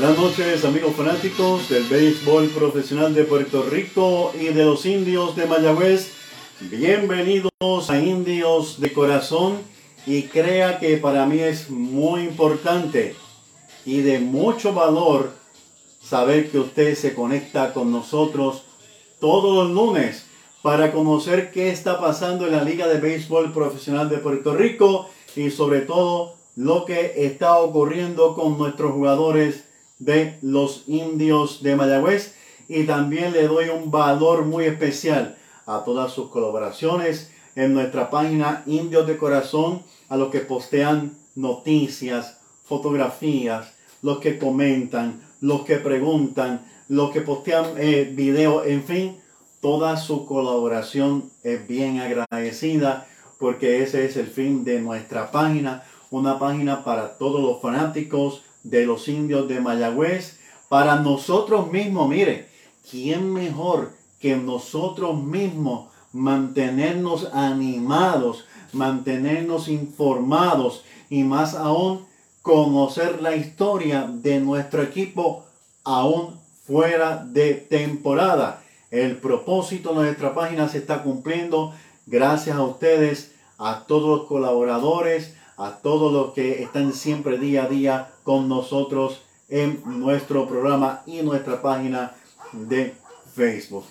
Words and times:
Buenas 0.00 0.16
noches 0.16 0.64
amigos 0.64 0.94
fanáticos 0.94 1.68
del 1.68 1.82
béisbol 1.82 2.50
profesional 2.50 3.12
de 3.14 3.24
Puerto 3.24 3.64
Rico 3.64 4.32
y 4.40 4.44
de 4.44 4.64
los 4.64 4.86
indios 4.86 5.34
de 5.34 5.46
Mayagüez. 5.46 6.12
Bienvenidos 6.60 7.50
a 7.88 7.98
Indios 7.98 8.80
de 8.80 8.92
Corazón 8.92 9.58
y 10.06 10.22
crea 10.28 10.78
que 10.78 10.98
para 10.98 11.26
mí 11.26 11.40
es 11.40 11.68
muy 11.68 12.20
importante 12.20 13.16
y 13.84 14.02
de 14.02 14.20
mucho 14.20 14.72
valor 14.72 15.32
saber 16.00 16.48
que 16.52 16.60
usted 16.60 16.94
se 16.94 17.12
conecta 17.12 17.72
con 17.72 17.90
nosotros 17.90 18.62
todos 19.18 19.52
los 19.52 19.74
lunes 19.74 20.26
para 20.62 20.92
conocer 20.92 21.50
qué 21.50 21.70
está 21.70 22.00
pasando 22.00 22.46
en 22.46 22.52
la 22.52 22.62
Liga 22.62 22.86
de 22.86 23.00
Béisbol 23.00 23.52
Profesional 23.52 24.08
de 24.08 24.18
Puerto 24.18 24.54
Rico 24.54 25.10
y 25.34 25.50
sobre 25.50 25.80
todo 25.80 26.36
lo 26.54 26.84
que 26.84 27.14
está 27.16 27.58
ocurriendo 27.58 28.36
con 28.36 28.58
nuestros 28.58 28.92
jugadores 28.92 29.64
de 29.98 30.38
los 30.42 30.84
indios 30.86 31.62
de 31.62 31.76
Mayagüez. 31.76 32.34
Y 32.68 32.84
también 32.84 33.32
le 33.32 33.46
doy 33.46 33.68
un 33.68 33.90
valor 33.90 34.44
muy 34.44 34.64
especial 34.64 35.36
a 35.66 35.84
todas 35.84 36.12
sus 36.12 36.28
colaboraciones 36.30 37.30
en 37.54 37.74
nuestra 37.74 38.10
página 38.10 38.62
Indios 38.66 39.06
de 39.06 39.16
Corazón, 39.16 39.82
a 40.08 40.16
los 40.16 40.30
que 40.30 40.40
postean 40.40 41.16
noticias, 41.34 42.38
fotografías, 42.64 43.72
los 44.02 44.18
que 44.18 44.38
comentan, 44.38 45.20
los 45.40 45.62
que 45.62 45.76
preguntan, 45.76 46.66
los 46.88 47.10
que 47.10 47.20
postean 47.20 47.72
eh, 47.76 48.10
videos, 48.14 48.66
en 48.66 48.82
fin, 48.84 49.16
toda 49.60 49.96
su 49.96 50.24
colaboración 50.26 51.30
es 51.42 51.66
bien 51.66 52.00
agradecida 52.00 53.06
porque 53.38 53.82
ese 53.82 54.04
es 54.04 54.16
el 54.16 54.26
fin 54.26 54.64
de 54.64 54.80
nuestra 54.80 55.30
página, 55.30 55.84
una 56.10 56.38
página 56.38 56.84
para 56.84 57.18
todos 57.18 57.40
los 57.40 57.60
fanáticos 57.60 58.42
de 58.70 58.86
los 58.86 59.08
indios 59.08 59.48
de 59.48 59.60
Mayagüez, 59.60 60.38
para 60.68 60.96
nosotros 60.96 61.72
mismos, 61.72 62.08
mire, 62.08 62.48
¿quién 62.90 63.32
mejor 63.32 63.92
que 64.20 64.36
nosotros 64.36 65.22
mismos 65.22 65.88
mantenernos 66.12 67.30
animados, 67.32 68.44
mantenernos 68.72 69.68
informados 69.68 70.84
y 71.08 71.24
más 71.24 71.54
aún 71.54 72.06
conocer 72.42 73.22
la 73.22 73.34
historia 73.34 74.08
de 74.10 74.40
nuestro 74.40 74.82
equipo 74.82 75.46
aún 75.84 76.38
fuera 76.66 77.24
de 77.24 77.54
temporada? 77.54 78.62
El 78.90 79.16
propósito 79.16 79.90
de 79.90 80.06
nuestra 80.06 80.34
página 80.34 80.68
se 80.68 80.78
está 80.78 81.02
cumpliendo 81.02 81.72
gracias 82.06 82.56
a 82.56 82.62
ustedes, 82.62 83.34
a 83.58 83.84
todos 83.86 84.18
los 84.18 84.28
colaboradores, 84.28 85.34
a 85.58 85.78
todos 85.82 86.12
los 86.12 86.32
que 86.32 86.62
están 86.62 86.92
siempre 86.92 87.36
día 87.36 87.64
a 87.64 87.68
día 87.68 88.10
con 88.22 88.48
nosotros 88.48 89.22
en 89.48 89.82
nuestro 89.84 90.46
programa 90.46 91.02
y 91.04 91.22
nuestra 91.22 91.60
página 91.60 92.14
de 92.52 92.94
Facebook. 93.34 93.84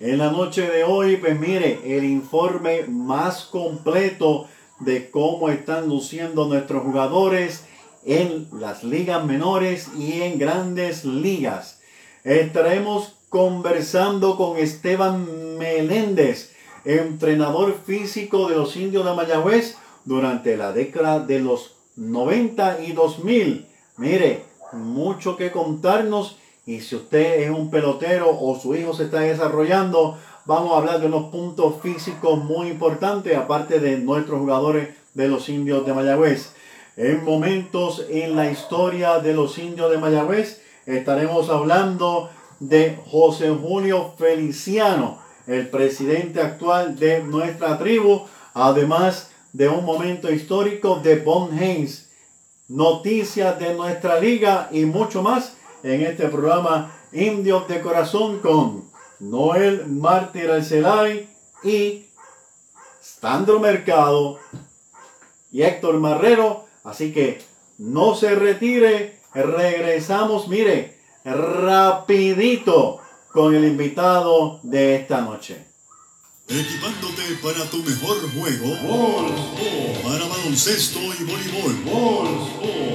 En 0.00 0.18
la 0.18 0.30
noche 0.32 0.68
de 0.68 0.82
hoy, 0.82 1.16
pues 1.16 1.38
mire, 1.38 1.96
el 1.96 2.04
informe 2.04 2.84
más 2.88 3.44
completo 3.44 4.48
de 4.80 5.08
cómo 5.10 5.48
están 5.50 5.88
luciendo 5.88 6.46
nuestros 6.46 6.82
jugadores 6.82 7.64
en 8.04 8.48
las 8.52 8.82
ligas 8.82 9.24
menores 9.24 9.88
y 9.96 10.22
en 10.22 10.38
grandes 10.38 11.04
ligas. 11.04 11.80
Estaremos 12.24 13.14
conversando 13.28 14.36
con 14.36 14.58
Esteban 14.58 15.58
Meléndez, 15.58 16.52
entrenador 16.84 17.78
físico 17.86 18.48
de 18.48 18.56
los 18.56 18.76
indios 18.76 19.04
de 19.04 19.14
Mayagüez, 19.14 19.76
durante 20.04 20.56
la 20.56 20.72
década 20.72 21.20
de 21.20 21.40
los 21.40 21.76
90 21.96 22.80
y 22.82 22.92
2000. 22.92 23.66
Mire, 23.96 24.44
mucho 24.72 25.36
que 25.36 25.50
contarnos 25.50 26.38
y 26.66 26.80
si 26.80 26.96
usted 26.96 27.42
es 27.42 27.50
un 27.50 27.70
pelotero 27.70 28.30
o 28.30 28.58
su 28.58 28.74
hijo 28.74 28.94
se 28.94 29.04
está 29.04 29.20
desarrollando, 29.20 30.18
vamos 30.46 30.72
a 30.72 30.78
hablar 30.78 31.00
de 31.00 31.06
unos 31.06 31.30
puntos 31.30 31.74
físicos 31.82 32.42
muy 32.42 32.68
importantes, 32.68 33.36
aparte 33.36 33.80
de 33.80 33.98
nuestros 33.98 34.40
jugadores 34.40 34.88
de 35.12 35.28
los 35.28 35.48
indios 35.48 35.84
de 35.84 35.92
Mayagüez. 35.92 36.54
En 36.96 37.24
momentos 37.24 38.06
en 38.08 38.34
la 38.34 38.50
historia 38.50 39.18
de 39.18 39.34
los 39.34 39.58
indios 39.58 39.90
de 39.90 39.98
Mayagüez, 39.98 40.62
estaremos 40.86 41.50
hablando 41.50 42.30
de 42.60 42.98
José 43.10 43.50
Julio 43.50 44.12
Feliciano, 44.16 45.18
el 45.46 45.68
presidente 45.68 46.40
actual 46.40 46.98
de 46.98 47.22
nuestra 47.22 47.78
tribu, 47.78 48.22
además 48.54 49.30
de 49.54 49.68
un 49.68 49.84
momento 49.84 50.32
histórico 50.32 50.96
de 50.96 51.20
Bon 51.20 51.56
Haynes, 51.56 52.10
noticias 52.66 53.56
de 53.60 53.72
nuestra 53.72 54.18
liga 54.18 54.68
y 54.72 54.84
mucho 54.84 55.22
más 55.22 55.56
en 55.84 56.02
este 56.02 56.26
programa 56.26 56.92
Indios 57.12 57.68
de 57.68 57.80
Corazón 57.80 58.40
con 58.40 58.90
Noel 59.20 59.86
Mártir 59.86 60.50
Arcelay 60.50 61.28
y 61.62 62.06
Sandro 63.00 63.60
Mercado 63.60 64.40
y 65.52 65.62
Héctor 65.62 66.00
Marrero. 66.00 66.64
Así 66.82 67.12
que 67.12 67.40
no 67.78 68.16
se 68.16 68.34
retire, 68.34 69.20
regresamos, 69.32 70.48
mire, 70.48 70.98
rapidito 71.24 72.98
con 73.32 73.54
el 73.54 73.64
invitado 73.64 74.58
de 74.64 74.96
esta 74.96 75.20
noche. 75.20 75.73
Equipándote 76.54 77.34
para 77.42 77.68
tu 77.68 77.82
mejor 77.82 78.30
juego. 78.32 78.76
Para 80.04 80.24
baloncesto 80.24 81.00
y 81.00 81.24
voleibol. 81.24 81.74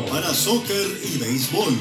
Para 0.10 0.34
soccer 0.34 0.88
y 1.04 1.18
béisbol. 1.18 1.74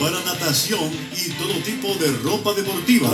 Para 0.00 0.18
natación 0.24 0.90
y 1.14 1.28
todo 1.32 1.52
tipo 1.62 1.88
de 2.02 2.10
ropa 2.22 2.54
deportiva. 2.54 3.10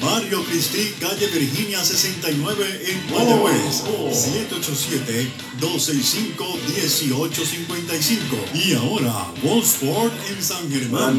Mario 0.00 0.42
Cristi, 0.44 0.94
calle 1.00 1.26
Virginia 1.26 1.84
69 1.84 2.82
en 2.88 3.12
Mayagüez. 3.12 3.82
787-265-1855. 5.60 8.54
Y 8.54 8.72
ahora, 8.74 9.26
Sport 9.62 10.12
en 10.30 10.42
San 10.42 10.70
Germán. 10.70 11.18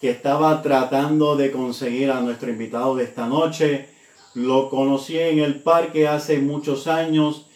que 0.00 0.10
estaba 0.10 0.60
tratando 0.60 1.36
de 1.36 1.50
conseguir 1.50 2.10
a 2.10 2.20
nuestro 2.20 2.50
invitado 2.50 2.96
de 2.96 3.04
esta 3.04 3.26
noche. 3.26 3.88
Lo 4.34 4.68
conocí 4.68 5.18
en 5.18 5.38
el 5.38 5.62
parque 5.62 6.06
hace 6.06 6.38
muchos 6.38 6.86
años. 6.86 7.46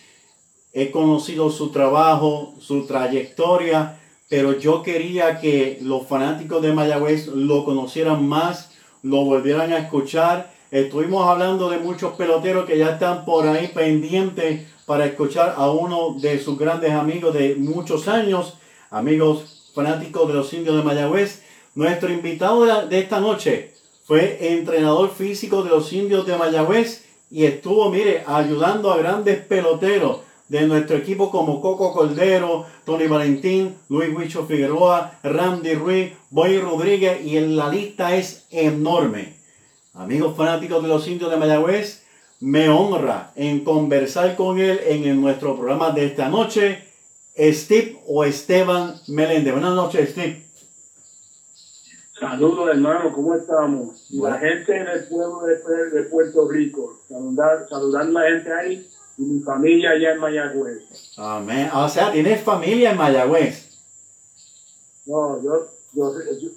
He 0.72 0.90
conocido 0.90 1.50
su 1.50 1.70
trabajo, 1.70 2.55
su 2.58 2.87
trayectoria, 2.87 4.00
pero 4.31 4.58
yo 4.58 4.82
quería 4.82 5.40
que 5.40 5.78
los 5.82 6.06
fanáticos 6.06 6.62
de 6.62 6.72
Mayagüez 6.72 7.26
lo 7.26 7.64
conocieran 7.64 8.26
más, 8.26 8.70
lo 9.02 9.25
volvieran 9.25 9.72
a 9.72 9.78
escuchar. 9.78 10.50
Estuvimos 10.70 11.28
hablando 11.28 11.69
de 11.69 11.78
muchos 11.78 12.14
peloteros 12.14 12.64
que 12.64 12.78
ya 12.78 12.93
están 12.93 13.26
por 13.26 13.46
ahí 13.46 13.69
pendientes 13.75 14.67
para 14.91 15.07
escuchar 15.07 15.55
a 15.57 15.71
uno 15.71 16.17
de 16.19 16.41
sus 16.41 16.59
grandes 16.59 16.91
amigos 16.91 17.33
de 17.33 17.55
muchos 17.55 18.09
años, 18.09 18.55
amigos 18.91 19.71
fanáticos 19.73 20.27
de 20.27 20.35
los 20.35 20.53
indios 20.53 20.77
de 20.77 20.83
Mayagüez. 20.83 21.45
Nuestro 21.77 22.11
invitado 22.13 22.65
de 22.89 22.99
esta 22.99 23.21
noche 23.21 23.73
fue 24.03 24.55
entrenador 24.55 25.11
físico 25.11 25.63
de 25.63 25.71
los 25.71 25.93
indios 25.93 26.27
de 26.27 26.37
Mayagüez 26.37 27.05
y 27.31 27.45
estuvo, 27.45 27.89
mire, 27.89 28.25
ayudando 28.27 28.91
a 28.91 28.99
grandes 28.99 29.39
peloteros 29.39 30.23
de 30.49 30.63
nuestro 30.63 30.97
equipo 30.97 31.31
como 31.31 31.61
Coco 31.61 31.93
Cordero, 31.93 32.67
Tony 32.85 33.07
Valentín, 33.07 33.77
Luis 33.89 34.13
Huicho 34.13 34.45
Figueroa, 34.47 35.21
Randy 35.23 35.75
Ruiz, 35.75 36.15
Boy 36.31 36.59
Rodríguez 36.59 37.25
y 37.25 37.39
la 37.39 37.69
lista 37.69 38.17
es 38.17 38.49
enorme. 38.51 39.37
Amigos 39.95 40.37
fanáticos 40.37 40.83
de 40.83 40.89
los 40.89 41.07
indios 41.07 41.31
de 41.31 41.37
Mayagüez, 41.37 42.00
me 42.41 42.71
honra 42.71 43.33
en 43.37 43.65
conversar 43.65 44.35
con 44.35 44.59
él 44.59 44.81
en 44.85 45.21
nuestro 45.21 45.57
programa 45.57 45.91
de 45.91 46.07
esta 46.07 46.29
noche, 46.29 46.85
Steve 47.37 47.99
o 48.07 48.25
Esteban 48.25 48.95
Meléndez. 49.09 49.53
Buenas 49.53 49.75
noches, 49.75 50.11
Steve. 50.11 50.45
Saludos 52.19 52.69
hermano, 52.71 53.13
¿cómo 53.15 53.35
estamos? 53.35 54.07
La 54.11 54.39
gente 54.39 54.77
en 54.77 54.87
el 54.89 55.09
pueblo 55.09 55.41
de, 55.47 56.03
Puerto 56.05 56.49
Rico, 56.51 57.01
saludar, 57.09 57.67
saludando 57.69 58.19
a 58.19 58.23
la 58.23 58.29
gente 58.29 58.53
ahí 58.53 58.89
y 59.17 59.23
mi 59.23 59.41
familia 59.41 59.91
allá 59.91 60.13
en 60.13 60.21
Mayagüez. 60.21 60.83
Amén. 61.17 61.71
O 61.73 61.89
sea, 61.89 62.13
¿tienes 62.13 62.43
familia 62.43 62.91
en 62.91 62.99
Mayagüez? 62.99 63.71
No, 65.07 65.43
yo, 65.43 65.67
yo, 65.93 66.13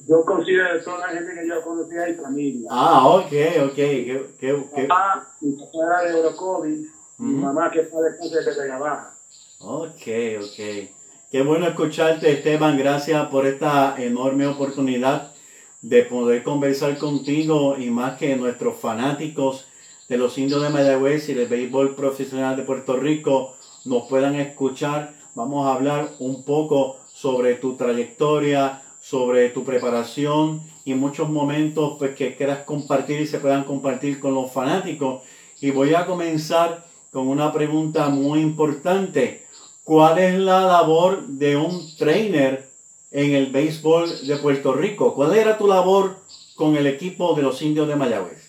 yo, 0.08 0.26
considero 0.26 0.84
toda 0.84 1.00
la 1.00 1.08
gente 1.10 1.34
que 1.34 1.48
yo 1.48 1.62
conocí 1.62 1.98
ahí 1.98 2.14
familia. 2.16 2.70
Ah, 2.72 3.08
ok, 3.08 3.32
ok. 3.66 3.76
¿Qué, 3.76 4.28
qué, 4.40 4.64
qué? 4.76 4.84
Papá, 4.84 5.32
mi 5.42 5.54
papá 5.54 5.78
era 5.86 6.12
de 6.12 6.20
Orocovi, 6.20 6.88
mi 7.18 7.34
mamá 7.36 7.72
que 7.72 7.84
fue 7.84 8.12
de 8.12 8.30
de 8.30 8.62
Vega 8.62 8.78
Baja. 8.78 9.16
Ok, 9.60 10.08
ok. 10.40 10.90
Qué 11.32 11.42
bueno 11.42 11.66
escucharte, 11.68 12.32
Esteban. 12.32 12.78
Gracias 12.78 13.28
por 13.30 13.48
esta 13.48 13.96
enorme 13.98 14.46
oportunidad 14.46 15.34
de 15.82 16.04
poder 16.04 16.44
conversar 16.44 16.98
contigo 17.00 17.76
y 17.78 17.90
más 17.90 18.20
que 18.20 18.36
nuestros 18.36 18.78
fanáticos 18.78 19.66
de 20.10 20.18
los 20.18 20.38
indios 20.38 20.62
de 20.62 20.70
Mayagüez 20.70 21.28
y 21.30 21.34
del 21.34 21.48
béisbol 21.48 21.96
profesional 21.96 22.56
de 22.56 22.62
Puerto 22.62 22.98
Rico 22.98 23.56
nos 23.86 24.08
puedan 24.08 24.36
escuchar. 24.36 25.16
Vamos 25.34 25.66
a 25.66 25.74
hablar 25.74 26.12
un 26.20 26.44
poco 26.44 27.00
sobre 27.12 27.56
tu 27.56 27.76
trayectoria, 27.78 28.83
sobre 29.13 29.50
tu 29.50 29.63
preparación 29.63 30.63
y 30.86 30.95
muchos 30.95 31.30
momentos 31.30 31.98
pues, 32.00 32.15
que 32.15 32.36
quieras 32.36 32.63
compartir 32.63 33.21
y 33.21 33.27
se 33.27 33.38
puedan 33.38 33.63
compartir 33.63 34.19
con 34.19 34.33
los 34.33 34.51
fanáticos. 34.51 35.21
Y 35.62 35.69
voy 35.69 35.94
a 35.94 36.07
comenzar 36.07 36.83
con 37.12 37.27
una 37.27 37.54
pregunta 37.54 38.10
muy 38.10 38.39
importante. 38.39 39.45
¿Cuál 39.83 40.18
es 40.18 40.39
la 40.39 40.62
labor 40.62 41.27
de 41.27 41.57
un 41.57 41.95
trainer 41.95 42.74
en 43.12 43.36
el 43.36 43.51
béisbol 43.51 44.25
de 44.27 44.36
Puerto 44.38 44.74
Rico. 44.74 45.13
¿Cuál 45.13 45.36
era 45.36 45.56
tu 45.60 45.68
labor 45.68 46.15
con 46.56 46.75
el 46.75 46.88
equipo 46.88 47.36
de 47.36 47.44
los 47.44 47.62
indios 47.62 47.88
de 47.88 47.95
Mayagüez? 47.95 48.42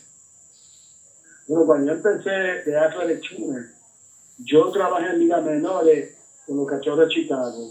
Bueno, 1.47 1.67
cuando 1.67 1.93
yo 1.93 1.99
empecé 1.99 2.31
de 2.31 2.73
de 2.73 3.21
China, 3.21 3.75
yo 4.39 4.71
trabajé 4.71 5.11
en 5.11 5.19
Liga 5.19 5.43
Menores 5.43 6.17
con 6.47 6.57
los 6.57 6.67
cachorros 6.67 7.09
de 7.09 7.15
Chicago. 7.15 7.71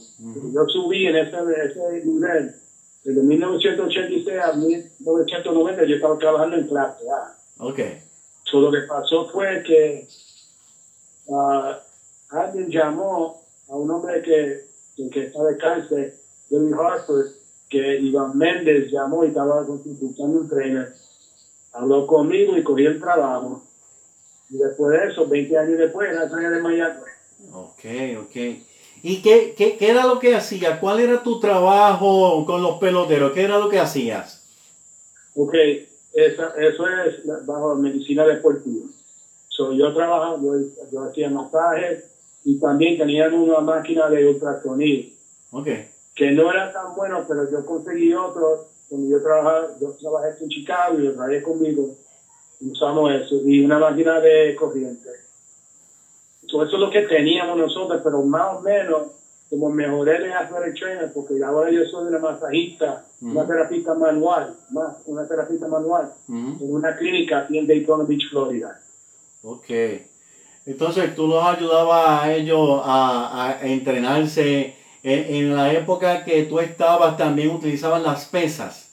Yo 0.54 0.66
subí 0.68 1.08
en 1.08 1.16
ese, 1.16 1.38
ese 1.66 2.06
nivel. 2.06 2.63
Desde 3.04 3.22
1986 3.22 4.40
a 4.40 4.54
1990 4.54 5.84
yo 5.84 5.96
estaba 5.96 6.18
trabajando 6.18 6.56
en 6.56 6.68
clase 6.68 7.04
A. 7.10 7.36
Ok. 7.60 7.80
So, 8.44 8.62
lo 8.62 8.72
que 8.72 8.82
pasó 8.88 9.28
fue 9.30 9.62
que 9.64 10.08
uh, 11.28 11.74
alguien 12.30 12.70
llamó 12.70 13.42
a 13.68 13.76
un 13.76 13.92
hombre 13.92 14.22
que, 14.22 14.62
que 15.10 15.24
está 15.24 15.44
de 15.44 15.58
cáncer 15.58 16.14
Billy 16.50 16.72
Hartford, 16.74 17.26
que 17.70 17.96
Iván 17.98 18.38
Méndez 18.38 18.92
llamó 18.92 19.24
y 19.24 19.28
estaba 19.28 19.62
buscando 19.62 20.40
un 20.40 20.48
trainer. 20.48 20.94
Habló 21.74 22.06
conmigo 22.06 22.56
y 22.56 22.64
cogí 22.64 22.86
el 22.86 23.00
trabajo. 23.00 23.64
Y 24.50 24.58
después 24.58 24.92
de 24.92 25.08
eso, 25.08 25.28
20 25.28 25.58
años 25.58 25.78
después, 25.80 26.10
era 26.10 26.30
trainer 26.30 26.52
de 26.52 26.62
Miami. 26.62 27.00
Ok, 27.52 27.86
ok. 28.20 28.36
¿Y 29.04 29.22
qué, 29.22 29.54
qué, 29.56 29.78
qué, 29.78 29.92
era 29.92 30.08
lo 30.08 30.20
que 30.20 30.36
hacías? 30.36 30.80
¿Cuál 30.80 31.02
era 31.02 31.22
tu 31.22 31.40
trabajo 31.40 32.44
con 32.46 32.64
los 32.64 32.78
peloteros? 32.80 33.34
¿Qué 33.34 33.44
era 33.44 33.60
lo 33.60 33.70
que 33.70 33.80
hacías? 33.80 34.44
Ok, 35.36 35.54
eso 36.14 36.88
es 36.88 37.46
bajo 37.46 37.76
medicina 37.76 38.26
deportiva. 38.26 38.88
So, 39.50 39.74
yo 39.74 39.94
trabajaba, 39.94 40.38
yo, 40.42 40.54
yo 40.92 41.04
hacía 41.04 41.30
masajes 41.30 42.06
y 42.44 42.60
también 42.60 42.98
tenían 42.98 43.34
una 43.36 43.60
máquina 43.60 44.10
de 44.10 44.28
ultrasonido. 44.28 45.12
Ok 45.52 45.68
que 46.16 46.32
no 46.32 46.52
era 46.52 46.72
tan 46.72 46.96
bueno, 46.96 47.26
pero 47.28 47.50
yo 47.50 47.66
conseguí 47.66 48.14
otro, 48.14 48.68
cuando 48.90 49.10
yo 49.10 49.22
trabajaba, 49.22 49.68
yo 49.80 49.92
trabajé 49.94 50.44
en 50.44 50.50
Chicago 50.50 51.00
y 51.00 51.04
lo 51.04 51.14
trabajé 51.14 51.42
conmigo, 51.42 51.96
usamos 52.62 53.12
eso, 53.12 53.42
y 53.46 53.66
una 53.66 53.80
máquina 53.80 54.20
de 54.20 54.56
corriente. 54.56 55.10
Eso 56.62 56.76
es 56.76 56.80
lo 56.80 56.92
que 56.92 57.02
teníamos 57.02 57.58
nosotros, 57.58 58.02
pero 58.04 58.22
más 58.22 58.58
o 58.58 58.62
menos, 58.62 59.08
como 59.50 59.70
mejoré 59.70 60.18
el 60.18 60.74
trainer, 60.74 61.12
porque 61.14 61.44
ahora 61.44 61.72
yo 61.72 61.84
soy 61.86 62.08
una 62.08 62.20
masajista, 62.20 63.06
una 63.22 63.48
terapista 63.48 63.96
manual, 63.96 64.56
más 64.72 64.98
una 65.06 65.28
terapista 65.28 65.68
manual, 65.68 66.14
en 66.28 66.58
una 66.60 66.96
clínica 66.96 67.40
aquí 67.40 67.58
en 67.58 67.68
Daytona 67.68 68.04
Beach, 68.04 68.30
Florida. 68.30 68.80
Ok. 69.42 69.70
Entonces 70.66 71.16
tú 71.16 71.28
los 71.28 71.44
ayudabas 71.44 72.24
a 72.24 72.34
ellos 72.34 72.82
a, 72.84 73.58
a 73.60 73.68
entrenarse 73.68 74.76
en, 75.04 75.56
la 75.56 75.74
época 75.74 76.24
que 76.24 76.44
tú 76.44 76.60
estabas 76.60 77.18
también 77.18 77.50
utilizaban 77.50 78.04
las 78.04 78.26
pesas. 78.26 78.90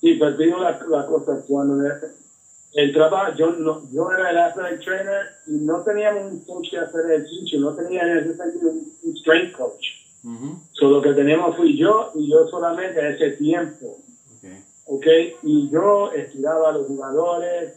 Sí, 0.00 0.16
pero 0.18 0.36
digo 0.36 0.58
la, 0.58 0.80
la 0.88 1.06
cosa, 1.06 1.40
cuando 1.46 1.76
el 2.74 2.92
trabajo, 2.92 3.34
yo, 3.36 3.50
no, 3.52 3.82
yo 3.92 4.10
era 4.10 4.30
el 4.30 4.38
athletic 4.38 4.84
trainer 4.84 5.26
y 5.46 5.52
no 5.52 5.82
teníamos 5.82 6.32
un 6.32 6.40
coach 6.44 6.70
que 6.70 6.78
hacer 6.78 7.00
ejercicio, 7.10 7.60
no 7.60 7.74
tenía 7.74 8.02
en 8.02 8.18
ese 8.18 8.36
sentido 8.36 8.70
un, 8.70 9.16
strength 9.16 9.52
coach. 9.52 9.84
Solo 10.72 10.96
lo 10.96 11.02
que 11.02 11.12
teníamos 11.14 11.56
fui 11.56 11.76
yo 11.76 12.12
y 12.14 12.30
yo 12.30 12.46
solamente 12.48 13.08
ese 13.10 13.36
tiempo. 13.36 13.98
Okay. 14.38 14.64
okay. 14.86 15.34
Y 15.42 15.68
yo 15.70 16.12
estiraba 16.12 16.70
a 16.70 16.72
los 16.72 16.86
jugadores 16.86 17.74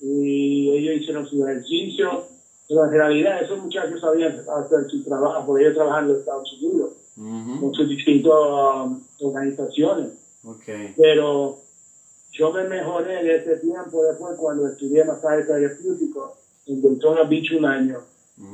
y 0.00 0.70
ellos 0.70 1.00
hicieron 1.00 1.26
su 1.26 1.46
ejercicio 1.46 2.26
pero 2.70 2.84
en 2.84 2.92
realidad 2.92 3.42
esos 3.42 3.58
muchachos 3.58 4.00
sabían 4.00 4.32
hacer 4.32 4.88
su 4.88 5.02
trabajo, 5.02 5.44
porque 5.44 5.64
ellos 5.64 5.74
trabajan 5.74 6.04
en 6.04 6.10
los 6.10 6.18
Estados 6.20 6.52
Unidos, 6.52 6.90
con 7.16 7.74
sus 7.74 7.88
distintas 7.88 8.32
um, 8.32 9.02
organizaciones. 9.22 10.12
Okay. 10.44 10.94
Pero 10.96 11.58
yo 12.32 12.52
me 12.52 12.64
mejoré 12.64 13.20
en 13.20 13.30
ese 13.30 13.56
tiempo 13.56 14.04
después 14.04 14.36
cuando 14.36 14.68
estudié 14.68 15.04
masaje 15.04 15.42
terapéutico 15.42 16.36
en 16.66 16.82
Daytona 16.82 17.24
Beach 17.24 17.52
un 17.52 17.64
año. 17.64 17.98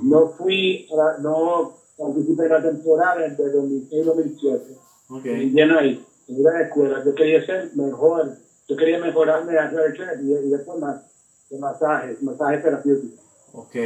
No 0.03 0.29
fui, 0.31 0.89
no 1.21 1.77
participé 1.97 2.45
en 2.45 2.51
la 2.51 2.63
temporada 2.63 3.27
2006-2007. 3.37 4.61
Okay. 5.09 5.53
Y 5.55 5.61
ahí, 5.61 6.05
en 6.29 6.43
la 6.43 6.63
escuela. 6.63 7.05
Yo 7.05 7.15
quería 7.15 7.45
ser 7.45 7.71
mejor, 7.75 8.37
yo 8.69 8.77
quería 8.77 8.99
mejorarme 8.99 9.53
en 9.53 9.59
hacer 9.59 10.21
y, 10.23 10.33
y 10.33 10.51
después 10.51 10.79
más 10.81 11.03
de 11.51 11.59
masaje, 11.59 12.17
masaje 12.23 12.59
terapéutico. 12.59 13.23
Ok. 13.53 13.77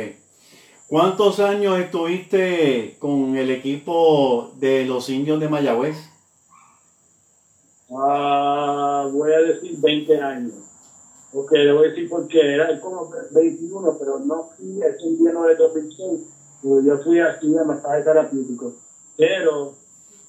¿Cuántos 0.89 1.39
años 1.39 1.79
estuviste 1.79 2.97
con 2.99 3.37
el 3.37 3.51
equipo 3.51 4.53
de 4.59 4.85
los 4.87 5.09
indios 5.09 5.39
de 5.39 5.49
Mayagüez? 5.49 6.10
Ah, 7.93 9.09
voy 9.13 9.33
a 9.33 9.39
decir 9.41 9.79
20 9.81 10.21
años. 10.21 10.55
Ok, 11.33 11.53
le 11.53 11.73
voy 11.73 11.87
a 11.87 11.91
decir 11.91 12.09
porque 12.09 12.55
era 12.55 12.81
como 12.81 13.11
21, 13.31 13.97
pero 13.99 14.19
no 14.21 14.51
fui 14.57 14.81
ese 14.83 15.07
invierno 15.07 15.45
de 15.45 15.55
2006. 15.57 16.21
Yo 16.63 16.99
fui 17.05 17.19
a 17.21 17.31
estudiar 17.31 17.67
masaje 17.67 18.03
terapéutico. 18.03 18.75
Pero 19.17 19.75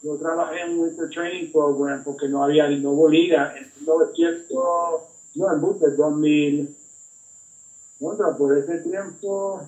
yo 0.03 0.15
trabajé 0.17 0.61
en 0.61 0.79
un 0.79 1.09
Training 1.09 1.51
Program 1.51 2.03
porque 2.03 2.27
no 2.27 2.43
había, 2.43 2.67
no 2.69 3.07
liga 3.07 3.53
en 3.57 3.71
1900, 3.79 4.47
no, 5.35 5.53
en 5.53 5.61
2000 5.97 6.75
por 8.37 8.57
ese 8.57 8.79
tiempo, 8.79 9.61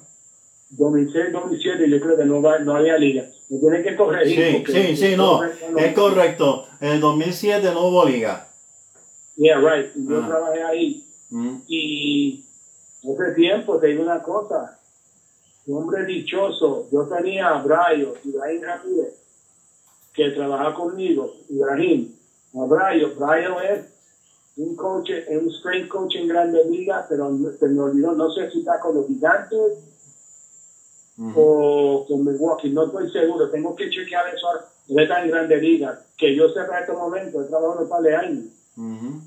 2006, 0.71 1.31
2007, 1.31 1.89
yo 1.89 1.99
creo 1.99 2.17
que 2.17 2.25
no, 2.25 2.41
va, 2.41 2.59
no 2.59 2.75
había 2.75 2.97
liga. 2.97 3.29
Me 3.49 3.59
tienen 3.59 3.83
que 3.83 3.95
corregir. 3.95 4.63
Sí, 4.65 4.73
sí, 4.73 4.97
sí, 4.97 5.15
no, 5.15 5.43
es 5.43 5.93
correcto. 5.93 6.65
En 6.83 6.89
el 6.89 6.99
2007 6.99 7.71
no 7.73 7.87
hubo 7.87 8.03
liga. 8.03 8.45
Yeah, 9.37 9.57
right. 9.59 9.93
Yo 9.95 10.17
Ah. 10.21 10.27
trabajé 10.27 10.63
ahí. 10.63 11.03
Mm, 11.29 11.59
Y 11.69 12.43
ese 13.03 13.31
tiempo, 13.35 13.79
te 13.79 13.87
digo 13.87 14.03
una 14.03 14.21
cosa, 14.21 14.77
un 15.65 15.77
hombre 15.77 16.03
dichoso, 16.05 16.89
yo 16.91 17.03
tenía 17.07 17.47
a 17.51 17.61
Brayo, 17.63 18.15
Ibrahim 18.25 18.61
Ramírez, 18.63 19.13
que 20.13 20.31
trabajaba 20.31 20.75
conmigo, 20.75 21.33
Ibrahim, 21.47 22.13
a 22.53 22.65
Brayo, 22.65 23.15
Brayo 23.15 23.61
es 23.61 23.85
un 24.57 24.75
coach, 24.75 25.09
es 25.11 25.41
un 25.41 25.49
strength 25.53 25.87
coach 25.87 26.15
en 26.17 26.27
Grande 26.27 26.65
Liga, 26.69 27.05
pero 27.07 27.29
no- 27.29 27.51
se 27.57 27.65
me 27.69 27.81
olvidó, 27.81 28.11
no 28.11 28.29
sé 28.33 28.51
si 28.51 28.59
está 28.59 28.77
con 28.81 28.93
los 28.95 29.07
gigantes 29.07 29.79
o 31.33 32.05
con 32.09 32.25
Milwaukee, 32.25 32.69
no 32.71 32.87
estoy 32.87 33.09
seguro, 33.09 33.49
tengo 33.49 33.73
que 33.73 33.89
chequear 33.89 34.35
eso 34.35 34.47
ahora. 34.49 34.65
Está 34.87 35.21
en 35.23 35.29
Grande 35.31 35.57
Liga, 35.57 36.01
que 36.17 36.35
yo 36.35 36.49
sepa 36.49 36.75
en 36.77 36.81
este 36.81 36.91
momento, 36.93 37.41
he 37.41 37.45
trabajado 37.45 37.81
un 37.83 37.89
par 37.89 38.01
de 38.01 38.15
años. 38.15 38.45
Ujú. 38.77 39.21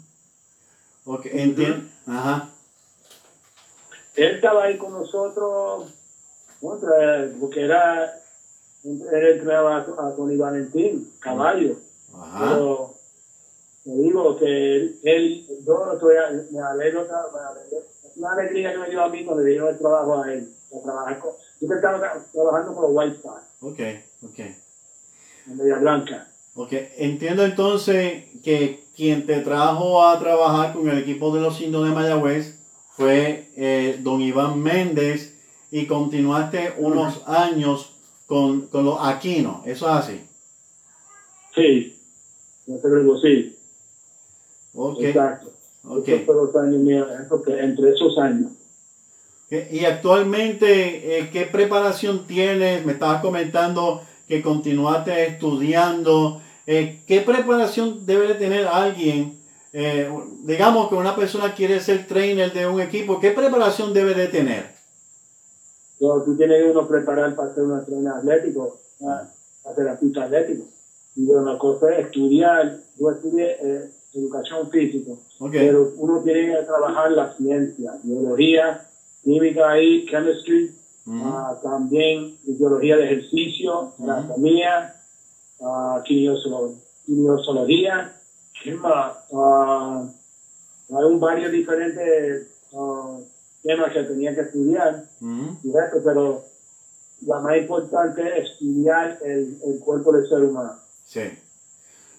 Ok, 1.07 1.27
entiendo. 1.27 1.87
Ajá. 2.07 2.49
él 4.17 4.35
estaba 4.37 4.65
ahí 4.65 4.77
con 4.77 4.93
nosotros, 4.93 5.93
contra, 6.61 7.29
porque 7.41 7.63
era, 7.63 8.05
él 8.85 9.03
entrenaba 9.33 9.77
a, 9.79 10.15
Tony 10.15 10.37
Valentín, 10.37 11.11
caballo. 11.21 11.77
Ajá. 12.15 12.39
Pero 12.51 12.95
te 13.85 13.91
digo 13.91 14.37
que 14.37 14.77
él, 14.77 14.99
él 15.03 15.47
yo 15.67 15.93
estoy, 15.93 16.15
me 16.51 16.61
alegro. 16.61 17.03
Es 17.03 18.17
una 18.17 18.33
alegría 18.33 18.73
que 18.73 18.79
me 18.79 18.91
dio 18.91 19.03
a 19.03 19.09
mí 19.09 19.25
cuando 19.25 19.43
le 19.43 19.51
dieron 19.51 19.69
el 19.69 19.79
trabajo 19.79 20.23
a 20.23 20.33
él. 20.33 20.53
A 20.77 20.83
trabajar 20.83 21.19
con, 21.21 21.31
yo 21.61 21.75
estaba 21.75 21.99
tra- 22.01 22.25
trabajando 22.33 22.75
con 22.75 22.83
los 22.83 22.93
White 22.95 23.23
Sox, 23.23 23.43
Ok, 23.61 23.79
ok. 24.25 24.41
En 25.47 25.57
Media 25.57 25.79
Blanca. 25.79 26.29
Ok, 26.55 26.73
entiendo 26.97 27.45
entonces 27.45 28.25
que 28.43 28.85
quien 28.97 29.27
te 29.27 29.41
trajo 29.41 30.07
a 30.07 30.19
trabajar 30.19 30.73
con 30.73 30.89
el 30.89 30.99
equipo 30.99 31.35
de 31.35 31.43
los 31.43 31.61
indios 31.61 31.85
de 31.85 31.95
Mayagüez 31.95 32.59
fue 32.93 33.51
eh, 33.57 34.01
don 34.03 34.23
Iván 34.23 34.59
Méndez 34.61 35.35
y 35.71 35.87
continuaste 35.87 36.75
unos 36.79 37.23
años 37.27 37.93
con, 38.27 38.69
con 38.69 38.87
los 38.87 38.99
Aquino, 39.01 39.63
¿eso 39.67 39.87
es 39.87 39.93
así? 39.93 40.21
Sí, 41.55 41.99
no 42.67 42.77
te 42.79 42.89
digo, 42.97 43.19
sí, 43.19 43.57
Ok, 44.77 45.01
exacto. 45.01 45.53
ok. 45.85 46.09
Esos 46.09 46.37
los 46.37 46.57
años 46.57 46.81
míos, 46.81 47.09
porque 47.29 47.59
entre 47.59 47.91
esos 47.91 48.19
años. 48.19 48.53
Y 49.51 49.85
actualmente, 49.85 51.19
eh, 51.19 51.31
¿qué 51.33 51.43
preparación 51.43 52.27
tienes? 52.27 52.85
Me 52.85 52.93
estabas 52.93 53.23
comentando 53.23 54.03
que 54.29 54.43
continuaste 54.43 55.27
estudiando. 55.27 56.41
Eh, 56.67 57.03
¿Qué 57.07 57.21
preparación 57.21 58.05
debe 58.07 58.29
de 58.29 58.35
tener 58.35 58.67
alguien? 58.67 59.39
Eh, 59.73 60.11
digamos 60.43 60.89
que 60.89 60.95
una 60.95 61.15
persona 61.15 61.55
quiere 61.55 61.81
ser 61.81 62.07
trainer 62.07 62.53
de 62.53 62.67
un 62.67 62.81
equipo. 62.81 63.21
¿Qué 63.21 63.31
preparación 63.31 63.93
debe 63.93 64.15
de 64.15 64.29
tener? 64.29 64.75
So, 65.99 66.23
tú 66.25 66.37
tienes 66.37 66.63
que 66.63 66.71
uno 66.71 66.87
preparar 66.87 67.35
para 67.35 67.55
ser 67.55 67.65
un 67.65 67.79
entrenador 67.79 68.19
atlético, 68.19 68.81
ah, 69.07 69.29
para 69.63 69.77
ser 69.77 69.89
atleta 69.89 70.25
atlético. 70.25 70.65
Y 71.15 71.27
una 71.31 71.57
cosa 71.59 71.93
es 71.95 72.07
estudiar, 72.07 72.79
yo 72.99 73.11
estudié 73.11 73.57
eh, 73.63 73.91
educación 74.15 74.71
física, 74.71 75.13
Ok. 75.39 75.53
pero 75.53 75.93
uno 75.97 76.21
tiene 76.23 76.55
que 76.55 76.63
trabajar 76.65 77.13
la 77.13 77.35
ciencia, 77.35 77.93
biología, 78.03 78.87
química 79.25 79.81
y 79.81 80.07
chemistry, 80.07 80.75
Ujú. 81.07 81.25
ah, 81.25 81.57
también 81.63 82.37
biología 82.45 82.97
de 82.97 83.05
ejercicio, 83.05 83.93
Ujú. 83.97 84.11
anatomía, 84.11 84.93
kinesiolo- 86.05 86.75
kinesiología, 87.07 88.13
¿qué 88.63 88.75
más? 88.75 89.15
Ah, 89.33 90.05
hay 90.91 91.05
un 91.05 91.21
varios 91.21 91.53
diferentes 91.53 92.47
ah, 92.75 93.19
temas 93.63 93.93
que 93.93 94.03
tenía 94.05 94.35
que 94.35 94.41
estudiar 94.43 95.03
esto, 95.85 96.01
pero 96.05 96.43
la 97.23 97.39
más 97.41 97.57
importante 97.57 98.23
es 98.39 98.51
estudiar 98.51 99.17
el, 99.23 99.59
el 99.65 99.79
cuerpo 99.81 100.13
del 100.13 100.27
ser 100.29 100.43
humano, 100.43 100.75
Sí. 101.05 101.21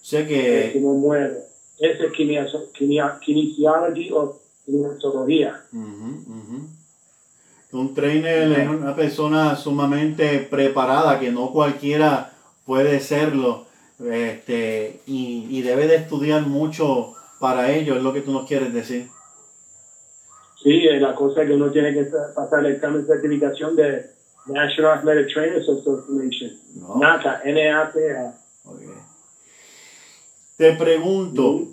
Sé 0.02 0.20
eh, 0.22 0.72
que... 0.72 0.80
cómo 0.80 0.94
muere. 0.96 1.44
Ese 1.78 2.06
es 2.06 2.12
kinesiology 2.14 4.12
o 4.12 4.40
kinesiología. 4.66 5.62
Ujú. 5.74 6.68
Un 7.72 7.94
trainer 7.94 8.52
es 8.60 8.70
una 8.70 8.96
persona 8.96 9.56
sumamente 9.56 10.40
preparada, 10.40 11.20
que 11.20 11.32
no 11.32 11.52
cualquiera 11.52 12.32
puede 12.66 13.00
serlo, 13.00 13.66
este, 14.00 15.02
y, 15.06 15.48
y 15.50 15.62
debe 15.62 15.88
de 15.88 15.96
estudiar 15.96 16.44
mucho 16.44 17.14
para 17.40 17.72
ello, 17.72 17.96
es 17.96 18.04
lo 18.04 18.14
que 18.14 18.22
tú 18.22 18.32
nos 18.32 18.48
quieres 18.48 18.74
decir. 18.74 19.10
Sí, 20.64 20.88
eh, 20.88 21.00
la 21.00 21.14
cosa 21.14 21.42
es 21.42 21.48
que 21.48 21.54
uno 21.56 21.72
tiene 21.72 21.94
que 21.94 22.08
pasar 22.36 22.66
el 22.66 22.74
examen 22.76 23.02
de 23.02 23.08
certificación 23.14 23.76
de 23.76 24.06
National 24.48 25.00
Athletic 25.00 25.34
Trainers 25.34 25.68
Association, 25.70 26.52
No. 26.76 26.96
NATA, 27.00 27.42
NATA. 27.46 28.34
Ok. 28.66 28.82
Te 30.58 30.74
pregunto, 30.74 31.68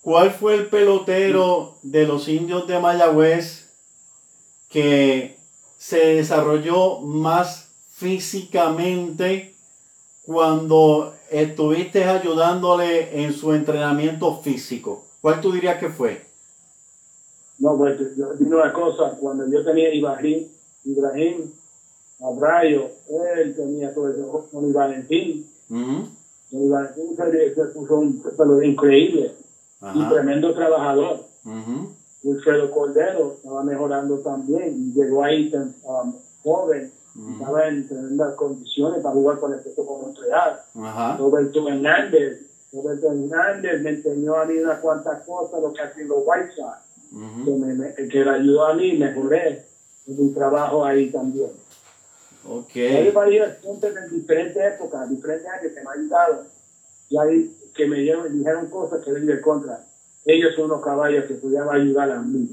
¿cuál 0.00 0.30
fue 0.30 0.54
el 0.56 0.66
pelotero 0.66 1.76
de 1.82 2.06
los 2.06 2.28
indios 2.28 2.66
de 2.66 2.80
Mayagüez 2.80 3.61
que 4.72 5.36
se 5.76 5.98
desarrolló 6.16 7.00
más 7.00 7.68
físicamente 7.92 9.54
cuando 10.24 11.14
estuviste 11.30 12.04
ayudándole 12.04 13.22
en 13.22 13.32
su 13.32 13.52
entrenamiento 13.52 14.40
físico? 14.40 15.04
¿Cuál 15.20 15.40
tú 15.40 15.52
dirías 15.52 15.78
que 15.78 15.90
fue? 15.90 16.24
No, 17.58 17.76
pues 17.76 17.98
yo 18.16 18.32
digo 18.34 18.56
una 18.56 18.72
cosa, 18.72 19.16
cuando 19.20 19.48
yo 19.48 19.64
tenía 19.64 19.94
Ibrahim, 19.94 20.48
Ibrahim 20.84 21.52
Abrayo, 22.20 22.90
él 23.36 23.54
tenía 23.54 23.92
todo 23.94 24.10
eso, 24.10 24.48
con 24.50 24.72
Valentín, 24.72 25.48
Ujú. 25.68 26.08
Tony 26.50 26.68
Valentín 26.68 27.16
se, 27.16 27.54
se 27.54 27.64
puso 27.66 27.96
un 27.96 28.22
pelo 28.22 28.62
increíble 28.62 29.32
y 29.80 29.84
Ajá. 29.84 30.08
tremendo 30.10 30.54
trabajador. 30.54 31.24
Wilfredo 32.22 32.70
Cordero 32.70 33.34
estaba 33.34 33.62
mejorando 33.64 34.18
también 34.20 34.74
y 34.76 34.92
llegó 34.98 35.24
ahí 35.24 35.50
tan, 35.50 35.74
um, 35.84 36.14
joven, 36.42 36.92
estaba 37.32 37.68
en 37.68 37.86
tremendas 37.88 38.34
condiciones 38.34 39.00
para 39.02 39.14
jugar 39.14 39.38
con 39.38 39.52
el 39.52 39.60
equipo 39.60 39.84
como 39.86 40.02
Montreal. 40.06 40.60
Ajá. 40.76 41.16
Roberto 41.18 41.68
Hernández, 41.68 42.40
Roberto 42.72 43.06
Hernández 43.12 43.80
me 43.82 43.90
enseñó 43.90 44.36
a 44.36 44.44
mí 44.46 44.58
unas 44.58 44.78
cuantas 44.80 45.22
cosas, 45.24 45.60
lo 45.60 45.72
que 45.72 45.82
hacen 45.82 46.08
los 46.08 46.18
White 46.24 46.52
Sox, 46.56 46.78
Ujú. 47.12 47.44
que, 47.44 47.50
me, 47.52 47.74
me- 47.74 47.94
que 47.94 48.24
le 48.24 48.30
ayudó 48.30 48.64
a 48.66 48.74
mí, 48.74 48.92
mejoré 48.96 49.66
en 50.06 50.24
mi 50.26 50.32
trabajo 50.32 50.84
ahí 50.84 51.10
también. 51.10 51.50
Ok. 52.48 52.70
Hay 52.76 53.10
varios 53.12 53.58
siempre 53.60 53.90
en 53.90 54.10
diferentes 54.10 54.74
épocas, 54.74 55.08
diferentes 55.10 55.46
años 55.48 55.72
que 55.72 55.80
me 55.82 55.90
han 55.90 55.98
ayudado. 56.00 56.44
Y 57.08 57.18
ahí 57.18 57.56
que 57.74 57.86
me 57.86 57.98
dieron, 57.98 58.36
dijeron 58.36 58.66
cosas 58.68 59.04
que 59.04 59.12
ven 59.12 59.26
de 59.26 59.40
contra. 59.40 59.84
Ellos 60.24 60.54
son 60.54 60.66
unos 60.66 60.82
caballos 60.84 61.24
que 61.26 61.34
podían 61.34 61.68
ayudar 61.70 62.10
a 62.12 62.20
mí. 62.20 62.48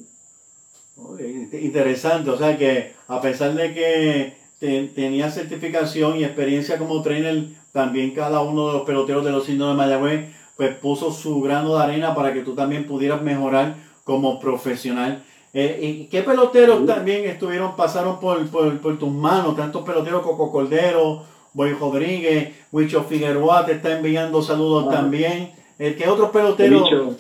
Ok, 0.98 1.20
Interesante, 1.54 2.30
o 2.30 2.38
sea 2.38 2.58
que 2.58 2.94
a 3.08 3.22
pesar 3.22 3.54
de 3.54 3.74
que 3.74 4.34
te- 4.60 4.88
tenía 4.96 5.30
certificación 5.32 6.18
y 6.18 6.24
experiencia 6.26 6.78
como 6.78 7.02
trainer, 7.02 7.46
también 7.72 8.12
cada 8.14 8.42
uno 8.42 8.68
de 8.68 8.74
los 8.74 8.82
peloteros 8.84 9.24
de 9.24 9.32
los 9.32 9.48
indios 9.48 9.70
de 9.70 9.76
Mayagüez 9.76 10.30
pues 10.58 10.76
puso 10.76 11.12
su 11.14 11.40
grano 11.42 11.78
de 11.78 11.84
arena 11.84 12.14
para 12.14 12.34
que 12.34 12.42
tú 12.42 12.54
también 12.54 12.86
pudieras 12.86 13.22
mejorar 13.22 13.76
como 14.04 14.40
profesional. 14.42 15.24
Eh, 15.54 15.80
¿Y 15.82 16.06
qué 16.08 16.22
peloteros 16.22 16.80
Sí. 16.82 16.86
también 16.86 17.26
estuvieron, 17.26 17.76
pasaron 17.78 18.20
por, 18.20 18.46
por, 18.50 18.78
por 18.80 19.00
tus 19.00 19.10
manos? 19.10 19.56
Tantos 19.56 19.84
peloteros, 19.84 20.22
Coco 20.22 20.52
Cordero, 20.52 21.24
Boy 21.54 21.74
Rodríguez, 21.74 22.50
Huicho 22.74 23.04
Figueroa 23.06 23.66
te 23.66 23.72
está 23.74 23.96
enviando 23.98 24.42
saludos 24.42 24.90
también. 24.90 25.52
Eh, 25.80 25.96
¿Qué 25.98 26.10
otros 26.10 26.30
peloteros? 26.32 26.84
dicho, 26.84 27.16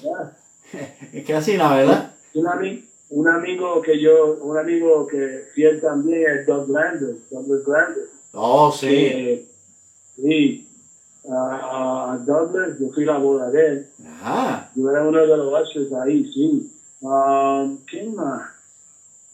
Es 1.13 1.25
que 1.25 1.33
así, 1.33 1.57
la 1.57 1.75
verdad. 1.75 2.11
un, 2.33 2.45
ami- 2.45 2.83
un 3.09 3.27
amigo 3.27 3.81
que 3.81 3.99
yo, 3.99 4.35
un 4.41 4.57
amigo 4.57 5.07
que 5.07 5.45
fiel 5.53 5.81
también 5.81 6.29
es 6.29 6.45
Doug 6.45 6.69
Landers, 6.69 7.29
Douglas 7.29 7.67
Landers. 7.67 8.09
Oh, 8.33 8.71
sí. 8.71 8.87
Eh, 8.89 9.45
sí, 10.15 10.67
a 11.31 12.17
Douglas, 12.25 12.77
yo 12.79 12.89
fui 12.93 13.05
la 13.05 13.17
boda 13.17 13.49
de 13.49 13.67
él. 13.67 13.87
Ajá. 14.21 14.69
Yo 14.75 14.89
era 14.89 15.03
uno 15.03 15.19
de 15.19 15.27
los 15.37 15.53
ushers 15.69 15.91
ahí, 15.93 16.23
sí. 16.31 16.71
Um, 17.01 17.77
¿Quién 17.85 18.13
más? 18.15 18.41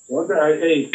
Otra, 0.08 0.50
hey, 0.52 0.92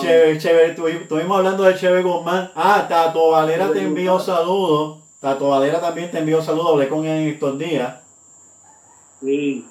Chévere, 0.00 0.38
chévere. 0.38 0.74
Estuvi- 0.76 1.02
Estuvimos 1.02 1.36
hablando 1.38 1.64
de 1.64 1.74
Chévere 1.74 2.02
Guzmán. 2.04 2.50
Ah, 2.54 2.86
Tato 2.88 3.30
Valera 3.30 3.72
te 3.72 3.80
envió 3.82 4.18
saludos. 4.20 5.02
Tato 5.20 5.48
Valera 5.48 5.80
también 5.80 6.10
te 6.12 6.18
envió 6.18 6.40
saludos. 6.40 6.70
Hablé 6.74 6.88
con 6.88 7.04
él 7.04 7.22
en 7.22 7.34
estos 7.34 7.58
días. 7.58 7.96
Sí, 9.20 9.66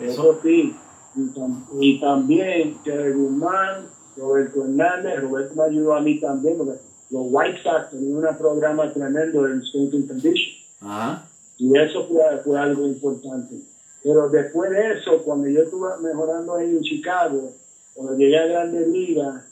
Eso. 0.00 0.12
eso 0.32 0.40
sí. 0.42 0.76
Y, 1.16 1.20
tam- 1.32 1.64
y 1.80 2.00
también 2.00 2.78
Jerry 2.84 3.12
Guzmán, 3.12 3.86
Roberto 4.16 4.62
Hernández, 4.64 5.20
Roberto 5.20 5.54
me 5.54 5.62
ayudó 5.64 5.94
a 5.94 6.00
mí 6.00 6.18
también, 6.20 6.56
porque 6.58 6.72
los 7.10 7.26
White 7.30 7.62
Sox 7.62 7.90
tenían 7.90 8.24
un 8.26 8.36
programa 8.38 8.92
tremendo 8.92 9.46
en 9.46 9.62
Strength 9.62 10.08
Condition. 10.08 10.54
Ajá. 10.80 11.28
Y 11.58 11.78
eso 11.78 12.06
fue, 12.08 12.22
fue 12.44 12.58
algo 12.58 12.86
importante. 12.86 13.60
Pero 14.02 14.28
después 14.28 14.70
de 14.70 14.92
eso, 14.98 15.22
cuando 15.22 15.48
yo 15.48 15.62
estuve 15.62 15.88
mejorando 16.02 16.56
ahí 16.56 16.70
en 16.70 16.82
Chicago, 16.82 17.52
cuando 17.94 18.16
llegué 18.16 18.38
a 18.38 18.46
Grandes 18.46 18.88
Ligas, 18.88 19.44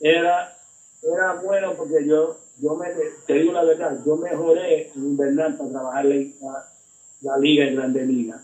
era, 0.00 0.56
era 1.02 1.34
bueno 1.34 1.74
porque 1.76 2.06
yo, 2.06 2.36
yo 2.60 2.76
me, 2.76 2.86
te 3.26 3.34
digo 3.34 3.52
la 3.52 3.64
verdad, 3.64 3.98
yo 4.06 4.16
mejoré 4.16 4.92
en 4.94 5.04
invernal 5.04 5.56
para 5.56 5.70
trabajar 5.70 6.06
la, 7.24 7.38
liga 7.38 7.64
en 7.64 7.76
Grandes 7.76 8.06
Ligas. 8.06 8.40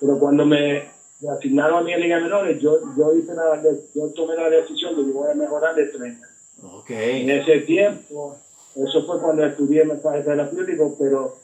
Pero 0.00 0.18
cuando 0.18 0.46
me, 0.46 0.84
me 1.20 1.28
asignaron 1.30 1.86
a 1.86 1.90
en 1.90 2.00
Liga 2.00 2.20
Menores, 2.20 2.60
yo, 2.60 2.78
yo, 2.96 3.14
hice 3.16 3.34
la, 3.34 3.60
yo 3.94 4.08
tomé 4.10 4.36
la 4.36 4.48
decisión 4.50 4.96
de 4.96 5.04
que 5.04 5.10
voy 5.10 5.30
a 5.30 5.34
mejorar 5.34 5.74
de 5.74 5.86
30. 5.86 6.26
Ok. 6.62 6.90
En 6.90 7.30
ese 7.30 7.60
tiempo, 7.60 8.36
eso 8.74 9.06
fue 9.06 9.20
cuando 9.20 9.44
estudié 9.44 9.84
mensaje 9.84 10.22
terapéutico, 10.22 10.94
pero 10.98 11.36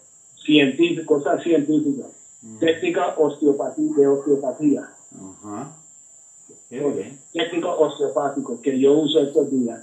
científico, 0.44 1.16
cosas 1.16 1.42
científicas. 1.42 2.06
Técnica 2.60 3.14
osteopatía, 3.16 3.90
de 3.96 4.06
osteopatía. 4.06 4.88
Ajá. 5.12 5.76
Qué 6.68 6.80
bien. 6.80 7.18
Técnico 7.32 7.70
osteopático 7.70 8.60
que 8.60 8.78
yo 8.78 8.92
uso 8.92 9.20
estos 9.20 9.50
días. 9.50 9.80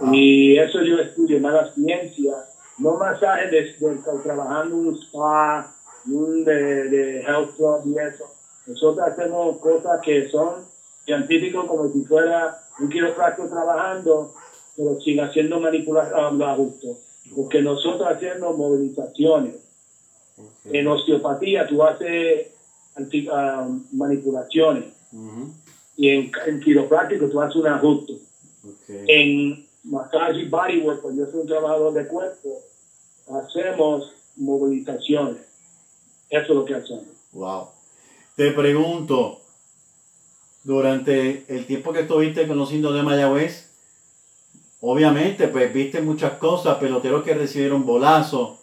Wow. 0.00 0.14
Y 0.14 0.58
eso 0.58 0.82
yo 0.82 0.98
estudio 0.98 1.40
más 1.40 1.54
la 1.54 1.74
ciencia, 1.74 2.32
no 2.78 2.96
masaje 2.96 3.50
de, 3.50 3.62
de, 3.62 3.98
trabajando 4.22 4.76
en 4.76 4.86
un 4.88 4.98
spa, 4.98 5.75
de, 6.06 6.88
de 6.88 7.20
health 7.22 7.54
club 7.56 7.80
y 7.86 7.98
eso. 7.98 8.30
Nosotros 8.66 9.06
hacemos 9.08 9.58
cosas 9.58 10.00
que 10.00 10.26
son 10.28 10.64
científicos 11.04 11.66
como 11.66 11.88
si 11.88 12.02
fuera 12.02 12.56
un 12.78 12.88
quiropráctico 12.88 13.48
trabajando, 13.48 14.30
pero 14.76 14.98
sin 15.00 15.20
haciendo 15.20 15.58
manipulación, 15.58 16.38
los 16.38 16.48
ajustes. 16.48 16.96
Porque 17.34 17.60
nosotros 17.60 18.08
haciendo 18.08 18.52
movilizaciones. 18.52 19.54
En 20.64 20.86
osteopatía 20.86 21.66
tú 21.66 21.82
haces 21.82 22.46
anti- 22.94 23.26
ah, 23.30 23.66
manipulaciones. 23.92 24.92
Y 25.96 26.08
en, 26.10 26.30
en 26.46 26.60
quiropráctico 26.60 27.28
tú 27.28 27.40
haces 27.40 27.56
un 27.56 27.66
ajuste. 27.68 28.18
En 29.08 29.58
massage 29.84 30.40
y 30.40 30.44
bodywork, 30.44 31.00
pues 31.00 31.16
yo 31.16 31.26
soy 31.26 31.40
un 31.40 31.46
trabajador 31.46 31.92
de 31.92 32.06
cuerpo, 32.06 32.60
hacemos 33.28 34.12
movilizaciones. 34.36 35.42
Eso 36.30 36.42
es 36.42 36.48
lo 36.48 36.64
que 36.64 36.74
hacemos. 36.74 37.04
Wow. 37.32 37.68
Te 38.36 38.50
pregunto, 38.52 39.40
durante 40.64 41.44
el 41.48 41.64
tiempo 41.66 41.92
que 41.92 42.00
estuviste 42.00 42.46
conociendo 42.46 42.92
de 42.92 43.02
Mayagüez, 43.02 43.70
obviamente, 44.80 45.48
pues 45.48 45.72
viste 45.72 46.00
muchas 46.00 46.32
cosas, 46.32 46.78
peloteros 46.78 47.22
que 47.22 47.34
recibieron 47.34 47.86
bolazos, 47.86 48.58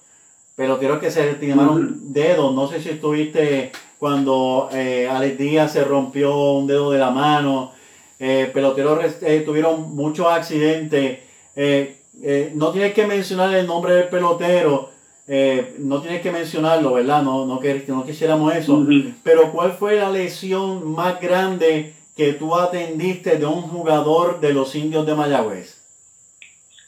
peloteros 0.56 1.00
que 1.00 1.10
se 1.10 1.26
lastimaron 1.26 2.14
dedos, 2.14 2.54
no 2.54 2.68
sé 2.68 2.82
si 2.82 2.90
estuviste 2.90 3.72
cuando 3.98 4.70
eh, 4.72 5.08
Alex 5.10 5.38
Díaz 5.38 5.74
se 5.74 5.84
rompió 5.84 6.52
un 6.52 6.68
dedo 6.68 6.92
de 6.92 7.00
la 7.00 7.10
mano, 7.10 7.72
eh, 8.20 8.50
peloteros 8.54 9.04
eh, 9.22 9.42
tuvieron 9.46 9.96
muchos 9.96 10.28
accidentes, 10.28 11.20
eh, 11.56 12.52
no 12.54 12.72
tienes 12.72 12.94
que 12.94 13.08
mencionar 13.08 13.54
el 13.54 13.66
nombre 13.66 13.96
del 13.96 14.10
pelotero, 14.10 14.92
eh, 15.28 15.76
no 15.80 16.02
tienes 16.02 16.22
que 16.22 16.32
mencionarlo, 16.32 16.94
¿verdad? 16.94 17.24
No, 17.24 17.46
no, 17.46 17.60
que- 17.60 17.84
no 17.88 18.06
quisiéramos 18.06 18.54
eso. 18.56 18.86
Pero 19.24 19.52
¿cuál 19.52 19.74
fue 19.74 19.96
la 19.96 20.10
lesión 20.12 20.92
más 20.92 21.20
grande 21.22 21.94
que 22.16 22.34
tú 22.34 22.56
atendiste 22.56 23.38
de 23.38 23.46
un 23.46 23.62
jugador 23.64 24.40
de 24.40 24.54
los 24.54 24.76
indios 24.76 25.06
de 25.06 25.16
Mayagüez? 25.16 25.82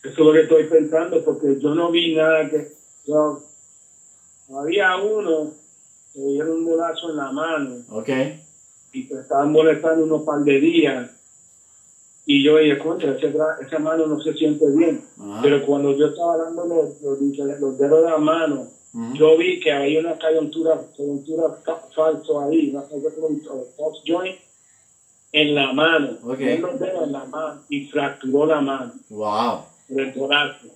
Eso 0.03 0.11
es 0.11 0.17
lo 0.19 0.33
que 0.33 0.41
estoy 0.41 0.65
pensando, 0.65 1.23
porque 1.23 1.57
yo 1.59 1.73
no 1.73 1.89
vi 1.91 2.15
nada 2.15 2.49
que... 2.49 2.73
yo- 3.07 3.41
había 4.55 4.95
uno 4.97 5.51
que 6.13 6.19
le 6.19 6.27
dieron 6.33 6.51
un 6.51 6.65
bolazo 6.65 7.09
en 7.09 7.17
la 7.17 7.31
mano 7.31 7.77
¿Ok? 7.89 8.09
y 8.93 9.07
te 9.07 9.15
estaban 9.21 9.51
molestando 9.51 10.03
unos 10.05 10.21
par 10.21 10.39
de 10.41 10.59
días. 10.59 11.09
Y 12.27 12.43
yo 12.43 12.57
dije, 12.57 12.77
contra, 12.79 13.11
ese 13.11 13.27
esa 13.61 13.79
mano 13.79 14.07
no 14.07 14.19
se 14.19 14.33
siente 14.33 14.65
bien. 14.75 15.03
Ajá. 15.19 15.39
Pero 15.43 15.61
cuando 15.65 15.95
yo 15.95 16.07
estaba 16.07 16.37
dando 16.37 16.65
los, 16.65 17.01
los, 17.01 17.19
los 17.59 17.77
dedos 17.77 18.03
de 18.03 18.09
la 18.09 18.17
mano, 18.17 18.67
Ujú. 18.93 19.13
yo 19.13 19.37
vi 19.37 19.59
que 19.59 19.71
había 19.71 19.99
una 19.99 20.17
coyuntura, 20.17 20.79
coyuntura 20.95 21.49
fa- 21.63 21.81
falso 21.95 22.39
ahí, 22.41 22.69
una 22.71 22.81
false 22.81 23.09
joint 24.05 24.35
en 25.33 25.53
la 25.53 25.71
mano, 25.73 26.17
Ok. 26.23 26.39
en 26.39 26.61
los 26.61 26.79
dedos 26.79 27.03
en 27.03 27.11
la 27.11 27.25
mano, 27.25 27.61
y 27.69 27.85
fracturó 27.85 28.45
la 28.47 28.61
mano, 28.61 28.93
Wow. 29.09 29.59
por 29.87 30.01
el 30.01 30.11
brazo. 30.13 30.67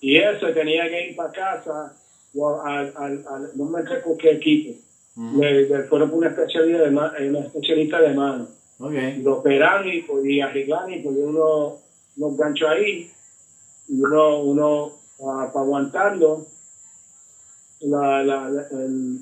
Y 0.00 0.16
eso 0.16 0.46
tenía 0.54 0.88
que 0.88 1.08
ir 1.10 1.16
para 1.16 1.32
casa, 1.32 1.92
o 2.34 2.60
al, 2.60 2.92
al, 2.94 3.24
al- 3.28 3.50
no 3.54 3.64
me 3.64 3.80
recuerdo 3.82 4.16
qué 4.16 4.30
equipo. 4.32 4.78
Le, 5.16 5.66
le 5.66 5.82
fueron 5.84 6.08
por 6.08 6.18
una 6.20 6.28
especialidad 6.28 6.84
de 6.84 7.28
una 7.28 7.40
especialista 7.40 8.00
de 8.00 8.14
mano. 8.14 8.46
Ok. 8.78 8.92
Y 8.92 9.22
lo 9.22 9.38
operaron 9.38 9.88
y 9.92 10.02
podía 10.02 10.46
arreglar 10.46 10.90
y 10.90 11.02
podía 11.02 11.24
uno 11.26 11.76
unos 12.16 12.36
ganchos 12.36 12.68
ahí 12.68 13.10
y 13.88 14.00
uno, 14.00 14.38
uno 14.40 14.92
ah, 15.20 15.50
para 15.52 15.64
aguantarlo. 15.64 16.46
La, 17.80 18.22
la, 18.24 18.48
la- 18.48 18.66
el- 18.72 19.20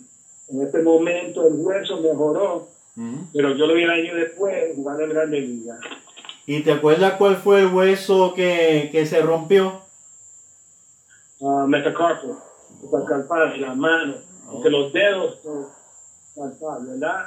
en 0.49 0.62
este 0.62 0.81
momento 0.83 1.47
el 1.47 1.55
hueso 1.57 2.01
mejoró, 2.01 2.69
pero 3.33 3.55
yo 3.57 3.66
lo 3.66 3.75
vi 3.75 3.83
el 3.83 3.90
año 3.90 4.14
después 4.14 4.75
jugando 4.77 5.03
en 5.05 5.11
Grande 5.11 5.40
Liga. 5.40 5.79
¿Y 6.47 6.62
te 6.62 6.73
acuerdas 6.73 7.14
cuál 7.19 7.37
fue 7.37 7.61
el 7.62 7.75
hueso 7.75 8.33
que, 8.33 8.88
que 8.92 9.05
se 9.07 9.21
rompió? 9.21 9.83
Uh, 11.40 11.66
metacarpal, 11.66 12.38
metacarpal 12.83 13.61
la 13.61 13.75
mano, 13.75 14.14
porque 14.51 14.71
los 14.71 14.92
dedos 14.92 15.38
carpal, 16.35 16.87
¿verdad? 16.87 17.27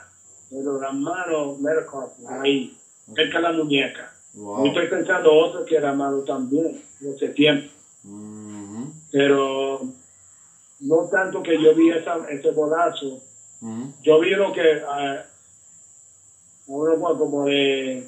Pero 0.49 0.79
la 0.79 0.91
mano 0.91 1.55
metacarpal, 1.59 2.41
ahí, 2.41 2.75
cerca 3.15 3.37
de 3.37 3.43
la 3.43 3.51
muñeca. 3.51 4.11
Wow. 4.33 4.65
Y 4.65 4.69
estoy 4.69 4.87
pensando 4.87 5.31
otro 5.33 5.65
que 5.65 5.75
era 5.75 5.93
malo 5.93 6.23
también, 6.23 6.81
en 7.01 7.13
ese 7.13 7.29
tiempo. 7.29 7.69
Ujú. 8.05 8.93
pero 9.11 9.81
no 10.79 11.07
tanto 11.11 11.43
que 11.43 11.61
yo 11.61 11.73
vi 11.75 11.89
esa, 11.89 12.15
ese 12.29 12.51
bolazo, 12.51 13.19
Ujú. 13.61 13.91
yo 14.01 14.19
vi 14.19 14.29
lo 14.31 14.53
que 14.53 14.79
ah, 14.87 15.17
a 16.67 16.71
uno 16.71 16.97
fue 16.97 17.17
como 17.17 17.43
de 17.45 18.07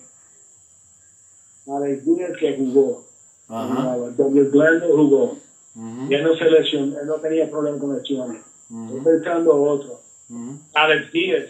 Alex 1.68 2.06
Díaz 2.06 2.32
que 2.40 2.56
jugó. 2.56 3.04
Douglas 3.50 4.50
Glenda 4.52 4.88
jugó, 4.88 5.38
Ujú. 5.76 6.08
y 6.10 6.14
él 6.16 6.24
no 6.24 6.34
se 6.36 6.46
lesionó, 6.50 6.98
él 7.02 7.06
no 7.08 7.20
tenía 7.20 7.50
problema 7.50 7.78
con 7.78 7.94
lesiones. 7.98 8.38
Estoy 8.70 8.78
Ujú. 9.00 9.04
pensando 9.04 9.62
otro, 9.62 10.00
Ujú. 10.30 10.58
Alex 10.74 11.12
Díaz, 11.12 11.50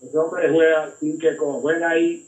ese 0.00 0.16
hombre 0.18 0.48
juega 0.48 0.88
sin 0.98 1.18
que 1.18 1.36
como 1.36 1.60
juega 1.60 1.90
ahí, 1.90 2.22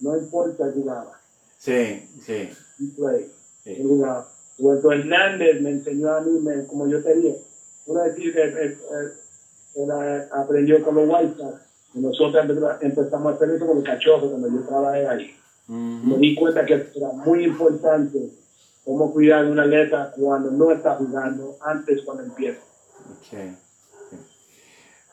no 0.00 0.14
importa 0.16 0.68
jugaba, 0.72 1.12
Sí, 1.56 2.06
sí. 2.20 2.48
he 2.78 2.86
play, 2.94 3.26
Sí. 3.64 3.70
él 3.80 3.86
jugaba. 3.86 4.24
Roberto 4.58 4.90
Hernández 4.92 5.58
me 5.60 5.70
enseñó 5.70 6.10
a 6.12 6.20
mí, 6.20 6.38
me- 6.38 6.64
como 6.64 6.86
yo 6.86 7.00
te 7.00 7.14
dije, 7.14 7.36
uno 7.86 8.00
decir 8.02 8.32
que 8.32 8.42
él, 8.42 8.52
él- 8.56 8.74
él, 9.74 9.88
eh, 9.90 10.22
aprendió 10.30 10.80
con 10.80 10.94
los 10.94 11.04
White 11.06 11.32
Sox, 11.36 11.56
y 11.94 11.98
nosotros 12.00 12.42
empe- 12.44 12.76
empezamos 12.80 13.32
a 13.32 13.34
hacer 13.36 13.50
eso 13.50 13.66
con 13.66 13.74
los 13.76 13.84
cachorros 13.84 14.28
cuando 14.28 14.48
yo 14.48 14.62
trabajé 14.62 15.06
ahí. 15.06 15.26
Me 15.68 16.16
di 16.18 16.34
cuenta 16.34 16.64
que 16.64 16.74
era 16.94 17.10
muy 17.10 17.42
importante 17.44 18.30
cómo 18.84 19.10
cuidar 19.10 19.44
a 19.44 19.48
un 19.48 19.58
atleta 19.58 20.08
cuando 20.14 20.50
no 20.50 20.70
está 20.70 20.94
jugando, 20.94 21.54
antes 21.60 22.00
cuando 22.02 22.22
empieza. 22.22 22.58
Ok. 23.10 23.38
Ok. 24.12 24.18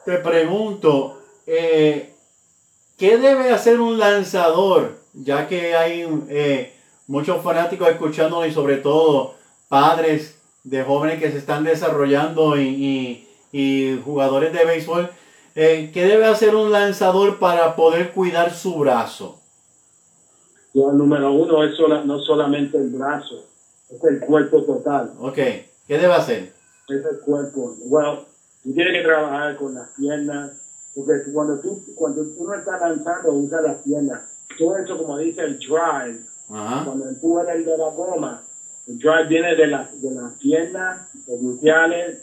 Te 0.06 0.17
pregunto, 0.19 1.17
eh, 1.47 2.13
¿qué 2.97 3.17
debe 3.17 3.51
hacer 3.51 3.79
un 3.79 3.97
lanzador? 3.99 4.97
Ya 5.13 5.47
que 5.47 5.75
hay 5.75 6.08
eh, 6.29 6.73
muchos 7.08 7.43
fanáticos 7.43 7.89
escuchando 7.89 8.45
y 8.45 8.51
sobre 8.51 8.77
todo 8.77 9.36
padres 9.69 10.38
de 10.63 10.84
jóvenes 10.84 11.19
que 11.19 11.32
se 11.32 11.38
están 11.38 11.63
desarrollando 11.63 12.58
y, 12.58 12.63
y- 12.67 13.27
y 13.51 14.01
jugadores 14.03 14.53
de 14.53 14.65
béisbol. 14.65 15.10
eh, 15.56 15.91
¿Qué 15.93 16.06
debe 16.06 16.25
hacer 16.25 16.56
un 16.56 16.71
lanzador 16.71 17.38
para 17.38 17.75
poder 17.75 18.12
cuidar 18.12 18.53
su 18.53 18.75
brazo? 18.79 19.39
Lo 20.73 20.91
número 20.91 21.32
uno 21.32 21.63
es 21.63 21.75
sola- 21.75 22.03
no 22.03 22.19
solamente 22.19 22.77
el 22.77 22.89
brazo, 22.89 23.45
es 23.91 24.03
el 24.03 24.19
cuerpo 24.21 24.63
total. 24.63 25.13
Ok, 25.19 25.36
¿qué 25.36 25.63
debe 25.99 26.13
hacer? 26.13 26.53
es 26.89 27.06
el 27.06 27.19
cuerpo. 27.23 27.75
Bueno, 27.86 28.25
tú 28.63 28.73
tienes 28.73 28.93
que 28.93 29.03
trabajar 29.03 29.56
con 29.56 29.73
las 29.75 29.89
piernas, 29.89 30.51
porque 30.95 31.32
cuando 31.32 31.60
tú, 31.60 31.84
cuando 31.95 32.23
tú 32.25 32.45
no 32.45 32.53
estás 32.53 32.79
lanzando, 32.79 33.34
usa 33.34 33.62
las 33.62 33.77
piernas. 33.77 34.21
Todo 34.58 34.77
eso, 34.77 34.97
como 34.97 35.17
dice 35.17 35.41
el 35.41 35.58
drive, 35.58 36.19
Ajá. 36.49 36.86
cuando 36.86 37.10
empujas 37.10 37.49
el 37.49 37.65
de 37.65 37.77
la 37.77 37.89
goma, 37.89 38.43
el 38.88 38.99
drive 38.99 39.27
viene 39.27 39.56
de, 39.56 39.67
la, 39.67 39.89
de 39.91 40.12
las 40.12 40.34
piernas, 40.34 41.08
los 41.27 41.39
gluteales, 41.39 42.19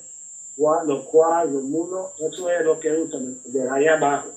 los 0.86 1.06
quads, 1.06 1.52
los 1.52 1.64
muslos, 1.64 2.10
eso 2.20 2.50
es 2.50 2.64
lo 2.64 2.78
que 2.78 2.92
usan, 2.92 3.38
de 3.44 3.70
ahí 3.70 3.86
abajo. 3.86 4.30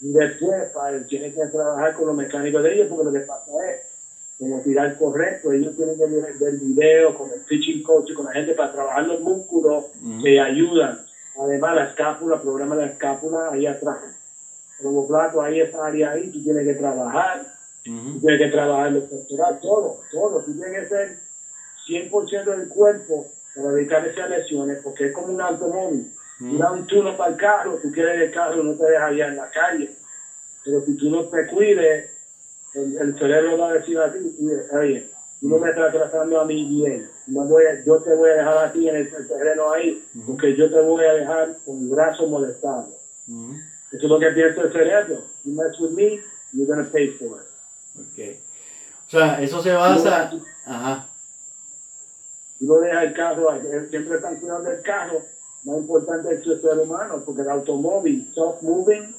Y 0.00 0.12
después, 0.12 0.70
para, 0.74 1.06
tiene 1.06 1.32
que 1.32 1.46
trabajar 1.46 1.94
con 1.94 2.06
los 2.06 2.16
mecánicos 2.16 2.62
de 2.62 2.74
ellos, 2.74 2.88
porque 2.88 3.04
lo 3.04 3.12
que 3.12 3.20
pasa 3.20 3.52
es, 3.70 3.82
como 4.38 4.60
tirar 4.62 4.98
correcto, 4.98 5.52
ellos 5.52 5.76
tienen 5.76 5.96
que 5.96 6.06
ver, 6.06 6.38
ver 6.38 6.58
video 6.58 7.16
con 7.16 7.30
el 7.30 7.40
pitching 7.40 7.84
coach, 7.84 8.12
con 8.14 8.26
la 8.26 8.32
gente 8.32 8.54
para 8.54 8.72
trabajar 8.72 9.06
los 9.06 9.20
músculos 9.20 9.84
que 10.22 10.40
ayudan. 10.40 11.03
Además, 11.38 11.74
la 11.74 11.84
escápula, 11.88 12.36
el 12.36 12.42
programa 12.42 12.76
de 12.76 12.86
la 12.86 12.92
escápula 12.92 13.50
ahí 13.50 13.66
atrás. 13.66 13.98
Como 14.80 15.06
plato, 15.06 15.40
ahí 15.40 15.60
esa 15.60 15.86
área 15.86 16.10
ahí, 16.10 16.30
tú 16.30 16.42
tienes 16.42 16.64
que 16.64 16.74
trabajar. 16.74 17.46
Tú 17.84 18.20
tienes 18.20 18.38
que 18.38 18.48
trabajar 18.48 18.92
los 18.92 19.04
pectorales, 19.04 19.60
todo, 19.60 20.00
todo. 20.10 20.40
Tú 20.40 20.54
tienes 20.54 20.80
que 20.80 20.88
ser 20.88 21.18
100% 21.86 22.44
del 22.44 22.68
cuerpo 22.68 23.26
para 23.54 23.72
dedicarse 23.72 24.22
a 24.22 24.26
lesiones, 24.26 24.80
porque 24.82 25.06
es 25.06 25.12
como 25.12 25.28
un 25.28 25.40
automóvil. 25.40 26.10
Tú 26.38 26.58
das 26.58 26.72
un 26.72 26.86
turno 26.86 27.16
para 27.16 27.30
el 27.30 27.36
carro, 27.36 27.78
tú 27.80 27.92
quieres 27.92 28.20
el 28.20 28.32
carro, 28.32 28.62
no 28.62 28.74
te 28.74 28.84
dejas 28.84 29.10
allá 29.10 29.28
en 29.28 29.36
la 29.36 29.50
calle. 29.50 29.90
Pero 30.64 30.80
si 30.84 30.96
tú 30.96 31.10
no 31.10 31.24
te 31.26 31.46
cuides, 31.46 32.10
el, 32.74 32.96
el 32.98 33.18
cerebro 33.18 33.58
va 33.58 33.68
a 33.68 33.72
decir 33.74 33.98
a 33.98 34.12
ti, 34.12 34.18
oye, 34.72 35.08
tú 35.44 35.50
no 35.50 35.58
me 35.58 35.68
estás 35.68 35.92
tratando 35.92 36.40
a 36.40 36.46
mí 36.46 36.64
bien. 36.64 37.06
No 37.26 37.44
voy 37.44 37.64
a, 37.64 37.84
yo 37.84 37.98
te 37.98 38.14
voy 38.14 38.30
a 38.30 38.36
dejar 38.36 38.58
a 38.64 38.72
ti 38.72 38.88
en 38.88 38.96
el, 38.96 39.10
terreno 39.10 39.72
ahí, 39.72 40.02
porque 40.26 40.56
yo 40.56 40.70
te 40.70 40.80
voy 40.80 41.04
a 41.04 41.12
dejar 41.12 41.58
con 41.66 41.80
el 41.80 41.88
brazo 41.90 42.26
molestado. 42.28 42.88
Eso 43.28 43.58
es 43.92 44.02
lo 44.04 44.18
que 44.18 44.30
piensa 44.30 44.62
el 44.62 44.72
cerebro. 44.72 45.22
You 45.44 45.52
mess 45.52 45.78
with 45.78 45.90
me, 45.90 46.18
you're 46.54 46.66
going 46.66 46.82
to 46.82 46.90
pay 46.90 47.08
for 47.08 47.42
it. 47.42 48.12
Okay. 48.12 48.40
O 49.06 49.10
sea, 49.10 49.42
eso 49.42 49.62
se 49.62 49.72
basa... 49.74 50.32
Ajá. 50.64 51.08
Tú 52.58 52.64
no 52.64 52.78
dejas 52.78 53.04
el 53.04 53.12
carro, 53.12 53.50
siempre 53.90 54.16
están 54.16 54.36
cuidando 54.36 54.70
el 54.70 54.80
carro, 54.80 55.22
más 55.64 55.76
importante 55.76 56.34
es 56.36 56.46
el 56.46 56.60
ser 56.62 56.78
humano, 56.78 57.22
porque 57.22 57.42
el 57.42 57.50
automóvil, 57.50 58.32
self-moving, 58.34 59.14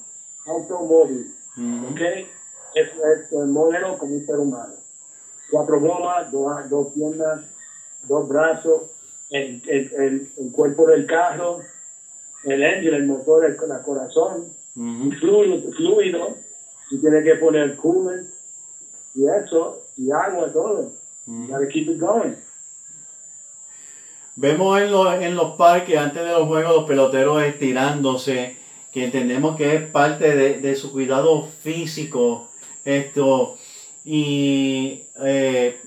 automóvil, 0.47 1.35
¿ok? 1.91 2.01
Es, 2.73 2.88
es, 2.88 3.31
el 3.31 3.45
modelo 3.45 3.95
como 3.99 4.15
un 4.15 4.25
ser 4.25 4.38
humano. 4.38 4.84
Cuatro 5.49 5.79
gomas, 5.79 6.31
dos, 6.31 6.69
dos 6.69 6.93
piernas, 6.93 7.41
dos 8.03 8.27
brazos, 8.27 8.84
el, 9.29 9.62
el, 9.67 9.93
el, 9.93 10.31
el, 10.38 10.51
cuerpo 10.51 10.88
del 10.88 11.05
carro, 11.05 11.60
el 12.43 12.63
engine, 12.63 12.97
el 12.97 13.08
motor, 13.08 13.45
el, 13.45 13.51
el 13.53 13.81
corazón, 13.84 14.49
el 14.75 15.19
fluido, 15.19 15.71
fluido, 15.71 16.36
tú 16.89 16.99
tienes 16.99 17.23
que 17.23 17.36
poner 17.36 17.75
coolant 17.75 18.27
y 19.15 19.25
eso, 19.27 19.84
y 19.97 20.12
agua, 20.12 20.51
todo. 20.51 20.91
Gotta 21.25 21.67
keep 21.67 21.89
it 21.89 21.99
going. 21.99 22.36
Vemos 24.36 24.81
en 24.81 24.91
los, 24.91 25.13
en 25.21 25.36
los 25.36 25.55
parques, 25.55 25.97
antes 25.97 26.23
de 26.23 26.31
los 26.31 26.47
juegos, 26.47 26.75
los 26.75 26.84
peloteros 26.84 27.41
estirándose, 27.41 28.58
que 28.91 29.05
entendemos 29.05 29.55
que 29.55 29.75
es 29.75 29.81
parte 29.89 30.36
de, 30.36 30.60
de 30.60 30.75
su 30.75 30.91
cuidado 30.91 31.45
físico. 31.45 32.49
Esto, 32.84 33.58
y 34.05 35.01
eh, 35.23 35.81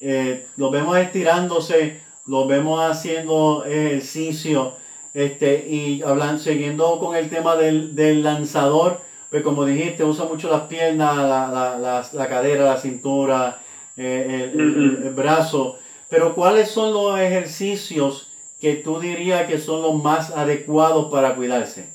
eh, 0.00 0.46
los 0.56 0.70
vemos 0.70 0.96
estirándose, 0.98 2.00
los 2.26 2.46
vemos 2.46 2.80
haciendo 2.80 3.64
ejercicio, 3.64 4.74
este, 5.12 5.66
y 5.68 6.02
hablando, 6.02 6.42
siguiendo 6.42 6.98
con 7.00 7.16
el 7.16 7.28
tema 7.28 7.56
del, 7.56 7.96
del 7.96 8.22
lanzador, 8.22 9.00
pues 9.30 9.42
como 9.42 9.64
dijiste, 9.64 10.04
usa 10.04 10.26
mucho 10.26 10.48
las 10.48 10.62
piernas, 10.62 11.16
la, 11.16 11.48
la, 11.48 11.78
la, 11.78 12.06
la 12.12 12.28
cadera, 12.28 12.64
la 12.64 12.76
cintura, 12.78 13.60
eh, 13.96 14.52
el, 14.54 14.60
el, 14.60 15.02
el 15.04 15.14
brazo. 15.14 15.78
Pero 16.08 16.34
¿cuáles 16.34 16.70
son 16.70 16.92
los 16.92 17.18
ejercicios 17.18 18.28
que 18.60 18.76
tú 18.76 19.00
dirías 19.00 19.48
que 19.48 19.58
son 19.58 19.82
los 19.82 20.00
más 20.00 20.30
adecuados 20.30 21.10
para 21.10 21.34
cuidarse? 21.34 21.90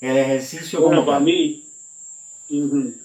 El 0.00 0.16
ejercicio 0.16 0.80
bueno, 0.80 1.02
como 1.02 1.06
para 1.06 1.20
mí, 1.20 1.68
uh 2.50 3.01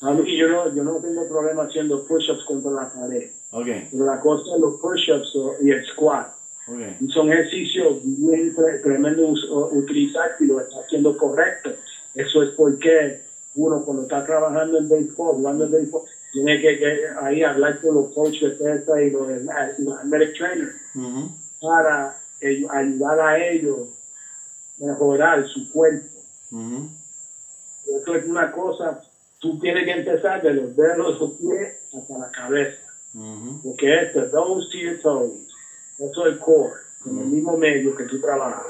a 0.00 0.12
mí 0.12 0.36
yo 0.36 0.48
no, 0.48 0.68
yo 0.74 0.82
no 0.82 0.98
tengo 1.00 1.26
problema 1.26 1.64
haciendo 1.64 2.02
push-ups 2.02 2.44
contra 2.44 2.70
la 2.70 2.86
pared. 2.86 3.28
Okay, 3.52 3.86
Pero 3.90 4.04
la 4.06 4.18
cosa 4.18 4.54
es 4.54 4.60
los 4.60 4.74
push-ups 4.74 5.32
y 5.60 5.70
el 5.70 5.82
squat. 5.84 6.26
okay. 6.66 6.96
Son 7.08 7.30
ejercicios 7.30 7.98
bien 8.02 8.54
tre- 8.54 8.80
tremendos 8.80 9.42
uh, 9.44 9.66
utilizar 9.76 10.30
si 10.38 10.46
lo 10.46 10.60
está 10.60 10.76
haciendo 10.80 11.16
correcto. 11.16 11.74
Eso 12.14 12.42
es 12.42 12.50
porque 12.50 13.16
uno 13.56 13.82
cuando 13.82 14.02
está 14.04 14.22
trabajando 14.24 14.78
en 14.78 14.88
béisbol, 14.88 15.34
jugando 15.36 15.64
en 15.64 15.70
béisbol, 15.70 16.02
tiene 16.32 16.58
que, 16.60 16.78
que 16.78 16.96
ahí 17.20 17.42
hablar 17.42 17.76
con 17.80 17.94
los 17.94 18.08
coaches 18.10 18.54
y 18.58 19.10
los, 19.10 19.28
los 19.78 19.96
athletic 19.98 20.32
trainers 20.36 20.72
Ujú, 20.94 21.30
para 21.60 22.14
ayudar 22.72 23.20
a 23.20 23.36
ellos 23.38 23.88
a 24.80 24.84
mejorar 24.86 25.44
su 25.44 25.68
cuerpo. 25.68 26.04
ujú, 26.52 26.88
Eso 27.86 28.14
es 28.14 28.24
una 28.24 28.50
cosa, 28.50 28.96
tú 29.40 29.56
tienes 29.58 29.84
que 29.84 29.92
empezar 29.92 30.40
de 30.40 30.52
los 30.52 30.74
dedos 30.76 31.18
de 31.18 31.24
los 31.24 31.30
pies 31.32 31.72
hasta 31.92 32.18
la 32.18 32.28
cabeza. 32.28 32.82
ujú, 33.14 33.58
Porque 33.62 34.00
esto, 34.02 34.26
those 34.28 34.68
to 34.70 34.78
your 34.78 34.96
toes, 35.00 35.32
eso 35.98 36.26
es 36.26 36.32
el 36.32 36.38
core, 36.38 36.72
en 37.06 37.18
el 37.18 37.26
mismo 37.26 37.56
medio 37.56 37.94
que 37.94 38.04
tú 38.04 38.18
trabajas. 38.18 38.62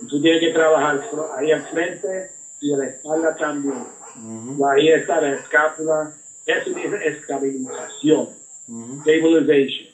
Y 0.00 0.06
tú 0.06 0.20
tienes 0.20 0.40
que 0.40 0.48
trabajar 0.50 0.98
ahí 1.36 1.50
al 1.50 1.60
frente 1.62 2.26
y 2.60 2.74
la 2.74 2.86
espalda 2.86 3.34
también. 3.34 3.84
ujú, 4.16 4.66
Ahí 4.66 4.88
está 4.88 5.20
la 5.20 5.32
escápula, 5.34 6.10
eso 6.46 6.70
dice 6.70 6.96
estabilización, 7.04 8.28
stabilization. 9.00 9.88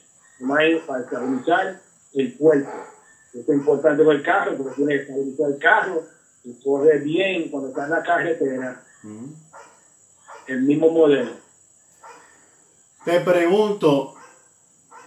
Para 0.86 1.00
estabilizar 1.00 1.74
el 2.14 2.32
cuerpo. 2.34 2.68
Esto 3.32 3.52
es 3.52 3.58
importante 3.58 4.02
con 4.04 4.12
el 4.12 4.22
carro, 4.22 4.54
porque 4.56 4.72
tiene 4.76 4.92
que 4.94 5.00
estabilizar 5.00 5.48
el 5.48 5.58
carro 5.58 6.02
y 6.44 6.52
corre 6.62 6.98
bien 6.98 7.48
cuando 7.48 7.68
está 7.68 7.84
en 7.84 7.90
la 7.90 8.02
carretera. 8.02 8.80
El 10.48 10.62
mismo 10.62 10.90
modelo. 10.90 11.32
Te 13.04 13.20
pregunto, 13.20 14.14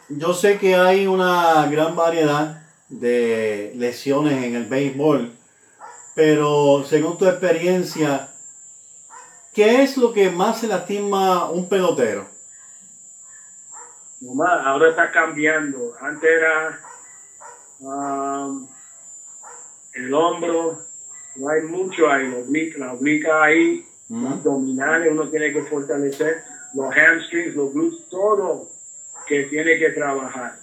yo 0.09 0.33
sé 0.33 0.57
que 0.57 0.75
hay 0.75 1.07
una 1.07 1.67
gran 1.67 1.95
variedad 1.95 2.63
de 2.89 3.73
lesiones 3.75 4.43
en 4.43 4.55
el 4.55 4.65
béisbol, 4.65 5.31
pero 6.15 6.83
según 6.85 7.17
tu 7.17 7.25
experiencia, 7.25 8.33
¿qué 9.53 9.83
es 9.83 9.97
lo 9.97 10.13
que 10.13 10.29
más 10.29 10.59
se 10.59 10.67
lastima 10.67 11.49
un 11.49 11.67
pelotero? 11.67 12.27
Ahora 14.65 14.89
está 14.89 15.11
cambiando. 15.11 15.93
Antes 15.99 16.29
era 16.29 16.79
um, 17.79 18.67
el 19.93 20.13
hombro, 20.13 20.79
no 21.35 21.49
hay 21.49 21.63
mucho 21.63 22.09
ahí, 22.09 22.29
la 22.29 22.37
oblique, 22.37 22.77
la 22.77 22.93
oblique 22.93 23.31
ahí, 23.31 23.85
Los 24.11 24.33
abdominales 24.33 25.11
uno 25.11 25.29
tiene 25.29 25.53
que 25.53 25.63
fortalecer, 25.63 26.43
los 26.73 26.93
hamstrings, 26.93 27.55
los 27.55 27.73
glúteos, 27.73 28.09
todo 28.09 28.67
que 29.25 29.43
tiene 29.43 29.79
que 29.79 29.89
trabajar. 29.91 30.59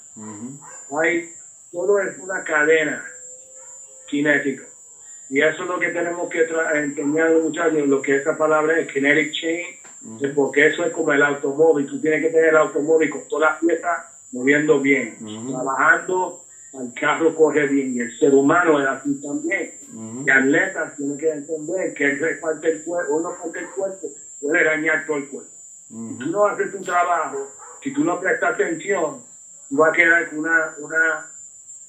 Hay, 1.00 1.30
todo 1.72 1.98
es 2.00 2.18
una 2.18 2.44
cadena 2.44 3.04
cinética. 4.10 4.64
Y 5.30 5.40
eso 5.40 5.62
es 5.62 5.68
lo 5.68 5.78
que 5.78 5.88
tenemos 5.88 6.28
que 6.28 6.46
enseñar 6.74 7.28
a 7.28 7.30
los 7.30 7.44
muchachos, 7.44 7.88
lo 7.88 8.02
que 8.02 8.16
esa 8.16 8.36
palabra 8.36 8.78
es 8.78 8.92
kinetic 8.92 9.32
chain, 9.32 9.66
es 10.20 10.32
porque 10.34 10.66
eso 10.66 10.84
es 10.84 10.92
como 10.92 11.12
el 11.12 11.22
automóvil. 11.22 11.86
Tú 11.86 12.00
tienes 12.00 12.22
que 12.22 12.28
tener 12.28 12.50
el 12.50 12.56
automóvil 12.56 13.10
con 13.10 13.26
todas 13.28 13.52
las 13.52 13.60
piezas 13.60 13.98
moviendo 14.32 14.80
bien, 14.80 15.16
trabajando, 15.48 16.44
el 16.74 16.92
carro 16.92 17.34
corre 17.34 17.66
bien 17.66 17.94
y 17.94 18.00
el 18.00 18.18
ser 18.18 18.34
humano 18.34 18.80
es 18.80 18.86
así 18.86 19.20
también. 19.22 19.77
Ujú, 19.92 20.24
Y 20.26 20.30
atletas 20.30 20.96
tienen 20.96 21.18
que 21.18 21.30
entender 21.30 21.94
que 21.94 22.04
el 22.04 22.38
parte 22.40 22.72
el 22.72 22.82
cuerpo, 22.82 23.16
uno 23.16 23.36
parte 23.42 23.60
el 23.60 23.70
cuerpo, 23.70 24.08
puede 24.40 24.64
dañar 24.64 25.06
todo 25.06 25.16
el 25.16 25.28
cuerpo. 25.28 25.52
Si 25.88 26.18
tú 26.18 26.26
no 26.30 26.46
haces 26.46 26.70
tu 26.70 26.82
trabajo, 26.82 27.50
si 27.82 27.92
tú 27.94 28.04
no 28.04 28.20
prestas 28.20 28.54
atención, 28.54 29.22
tú 29.68 29.76
vas 29.76 29.90
a 29.90 29.92
quedar 29.92 30.28
con 30.28 30.40
una, 30.40 30.74
una, 30.78 31.30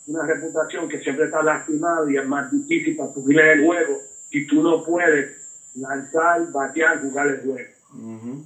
una 0.08 0.26
reputación 0.26 0.88
que 0.88 1.00
siempre 1.00 1.26
está 1.26 1.44
lastimado 1.44 2.10
y 2.10 2.18
es 2.18 2.26
más 2.26 2.50
difícil 2.52 2.96
para 2.96 3.14
subir 3.14 3.40
el 3.40 3.66
juego 3.66 4.00
si 4.32 4.48
tú 4.48 4.64
no 4.64 4.84
puedes 4.84 5.36
lanzar, 5.76 6.52
batear, 6.52 7.02
jugar 7.02 7.28
el 7.28 7.42
juego. 7.42 7.70
Ujú. 7.94 8.44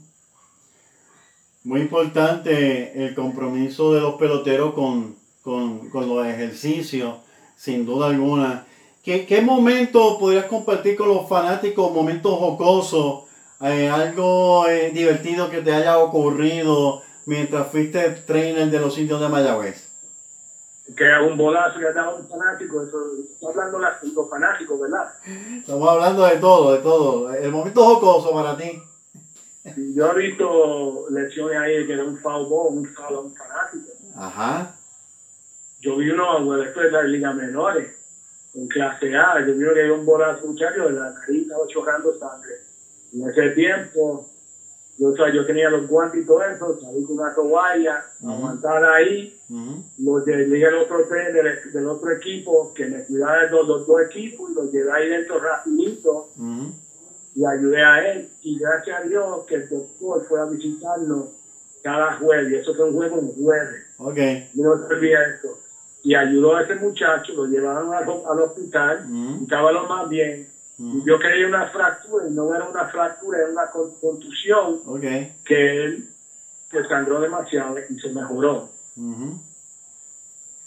Muy 1.66 1.82
importante 1.82 3.06
el 3.06 3.14
compromiso 3.16 3.94
de 3.94 4.02
los 4.02 4.16
peloteros 4.16 4.74
con, 4.74 5.16
con, 5.42 5.90
con 5.90 6.10
los 6.10 6.26
ejercicios, 6.26 7.20
sin 7.56 7.86
duda 7.86 8.08
alguna. 8.08 8.66
¿Qué, 9.04 9.26
qué 9.26 9.42
momento 9.42 10.18
podrías 10.18 10.46
compartir 10.46 10.96
con 10.96 11.10
los 11.10 11.28
fanáticos, 11.28 11.92
momentos 11.92 12.32
jocosos, 12.40 13.24
eh, 13.62 13.90
algo 13.90 14.66
eh, 14.68 14.92
divertido 14.92 15.50
que 15.50 15.62
te 15.62 15.74
haya 15.74 15.98
ocurrido 16.00 17.02
mientras 17.26 17.68
fuiste 17.68 18.10
trainer 18.26 18.70
de 18.70 18.80
los 18.80 18.98
indios 18.98 19.20
de 19.20 19.28
Mayagüez? 19.30 19.90
Que 20.96 21.04
es 21.12 21.20
un 21.32 21.38
bolazo 21.38 21.80
que 21.80 21.92
dado 21.94 22.18
un 22.18 22.28
fanático, 22.30 22.82
eso, 22.84 22.98
está 23.34 23.48
hablando 23.50 23.80
las- 23.80 24.04
los 24.04 24.30
fanáticos, 24.30 24.80
¿verdad? 24.80 25.14
Estamos 25.58 25.90
hablando 25.90 26.26
de 26.26 26.38
todo, 26.38 26.74
de 26.74 26.80
todo. 26.80 27.34
El 27.34 27.52
momento 27.52 27.84
jocoso 27.86 28.34
para 28.34 28.56
ti. 28.58 28.82
Yo 29.96 30.12
he 30.12 30.28
visto 30.28 31.06
lesiones 31.10 31.58
ahí 31.58 31.88
que 31.88 31.94
era 31.94 32.04
un 32.04 32.18
foul 32.20 32.48
ball, 32.50 32.78
un 32.78 32.86
foul 32.94 33.16
a 33.16 33.20
un 33.20 33.34
fanático. 33.36 33.92
Ajá. 34.18 34.76
Yo 35.80 35.96
vi 35.98 36.10
uno, 36.10 36.44
bueno, 36.44 36.64
esto 36.64 36.82
es 36.84 36.92
la 36.92 37.04
Liga 37.04 37.34
Menores, 37.34 37.96
en 38.54 38.68
clase 38.68 39.16
A, 39.16 39.40
yo 39.42 39.54
vi 39.54 39.64
uno 39.64 39.74
que 39.74 39.90
un 39.90 40.06
bolazo 40.06 40.46
muchacho 40.46 40.86
de 40.86 40.94
la 40.94 41.10
nariz, 41.10 41.42
estaba 41.42 41.66
chocando 41.68 42.14
sangre. 42.14 42.54
En 43.14 43.28
ese 43.28 43.50
tiempo, 43.50 44.24
yo, 44.98 45.08
o 45.08 45.14
sea, 45.14 45.30
yo 45.30 45.44
tenía 45.44 45.70
los 45.70 45.88
guantes 45.88 46.22
y 46.22 46.26
todo 46.26 46.44
eso, 46.44 46.78
salí 46.80 47.04
con 47.04 47.18
una 47.18 47.32
toalla, 47.32 48.04
Ujú. 48.20 48.32
aguantar 48.32 48.84
ahí, 48.84 49.30
Ujú. 49.50 49.82
lo 49.98 50.20
llegué 50.20 50.66
al 50.66 50.76
otro 50.76 51.04
tren 51.06 51.34
del, 51.34 51.58
del 51.72 51.86
otro 51.88 52.12
equipo, 52.12 52.72
que 52.74 52.86
me 52.86 53.02
cuidaba 53.04 53.40
de 53.40 53.48
los, 53.48 53.66
los 53.66 53.86
dos 53.86 54.02
equipos, 54.02 54.52
y 54.52 54.54
lo 54.54 54.66
llevé 54.66 54.92
ahí 54.92 55.08
dentro 55.08 55.40
rapidito, 55.40 56.26
y 57.36 57.44
ayudé 57.46 57.84
a 57.84 58.08
él. 58.12 58.28
Y 58.44 58.60
gracias 58.60 59.00
a 59.00 59.02
Dios 59.02 59.42
que 59.48 59.56
el 59.56 59.68
doctor 59.68 60.24
fue 60.28 60.40
a 60.40 60.46
visitarnos 60.46 61.30
cada 61.82 62.14
jueves, 62.14 62.52
y 62.52 62.56
eso 62.56 62.74
fue 62.76 62.86
un 62.86 62.94
juego 62.94 63.18
en 63.18 63.32
jueves. 63.34 63.84
Ok. 63.98 64.18
No 64.54 64.78
se 64.78 64.94
olvida 64.94 65.26
eso. 65.26 65.58
Y 66.04 66.16
ayudó 66.16 66.56
a 66.58 66.64
ese 66.64 66.76
muchacho, 66.76 67.34
lo 67.34 67.46
llevaron 67.46 67.94
al, 67.94 68.04
al 68.04 68.40
hospital, 68.42 69.06
y 69.40 69.44
estaba 69.44 69.72
lo 69.72 69.88
más 69.88 70.10
bien. 70.10 70.50
Y 70.78 71.06
yo 71.06 71.18
creía 71.18 71.48
una 71.48 71.68
fractura, 71.68 72.26
y 72.28 72.32
no 72.34 72.54
era 72.54 72.66
una 72.66 72.86
fractura, 72.90 73.38
era 73.40 73.50
una 73.50 73.72
con- 73.72 73.94
contusión 74.02 74.82
Ok. 74.86 75.02
que 75.46 75.84
él 75.84 76.10
que 76.70 76.84
sangró 76.86 77.22
demasiado 77.22 77.76
y 77.88 78.00
se 78.00 78.10
mejoró. 78.10 78.70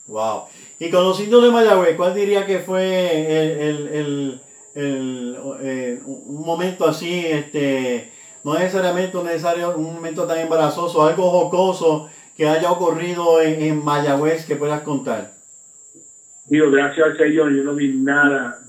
Wow. 0.06 0.44
Y 0.78 0.90
con 0.90 1.02
los 1.04 1.18
indios 1.20 1.42
de 1.42 1.50
Mayagüez, 1.50 1.96
¿cuál 1.96 2.14
diría 2.14 2.46
que 2.46 2.60
fue 2.60 3.26
el, 3.42 3.60
el, 3.60 3.88
el, 3.88 4.40
el, 4.74 5.38
eh, 5.60 6.00
un 6.06 6.42
momento 6.46 6.86
así, 6.86 7.26
este, 7.26 8.12
no 8.44 8.54
necesariamente 8.54 9.16
un, 9.16 9.26
necesario, 9.26 9.76
un 9.76 9.94
momento 9.94 10.24
tan 10.26 10.38
embarazoso, 10.38 11.02
algo 11.04 11.28
jocoso 11.30 12.08
que 12.36 12.46
haya 12.46 12.70
ocurrido 12.70 13.40
en, 13.40 13.62
en 13.62 13.84
Mayagüez 13.84 14.44
que 14.44 14.56
puedas 14.56 14.82
contar? 14.82 15.32
Digo, 16.48 16.70
gracias 16.70 17.06
al 17.06 17.16
Señor, 17.16 17.50
yo 17.52 17.64
no 17.64 17.74
vi 17.74 17.88
nada, 17.96 18.60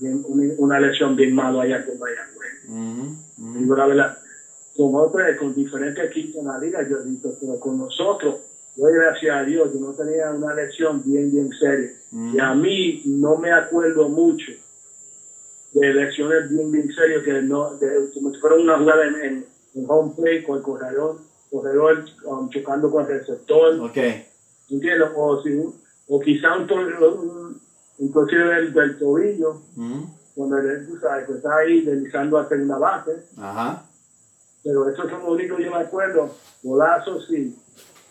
una, 0.58 0.80
lesión 0.80 1.14
bien 1.14 1.34
malo 1.34 1.60
allá 1.60 1.84
con 1.84 1.98
Mayagüez. 1.98 2.64
Ujú, 2.66 3.16
ujú. 3.38 3.58
Digo 3.58 3.76
la 3.76 3.86
verdad, 3.86 4.18
con 4.76 4.94
otros, 4.94 5.22
con 5.38 5.54
diferentes 5.54 6.04
equipos 6.04 6.40
en 6.40 6.46
la 6.46 6.58
liga, 6.58 6.86
yo 6.88 6.98
he 6.98 7.04
visto, 7.04 7.36
pero 7.40 7.60
con 7.60 7.78
nosotros, 7.78 8.36
doy 8.74 8.94
gracias 8.94 9.36
a 9.36 9.42
Dios, 9.42 9.72
yo 9.72 9.80
no 9.80 9.92
tenía 9.92 10.30
una 10.30 10.54
lesión 10.54 11.02
bien, 11.04 11.30
bien 11.30 11.50
seria. 11.52 11.90
Y 12.32 12.38
a 12.38 12.54
mí 12.54 13.02
no 13.04 13.36
me 13.36 13.52
acuerdo 13.52 14.08
mucho 14.08 14.52
de 15.72 15.92
lesiones 15.92 16.48
bien, 16.48 16.72
bien 16.72 16.90
serias, 16.92 17.22
que 17.22 17.42
no, 17.42 17.74
de, 17.74 18.10
como 18.14 18.32
si 18.32 18.40
fuera 18.40 18.56
una 18.56 18.78
jugada 18.78 19.06
en, 19.06 19.14
en, 19.16 19.46
en 19.74 19.84
home 19.86 20.14
play 20.16 20.42
con 20.42 20.56
el 20.56 20.62
corredor, 20.62 21.18
corredor 21.50 22.04
um, 22.24 22.48
chocando 22.50 22.90
con 22.90 23.02
el 23.02 23.18
receptor. 23.18 23.74
¿entiendes? 24.70 25.08
O, 25.14 25.42
si, 25.42 25.58
o 26.08 26.20
quizá 26.20 26.54
un, 26.56 26.70
un, 26.70 27.60
un 27.98 28.26
del, 28.26 28.72
del 28.72 28.98
tobillo, 28.98 29.50
Ujú. 29.76 30.08
cuando 30.34 30.58
él, 30.58 30.86
tú 30.86 30.98
sabes, 30.98 31.26
que 31.26 31.32
está 31.34 31.56
ahí 31.56 31.82
deslizando 31.82 32.38
a 32.38 32.48
segunda 32.48 32.78
base, 32.78 33.22
Ajá. 33.36 33.82
pero 34.62 34.88
eso 34.88 35.04
es 35.04 35.10
lo 35.12 35.32
único 35.32 35.56
que 35.56 35.64
yo 35.64 35.70
me 35.70 35.78
acuerdo. 35.78 36.30
Bolazos 36.62 37.26
sí, 37.28 37.56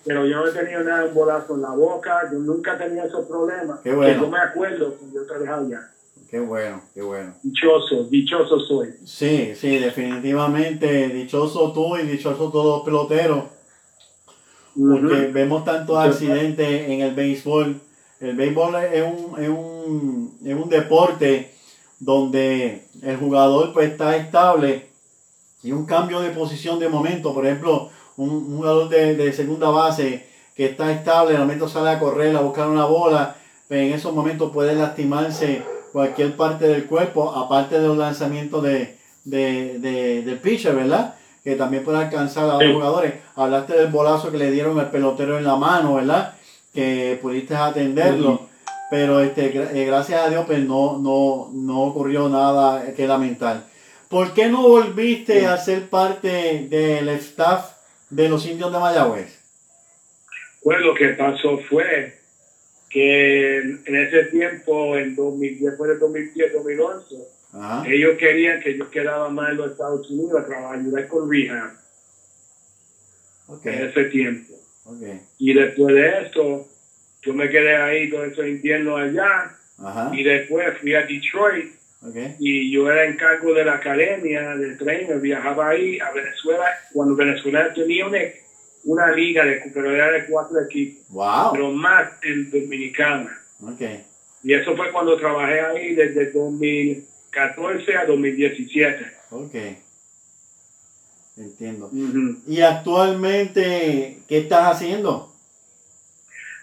pero 0.05 0.25
yo 0.25 0.37
no 0.37 0.47
he 0.47 0.51
tenido 0.53 0.83
nada, 0.83 1.05
un 1.05 1.13
bolazo 1.13 1.55
en 1.55 1.61
la 1.61 1.71
boca, 1.71 2.29
yo 2.31 2.39
nunca 2.39 2.77
tenía 2.77 3.05
esos 3.05 3.25
problemas. 3.27 3.79
Qué 3.81 3.93
bueno. 3.93 4.21
Yo 4.21 4.29
me 4.29 4.39
acuerdo 4.39 4.93
cuando 4.95 5.15
yo 5.15 5.25
trabajaba 5.25 5.61
allá. 5.61 5.91
Qué 6.29 6.39
bueno, 6.39 6.81
qué 6.93 7.01
bueno. 7.01 7.33
Dichoso, 7.41 8.03
dichoso 8.03 8.59
soy. 8.59 8.89
Sí, 9.05 9.53
sí, 9.55 9.77
definitivamente. 9.77 11.07
Dichoso 11.09 11.71
tú 11.71 11.95
y 11.97 12.03
dichoso 12.03 12.49
todos 12.51 12.77
los 12.77 12.85
peloteros. 12.85 13.43
porque 14.75 15.27
vemos 15.27 15.63
tantos 15.63 15.97
accidentes 15.97 16.89
en 16.89 17.01
el 17.01 17.15
béisbol. 17.15 17.79
El 18.19 18.35
béisbol 18.35 18.75
es 18.75 19.03
un, 19.03 19.41
es 19.41 19.49
un, 19.49 20.37
es 20.43 20.53
un 20.53 20.69
deporte 20.69 21.53
donde 21.99 22.83
el 23.01 23.17
jugador 23.17 23.73
pues 23.73 23.91
está 23.91 24.17
estable 24.17 24.87
y 25.63 25.71
un 25.71 25.85
cambio 25.85 26.19
de 26.19 26.29
posición 26.31 26.77
de 26.79 26.89
momento, 26.89 27.33
por 27.33 27.45
ejemplo, 27.45 27.89
un, 28.17 28.29
un 28.29 28.57
jugador 28.57 28.89
de, 28.89 29.15
de 29.15 29.33
segunda 29.33 29.69
base 29.69 30.27
que 30.55 30.65
está 30.65 30.91
estable, 30.91 31.33
de 31.33 31.39
momento 31.39 31.69
sale 31.69 31.89
a 31.91 31.99
correr, 31.99 32.35
a 32.35 32.41
buscar 32.41 32.67
una 32.67 32.85
bola, 32.85 33.35
pues 33.67 33.81
en 33.81 33.93
esos 33.93 34.13
momentos 34.13 34.51
puede 34.51 34.75
lastimarse 34.75 35.63
cualquier 35.97 36.35
parte 36.35 36.67
del 36.67 36.85
cuerpo, 36.85 37.31
aparte 37.31 37.79
de 37.79 37.87
los 37.87 37.97
lanzamientos 37.97 38.61
de, 38.61 38.97
de, 39.23 39.79
de- 39.79 40.21
del 40.21 40.37
pitcher, 40.37 40.75
¿verdad? 40.75 41.15
Que 41.43 41.55
también 41.55 41.83
puede 41.83 41.97
alcanzar 41.97 42.43
a 42.43 42.53
los 42.53 42.61
Sí. 42.63 42.71
jugadores. 42.73 43.13
Hablaste 43.35 43.73
del 43.73 43.87
bolazo 43.87 44.31
que 44.31 44.37
le 44.37 44.51
dieron 44.51 44.79
al 44.79 44.91
pelotero 44.91 45.39
en 45.39 45.43
la 45.43 45.55
mano, 45.55 45.95
¿verdad? 45.95 46.35
Que 46.71 47.17
pudiste 47.19 47.55
atenderlo. 47.55 48.41
Pero 48.91 49.21
este, 49.21 49.47
eh, 49.47 49.85
gracias 49.85 50.21
a 50.23 50.29
Dios, 50.29 50.45
pues 50.45 50.59
no, 50.59 50.99
no, 50.99 51.49
no 51.51 51.81
ocurrió 51.85 52.29
nada 52.29 52.93
que 52.95 53.07
lamentar. 53.07 53.63
¿Por 54.07 54.33
qué 54.35 54.49
no 54.49 54.61
volviste 54.67 55.39
Sí. 55.39 55.45
a 55.45 55.57
ser 55.57 55.89
parte 55.89 56.67
del 56.69 57.09
staff 57.09 57.71
de 58.11 58.29
los 58.29 58.45
indios 58.45 58.71
de 58.71 58.77
Mayagüez? 58.79 59.35
Pues 60.61 60.79
lo 60.81 60.93
que 60.93 61.07
pasó 61.09 61.57
fue 61.67 62.19
que 62.97 63.57
en 63.59 63.95
ese 63.95 64.23
tiempo, 64.25 64.97
en 64.97 65.15
2010, 65.15 65.61
después 65.61 65.91
de 65.91 65.97
2010, 65.99 66.53
2011, 66.53 67.15
Ajá. 67.53 67.87
ellos 67.87 68.17
querían 68.17 68.59
que 68.59 68.75
yo 68.75 68.89
quedara 68.89 69.29
más 69.29 69.51
en 69.51 69.57
los 69.57 69.71
Estados 69.71 70.09
Unidos 70.09 70.41
a 70.41 70.45
trabajar, 70.47 70.79
ayudar 70.79 71.07
con 71.07 71.31
rehab 71.31 71.71
en 73.63 73.73
ese 73.89 74.03
tiempo. 74.05 74.53
Y 75.37 75.53
después 75.53 75.93
de 75.93 76.21
esto, 76.23 76.67
yo 77.21 77.33
me 77.33 77.49
quedé 77.49 77.75
ahí 77.75 78.09
todo 78.09 78.25
ese 78.25 78.49
invierno 78.49 78.97
allá 78.97 79.55
Ajá. 79.77 80.11
y 80.15 80.23
después 80.23 80.75
fui 80.79 80.95
a 80.95 81.05
Detroit 81.05 81.73
Ok. 82.01 82.15
y 82.39 82.71
yo 82.71 82.89
era 82.89 83.05
encargo 83.05 83.53
de 83.53 83.63
la 83.63 83.75
academia 83.75 84.55
de 84.55 84.75
trainer, 84.75 85.19
viajaba 85.19 85.69
ahí 85.69 85.99
a 85.99 86.11
Venezuela 86.11 86.65
cuando 86.93 87.15
Venezuela 87.15 87.71
tenía 87.75 88.07
una, 88.07 88.19
una 88.87 89.11
liga, 89.11 89.43
de, 89.45 89.61
era 89.75 90.11
de 90.11 90.25
cuatro 90.25 90.59
equipos, 90.61 91.05
Wow. 91.09 91.51
pero 91.51 91.71
más 91.71 92.09
en 92.23 92.49
Dominicana. 92.49 93.37
Ok. 93.61 93.81
Y 94.43 94.53
eso 94.53 94.75
fue 94.75 94.91
cuando 94.91 95.17
trabajé 95.17 95.59
ahí 95.59 95.93
desde 95.95 96.31
2014 96.31 97.95
a 97.97 98.05
2017. 98.05 99.05
Ok. 99.31 99.55
Entiendo. 101.37 101.87
Ujú. 101.87 102.37
¿Y 102.47 102.61
actualmente 102.61 104.17
qué 104.27 104.37
estás 104.39 104.75
haciendo? 104.75 105.33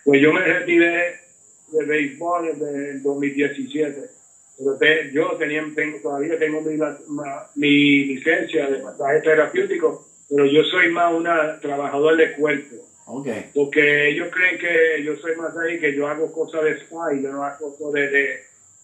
Pues 0.05 0.21
yo 0.21 0.33
me 0.33 0.41
retiré 0.41 1.21
de 1.69 1.85
béisbol 1.85 2.49
en 2.49 2.63
el 2.87 3.03
2017. 3.03 4.11
Pero 4.59 4.77
te- 4.79 5.11
yo 5.13 5.33
tenía, 5.37 5.65
tengo, 5.75 5.99
todavía 5.99 6.39
tengo 6.39 6.61
mi, 6.63 6.77
la- 6.77 6.99
ma- 7.09 7.51
mi 7.57 8.05
licencia 8.05 8.69
de 8.71 8.83
masaje 8.83 9.21
terapéutico, 9.21 10.04
pero 10.29 10.47
yo 10.47 10.63
soy 10.65 10.89
más 10.91 11.13
una 11.15 11.59
trabajador 11.61 12.17
de 12.17 12.33
cuerpo. 12.33 12.77
Ok. 13.07 13.29
Porque 13.55 14.09
ellos 14.11 14.29
creen 14.33 14.59
que 14.59 15.03
yo 15.05 15.15
soy 15.17 15.37
más 15.37 15.55
ahí, 15.59 15.79
que 15.79 15.95
yo 15.95 16.09
hago 16.09 16.33
cosas 16.33 16.65
de 16.65 16.73
spa 16.81 17.13
y 17.15 17.23
yo 17.23 17.31
no 17.33 17.45
hago 17.45 17.77
cosas 17.77 17.93
de, 17.93 18.09
de, 18.09 18.41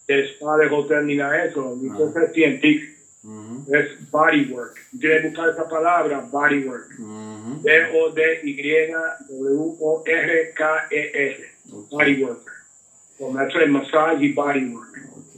de 0.07 0.21
spa, 0.35 0.57
de 0.59 0.67
hotel 0.67 1.07
ni 1.07 1.17
nada 1.17 1.33
de 1.43 1.49
eso. 1.49 1.75
Mi 1.77 1.89
Ah. 1.91 1.95
cosa 1.97 2.25
es 2.25 2.33
científica, 2.35 2.93
es 3.73 4.11
bodywork. 4.11 4.75
Tienes 4.99 5.23
que 5.23 5.29
buscar 5.29 5.49
esa 5.51 5.69
palabra, 5.69 6.21
bodywork. 6.31 6.91
Ujú. 6.99 7.61
B-O-D-Y-W-O-R-K-E-S. 10.11 11.37
Ok. 11.73 11.89
Bodywork. 11.91 12.51
Con 13.19 13.41
eso 13.49 13.61
es 13.61 13.69
massage 13.69 14.25
y 14.25 14.33
bodywork. 14.33 14.97
Ok. 15.13 15.37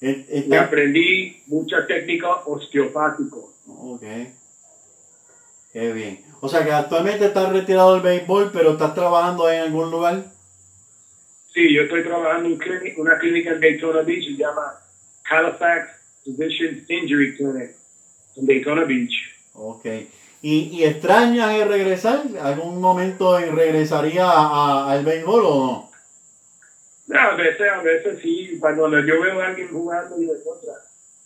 Eh, 0.00 0.26
Y 0.30 0.38
está- 0.40 0.62
aprendí 0.64 1.42
muchas 1.46 1.86
técnicas 1.86 2.30
osteopáticas. 2.46 3.44
Ok. 3.66 4.02
Qué 5.76 5.92
bien. 5.92 6.24
O 6.40 6.48
sea 6.48 6.64
que 6.64 6.72
actualmente 6.72 7.26
estás 7.26 7.52
retirado 7.52 7.92
del 7.92 8.02
béisbol, 8.02 8.50
pero 8.50 8.72
estás 8.72 8.94
trabajando 8.94 9.50
en 9.50 9.60
algún 9.60 9.90
lugar. 9.90 10.24
Sí, 11.52 11.74
yo 11.74 11.82
estoy 11.82 12.02
trabajando 12.02 12.48
en 12.48 12.94
una 12.96 13.18
clínica 13.18 13.50
en 13.50 13.60
Daytona 13.60 14.00
Beach, 14.00 14.24
se 14.24 14.36
llama 14.38 14.72
Halifax 15.28 15.90
Physicians 16.24 16.88
Injury 16.88 17.36
Clinic 17.36 17.76
en 18.36 18.46
Daytona 18.46 18.84
Beach. 18.84 19.12
Ok. 19.52 19.84
¿Y, 20.40 20.54
y 20.78 20.84
extrañas 20.84 21.52
el 21.60 21.68
regresar? 21.68 22.22
¿Algún 22.40 22.80
momento 22.80 23.38
regresaría 23.38 24.24
a- 24.24 24.46
a- 24.86 24.92
al 24.92 25.04
béisbol 25.04 25.42
o 25.44 25.50
no? 25.66 25.90
No, 27.08 27.20
a 27.20 27.36
veces, 27.36 27.70
a 27.70 27.82
veces 27.82 28.18
sí, 28.22 28.56
cuando 28.58 28.88
yo 29.00 29.20
veo 29.20 29.42
a 29.42 29.48
alguien 29.48 29.68
jugando 29.68 30.18
y 30.22 30.24
de 30.24 30.42
contra, 30.42 30.72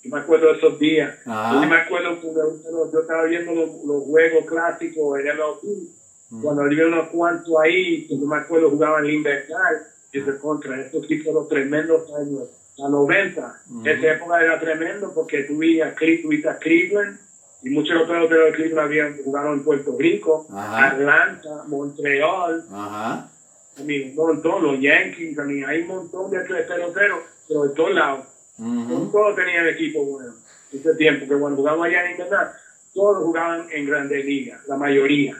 yo 0.02 0.10
me 0.10 0.18
acuerdo 0.18 0.46
de 0.46 0.52
esos 0.54 0.78
días. 0.78 1.14
Ajá. 1.26 1.60
Yo 1.62 1.68
me 1.68 1.76
acuerdo 1.76 2.18
cuando 2.20 2.90
yo 2.92 3.00
estaba 3.00 3.24
viendo 3.24 3.52
los, 3.54 3.70
los 3.84 4.02
juegos 4.04 4.44
clásicos 4.46 5.18
en 5.18 5.26
MLB, 5.26 5.88
Mm. 6.32 6.42
cuando 6.42 6.62
había 6.62 6.86
unos 6.86 7.08
cuantos 7.08 7.52
ahí, 7.60 8.06
yo 8.08 8.24
me 8.24 8.36
acuerdo 8.36 8.70
jugaban 8.70 9.04
Libertad 9.04 9.72
y 10.12 10.20
de 10.20 10.38
contra, 10.38 10.80
estos 10.80 11.04
sí 11.08 11.18
fueron 11.18 11.48
tremendos 11.48 12.02
años, 12.14 12.48
a 12.84 12.88
90. 12.88 13.60
Ujú. 13.68 13.88
Esa 13.88 14.12
época 14.12 14.40
era 14.40 14.60
tremendo 14.60 15.12
porque 15.12 15.42
tú 15.42 15.58
veías 15.58 15.92
Cle- 15.96 16.22
tú 16.22 16.28
viste 16.28 16.48
a 16.48 16.56
Cleveland 16.56 17.18
y 17.64 17.70
muchos 17.70 17.94
de 17.94 17.98
los 17.98 18.08
peloteros 18.08 18.46
de 18.46 18.52
Cleveland 18.52 18.78
habían 18.86 19.16
jugado 19.24 19.52
en 19.54 19.64
Puerto 19.64 19.96
Rico, 19.98 20.46
Ajá. 20.50 20.90
Atlanta, 20.90 21.64
Montreal, 21.66 22.64
Ajá. 22.70 23.28
a 23.76 23.80
un 23.82 24.14
montón, 24.14 24.62
los 24.62 24.78
Yankees, 24.80 25.36
a 25.36 25.42
mí, 25.42 25.64
hay 25.64 25.80
un 25.82 25.88
montón 25.88 26.30
de 26.30 26.40
peloteros, 26.42 27.20
pero 27.48 27.62
de 27.64 27.74
todos 27.74 27.92
lados. 27.92 28.26
Ujú. 28.60 29.10
Todos 29.10 29.36
tenían 29.36 29.66
equipo 29.68 30.04
bueno. 30.04 30.34
Ese 30.72 30.94
tiempo 30.94 31.26
que 31.26 31.38
cuando 31.40 31.56
jugamos 31.56 31.86
allá 31.86 32.04
en 32.04 32.12
Inglaterra, 32.12 32.52
todos 32.94 33.24
jugaban 33.24 33.66
en 33.72 33.86
Grandes 33.86 34.24
Ligas, 34.24 34.60
la 34.68 34.76
mayoría. 34.76 35.36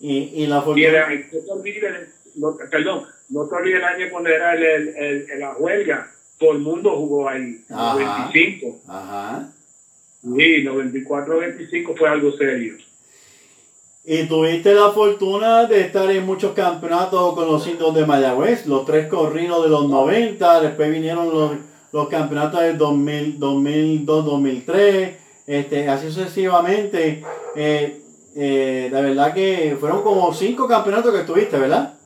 Y, 0.00 0.18
y 0.42 0.46
la 0.46 0.58
Y 0.58 0.62
fortuna. 0.62 0.86
era, 0.88 1.08
no 1.10 1.38
te 1.44 1.50
olvides, 1.52 2.08
no, 2.36 2.56
perdón, 2.70 3.04
no 3.28 3.46
te 3.46 3.54
olvides 3.54 3.78
el 3.78 3.84
año 3.84 4.06
cuando 4.10 4.30
era 4.30 4.54
el, 4.54 4.62
el- 4.62 5.30
el- 5.30 5.40
la 5.40 5.52
huelga, 5.56 6.10
todo 6.38 6.52
el 6.52 6.58
mundo 6.60 6.90
jugó 6.96 7.28
ahí, 7.28 7.62
Ajá. 7.70 7.94
95. 7.94 8.80
Ajá. 8.88 9.48
Sí, 10.22 10.64
94-25 10.64 11.96
fue 11.96 12.08
algo 12.08 12.32
serio. 12.32 12.76
Y 14.04 14.24
tuviste 14.26 14.74
la 14.74 14.90
fortuna 14.90 15.66
de 15.66 15.80
estar 15.82 16.10
en 16.10 16.26
muchos 16.26 16.52
campeonatos 16.54 17.34
con 17.34 17.46
los 17.46 17.66
indios 17.68 17.94
de 17.94 18.04
Mayagüez, 18.06 18.66
los 18.66 18.84
tres 18.84 19.06
corridos 19.06 19.62
de 19.62 19.70
los 19.70 19.88
90, 19.88 20.60
después 20.62 20.90
vinieron 20.90 21.28
los, 21.30 21.52
los 21.92 22.08
campeonatos 22.08 22.60
del 22.60 22.78
2000, 22.78 23.38
2002, 23.38 24.24
2003, 24.24 25.16
este, 25.46 25.88
así 25.88 26.10
sucesivamente. 26.10 27.22
Eh, 27.54 28.00
eh, 28.34 28.88
la 28.90 29.02
verdad 29.02 29.34
que 29.34 29.76
fueron 29.78 30.02
como 30.02 30.32
cinco 30.32 30.66
campeonatos 30.66 31.14
que 31.14 31.24
tuviste, 31.24 31.58
¿verdad? 31.58 31.98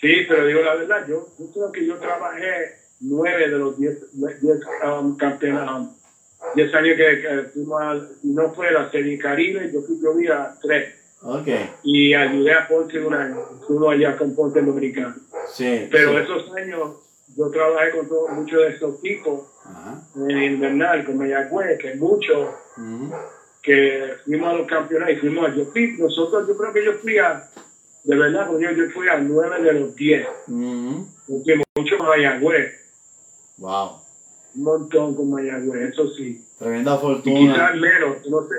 Sí, 0.00 0.24
pero 0.28 0.46
digo 0.46 0.62
la 0.62 0.74
verdad, 0.74 1.06
yo, 1.06 1.28
yo 1.38 1.52
creo 1.52 1.70
que 1.70 1.86
yo 1.86 1.96
trabajé 1.98 2.78
nueve 3.00 3.48
de 3.48 3.58
los 3.58 3.78
diez, 3.78 3.98
diez 4.12 4.58
um, 4.84 5.16
campeonatos, 5.16 5.90
diez 6.54 6.74
años 6.74 6.96
que, 6.96 7.20
que 7.20 7.42
fuimos 7.52 7.80
a, 7.82 8.00
no 8.22 8.54
fue 8.54 8.72
la 8.72 8.90
Serie 8.90 9.18
Caribe, 9.18 9.70
yo 9.72 9.82
fui 9.82 10.00
yo 10.02 10.14
vi 10.14 10.28
a 10.28 10.54
tres 10.60 10.94
Ok, 11.24 11.46
y 11.84 12.14
ayudé 12.14 12.52
a 12.52 12.66
Ponce 12.66 12.98
un 12.98 13.14
año, 13.14 13.36
uno 13.68 13.90
allá 13.90 14.16
con 14.16 14.34
Ponce 14.34 14.60
Dominicano. 14.60 15.14
sí. 15.52 15.86
Pero 15.88 16.10
sí. 16.10 16.16
esos 16.16 16.52
años 16.56 17.01
yo 17.36 17.50
trabajé 17.50 17.90
con 17.92 18.08
todo- 18.08 18.28
muchos 18.28 18.58
de 18.60 18.68
esos 18.68 19.00
tipos 19.00 19.42
en 20.16 20.42
Invernal, 20.54 21.04
con 21.04 21.18
Mayagüez, 21.18 21.78
que 21.78 21.94
muchos 21.94 22.48
Ujú. 22.76 23.12
que 23.62 24.14
fuimos 24.24 24.48
a 24.48 24.54
los 24.54 24.66
campeonatos 24.66 25.14
y 25.14 25.18
fuimos 25.18 25.48
a 25.50 25.54
yo 25.54 25.64
fui, 25.66 25.96
nosotros 25.98 26.46
yo 26.48 26.56
creo 26.56 26.72
que 26.72 26.84
yo 26.84 26.92
fui 26.94 27.18
a, 27.18 27.48
de 28.04 28.16
verdad, 28.16 28.48
yo, 28.50 28.70
yo 28.72 28.90
fui 28.92 29.08
a 29.08 29.18
nueve 29.18 29.62
de 29.62 29.72
los 29.80 29.94
diez, 29.94 30.26
Ujú. 30.48 31.06
porque 31.28 31.62
mucho 31.76 31.98
con 31.98 32.08
Mayagüez, 32.08 32.72
Wow, 33.58 34.00
un 34.56 34.62
montón 34.64 35.14
con 35.14 35.30
Mayagüez, 35.30 35.92
eso 35.92 36.08
sí. 36.08 36.44
tremenda 36.58 36.96
Y 36.96 36.98
fortuna. 36.98 37.52
quizás 37.54 37.74
menos, 37.76 38.16
no 38.28 38.42
sé. 38.48 38.54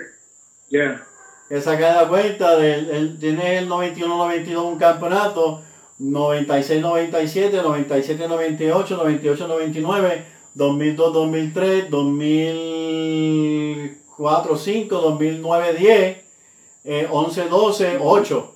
Yeah. 0.69 1.05
que 1.49 1.61
sacar 1.61 1.95
la 2.03 2.07
cuenta 2.09 2.55
del 2.57 2.89
el, 2.89 3.19
tiene 3.19 3.59
el 3.59 3.69
91-92 3.69 4.63
un 4.65 4.79
campeonato, 4.79 5.61
96-97, 6.03 7.61
97-98, 7.61 8.97
98-99, 8.97 10.23
2002-2003, 10.55 11.89
2004-5, 11.89 14.87
2009-10, 14.89 16.17
eh, 16.85 17.07
11-12, 17.09 17.97
8. 18.01 18.49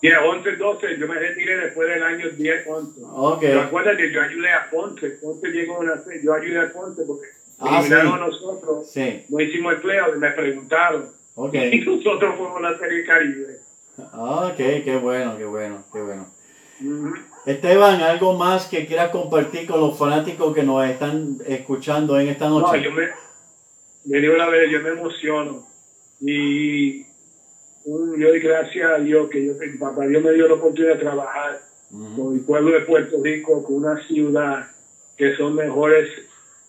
Yeah, 0.00 0.22
11, 0.24 0.52
12, 0.56 0.96
yo 0.98 1.08
me 1.08 1.14
retiré 1.18 1.56
después 1.56 1.88
del 1.88 2.02
año 2.04 2.28
10, 2.30 2.66
11. 2.68 3.00
Ok. 3.04 3.40
Pero 3.40 3.62
acuérdate, 3.62 4.12
yo 4.12 4.22
ayudé 4.22 4.52
a 4.52 4.70
Ponce, 4.70 5.10
Ponce 5.20 5.48
llegó 5.48 5.74
a 5.74 5.78
una 5.80 5.94
yo 6.22 6.34
ayudé 6.34 6.60
a 6.60 6.72
Ponce 6.72 7.02
porque 7.04 7.26
Ah, 7.60 7.80
eliminaron 7.80 8.12
sí. 8.12 8.14
a 8.14 8.18
nosotros, 8.26 8.88
Sí, 8.92 9.24
no 9.28 9.40
hicimos 9.40 9.74
el 9.74 9.80
playoff 9.80 10.10
y 10.14 10.18
me 10.20 10.30
preguntaron. 10.30 11.10
Y 11.72 11.80
nosotros 11.80 12.36
fuimos 12.36 12.56
a 12.58 12.60
la 12.70 12.78
Serie 12.78 13.04
Caribe. 13.04 13.58
Ok, 13.98 14.56
qué 14.56 14.98
bueno, 15.02 15.36
qué 15.36 15.44
bueno, 15.44 15.84
qué 15.92 16.00
bueno. 16.00 16.26
Esteban, 17.46 18.00
¿algo 18.02 18.34
más 18.34 18.66
que 18.66 18.86
quieras 18.86 19.10
compartir 19.10 19.66
con 19.66 19.80
los 19.80 19.98
fanáticos 19.98 20.54
que 20.54 20.62
nos 20.62 20.84
están 20.88 21.38
escuchando 21.46 22.18
en 22.20 22.28
esta 22.28 22.48
No, 22.48 22.60
noche? 22.60 22.82
yo 22.82 22.92
me, 22.92 23.08
me 24.04 24.20
digo 24.20 24.34
la 24.34 24.48
verdad, 24.48 24.70
yo 24.70 24.80
me 24.82 24.90
emociono. 24.90 25.66
Y 26.20 27.02
yo 27.04 28.28
doy 28.28 28.40
gracias 28.40 28.90
a 28.90 28.98
Dios 28.98 29.28
que 29.30 29.46
yo, 29.46 29.58
que 29.58 29.68
papá 29.80 30.06
Dios 30.06 30.22
me 30.22 30.32
dio 30.32 30.46
la 30.46 30.54
oportunidad 30.54 30.94
de 30.94 31.00
trabajar 31.00 31.60
Ujú. 31.90 32.22
con 32.22 32.34
el 32.34 32.40
pueblo 32.44 32.72
de 32.72 32.80
Puerto 32.80 33.16
Rico, 33.22 33.64
con 33.64 33.76
una 33.76 34.06
ciudad 34.06 34.66
que 35.16 35.34
son 35.36 35.54
mejores 35.54 36.08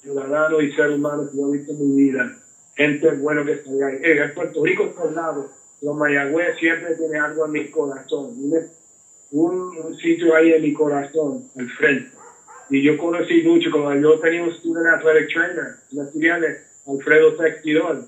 ciudadanos 0.01 0.63
y 0.63 0.71
seres 0.71 0.95
humanos 0.95 1.29
que 1.29 1.37
yo 1.37 1.53
he 1.53 1.57
visto 1.57 1.73
en 1.73 1.95
mi 1.95 2.03
vida. 2.03 2.35
Gente 2.75 3.11
buena 3.11 3.43
que 3.43 3.51
está 3.51 3.69
ahí. 3.69 3.99
En 4.01 4.33
Puerto 4.33 4.63
Rico 4.63 4.93
lado. 5.13 5.58
Los 5.81 5.95
Mayagüez 5.95 6.57
siempre 6.59 6.95
tiene 6.95 7.17
algo 7.17 7.45
en 7.45 7.51
mi 7.51 7.69
corazón. 7.69 8.35
Un, 9.31 9.77
un 9.77 9.97
sitio 9.97 10.35
ahí 10.35 10.53
en 10.53 10.61
mi 10.61 10.73
corazón, 10.73 11.49
al 11.57 11.69
frente. 11.69 12.11
Y 12.69 12.81
yo 12.83 12.97
conocí 12.97 13.41
mucho, 13.43 13.71
como 13.71 13.93
yo 13.95 14.19
tenía 14.19 14.43
un 14.43 14.51
student 14.51 14.87
athletic 14.87 15.33
trainer, 15.33 15.75
un 15.91 16.05
estudiante, 16.05 16.61
Alfredo 16.87 17.35
Textidor, 17.35 18.05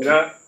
era 0.00 0.38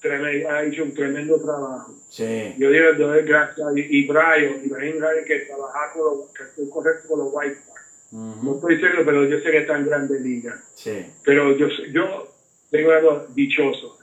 tremendo, 0.00 0.50
ha 0.50 0.62
hecho 0.62 0.84
un 0.84 0.94
tremendo 0.94 1.40
trabajo. 1.40 1.94
Sí, 2.08 2.54
Yo 2.58 2.70
digo, 2.70 2.92
doy 2.98 3.22
gracias. 3.22 3.66
Brian, 3.72 4.60
Ibrahim 4.64 4.98
Brian, 4.98 5.24
que 5.26 5.38
trabaja 5.40 5.92
con 5.92 6.02
los, 6.04 6.30
que 6.32 6.42
estoy 6.44 6.68
correcto 6.68 7.08
con 7.08 7.18
los 7.20 7.28
White 7.32 7.56
Sox. 7.66 7.80
No 8.12 8.54
estoy 8.54 8.80
seguro, 8.80 9.04
pero 9.04 9.24
yo 9.24 9.38
sé 9.40 9.50
que 9.50 9.58
está 9.58 9.76
en 9.78 9.86
Grande 9.86 10.20
Liga. 10.20 10.62
sí. 10.74 11.06
Pero 11.24 11.56
yo, 11.56 11.68
yo 11.90 12.28
tengo 12.70 12.90
algo 12.92 13.26
dichoso. 13.34 13.93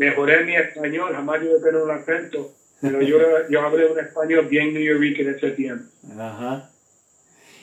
Mejoré 0.00 0.44
mi 0.44 0.56
español, 0.56 1.12
jamás 1.12 1.42
yo 1.42 1.58
he 1.58 1.60
tenido 1.60 1.84
un 1.84 1.90
acento, 1.90 2.50
pero 2.80 3.02
yo, 3.02 3.18
yo 3.50 3.60
hablé 3.60 3.84
un 3.84 3.98
español 3.98 4.46
bien 4.46 4.72
New 4.72 4.82
York 4.82 5.02
en 5.18 5.34
ese 5.34 5.50
tiempo. 5.50 5.84
Ajá. 6.18 6.70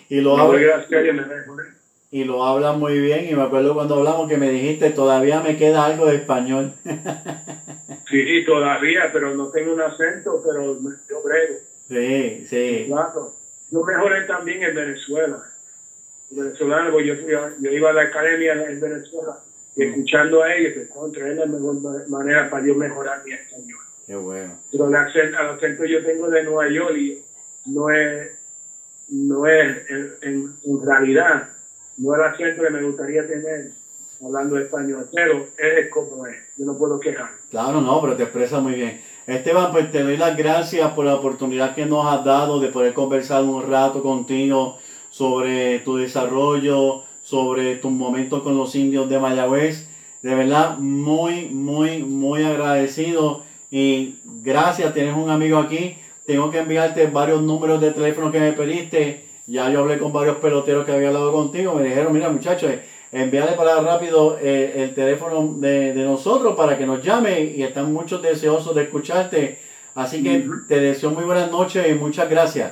Y 0.08 0.22
lo, 0.22 0.38
habla, 0.38 0.86
y 2.12 2.24
lo 2.26 2.46
habla 2.46 2.74
muy 2.74 3.00
bien. 3.00 3.28
Y 3.28 3.34
me 3.34 3.42
acuerdo 3.42 3.74
cuando 3.74 3.96
hablamos 3.96 4.30
que 4.30 4.38
me 4.38 4.52
dijiste, 4.52 4.92
todavía 4.92 5.42
me 5.42 5.58
queda 5.58 5.84
algo 5.86 6.06
de 6.06 6.18
español. 6.18 6.74
Sí, 8.10 8.46
todavía, 8.46 9.10
pero 9.12 9.34
no 9.36 9.50
tengo 9.50 9.74
un 9.74 9.82
acento, 9.82 10.42
pero 10.46 10.80
yo 11.10 11.22
brego. 11.24 11.56
sí, 11.90 12.46
sí. 12.48 12.86
Claro. 12.88 13.34
Yo 13.70 13.84
mejoré 13.84 14.22
también 14.22 14.64
en 14.64 14.74
Venezuela. 14.74 15.44
Venezolano, 16.30 16.92
porque 16.92 17.08
yo, 17.08 17.16
fui 17.18 17.34
a- 17.34 17.54
yo 17.60 17.70
iba 17.70 17.90
a 17.90 17.94
la 17.94 18.04
academia 18.04 18.54
en 18.54 18.80
Venezuela 18.80 19.40
y 19.78 19.84
escuchando 19.84 20.44
a 20.44 20.54
ellos, 20.54 20.74
pues, 20.76 20.88
contra 20.90 21.30
es 21.30 21.38
la 21.38 21.46
mejor 21.46 21.80
ma- 21.82 22.04
manera 22.10 22.50
para 22.50 22.66
yo 22.66 22.76
mejorar 22.76 23.24
mi 23.26 23.34
español. 23.34 23.80
Qué 24.06 24.16
bueno. 24.16 24.54
Pero 24.72 24.88
el 24.88 24.96
acento, 24.96 25.40
el 25.40 25.48
acento 25.48 25.86
yo 25.86 26.04
tengo 26.04 26.30
de 26.30 26.44
Nueva 26.44 26.68
York 26.70 26.96
y 26.98 27.22
no 27.66 27.90
es, 27.90 28.32
no 29.10 29.46
es 29.46 29.78
en, 29.90 30.14
en- 30.22 30.56
en 30.66 30.86
realidad, 30.86 31.50
no 31.98 32.14
es 32.16 32.20
el 32.20 32.26
acento 32.26 32.64
que 32.64 32.70
me 32.72 32.82
gustaría 32.84 33.28
tener 33.28 33.72
hablando 34.24 34.58
español, 34.58 35.08
pero 35.14 35.48
es 35.58 35.90
como 35.92 36.26
es, 36.26 36.36
yo 36.58 36.66
no 36.66 36.76
puedo 36.78 37.00
quejar. 37.00 37.30
Claro, 37.52 37.80
no, 37.82 38.02
pero 38.02 38.16
te 38.16 38.24
expresa 38.24 38.60
muy 38.60 38.74
bien. 38.74 39.00
Esteban, 39.28 39.72
pues 39.72 39.92
te 39.92 40.02
doy 40.02 40.18
las 40.18 40.36
gracias 40.36 40.92
por 40.94 41.06
la 41.06 41.16
oportunidad 41.16 41.76
que 41.76 41.86
nos 41.86 42.06
has 42.12 42.24
dado 42.26 42.60
de 42.60 42.70
poder 42.70 42.94
conversar 42.94 43.44
un 43.44 43.70
rato 43.70 44.02
contigo 44.02 44.80
sobre 45.12 45.80
tu 45.80 45.98
desarrollo, 45.98 47.04
sobre 47.28 47.76
tus 47.76 47.92
momentos 47.92 48.42
con 48.42 48.58
los 48.58 48.74
indios 48.74 49.10
de 49.10 49.20
Mayagüez. 49.20 49.90
De 50.22 50.34
verdad, 50.34 50.78
muy, 50.78 51.50
muy, 51.50 52.02
muy 52.02 52.46
agradecido 52.46 53.44
y 53.70 54.20
gracias, 54.24 54.94
tienes 54.94 55.14
un 55.14 55.30
amigo 55.30 55.58
aquí. 55.58 55.98
Tengo 56.26 56.50
que 56.50 56.60
enviarte 56.60 57.06
varios 57.08 57.42
números 57.42 57.82
de 57.82 57.92
teléfono 57.92 58.32
que 58.32 58.40
me 58.40 58.54
pediste. 58.54 59.26
Ya 59.46 59.70
yo 59.70 59.82
hablé 59.82 59.98
con 59.98 60.14
varios 60.14 60.38
peloteros 60.38 60.86
que 60.86 60.94
había 60.94 61.10
hablado 61.10 61.34
contigo. 61.34 61.74
Me 61.74 61.84
dijeron, 61.84 62.14
mira 62.14 62.30
muchachos, 62.30 62.72
envíale 63.12 63.58
para 63.58 63.82
rápido 63.82 64.38
eh, 64.42 64.84
el 64.84 64.96
teléfono 64.96 65.56
de, 65.58 65.94
de 65.94 66.04
nosotros 66.06 66.56
para 66.56 66.78
que 66.78 66.86
nos 66.86 67.04
llame 67.04 67.42
y 67.42 67.62
están 67.62 67.92
muchos 67.92 68.22
deseosos 68.22 68.74
de 68.74 68.84
escucharte. 68.84 69.60
Así 69.96 70.24
que 70.24 70.48
te 70.70 70.80
deseo 70.80 71.12
muy 71.12 71.26
buenas 71.26 71.52
noches 71.52 71.90
y 71.90 71.94
muchas 71.96 72.30
gracias. 72.30 72.72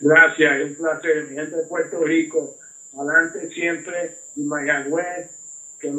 Gracias, 0.00 0.56
es 0.56 0.70
un 0.70 0.76
placer, 0.84 1.28
mi 1.30 1.36
gente 1.36 1.56
de 1.56 1.62
Puerto 1.62 2.02
Rico, 2.02 2.56
adelante 3.02 3.50
siempre, 3.52 4.16
y 4.36 4.42
Mayagüez, 4.42 5.30
que 5.80 5.90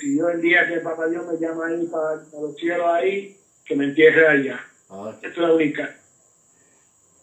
si 0.00 0.18
yo 0.18 0.28
el 0.30 0.40
día 0.40 0.66
que 0.66 0.80
papá 0.80 1.06
Dios 1.06 1.24
me 1.30 1.38
llama 1.38 1.66
ahí 1.66 1.86
para, 1.86 2.22
para 2.24 2.42
los 2.42 2.56
cielos 2.56 2.86
ahí, 2.88 3.36
que 3.64 3.76
me 3.76 3.84
entierre 3.84 4.26
allá. 4.26 4.60
Ok. 4.88 5.16
Esa 5.18 5.28
es 5.28 5.38
la 5.38 5.52
única. 5.52 5.96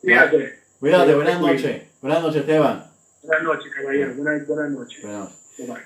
Fíjate. 0.01 0.59
Cuídate, 0.79 1.15
buenas 1.15 1.41
noches. 1.41 1.83
Buenas 2.01 2.21
noches, 2.21 2.41
Esteban. 2.41 2.91
Buenas 3.23 3.43
noches, 3.43 3.73
caballero. 3.73 4.13
Buenas, 4.15 4.47
buenas 4.47 4.71
noches. 4.71 5.01
Buenas 5.01 5.29
noches. 5.57 5.85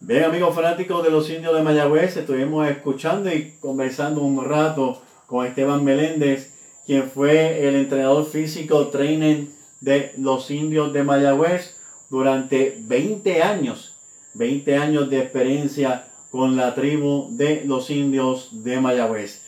Bien, 0.00 0.24
amigos 0.24 0.54
fanáticos 0.54 1.04
de 1.04 1.10
los 1.10 1.28
indios 1.30 1.54
de 1.54 1.62
Mayagüez, 1.62 2.16
estuvimos 2.16 2.68
escuchando 2.68 3.30
y 3.32 3.52
conversando 3.60 4.22
un 4.22 4.44
rato 4.44 5.02
con 5.26 5.46
Esteban 5.46 5.84
Meléndez, 5.84 6.54
quien 6.86 7.08
fue 7.10 7.68
el 7.68 7.76
entrenador 7.76 8.26
físico 8.26 8.88
trainer 8.88 9.44
de 9.80 10.12
los 10.16 10.50
indios 10.50 10.92
de 10.92 11.04
Mayagüez 11.04 11.79
durante 12.10 12.76
20 12.80 13.42
años, 13.42 13.92
20 14.34 14.76
años 14.76 15.08
de 15.08 15.20
experiencia 15.20 16.08
con 16.30 16.56
la 16.56 16.74
tribu 16.74 17.28
de 17.30 17.62
los 17.64 17.88
indios 17.90 18.48
de 18.50 18.80
Mayagüez. 18.80 19.42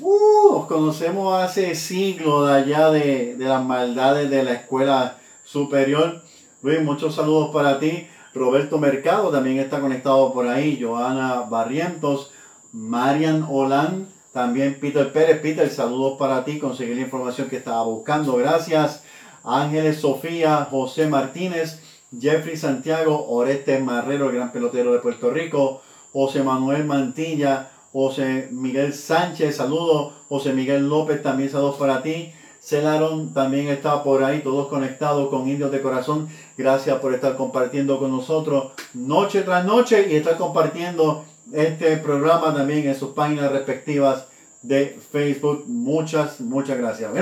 Uh, 0.00 0.52
nos 0.52 0.66
conocemos 0.66 1.34
hace 1.42 1.74
siglos 1.74 2.46
de 2.46 2.54
allá 2.54 2.90
de, 2.90 3.34
de 3.36 3.44
las 3.44 3.64
maldades 3.64 4.30
de 4.30 4.44
la 4.44 4.52
escuela 4.52 5.18
superior. 5.44 6.22
Luis, 6.62 6.82
muchos 6.82 7.16
saludos 7.16 7.50
para 7.52 7.80
ti. 7.80 8.06
Roberto 8.32 8.78
Mercado 8.78 9.30
también 9.30 9.58
está 9.58 9.80
conectado 9.80 10.32
por 10.32 10.46
ahí. 10.46 10.80
Joana 10.80 11.42
Barrientos, 11.42 12.30
Marian 12.72 13.44
Olan, 13.48 14.06
también 14.32 14.78
Peter 14.80 15.12
Pérez. 15.12 15.40
Peter, 15.40 15.68
saludos 15.68 16.16
para 16.16 16.44
ti. 16.44 16.60
Conseguí 16.60 16.94
la 16.94 17.02
información 17.02 17.48
que 17.48 17.56
estaba 17.56 17.82
buscando. 17.82 18.36
Gracias. 18.36 19.02
Ángeles 19.44 20.00
Sofía, 20.00 20.66
José 20.70 21.06
Martínez, 21.06 21.80
Jeffrey 22.20 22.56
Santiago, 22.56 23.26
Oreste 23.28 23.78
Marrero, 23.80 24.28
el 24.28 24.36
gran 24.36 24.52
pelotero 24.52 24.92
de 24.92 24.98
Puerto 24.98 25.30
Rico, 25.30 25.82
José 26.12 26.42
Manuel 26.42 26.84
Mantilla, 26.84 27.70
José 27.92 28.48
Miguel 28.50 28.92
Sánchez, 28.92 29.56
saludos, 29.56 30.12
José 30.28 30.52
Miguel 30.52 30.88
López, 30.88 31.22
también 31.22 31.50
saludos 31.50 31.76
para 31.76 32.02
ti. 32.02 32.32
Celaron 32.60 33.34
también 33.34 33.68
está 33.68 34.02
por 34.02 34.24
ahí, 34.24 34.40
todos 34.40 34.68
conectados 34.68 35.28
con 35.28 35.48
Indios 35.48 35.70
de 35.70 35.82
Corazón. 35.82 36.28
Gracias 36.56 36.98
por 36.98 37.12
estar 37.12 37.36
compartiendo 37.36 37.98
con 37.98 38.10
nosotros 38.10 38.72
noche 38.94 39.42
tras 39.42 39.66
noche 39.66 40.08
y 40.10 40.16
estar 40.16 40.38
compartiendo 40.38 41.24
este 41.52 41.98
programa 41.98 42.54
también 42.54 42.88
en 42.88 42.94
sus 42.94 43.10
páginas 43.10 43.52
respectivas 43.52 44.26
de 44.62 44.98
Facebook. 45.12 45.64
Muchas, 45.66 46.40
muchas 46.40 46.78
gracias. 46.78 47.12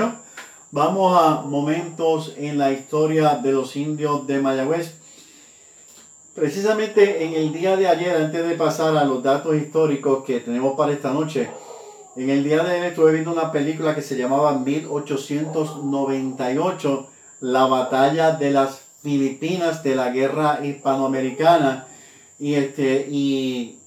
Vamos 0.73 1.15
a 1.15 1.43
momentos 1.43 2.33
en 2.35 2.57
la 2.57 2.71
historia 2.71 3.35
de 3.35 3.51
los 3.51 3.75
indios 3.75 4.25
de 4.25 4.41
Mayagüez. 4.41 4.95
Precisamente 6.33 7.25
en 7.25 7.35
el 7.35 7.53
día 7.53 7.77
de 7.77 7.87
ayer, 7.87 8.15
antes 8.15 8.49
de 8.49 8.55
pasar 8.55 8.97
a 8.97 9.03
los 9.03 9.21
datos 9.21 9.55
históricos 9.55 10.23
que 10.25 10.39
tenemos 10.39 10.75
para 10.75 10.91
esta 10.91 11.13
noche, 11.13 11.47
en 12.15 12.31
el 12.31 12.43
día 12.43 12.63
de 12.63 12.71
ayer 12.71 12.85
estuve 12.85 13.11
viendo 13.11 13.31
una 13.31 13.51
película 13.51 13.93
que 13.93 14.01
se 14.01 14.17
llamaba 14.17 14.57
1898, 14.57 17.07
la 17.41 17.67
batalla 17.67 18.31
de 18.31 18.49
las 18.49 18.81
Filipinas 19.03 19.83
de 19.83 19.95
la 19.95 20.09
guerra 20.09 20.65
hispanoamericana. 20.65 21.85
Y, 22.39 22.55
este, 22.55 23.07
y 23.11 23.77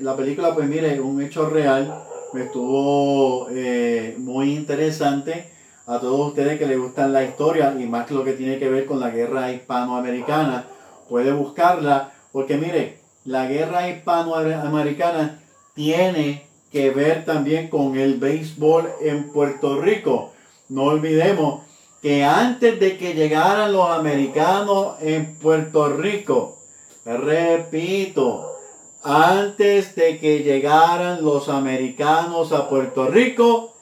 la 0.00 0.16
película, 0.16 0.54
pues 0.54 0.66
mire, 0.66 0.98
un 1.02 1.20
hecho 1.20 1.50
real, 1.50 2.02
me 2.32 2.44
estuvo 2.44 3.48
eh, 3.50 4.14
muy 4.16 4.54
interesante 4.54 5.59
a 5.86 5.98
todos 5.98 6.28
ustedes 6.28 6.58
que 6.58 6.66
les 6.66 6.78
gustan 6.78 7.12
la 7.12 7.24
historia 7.24 7.74
y 7.78 7.86
más 7.86 8.10
lo 8.10 8.24
que 8.24 8.34
tiene 8.34 8.58
que 8.58 8.68
ver 8.68 8.86
con 8.86 9.00
la 9.00 9.10
guerra 9.10 9.52
hispanoamericana. 9.52 10.66
Puede 11.08 11.32
buscarla, 11.32 12.12
porque 12.32 12.56
mire, 12.56 12.98
la 13.24 13.46
guerra 13.46 13.88
hispanoamericana 13.88 15.40
tiene 15.74 16.46
que 16.70 16.90
ver 16.90 17.24
también 17.24 17.68
con 17.68 17.98
el 17.98 18.18
béisbol 18.18 18.88
en 19.00 19.30
Puerto 19.30 19.80
Rico. 19.80 20.32
No 20.68 20.84
olvidemos 20.84 21.62
que 22.00 22.24
antes 22.24 22.78
de 22.80 22.96
que 22.96 23.14
llegaran 23.14 23.72
los 23.72 23.90
americanos 23.90 24.96
en 25.00 25.36
Puerto 25.38 25.88
Rico, 25.88 26.58
repito, 27.04 28.56
antes 29.02 29.94
de 29.96 30.18
que 30.18 30.42
llegaran 30.42 31.24
los 31.24 31.48
americanos 31.48 32.52
a 32.52 32.68
Puerto 32.68 33.06
Rico, 33.08 33.74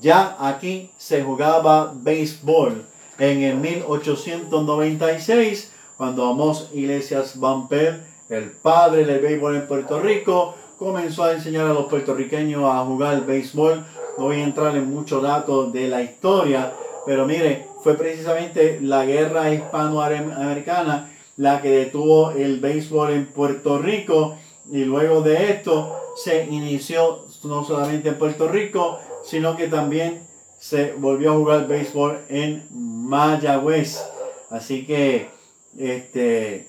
ya 0.00 0.36
aquí 0.38 0.90
se 0.96 1.22
jugaba 1.22 1.92
béisbol. 1.94 2.84
En 3.18 3.42
el 3.42 3.56
1896, 3.56 5.72
cuando 5.96 6.26
Amos 6.26 6.70
Iglesias 6.72 7.38
Bamper, 7.38 8.00
el 8.30 8.50
padre 8.50 9.04
del 9.04 9.20
béisbol 9.20 9.56
en 9.56 9.66
Puerto 9.66 10.00
Rico, 10.00 10.54
comenzó 10.78 11.24
a 11.24 11.32
enseñar 11.32 11.66
a 11.66 11.74
los 11.74 11.86
puertorriqueños 11.86 12.62
a 12.64 12.84
jugar 12.84 13.26
béisbol. 13.26 13.84
No 14.16 14.24
voy 14.24 14.36
a 14.36 14.44
entrar 14.44 14.76
en 14.76 14.88
muchos 14.88 15.22
datos 15.22 15.72
de 15.72 15.88
la 15.88 16.02
historia, 16.02 16.72
pero 17.04 17.26
mire, 17.26 17.66
fue 17.82 17.94
precisamente 17.94 18.78
la 18.80 19.04
guerra 19.04 19.52
hispanoamericana 19.52 21.10
la 21.36 21.60
que 21.60 21.70
detuvo 21.70 22.30
el 22.32 22.60
béisbol 22.60 23.12
en 23.12 23.26
Puerto 23.26 23.78
Rico 23.78 24.36
y 24.70 24.84
luego 24.84 25.22
de 25.22 25.50
esto 25.50 25.96
se 26.16 26.44
inició 26.44 27.24
no 27.44 27.64
solamente 27.64 28.10
en 28.10 28.18
Puerto 28.18 28.48
Rico, 28.48 28.98
sino 29.22 29.56
que 29.56 29.68
también 29.68 30.26
se 30.58 30.92
volvió 30.92 31.32
a 31.32 31.36
jugar 31.36 31.66
béisbol 31.66 32.20
en 32.28 32.66
Mayagüez. 32.70 34.04
Así 34.50 34.84
que 34.84 35.30
este, 35.78 36.68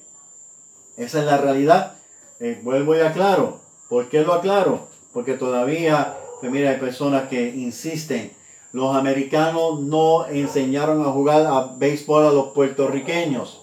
esa 0.98 1.20
es 1.20 1.26
la 1.26 1.38
realidad. 1.38 1.96
Eh, 2.40 2.60
vuelvo 2.64 2.96
y 2.96 3.00
aclaro. 3.00 3.60
¿Por 3.90 4.10
qué 4.10 4.22
lo 4.22 4.34
aclaro? 4.34 4.88
Porque 5.14 5.34
todavía, 5.34 6.18
pues 6.40 6.52
mira, 6.52 6.72
hay 6.72 6.78
personas 6.78 7.28
que 7.28 7.50
insisten. 7.50 8.32
los 8.72 8.96
americanos 8.96 9.82
no 9.82 10.26
enseñaron 10.28 11.02
a 11.02 11.12
jugar 11.12 11.46
a 11.46 11.74
béisbol 11.76 12.26
a 12.26 12.32
los 12.32 12.48
puertorriqueños. 12.54 13.62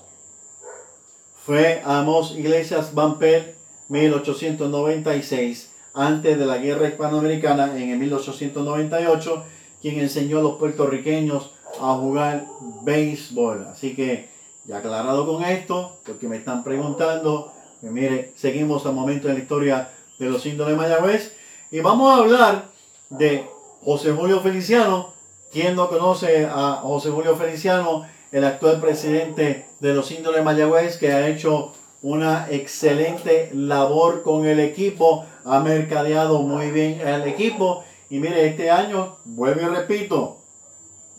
Fue 1.47 1.81
Amos 1.87 2.37
Iglesias 2.37 2.93
Bamper, 2.93 3.57
1896, 3.89 5.71
antes 5.99 6.39
de 6.39 6.47
la 6.47 6.59
guerra 6.59 6.87
hispanoamericana, 6.87 7.77
en 7.77 7.91
el 7.91 7.99
1898, 7.99 9.43
quien 9.83 9.99
enseñó 9.99 10.39
a 10.39 10.43
los 10.43 10.57
puertorriqueños 10.57 11.51
a 11.81 11.95
jugar 11.95 12.47
béisbol. 12.83 13.67
Así 13.67 13.97
que, 13.97 14.29
ya 14.65 14.79
aclarado 14.79 15.27
con 15.27 15.43
esto, 15.43 15.99
porque 16.07 16.29
me 16.29 16.37
están 16.37 16.63
preguntando, 16.63 17.53
pues 17.81 17.93
mire, 17.93 18.33
seguimos 18.37 18.87
al 18.87 18.95
momento 18.95 19.29
en 19.29 19.35
la 19.35 19.41
historia 19.41 19.89
de 20.21 20.31
los 20.31 20.47
indios 20.47 20.69
de 20.69 20.77
Mayagüez 20.77 21.35
y 21.73 21.81
vamos 21.81 22.13
a 22.13 22.23
hablar 22.23 22.67
de 23.11 23.47
José 23.83 24.13
Julio 24.13 24.41
Feliciano. 24.41 25.15
¿Quién 25.53 25.75
no 25.75 25.89
conoce 25.89 26.47
a 26.47 26.81
José 26.83 27.11
Julio 27.11 27.35
Feliciano, 27.35 28.07
el 28.31 28.45
actual 28.45 28.81
presidente 28.81 29.67
de 29.81 29.95
los 29.95 30.13
indios 30.13 30.37
de 30.37 30.43
Mayagüez, 30.43 30.97
que 30.97 31.13
ha 31.13 31.27
hecho 31.29 31.73
una 32.03 32.47
excelente 32.51 33.51
labor 33.53 34.23
con 34.23 34.47
el 34.47 34.61
equipo, 34.61 35.27
ha 35.49 35.61
mercadeado 35.61 36.43
muy 36.43 36.71
bien 36.71 37.01
el 37.01 37.27
equipo 37.27 37.85
y 38.11 38.19
mire, 38.19 38.47
este 38.47 38.71
año, 38.71 39.17
vuelvo 39.25 39.61
y 39.61 39.65
repito, 39.65 40.39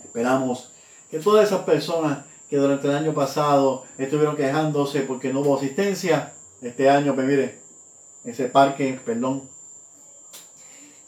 esperamos 0.03 0.71
que 1.09 1.19
todas 1.19 1.47
esas 1.47 1.61
personas 1.61 2.25
que 2.49 2.57
durante 2.57 2.87
el 2.87 2.95
año 2.95 3.13
pasado 3.13 3.83
estuvieron 3.97 4.35
quejándose 4.35 5.01
porque 5.01 5.31
no 5.31 5.41
hubo 5.41 5.57
asistencia, 5.57 6.33
este 6.61 6.89
año, 6.89 7.13
pues 7.13 7.27
mire, 7.27 7.59
ese 8.23 8.45
parque, 8.45 8.99
perdón, 9.05 9.49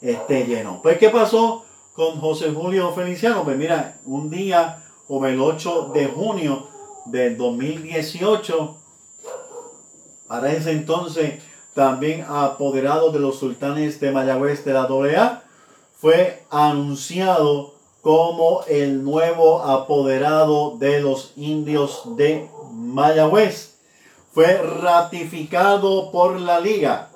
esté 0.02 0.46
lleno. 0.46 0.82
Pues, 0.82 0.98
¿qué 0.98 1.10
pasó 1.10 1.66
con 1.94 2.20
José 2.20 2.52
Julio 2.52 2.94
Feliciano? 2.94 3.44
Pues 3.44 3.58
mira, 3.58 4.00
un 4.06 4.30
día 4.30 4.84
como 5.08 5.26
el 5.26 5.42
8 5.42 5.92
de 5.94 6.08
junio 6.08 6.68
del 7.06 7.38
2018, 7.38 8.78
para 10.28 10.52
ese 10.54 10.72
entonces 10.72 11.42
también 11.74 12.26
apoderado 12.28 13.12
de 13.12 13.20
los 13.20 13.40
sultanes 13.40 14.00
de 14.00 14.12
Mayagüez 14.12 14.66
de 14.66 14.74
la 14.74 14.84
AA, 14.84 15.44
fue 15.98 16.44
anunciado 16.50 17.76
como 18.02 18.64
el 18.68 19.04
nuevo 19.04 19.62
apoderado 19.62 20.78
de 20.78 21.00
los 21.00 21.34
indios 21.36 22.04
de 22.18 22.50
Mayagüez. 22.74 23.76
Fue 24.34 24.58
ratificado 24.58 26.12
por 26.12 26.40
la 26.40 26.60
liga 26.60 27.10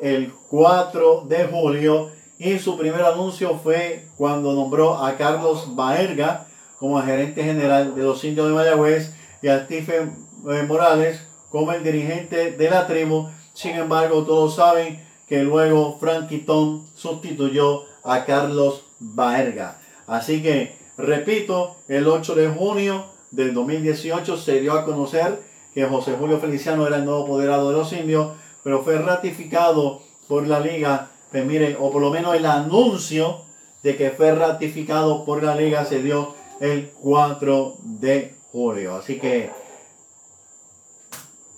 el 0.00 0.32
4 0.50 1.24
de 1.26 1.44
julio 1.46 2.10
y 2.38 2.58
su 2.58 2.76
primer 2.76 3.02
anuncio 3.04 3.58
fue 3.62 4.06
cuando 4.18 4.52
nombró 4.52 4.94
a 4.94 5.16
Carlos 5.16 5.74
Baerga 5.74 6.46
como 6.78 7.00
gerente 7.02 7.42
general 7.42 7.94
de 7.94 8.02
los 8.02 8.22
indios 8.24 8.48
de 8.48 8.54
Mayagüez 8.54 9.14
y 9.40 9.48
a 9.48 9.64
Stephen 9.64 10.14
eh, 10.50 10.62
Morales 10.64 11.20
como 11.50 11.72
el 11.72 11.82
dirigente 11.82 12.52
de 12.52 12.70
la 12.70 12.86
tribu. 12.86 13.28
Sin 13.56 13.74
embargo, 13.74 14.24
todos 14.24 14.56
saben 14.56 15.02
que 15.26 15.42
luego 15.42 15.96
Frankie 15.98 16.40
Tom 16.40 16.84
sustituyó 16.94 17.84
a 18.04 18.26
Carlos 18.26 18.84
Baerga. 19.00 19.78
Así 20.06 20.42
que, 20.42 20.76
repito, 20.98 21.76
el 21.88 22.06
8 22.06 22.34
de 22.34 22.48
junio 22.48 23.06
del 23.30 23.54
2018 23.54 24.36
se 24.36 24.60
dio 24.60 24.74
a 24.74 24.84
conocer 24.84 25.40
que 25.72 25.86
José 25.86 26.16
Julio 26.18 26.38
Feliciano 26.38 26.86
era 26.86 26.96
el 26.96 27.06
nuevo 27.06 27.24
apoderado 27.24 27.70
de 27.70 27.78
los 27.78 27.90
indios, 27.94 28.32
pero 28.62 28.82
fue 28.82 28.98
ratificado 28.98 30.02
por 30.28 30.46
la 30.46 30.60
liga, 30.60 31.08
pues 31.32 31.76
o 31.80 31.90
por 31.90 32.02
lo 32.02 32.10
menos 32.10 32.36
el 32.36 32.44
anuncio 32.44 33.40
de 33.82 33.96
que 33.96 34.10
fue 34.10 34.34
ratificado 34.34 35.24
por 35.24 35.42
la 35.42 35.56
liga 35.56 35.86
se 35.86 36.02
dio 36.02 36.34
el 36.60 36.90
4 37.00 37.76
de 37.80 38.34
julio. 38.52 38.96
Así 38.96 39.18
que 39.18 39.50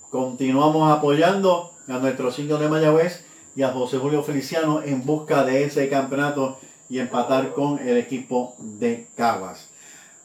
continuamos 0.09 0.89
apoyando 0.89 1.73
a 1.89 1.97
nuestros 1.97 2.37
indios 2.37 2.59
de 2.59 2.69
Mayagüez 2.69 3.23
y 3.55 3.63
a 3.63 3.69
José 3.69 3.97
Julio 3.97 4.21
Feliciano 4.21 4.81
en 4.83 5.05
busca 5.05 5.43
de 5.43 5.63
ese 5.63 5.89
campeonato 5.89 6.59
y 6.87 6.99
empatar 6.99 7.53
con 7.53 7.79
el 7.79 7.97
equipo 7.97 8.55
de 8.59 9.07
Caguas. 9.15 9.67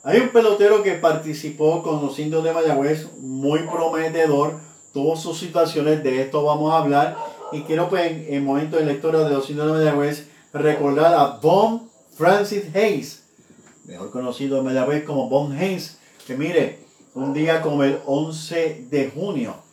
Hay 0.03 0.21
un 0.21 0.29
pelotero 0.29 0.83
que 0.83 0.93
participó 0.93 1.83
con 1.83 2.03
los 2.03 2.19
indios 2.19 2.45
de 2.45 2.53
Mayagüez, 2.53 3.09
muy 3.19 3.61
prometedor, 3.61 4.59
tuvo 4.93 5.17
sus 5.17 5.39
situaciones, 5.39 6.05
de 6.05 6.21
esto 6.21 6.45
vamos 6.45 6.73
a 6.73 6.79
hablar. 6.79 7.17
Y 7.53 7.62
quiero 7.62 7.89
pues 7.89 8.11
en 8.11 8.35
el 8.35 8.43
momento 8.43 8.77
de 8.77 8.93
historia 8.93 9.21
de 9.21 9.31
los 9.31 9.49
indios 9.49 9.67
de 9.67 9.73
Mayagüez 9.73 10.29
recordar 10.53 11.15
a 11.15 11.39
Bon 11.41 11.89
Francis 12.15 12.65
Hayes, 12.75 13.25
mejor 13.85 14.11
conocido 14.11 14.59
en 14.59 14.65
Mayagüez 14.65 15.05
como 15.05 15.31
Bon 15.31 15.53
Hayes, 15.53 15.99
que 16.27 16.37
mire, 16.37 16.81
un 17.15 17.33
día 17.33 17.62
como 17.62 17.83
el 17.83 18.01
11 18.05 18.87
de 18.91 19.11
junio 19.11 19.64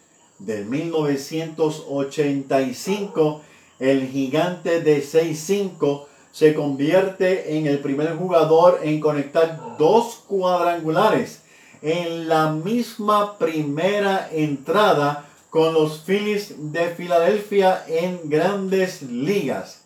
de 0.46 0.64
1985, 0.66 3.42
el 3.80 4.08
gigante 4.08 4.82
de 4.82 5.04
6'5 5.04 6.06
se 6.32 6.54
convierte 6.54 7.58
en 7.58 7.66
el 7.68 7.80
primer 7.80 8.16
jugador 8.16 8.80
en 8.84 9.00
conectar 9.00 9.78
dos 9.78 10.24
cuadrangulares 10.28 11.42
en 11.82 12.28
la 12.28 12.52
misma 12.52 13.38
primera 13.38 14.30
entrada 14.32 15.26
con 15.50 15.74
los 15.74 16.04
Phillies 16.06 16.72
de 16.72 16.90
Filadelfia 16.90 17.84
en 17.88 18.30
grandes 18.30 19.02
ligas. 19.02 19.82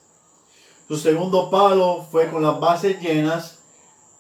Su 0.88 0.98
segundo 0.98 1.50
palo 1.50 2.06
fue 2.12 2.30
con 2.30 2.44
las 2.44 2.60
bases 2.60 3.02
llenas 3.02 3.58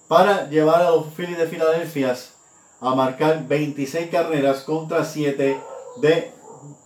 para 0.07 0.49
llevar 0.49 0.81
a 0.81 0.89
los 0.89 1.13
Phillies 1.13 1.37
de 1.37 1.47
Filadelfia 1.47 2.15
a 2.81 2.95
marcar 2.95 3.47
26 3.47 4.09
carreras 4.09 4.61
contra 4.61 5.05
7 5.05 5.74
de 5.97 6.31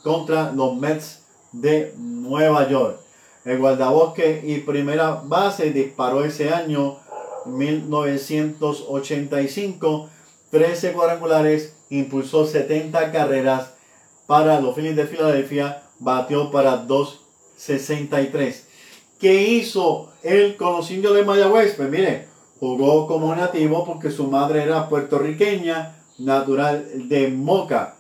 contra 0.04 0.52
los 0.52 0.76
Mets 0.78 1.24
de 1.52 1.94
Nueva 1.98 2.70
York. 2.70 3.00
El 3.46 3.58
guardabosque 3.60 4.44
y 4.46 4.60
primera 4.60 5.22
base 5.24 5.72
disparó 5.72 6.24
ese 6.24 6.52
año 6.52 7.00
1985, 7.46 10.10
13 10.52 10.94
cuadrangulares, 10.94 11.74
impulsó 11.90 12.46
70 12.46 13.12
carreras 13.12 13.72
para 14.28 14.62
los 14.62 14.76
Phillies 14.76 14.96
de 14.96 15.08
Filadelfia, 15.08 15.82
batió 16.00 16.52
para 16.52 16.78
263. 16.78 18.68
¿Qué 19.20 19.42
hizo 19.44 20.12
él 20.24 20.56
con 20.56 20.74
los 20.74 20.90
indios 20.92 21.16
de 21.16 21.26
Mayagüez? 21.26 21.74
Pues 21.76 21.90
mire, 21.90 22.28
jugó 22.60 23.08
como 23.08 23.36
nativo 23.36 23.84
porque 23.86 24.12
su 24.12 24.28
madre 24.28 24.62
era 24.64 24.88
puertorriqueña, 24.88 25.96
natural 26.20 27.10
de 27.10 27.30
Moca. 27.30 27.96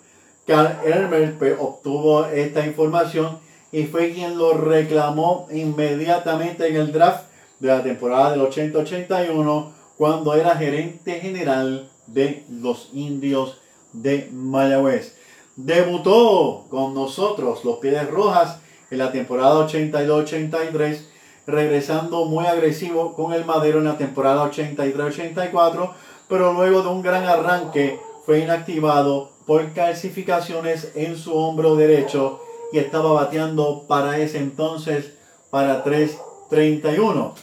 Carl 0.50 0.80
Elmer 0.84 1.38
pues, 1.38 1.56
obtuvo 1.60 2.26
esta 2.26 2.66
información 2.66 3.38
y 3.72 3.84
fue 3.84 4.14
quien 4.14 4.36
lo 4.36 4.54
reclamó 4.54 5.48
inmediatamente 5.52 6.68
en 6.68 6.76
el 6.76 6.92
draft 6.92 7.26
de 7.60 7.68
la 7.68 7.84
temporada 7.84 8.32
del 8.32 8.42
80-81 8.42 9.72
cuando 9.96 10.34
era 10.34 10.56
gerente 10.56 11.20
general 11.20 11.88
de 12.08 12.46
los 12.50 12.90
indios 12.94 13.60
de 13.94 14.28
Mayagüez. 14.34 15.16
Debutó 15.56 16.66
con 16.72 16.96
nosotros 16.96 17.64
los 17.64 17.78
Piedras 17.78 18.10
Rojas 18.10 18.58
en 18.90 18.98
la 18.98 19.12
temporada 19.12 19.68
82-83, 19.68 21.02
regresando 21.46 22.26
muy 22.26 22.48
agresivo 22.48 23.14
con 23.14 23.34
el 23.34 23.46
Madero 23.46 23.78
en 23.78 23.86
la 23.86 24.00
temporada 24.00 24.50
83-84, 24.50 25.92
pero 26.28 26.54
luego 26.54 26.82
de 26.82 26.88
un 26.88 27.04
gran 27.04 27.26
arranque 27.26 28.00
fue 28.26 28.40
inactivado 28.40 29.38
por 29.50 29.74
calcificaciones 29.74 30.92
en 30.94 31.18
su 31.18 31.36
hombro 31.36 31.76
derecho 31.76 32.40
y 32.72 32.78
estaba 32.78 33.14
bateando 33.14 33.88
para 33.88 34.20
ese 34.20 34.38
entonces 34.38 35.16
para 35.50 35.84
3.31. 35.84 37.34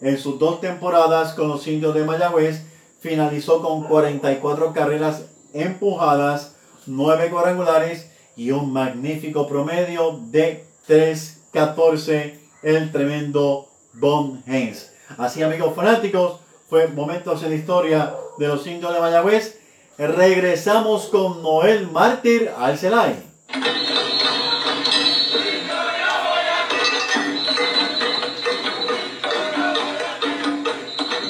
En 0.00 0.16
sus 0.16 0.38
dos 0.38 0.62
temporadas 0.62 1.34
con 1.34 1.48
los 1.48 1.66
indios 1.66 1.94
de 1.94 2.04
Mayagüez 2.06 2.64
finalizó 3.00 3.60
con 3.60 3.84
44 3.84 4.72
carreras 4.72 5.26
empujadas, 5.52 6.56
9 6.86 7.28
cuadrangulares 7.28 8.10
y 8.34 8.52
un 8.52 8.72
magnífico 8.72 9.46
promedio 9.46 10.18
de 10.30 10.64
3.14 10.88 12.38
el 12.62 12.90
tremendo 12.92 13.68
Bon 13.92 14.42
Haynes. 14.46 14.90
Así 15.18 15.42
amigos 15.42 15.74
fanáticos, 15.76 16.40
fue 16.70 16.88
momentos 16.88 17.42
en 17.42 17.50
la 17.50 17.56
historia 17.56 18.14
de 18.38 18.48
los 18.48 18.66
indios 18.66 18.94
de 18.94 19.00
Mayagüez. 19.00 19.65
Regresamos 19.98 21.06
con 21.06 21.42
Noel 21.42 21.90
Mártir 21.90 22.50
al 22.58 22.78
Celay. 22.78 23.14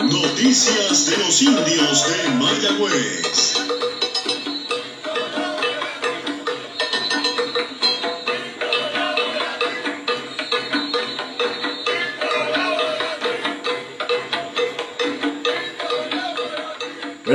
Noticias 0.02 1.06
de 1.06 1.16
los 1.18 1.42
indios 1.42 2.06
de 2.08 2.28
Mayagüez. 2.30 3.55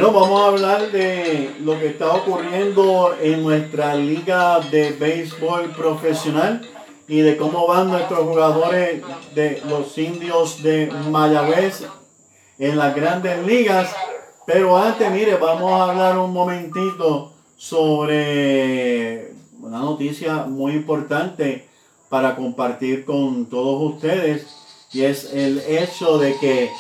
Bueno, 0.01 0.19
vamos 0.19 0.41
a 0.41 0.47
hablar 0.47 0.91
de 0.91 1.57
lo 1.59 1.77
que 1.77 1.89
está 1.89 2.11
ocurriendo 2.11 3.15
en 3.21 3.43
nuestra 3.43 3.93
liga 3.93 4.59
de 4.59 4.93
béisbol 4.93 5.69
profesional 5.75 6.67
y 7.07 7.21
de 7.21 7.37
cómo 7.37 7.67
van 7.67 7.89
nuestros 7.89 8.21
jugadores 8.21 9.03
de 9.35 9.61
los 9.69 9.95
indios 9.99 10.63
de 10.63 10.91
Mayagüez 11.11 11.83
en 12.57 12.79
las 12.79 12.95
grandes 12.95 13.45
ligas. 13.45 13.95
Pero 14.47 14.75
antes, 14.75 15.11
mire, 15.11 15.35
vamos 15.35 15.71
a 15.71 15.91
hablar 15.91 16.17
un 16.17 16.33
momentito 16.33 17.33
sobre 17.55 19.33
una 19.61 19.81
noticia 19.81 20.45
muy 20.45 20.71
importante 20.71 21.69
para 22.09 22.35
compartir 22.35 23.05
con 23.05 23.45
todos 23.45 23.93
ustedes 23.93 24.47
y 24.91 25.03
es 25.03 25.31
el 25.31 25.59
hecho 25.59 26.17
de 26.17 26.35
que, 26.39 26.71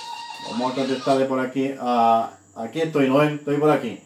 vamos 0.49 0.71
a 0.71 0.75
contestarle 0.75 1.25
por 1.25 1.39
aquí, 1.39 1.71
a, 1.79 2.31
aquí 2.55 2.81
estoy, 2.81 3.09
no 3.09 3.21
estoy 3.21 3.57
por 3.57 3.69
aquí. 3.69 3.99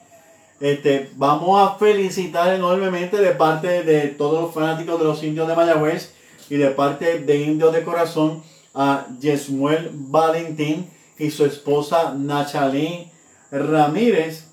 Este, 0.59 1.11
vamos 1.15 1.59
a 1.59 1.75
felicitar 1.75 2.53
enormemente 2.53 3.17
de 3.17 3.31
parte 3.31 3.83
de 3.83 4.07
todos 4.07 4.41
los 4.41 4.53
fanáticos 4.53 4.97
de 4.99 5.05
los 5.05 5.21
indios 5.23 5.47
de 5.47 5.55
Mayagüez 5.55 6.13
y 6.49 6.55
de 6.55 6.69
parte 6.69 7.19
de 7.19 7.41
Indios 7.41 7.73
de 7.73 7.83
Corazón 7.83 8.43
a 8.73 9.07
Yesmuel 9.19 9.89
Valentín 9.93 10.89
y 11.17 11.31
su 11.31 11.45
esposa 11.45 12.13
Nachalí 12.17 13.11
Ramírez, 13.51 14.47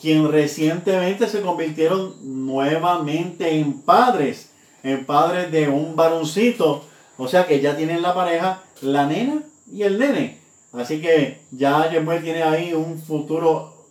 quien 0.00 0.30
recientemente 0.30 1.26
se 1.28 1.40
convirtieron 1.40 2.14
nuevamente 2.46 3.58
en 3.58 3.80
padres, 3.82 4.50
en 4.82 5.04
padres 5.06 5.50
de 5.50 5.68
un 5.68 5.96
varoncito. 5.96 6.84
O 7.16 7.26
sea 7.26 7.46
que 7.46 7.60
ya 7.60 7.76
tienen 7.76 8.02
la 8.02 8.14
pareja, 8.14 8.62
la 8.80 9.06
nena 9.06 9.42
y 9.72 9.82
el 9.82 9.98
nene. 9.98 10.38
Así 10.72 11.00
que 11.00 11.40
ya 11.50 11.90
Yesmuel 11.90 12.22
tiene 12.22 12.42
ahí 12.42 12.74
un 12.74 12.98
futuro 12.98 13.86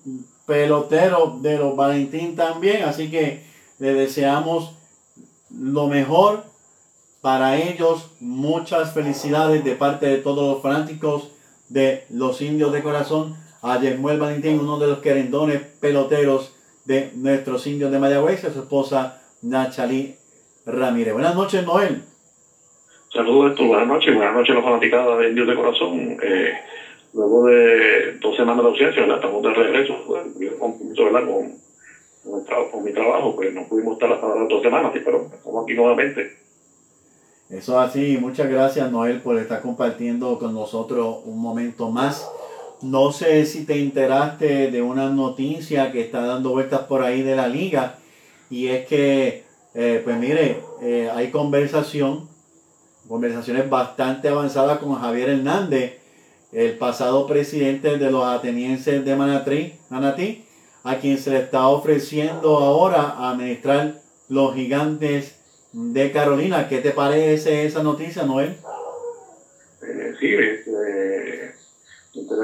pelotero 0.45 1.37
de 1.41 1.57
los 1.57 1.75
Valentín 1.75 2.35
también. 2.35 2.83
Así 2.83 3.09
que 3.09 3.45
le 3.79 3.93
deseamos 3.93 4.73
lo 5.49 5.87
mejor 5.87 6.43
para 7.21 7.57
ellos. 7.57 8.11
Muchas 8.19 8.93
felicidades 8.93 9.63
de 9.63 9.75
parte 9.75 10.05
de 10.05 10.17
todos 10.17 10.53
los 10.53 10.61
fanáticos 10.61 11.29
de 11.69 12.05
los 12.09 12.41
indios 12.41 12.71
de 12.71 12.83
corazón. 12.83 13.35
A 13.61 13.79
Valentín, 13.79 14.59
uno 14.59 14.77
de 14.79 14.87
los 14.87 14.99
querendones 14.99 15.61
peloteros 15.79 16.53
de 16.85 17.11
nuestros 17.15 17.67
indios 17.67 17.91
de 17.91 17.99
Mayagüez, 17.99 18.45
a 18.45 18.53
su 18.53 18.59
esposa 18.59 19.21
Nachalí 19.41 20.15
Ramírez. 20.65 21.13
Buenas 21.13 21.35
noches, 21.35 21.65
Noel. 21.65 22.03
Saludos, 23.13 23.57
buenas 23.57 23.87
noches, 23.87 24.13
buenas 24.13 24.33
noches 24.33 24.51
a 24.51 24.55
los 24.55 24.63
fanaticados 24.65 25.19
de 25.19 25.29
Indios 25.29 25.47
de 25.47 25.55
Corazón. 25.55 26.17
Eh, 26.21 26.51
luego 27.13 27.45
de 27.45 28.17
dos 28.19 28.35
semanas 28.35 28.63
de 28.63 28.69
ausencia, 28.69 29.01
¿verdad? 29.01 29.17
estamos 29.17 29.43
de 29.43 29.53
regreso, 29.53 29.95
pues, 30.05 30.23
yo. 30.37 30.59
Con, 30.59 30.73
con, 30.73 32.69
con 32.71 32.83
mi 32.83 32.91
trabajo, 32.91 33.33
pues 33.33 33.53
no 33.53 33.65
pudimos 33.65 33.93
estar 33.93 34.11
hasta 34.11 34.27
las 34.27 34.49
dos 34.49 34.61
semanas, 34.61 34.91
pero 34.93 35.29
estamos 35.33 35.63
aquí 35.63 35.73
nuevamente. 35.73 36.37
Eso 37.49 37.81
es 37.81 37.89
así, 37.89 38.17
muchas 38.19 38.49
gracias 38.49 38.91
Noel 38.91 39.21
por 39.21 39.37
estar 39.37 39.61
compartiendo 39.61 40.37
con 40.37 40.53
nosotros 40.53 41.21
un 41.23 41.39
momento 41.39 41.89
más. 41.89 42.29
No 42.81 43.13
sé 43.13 43.45
si 43.45 43.65
te 43.65 43.81
enteraste 43.81 44.69
de 44.69 44.81
una 44.81 45.09
noticia 45.09 45.93
que 45.93 46.01
está 46.01 46.25
dando 46.25 46.49
vueltas 46.49 46.81
por 46.81 47.03
ahí 47.03 47.21
de 47.21 47.37
la 47.37 47.47
liga 47.47 47.99
y 48.49 48.67
es 48.67 48.85
que, 48.85 49.45
eh, 49.75 50.01
pues 50.03 50.17
mire, 50.17 50.57
eh, 50.81 51.09
hay 51.15 51.31
conversación, 51.31 52.27
conversaciones 53.07 53.69
bastante 53.69 54.29
avanzadas 54.29 54.79
con 54.79 54.95
Javier 54.95 55.29
Hernández, 55.29 55.99
el 56.51 56.77
pasado 56.77 57.27
presidente 57.27 57.97
de 57.97 58.11
los 58.11 58.25
atenienses 58.25 59.03
de 59.03 59.15
Manatí, 59.15 59.73
Manatí, 59.89 60.45
a 60.83 60.97
quien 60.97 61.17
se 61.17 61.31
le 61.31 61.39
está 61.39 61.67
ofreciendo 61.67 62.57
ahora 62.57 63.29
administrar 63.29 63.95
los 64.29 64.55
gigantes 64.55 65.35
de 65.73 66.11
Carolina. 66.11 66.69
¿Qué 66.69 66.79
te 66.79 66.91
parece 66.91 67.65
esa 67.65 67.83
noticia, 67.83 68.23
Noel? 68.23 68.55
Eh, 69.81 70.13
sí, 70.19 70.29
de 70.29 71.53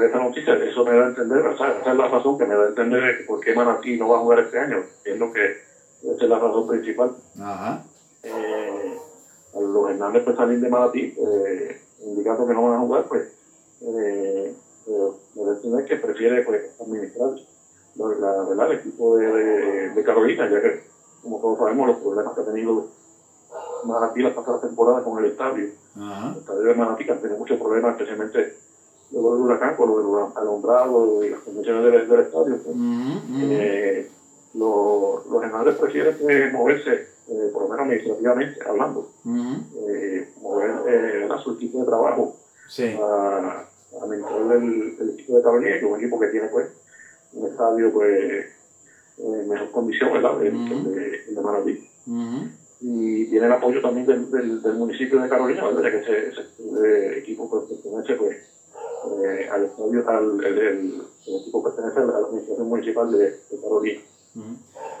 esta 0.06 0.18
noticia, 0.18 0.54
eso 0.54 0.84
me 0.84 0.92
da 0.92 1.04
a 1.04 1.08
entender, 1.08 1.46
o 1.46 1.56
sea, 1.56 1.78
esa 1.80 1.92
es 1.92 1.96
la 1.96 2.08
razón 2.08 2.38
que 2.38 2.46
me 2.46 2.54
da 2.54 2.64
a 2.64 2.68
entender 2.68 3.02
de 3.02 3.24
por 3.24 3.40
qué 3.40 3.54
Manatí 3.54 3.96
no 3.96 4.08
va 4.08 4.18
a 4.18 4.20
jugar 4.20 4.40
este 4.40 4.58
año, 4.58 4.84
es 5.04 5.18
lo 5.18 5.32
que, 5.32 5.62
esa 6.02 6.24
es 6.24 6.28
la 6.28 6.38
razón 6.38 6.68
principal. 6.68 7.16
Ajá. 7.40 7.82
eh, 8.22 8.98
a 8.98 9.13
los 9.60 9.88
Hernández 9.88 10.22
pues 10.24 10.36
de 10.60 10.68
Manatí, 10.68 11.12
eh, 11.16 11.76
indicando 12.04 12.44
que 12.46 12.52
no 12.52 12.62
van 12.62 12.74
a 12.74 12.78
jugar, 12.78 13.04
pues 13.06 13.24
eh, 13.82 14.52
eh, 14.86 15.08
que 15.86 15.96
prefiere 15.96 16.42
pues, 16.42 16.60
administrar 16.80 17.30
la, 17.96 18.44
la- 18.54 18.64
el 18.64 18.72
equipo 18.72 19.16
de, 19.16 19.26
de, 19.26 19.88
de 19.90 20.02
Carolina, 20.02 20.46
ya 20.48 20.60
que 20.60 20.74
como 21.22 21.38
todos 21.38 21.56
sabemos 21.56 21.86
los 21.86 21.96
problemas 21.96 22.34
que 22.34 22.40
ha 22.40 22.44
tenido 22.44 22.84
Manatí 23.84 24.20
la 24.20 24.30
pasada 24.30 24.58
temporada 24.58 25.00
con 25.00 25.18
el 25.18 25.26
estadio, 25.26 25.68
Ajá. 25.96 26.30
el 26.32 26.38
estadio 26.38 26.60
de 26.62 26.74
Manatí 26.74 27.04
que 27.04 27.12
han 27.12 27.18
tenido 27.18 27.36
muchos 27.38 27.58
problemas, 27.58 27.90
especialmente 27.92 28.48
luego 29.10 29.32
del 29.32 29.42
huracán, 29.42 29.74
con 29.74 29.88
lo 29.88 29.96
del 29.96 30.28
alumbrado 30.34 31.22
y 31.22 31.28
las 31.30 31.40
condiciones 31.40 31.82
del, 31.82 32.06
del 32.06 32.20
estadio. 32.20 32.56
pues, 32.62 32.74
eh, 33.40 34.04
los, 34.54 35.24
los 35.26 35.42
Hernández 35.42 35.74
prefieren 35.76 36.14
pues, 36.18 36.50
moverse, 36.50 37.02
eh, 37.28 37.50
por 37.52 37.62
lo 37.62 37.68
menos 37.68 37.86
administrativamente 37.86 38.58
hablando, 38.66 39.10
eh, 39.88 40.28
mover 40.40 40.70
eh, 40.88 41.28
a 41.30 41.38
su 41.38 41.52
equipo 41.52 41.80
de 41.80 41.86
trabajo 41.86 42.36
Sí. 42.68 42.96
a, 43.00 43.04
a 43.60 43.68
administrar 44.04 44.56
el, 44.56 44.96
el 45.00 45.10
equipo 45.10 45.36
de 45.36 45.42
Carolina, 45.42 45.70
que 45.72 45.78
es 45.78 45.82
un 45.84 45.98
equipo 45.98 46.18
que 46.18 46.26
tiene 46.28 46.48
pues 46.48 46.68
un 47.34 47.46
estadio 47.50 47.92
pues 47.92 48.46
en 49.18 49.48
mejor 49.48 49.70
condición, 49.70 50.12
¿verdad? 50.12 50.42
El, 50.44 50.84
de, 50.94 51.24
de 51.34 51.40
Manatí. 51.42 51.90
Ujú. 52.06 52.48
Y 52.80 53.26
tiene 53.30 53.46
el 53.46 53.52
apoyo 53.52 53.80
también 53.80 54.06
del, 54.06 54.30
del, 54.30 54.62
del 54.62 54.74
municipio 54.74 55.20
de 55.20 55.28
Carolina, 55.28 55.64
¿verdad? 55.66 55.82
Que 55.90 55.98
ese, 56.00 56.28
ese, 56.28 57.18
equipo 57.18 57.48
pertenece 57.68 58.14
pues 58.16 58.36
eh, 59.24 59.48
al 59.50 59.64
estadio, 59.64 60.08
al, 60.08 60.44
el, 60.44 60.58
el- 60.58 61.02
el 61.26 61.36
equipo 61.40 61.62
pertenece 61.62 61.98
a 62.00 62.04
la 62.04 62.18
administración 62.26 62.68
municipal 62.68 63.12
de, 63.12 63.18
de 63.18 63.60
Carolina. 63.62 64.00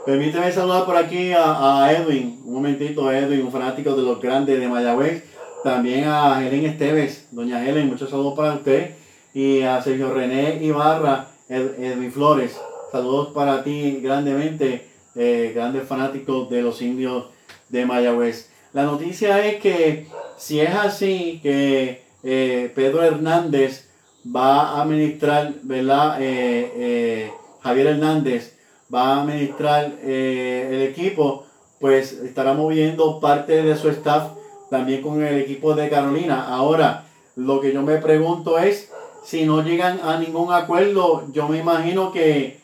Permíteme 0.06 0.52
saludar 0.52 0.84
por 0.84 0.96
aquí 0.96 1.32
a, 1.32 1.84
a 1.84 1.92
Edwin, 1.92 2.40
un 2.44 2.54
momentito, 2.54 3.10
Edwin, 3.10 3.42
un 3.46 3.52
fanático 3.52 3.94
de 3.96 4.02
los 4.02 4.20
grandes 4.20 4.60
de 4.60 4.68
Mayagüez. 4.68 5.24
También 5.62 6.04
a 6.06 6.46
Helen 6.46 6.66
Esteves, 6.66 7.26
doña 7.30 7.66
Helen, 7.66 7.88
muchos 7.88 8.10
saludos 8.10 8.34
para 8.36 8.52
usted. 8.54 8.90
Y 9.32 9.62
a 9.62 9.80
Sergio 9.82 10.12
René 10.12 10.62
Ibarra, 10.62 11.28
Ed- 11.48 11.82
Edwin 11.82 12.12
Flores, 12.12 12.56
saludos 12.92 13.28
para 13.34 13.64
ti 13.64 13.98
grandemente, 14.02 14.88
eh, 15.14 15.52
grandes 15.54 15.88
fanáticos 15.88 16.50
de 16.50 16.62
los 16.62 16.82
indios 16.82 17.26
de 17.70 17.86
Mayagüez. 17.86 18.50
La 18.74 18.82
noticia 18.84 19.44
es 19.44 19.56
que 19.60 20.06
si 20.36 20.60
es 20.60 20.74
así, 20.74 21.40
que 21.42 22.02
eh, 22.22 22.70
Pedro 22.74 23.02
Hernández 23.02 23.88
va 24.24 24.70
a 24.70 24.82
administrar, 24.82 25.54
¿verdad? 25.62 26.20
Eh, 26.20 26.72
eh, 26.76 27.30
Javier 27.62 27.86
Hernández 27.86 28.53
va 28.92 29.08
a 29.08 29.22
administrar 29.22 29.92
eh, 30.02 30.68
el 30.72 30.82
equipo, 30.82 31.46
pues 31.80 32.12
estará 32.12 32.54
moviendo 32.54 33.20
parte 33.20 33.62
de 33.62 33.76
su 33.76 33.88
staff 33.88 34.32
también 34.70 35.02
con 35.02 35.22
el 35.22 35.38
equipo 35.38 35.74
de 35.74 35.88
Carolina. 35.88 36.46
Ahora, 36.48 37.04
lo 37.36 37.60
que 37.60 37.72
yo 37.72 37.82
me 37.82 37.98
pregunto 37.98 38.58
es, 38.58 38.90
si 39.24 39.44
no 39.44 39.62
llegan 39.62 40.00
a 40.02 40.18
ningún 40.18 40.52
acuerdo, 40.52 41.24
yo 41.32 41.48
me 41.48 41.58
imagino 41.58 42.12
que 42.12 42.60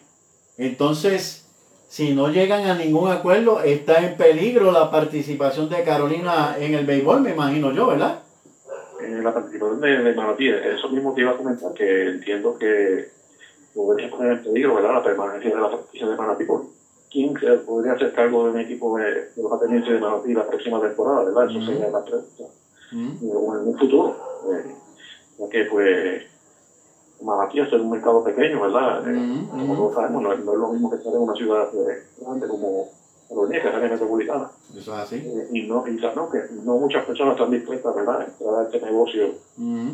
entonces, 0.59 1.47
si 1.89 2.15
no 2.15 2.29
llegan 2.29 2.67
a 2.67 2.75
ningún 2.75 3.11
acuerdo, 3.11 3.63
está 3.63 4.05
en 4.05 4.17
peligro 4.17 4.73
la 4.73 4.91
participación 4.91 5.69
de 5.71 5.83
Carolina 5.85 6.57
en 6.59 6.75
el 6.75 6.85
béisbol, 6.85 7.23
me 7.23 7.31
imagino 7.31 7.73
yo, 7.73 7.87
¿verdad? 7.87 8.21
en 9.03 9.25
la 9.25 9.33
participación 9.33 9.81
de, 9.81 10.03
de 10.03 10.15
Manatí, 10.15 10.49
eso 10.49 10.89
mismo 10.91 11.15
te 11.15 11.23
iba 11.23 11.33
a 11.33 11.37
comentar, 11.37 11.73
que 11.73 12.09
entiendo 12.09 12.59
que 12.59 13.09
podría 13.75 14.09
poner 14.09 14.33
en 14.33 14.39
peligro 14.39 14.75
¿verdad? 14.75 14.93
la 14.95 15.01
permanencia 15.01 15.55
de 15.55 15.61
la 15.61 15.69
franquicia 15.69 16.07
de 16.09 16.17
Manatí 16.17 16.45
por 16.45 16.63
quién 17.11 17.35
se 17.39 17.57
podría 17.59 17.93
hacer 17.93 18.11
cargo 18.11 18.45
de 18.45 18.51
un 18.51 18.59
equipo 18.59 18.97
de, 18.97 19.05
de 19.35 19.43
los 19.43 19.51
atenienses 19.53 19.93
de 19.93 19.99
Manatí 19.99 20.33
la 20.33 20.45
próxima 20.45 20.79
temporada, 20.81 21.23
¿verdad? 21.23 21.45
Eso 21.49 21.61
sería 21.65 21.89
la 21.89 22.01
pregunta. 22.01 22.45
Mm, 22.93 23.13
O 23.35 23.55
en 23.55 23.67
un 23.67 23.75
futuro, 23.75 24.13
eh, 24.53 24.75
ya 25.39 25.47
que 25.49 25.65
pues 25.65 26.21
Manatí 27.23 27.61
es 27.61 27.71
un 27.73 27.91
mercado 27.91 28.21
pequeño, 28.23 28.61
¿verdad? 28.61 29.07
Eh, 29.07 29.19
Ujú, 29.19 29.47
como 29.59 29.75
todos 29.77 29.93
sabemos, 29.95 30.23
no, 30.23 30.33
es- 30.33 30.39
no 30.39 30.53
es 30.53 30.59
lo 30.59 30.69
mismo 30.69 30.89
que 30.89 30.95
estar 30.97 31.13
en 31.13 31.21
una 31.21 31.35
ciudad 31.35 31.67
eh, 31.73 31.99
grande 32.17 32.47
como 32.47 32.87
Carolina, 33.29 33.61
que 33.61 33.69
es 33.69 33.75
área 33.75 33.89
metropolitana. 33.89 34.49
Eso 34.71 34.79
es 34.93 34.99
así. 34.99 35.17
Eh, 35.17 35.45
y 35.53 35.63
no, 35.63 35.83
y 35.87 35.97
no, 36.15 36.29
que 36.29 36.39
no 36.51 36.77
muchas 36.77 37.05
personas 37.05 37.33
están 37.33 37.51
dispuestas 37.51 37.95
¿verdad? 37.95 38.21
a 38.21 38.25
entrar 38.25 38.55
a 38.55 38.63
este 38.63 38.79
negocio 38.81 39.35
Mm, 39.57 39.91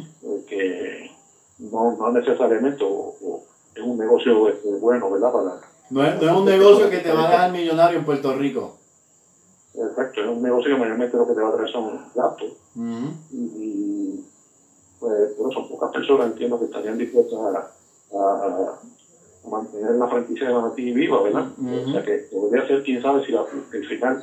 que 0.47 1.11
no, 1.59 1.91
no 1.91 2.11
necesariamente 2.11 2.85
o- 2.85 3.13
o 3.21 3.41
es 3.77 3.83
un 3.83 3.99
negocio 3.99 4.49
este, 4.49 4.69
bueno, 4.77 5.11
¿verdad? 5.11 5.33
Para, 5.33 5.61
No 5.91 6.05
es, 6.05 6.21
no 6.21 6.31
es 6.31 6.37
un 6.37 6.45
negocio 6.45 6.91
que 6.91 6.99
te 6.99 7.13
va 7.13 7.29
a 7.29 7.31
dejar 7.31 7.53
millonario 7.53 7.99
en 7.99 8.05
Puerto 8.05 8.35
Rico. 8.35 8.77
exacto, 9.75 10.21
es 10.23 10.29
un 10.29 10.43
negocio 10.43 10.75
que 10.75 10.81
mayormente 10.81 11.17
lo 11.17 11.27
que 11.27 11.35
te 11.35 11.41
va 11.41 11.49
a 11.49 11.53
traer 11.53 11.71
son 11.71 12.01
gastos 12.15 12.53
Mm, 12.79 13.09
y, 13.33 13.37
y, 13.39 14.25
pues, 15.01 15.35
bueno, 15.39 15.51
son 15.51 15.67
pocas 15.67 15.91
personas, 15.93 16.27
entiendo, 16.27 16.59
que 16.59 16.67
estarían 16.67 16.99
dispuestas 16.99 17.39
a, 17.39 18.19
a, 18.19 18.79
a 19.47 19.49
mantener 19.49 19.93
la 19.93 20.09
franquicia 20.09 20.49
de 20.49 20.55
Manatí 20.55 20.93
viva, 20.93 21.23
¿verdad? 21.23 21.47
O 21.59 21.91
sea 21.91 22.03
que 22.03 22.29
podría 22.31 22.67
ser, 22.67 22.83
quién 22.83 23.01
sabe, 23.01 23.25
si 23.25 23.33
la, 23.33 23.47
el 23.73 23.89
final, 23.89 24.23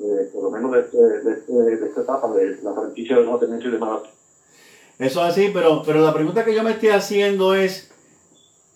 eh, 0.00 0.30
por 0.32 0.44
lo 0.44 0.50
menos 0.50 0.72
de, 0.72 0.80
este, 0.80 0.96
de, 0.96 1.32
este, 1.32 1.52
de, 1.52 1.86
esta 1.86 2.00
etapa 2.00 2.32
de 2.32 2.58
la 2.62 2.72
franquicia 2.72 3.16
de 3.16 3.24
Nueva 3.24 3.40
Tenencia 3.40 3.70
de 3.70 3.78
Manatí. 3.78 4.08
Eso 4.98 5.20
es 5.24 5.30
así, 5.30 5.50
pero, 5.52 5.82
pero 5.84 6.00
la 6.00 6.14
pregunta 6.14 6.44
que 6.44 6.54
yo 6.54 6.62
me 6.62 6.70
estoy 6.70 6.90
haciendo 6.90 7.54
es 7.54 7.89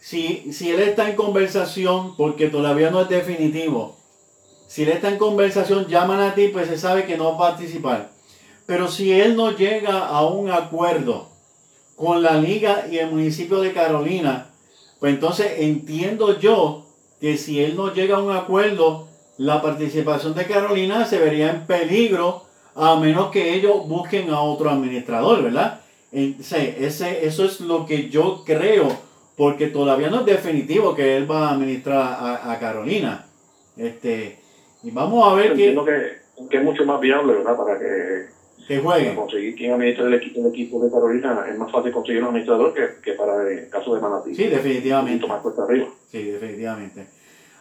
si, 0.05 0.53
si 0.53 0.71
él 0.71 0.81
está 0.81 1.09
en 1.09 1.17
conversación, 1.17 2.15
porque 2.15 2.49
todavía 2.49 2.91
no 2.91 3.01
es 3.01 3.09
definitivo, 3.09 3.97
si 4.67 4.83
él 4.83 4.91
está 4.91 5.09
en 5.09 5.17
conversación, 5.17 5.87
llaman 5.87 6.21
a 6.21 6.35
ti, 6.35 6.49
pues 6.49 6.69
se 6.69 6.77
sabe 6.77 7.07
que 7.07 7.17
no 7.17 7.25
va 7.25 7.49
a 7.49 7.51
participar. 7.53 8.11
Pero 8.67 8.89
si 8.89 9.13
él 9.13 9.35
no 9.35 9.53
llega 9.53 10.07
a 10.07 10.27
un 10.27 10.51
acuerdo 10.51 11.31
con 11.97 12.23
la 12.23 12.35
liga 12.35 12.87
y 12.91 12.99
el 12.99 13.13
municipio 13.13 13.63
de 13.63 13.73
Carolina, 13.73 14.51
pues 15.01 15.15
entonces 15.15 15.53
entiendo 15.61 16.39
yo 16.39 16.85
que 17.19 17.39
si 17.39 17.65
él 17.65 17.75
no 17.75 17.95
llega 17.95 18.17
a 18.17 18.23
un 18.23 18.37
acuerdo, 18.37 19.09
la 19.39 19.63
participación 19.63 20.35
de 20.35 20.47
Carolina 20.47 21.07
se 21.07 21.19
vería 21.19 21.51
en 21.51 21.67
peligro 21.67 22.45
a 22.75 22.97
menos 22.97 23.31
que 23.31 23.55
ellos 23.55 23.89
busquen 23.89 24.29
a 24.29 24.43
otro 24.43 24.69
administrador, 24.69 25.43
¿verdad? 25.43 25.81
Ese, 26.13 26.85
eso 27.25 27.45
es 27.47 27.61
lo 27.61 27.87
que 27.87 28.11
yo 28.11 28.43
creo, 28.45 29.14
porque 29.37 29.69
todavía 29.69 30.11
no 30.11 30.21
es 30.21 30.27
definitivo 30.27 30.95
que 30.95 31.17
él 31.17 31.31
va 31.31 31.49
a 31.49 31.55
administrar 31.55 31.99
a, 31.99 32.53
a 32.53 32.59
Carolina. 32.59 33.27
Este, 33.77 34.39
y 34.83 34.91
vamos 34.91 35.27
a 35.27 35.35
ver 35.35 35.53
Entiendo 35.53 35.85
que, 35.85 36.19
que 36.49 36.57
es 36.59 36.63
mucho 36.63 36.85
más 36.85 37.01
viable, 37.01 37.33
¿verdad? 37.35 37.57
Para 37.57 37.79
que, 37.79 38.27
que 38.69 38.79
juegue. 38.79 39.07
Para 39.07 39.17
conseguir 39.17 39.55
quien 39.57 39.73
administre 39.73 40.07
el 40.07 40.15
equipo, 40.15 40.41
el 40.41 40.47
equipo 40.49 40.85
de 40.85 40.91
Carolina 40.91 41.47
es 41.51 41.59
más 41.59 41.73
fácil 41.73 41.91
conseguir 41.91 42.23
un 42.23 42.29
administrador 42.29 42.73
que, 42.73 43.03
que 43.03 43.13
para 43.13 43.49
el 43.49 43.69
caso 43.69 43.95
de 43.95 44.01
Manatí. 44.01 44.35
Sí, 44.35 44.47
definitivamente. 44.47 45.27
más 45.27 45.43
cuesta 45.43 45.65
arriba. 45.65 45.89
Sí, 46.11 46.23
definitivamente. 46.23 47.07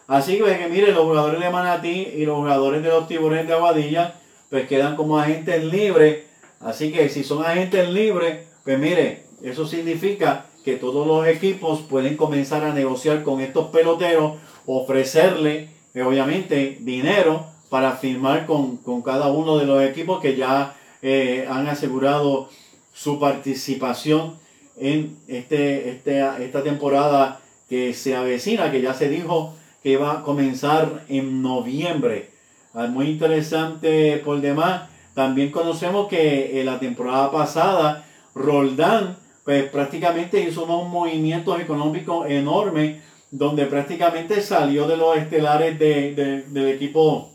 Así 0.06 0.38
que, 0.38 0.58
que 0.58 0.68
mire, 0.68 0.92
los 0.92 1.04
jugadores 1.04 1.40
de 1.40 1.50
Manatí 1.50 2.08
y 2.14 2.26
los 2.26 2.36
jugadores 2.36 2.82
de 2.82 2.88
los 2.88 3.08
tiburones 3.08 3.48
de 3.48 3.54
Aguadilla, 3.54 4.14
pues 4.50 4.68
quedan 4.68 4.96
como 4.96 5.18
agentes 5.18 5.64
libres. 5.64 6.24
Así 6.60 6.92
que 6.92 7.08
si 7.08 7.24
son 7.24 7.44
agentes 7.44 7.88
libres, 7.88 8.46
pues 8.64 8.78
mire, 8.78 9.24
eso 9.42 9.66
significa 9.66 10.46
que 10.64 10.76
todos 10.76 11.06
los 11.06 11.26
equipos 11.26 11.80
pueden 11.82 12.16
comenzar 12.16 12.64
a 12.64 12.72
negociar 12.72 13.22
con 13.22 13.40
estos 13.40 13.68
peloteros, 13.68 14.34
ofrecerle 14.66 15.68
obviamente 15.94 16.78
dinero 16.80 17.46
para 17.68 17.92
firmar 17.92 18.46
con, 18.46 18.78
cada 19.02 19.28
uno 19.28 19.58
de 19.58 19.66
los 19.66 19.82
equipos 19.82 20.20
que 20.20 20.36
ya 20.36 20.74
eh, 21.02 21.46
han 21.50 21.68
asegurado 21.68 22.48
su 22.92 23.18
participación 23.18 24.36
en 24.76 25.18
este, 25.28 25.90
este, 25.90 26.20
esta 26.44 26.62
temporada 26.62 27.40
que 27.68 27.92
se 27.94 28.16
avecina, 28.16 28.70
que 28.70 28.80
ya 28.80 28.94
se 28.94 29.08
dijo 29.08 29.54
que 29.82 29.96
va 29.96 30.12
a 30.12 30.22
comenzar 30.22 31.04
en 31.08 31.42
noviembre. 31.42 32.30
Ah, 32.72 32.86
muy 32.86 33.08
interesante 33.10 34.20
por 34.24 34.40
demás. 34.40 34.88
También 35.14 35.50
conocemos 35.50 36.08
que 36.08 36.60
en 36.60 36.66
la 36.66 36.80
temporada 36.80 37.30
pasada 37.30 38.04
Roldán 38.34 39.16
pues 39.44 39.68
prácticamente 39.68 40.40
hizo 40.40 40.64
unos 40.64 40.88
movimientos 40.88 41.60
económicos 41.60 42.28
enormes 42.30 43.02
donde 43.30 43.66
prácticamente 43.66 44.40
salió 44.40 44.86
de 44.86 44.96
los 44.96 45.16
estelares 45.16 45.78
de, 45.78 46.44
del 46.48 46.68
equipo 46.68 47.30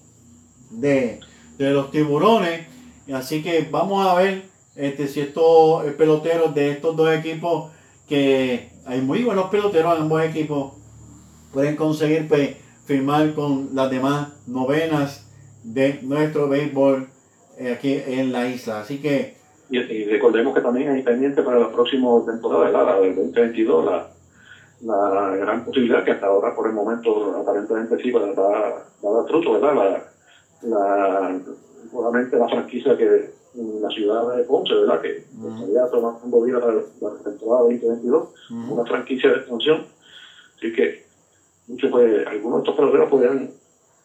de, 0.71 1.19
los 1.57 1.91
tiburones. 1.91 2.67
Así 3.13 3.43
que 3.43 3.67
vamos 3.69 4.07
a 4.07 4.15
ver 4.15 4.43
este, 4.75 5.07
si 5.07 5.19
estos 5.19 5.83
peloteros 5.93 6.55
de 6.55 6.71
estos 6.71 6.95
dos 6.95 7.13
equipos, 7.13 7.71
que 8.07 8.71
hay 8.85 9.01
muy 9.01 9.23
buenos 9.23 9.49
peloteros 9.49 9.95
en 9.95 10.03
ambos 10.03 10.23
equipos, 10.23 10.73
pueden 11.53 11.75
conseguir 11.75 12.27
pues, 12.27 12.55
firmar 12.85 13.33
con 13.33 13.69
las 13.73 13.91
demás 13.91 14.29
novenas 14.47 15.27
de 15.63 15.99
nuestro 16.01 16.47
béisbol 16.47 17.09
eh, 17.57 17.73
aquí 17.73 17.93
en 17.93 18.31
la 18.31 18.47
isla. 18.47 18.79
Así 18.79 18.97
que... 18.97 19.38
Y, 19.69 20.05
recordemos 20.05 20.53
que 20.53 20.61
también 20.61 20.89
hay 20.89 21.01
pendiente 21.03 21.43
para 21.43 21.59
la 21.59 21.71
próxima 21.71 22.09
temporada, 22.25 22.71
la 22.71 22.99
del 22.99 23.15
2022, 23.15 23.85
la 23.85 24.09
la 24.81 25.35
gran 25.35 25.65
posibilidad 25.65 26.03
que 26.03 26.11
hasta 26.11 26.27
ahora, 26.27 26.55
por 26.55 26.67
el 26.67 26.73
momento, 26.73 27.35
aparentemente 27.37 28.01
sí, 28.01 28.11
va 28.11 28.23
a 28.23 28.33
dar 28.33 29.27
fruto, 29.27 29.53
¿verdad? 29.53 29.75
La, 29.75 30.69
la, 30.69 31.41
la 32.31 32.47
franquicia 32.47 32.95
que 32.97 33.31
en 33.55 33.81
la 33.81 33.89
ciudad 33.89 34.35
de 34.35 34.43
Ponce, 34.43 34.73
¿verdad? 34.73 35.01
Que 35.01 35.17
estaría 35.17 35.87
tomando 35.91 36.41
vida 36.41 36.59
para 36.59 36.73
la 36.75 37.23
temporada 37.23 37.63
2022, 37.63 38.29
una 38.69 38.85
franquicia 38.85 39.31
de 39.31 39.37
extensión. 39.37 39.85
Así 40.55 40.71
que 40.71 41.05
muchos, 41.67 41.89
pues, 41.89 42.27
algunos 42.27 42.59
de 42.59 42.61
estos 42.63 42.75
peloteros 42.75 43.09
podrían, 43.09 43.51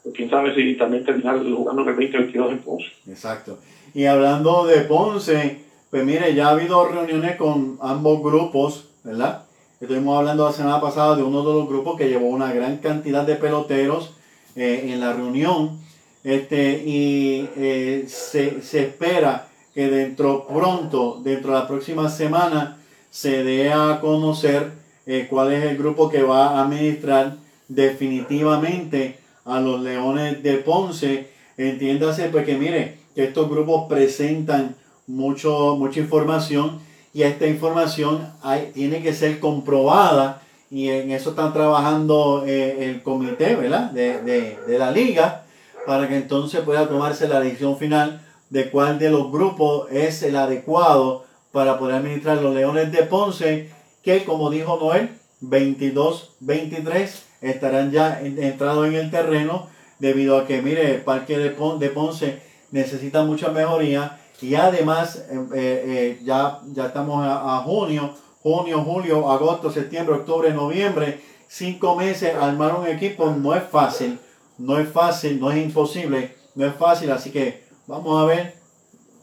pues, 0.02 0.14
quién 0.14 0.30
sabe 0.30 0.54
si 0.54 0.76
también 0.76 1.04
terminar 1.04 1.38
jugando 1.38 1.82
en 1.82 1.88
el 1.88 1.94
2022 1.94 2.52
en 2.52 2.58
Ponce. 2.62 2.86
Exacto. 3.06 3.58
Y 3.94 4.06
hablando 4.06 4.66
de 4.66 4.80
Ponce, 4.80 5.60
pues 5.88 6.04
mire, 6.04 6.34
ya 6.34 6.48
ha 6.48 6.50
habido 6.50 6.84
reuniones 6.84 7.36
con 7.36 7.78
ambos 7.80 8.20
grupos, 8.24 8.86
¿verdad? 9.04 9.44
Estuvimos 9.80 10.18
hablando 10.18 10.46
la 10.46 10.52
semana 10.52 10.80
pasada 10.80 11.14
de 11.14 11.22
uno 11.22 11.44
de 11.44 11.52
los 11.52 11.68
grupos 11.68 11.96
que 11.96 12.08
llevó 12.08 12.26
una 12.26 12.52
gran 12.52 12.78
cantidad 12.78 13.24
de 13.24 13.36
peloteros 13.36 14.10
eh, 14.56 14.90
en 14.92 14.98
la 14.98 15.12
reunión. 15.12 15.78
Este, 16.24 16.82
y 16.84 17.48
eh, 17.56 18.04
se, 18.08 18.58
espera 18.58 19.46
que 19.72 19.88
dentro 19.88 20.48
pronto, 20.48 21.20
dentro 21.22 21.52
de 21.52 21.58
la 21.60 21.68
próxima 21.68 22.08
semana, 22.08 22.78
se 23.10 23.44
dé 23.44 23.72
a 23.72 24.00
conocer 24.00 24.72
eh, 25.06 25.28
cuál 25.30 25.52
es 25.52 25.62
el 25.62 25.76
grupo 25.76 26.10
que 26.10 26.22
va 26.22 26.48
a 26.48 26.64
administrar 26.64 27.36
definitivamente 27.68 29.20
a 29.44 29.60
los 29.60 29.80
Leones 29.80 30.42
de 30.42 30.54
Ponce. 30.54 31.28
Entiéndase, 31.56 32.30
porque 32.30 32.52
que 32.52 32.58
mire, 32.58 33.03
que 33.14 33.24
estos 33.24 33.48
grupos 33.48 33.86
presentan 33.88 34.76
mucho, 35.06 35.76
mucha 35.76 36.00
información 36.00 36.80
y 37.12 37.22
esta 37.22 37.46
información 37.46 38.28
tiene 38.74 39.02
que 39.02 39.12
ser 39.12 39.38
comprobada 39.38 40.42
y 40.70 40.88
en 40.88 41.12
eso 41.12 41.30
están 41.30 41.52
trabajando 41.52 42.44
eh, 42.46 42.90
el 42.90 43.02
comité 43.02 43.54
¿verdad? 43.54 43.90
De, 43.92 44.20
de, 44.22 44.58
de, 44.66 44.78
la 44.78 44.90
liga 44.90 45.44
para 45.86 46.08
que 46.08 46.16
entonces 46.16 46.62
pueda 46.62 46.88
tomarse 46.88 47.28
la 47.28 47.40
decisión 47.40 47.76
final 47.76 48.22
de 48.50 48.70
cuál 48.70 48.98
de 48.98 49.10
los 49.10 49.30
grupos 49.30 49.90
es 49.92 50.22
el 50.22 50.36
adecuado 50.36 51.24
para 51.52 51.78
poder 51.78 51.96
administrar 51.96 52.38
los 52.38 52.54
Leones 52.54 52.90
de 52.90 53.04
Ponce 53.04 53.70
que 54.02 54.24
como 54.24 54.50
dijo 54.50 54.78
Noel 54.80 55.10
22-23 55.42 57.10
estarán 57.42 57.92
ya 57.92 58.20
entrados 58.20 58.88
en 58.88 58.94
el 58.94 59.10
terreno 59.10 59.68
debido 59.98 60.38
a 60.38 60.46
que 60.46 60.62
mire 60.62 60.94
el 60.94 61.02
parque 61.02 61.38
de 61.38 61.50
Ponce 61.90 62.42
necesita 62.74 63.22
mucha 63.22 63.50
mejoría. 63.50 64.18
Y 64.42 64.56
además 64.56 65.24
eh, 65.30 65.46
eh, 65.54 65.84
eh, 65.86 66.20
ya, 66.24 66.58
ya 66.72 66.86
estamos 66.86 67.24
a, 67.24 67.62
junio, 67.64 68.12
junio, 68.42 68.82
julio, 68.82 69.30
agosto, 69.30 69.70
septiembre, 69.70 70.16
octubre, 70.16 70.52
noviembre, 70.52 71.20
cinco 71.48 71.94
meses, 71.94 72.34
armar 72.34 72.74
un 72.74 72.86
equipo 72.88 73.30
no 73.30 73.54
es 73.54 73.62
fácil, 73.62 74.18
no 74.58 74.78
es 74.78 74.88
fácil, 74.88 75.40
no 75.40 75.50
es 75.52 75.64
imposible, 75.64 76.36
no 76.56 76.66
es 76.66 76.74
fácil, 76.74 77.10
así 77.12 77.30
que 77.30 77.64
vamos 77.86 78.20
a 78.20 78.26
ver 78.26 78.56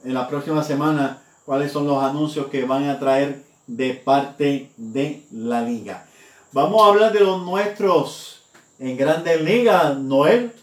en 0.06 0.14
la 0.14 0.28
próxima 0.28 0.64
semana 0.64 1.22
cuáles 1.46 1.72
son 1.72 1.86
los 1.86 2.02
anuncios 2.02 2.48
que 2.48 2.64
van 2.64 2.90
a 2.90 3.00
traer 3.00 3.44
de 3.68 3.94
parte 3.94 4.72
de 4.78 5.24
la 5.32 5.62
liga. 5.62 6.06
Vamos 6.54 6.82
a 6.82 6.88
hablar 6.88 7.12
de 7.12 7.20
los 7.20 7.44
nuestros 7.44 8.44
en 8.80 8.98
Grandes 8.98 9.42
Ligas, 9.42 9.98
Noel, 9.98 10.54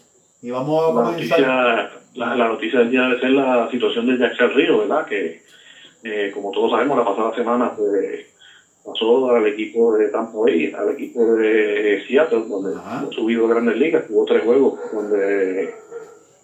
y 0.41 0.49
vamos 0.49 0.83
a 0.83 0.93
comenzar 0.93 1.98
la, 2.19 2.35
la, 2.35 2.47
noticia 2.49 2.79
del 2.79 2.89
día 2.89 3.03
debe 3.03 3.19
ser 3.19 3.31
la 3.31 3.69
situación 3.71 4.05
de 4.05 4.17
Jackson 4.17 4.51
Río, 4.51 4.79
¿verdad? 4.79 5.05
Que, 5.05 5.41
eh, 6.03 6.29
como 6.33 6.51
todos 6.51 6.71
sabemos, 6.71 6.97
la 6.97 7.05
pasada 7.05 7.33
semana 7.33 7.71
pues, 7.75 8.25
pasó 8.83 9.31
al 9.31 9.47
equipo 9.47 9.93
de 9.95 10.09
Tampa 10.09 10.37
Bay, 10.37 10.71
al 10.77 10.89
equipo 10.89 11.33
de 11.35 12.01
Seattle, 12.05 12.43
donde 12.47 12.77
ha 12.77 13.07
subido 13.11 13.47
grandes 13.47 13.77
ligas, 13.77 14.05
tuvo 14.05 14.25
tres 14.25 14.43
juegos, 14.43 14.79
donde 14.91 15.69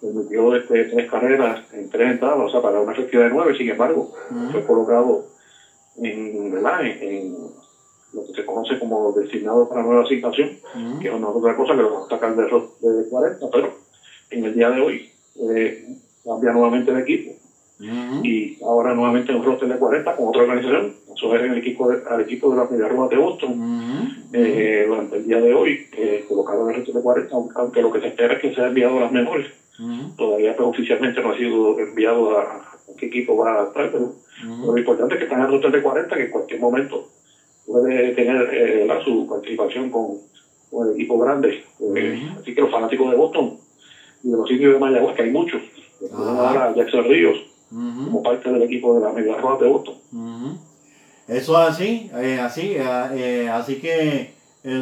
permitió 0.00 0.54
este, 0.54 0.84
tres 0.84 1.10
carreras 1.10 1.60
en 1.72 1.90
tres 1.90 2.12
entradas, 2.12 2.46
o 2.46 2.48
sea, 2.48 2.60
para 2.60 2.80
una 2.80 2.92
efectividad 2.92 3.24
de 3.24 3.34
nueve, 3.34 3.54
sin 3.56 3.68
embargo, 3.68 4.12
fue 4.50 4.64
colocado 4.64 5.24
en, 5.98 6.50
¿verdad? 6.50 6.86
En, 6.86 7.34
lo 8.12 8.24
que 8.24 8.32
se 8.32 8.46
conoce 8.46 8.78
como 8.78 9.12
designado 9.12 9.68
para 9.68 9.82
nueva 9.82 10.02
asignación, 10.02 10.56
que 11.02 11.08
es 11.08 11.12
otra 11.12 11.54
cosa 11.54 11.74
que 11.74 11.82
lo 11.82 11.90
vamos 11.90 12.06
a 12.06 12.14
sacar 12.14 12.34
de, 12.34 12.44
de 12.44 13.08
40, 13.10 13.46
pero 13.52 13.74
en 14.30 14.44
el 14.44 14.54
día 14.54 14.70
de 14.70 14.80
hoy 14.80 15.15
eh, 15.38 15.74
cambia 16.24 16.52
nuevamente 16.52 16.92
de 16.92 17.00
equipo. 17.00 17.34
Y 17.78 18.56
ahora 18.64 18.94
nuevamente 18.94 19.34
un 19.34 19.42
roster 19.42 19.68
de 19.68 19.76
40 19.76 20.14
con 20.14 20.28
otra 20.28 20.42
organización. 20.42 20.94
Eso 21.14 21.34
es 21.34 21.42
el 21.42 21.58
equipo 21.58 21.86
de, 21.88 21.98
al 22.08 22.20
equipo 22.20 22.48
de 22.50 22.56
la 22.56 22.64
Media 22.64 22.88
de 23.08 23.16
Boston. 23.16 23.52
eh, 24.32 24.84
durante 24.86 25.16
el 25.16 25.26
día 25.26 25.38
de 25.40 25.52
hoy, 25.52 25.78
eh, 25.92 26.22
colocaron 26.26 26.68
el 26.68 26.74
roster 26.76 26.94
de 26.94 27.00
40, 27.00 27.36
aunque 27.56 27.82
lo 27.82 27.90
que 27.90 28.00
se 28.00 28.06
espera 28.06 28.34
es 28.34 28.40
que 28.40 28.50
sea 28.50 28.66
enviado 28.66 28.96
a 28.96 29.00
las 29.00 29.10
mejores. 29.10 29.46
Todavía 30.16 30.54
pues, 30.56 30.68
oficialmente 30.68 31.20
no 31.20 31.30
ha 31.30 31.36
sido 31.36 31.78
enviado 31.78 32.38
a, 32.38 32.62
qué 32.96 33.06
equipo 33.06 33.36
va 33.36 33.60
a 33.60 33.64
estar, 33.64 33.90
pero 33.90 34.14
lo 34.42 34.76
importante 34.78 35.14
es 35.14 35.18
que 35.18 35.24
están 35.24 35.38
en 35.38 35.44
el 35.44 35.50
roster 35.50 35.70
de 35.70 35.82
40, 35.82 36.16
que 36.16 36.22
en 36.22 36.30
cualquier 36.30 36.60
momento 36.60 37.04
puede 37.66 38.12
tener 38.12 38.48
eh, 38.52 38.88
su 39.04 39.26
participación 39.26 39.90
con, 39.90 40.16
con, 40.70 40.88
el 40.88 40.94
equipo 40.94 41.18
grande. 41.18 41.58
Eh, 41.94 42.26
así 42.38 42.54
que 42.54 42.60
los 42.62 42.70
fanáticos 42.70 43.10
de 43.10 43.16
Boston 43.16 43.52
de 44.30 44.36
los 44.36 44.48
sitios 44.48 44.74
de 44.74 44.78
Mayagüez, 44.78 45.16
que 45.16 45.22
hay 45.22 45.30
muchos, 45.30 45.62
que 45.98 46.06
a 46.12 46.72
Jackson 46.74 47.04
Ríos 47.04 47.38
como 47.70 48.22
parte 48.22 48.50
del 48.50 48.62
equipo 48.62 48.94
de 48.94 49.00
la 49.00 49.12
Mega 49.12 49.36
Roja 49.36 49.64
de 49.64 49.70
Boston. 49.70 49.94
Eso 51.28 51.60
es 51.60 51.68
así, 51.68 52.10
eh, 52.14 52.38
así, 52.40 52.76
así 52.78 53.80
que 53.80 54.34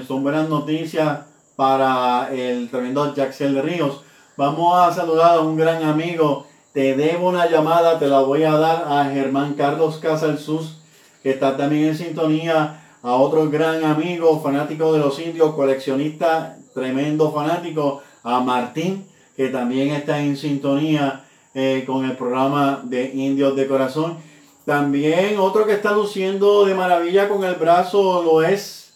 son 0.06 0.22
buenas 0.22 0.48
noticias 0.48 1.20
para 1.56 2.28
el 2.34 2.68
tremendo 2.70 3.14
Jackson 3.14 3.62
Ríos. 3.62 4.02
Vamos 4.36 4.76
a 4.76 4.92
saludar 4.92 5.38
a 5.38 5.40
un 5.40 5.56
gran 5.56 5.82
amigo. 5.82 6.46
Te 6.72 6.94
debo 6.96 7.28
una 7.28 7.48
llamada, 7.48 7.98
te 7.98 8.08
la 8.08 8.20
voy 8.20 8.42
a 8.42 8.52
dar 8.52 8.84
a 8.88 9.04
Germán 9.04 9.54
Carlos 9.54 9.98
Casalsus 9.98 10.84
que 11.24 11.30
está 11.30 11.56
también 11.56 11.88
en 11.88 11.96
sintonía, 11.96 12.82
a 13.02 13.14
otro 13.14 13.48
gran 13.48 13.82
amigo, 13.82 14.40
fanático 14.42 14.92
de 14.92 14.98
los 14.98 15.18
indios, 15.18 15.54
coleccionista, 15.54 16.58
tremendo 16.74 17.32
fanático, 17.32 18.02
a 18.22 18.40
Martín, 18.40 19.06
que 19.36 19.48
también 19.48 19.90
está 19.90 20.20
en 20.20 20.36
sintonía 20.36 21.24
eh, 21.54 21.84
con 21.86 22.04
el 22.04 22.16
programa 22.16 22.82
de 22.84 23.10
Indios 23.14 23.56
de 23.56 23.66
Corazón. 23.66 24.16
También 24.64 25.38
otro 25.38 25.66
que 25.66 25.74
está 25.74 25.92
luciendo 25.92 26.64
de 26.64 26.74
maravilla 26.74 27.28
con 27.28 27.44
el 27.44 27.54
brazo 27.54 28.22
lo 28.22 28.42
es 28.42 28.94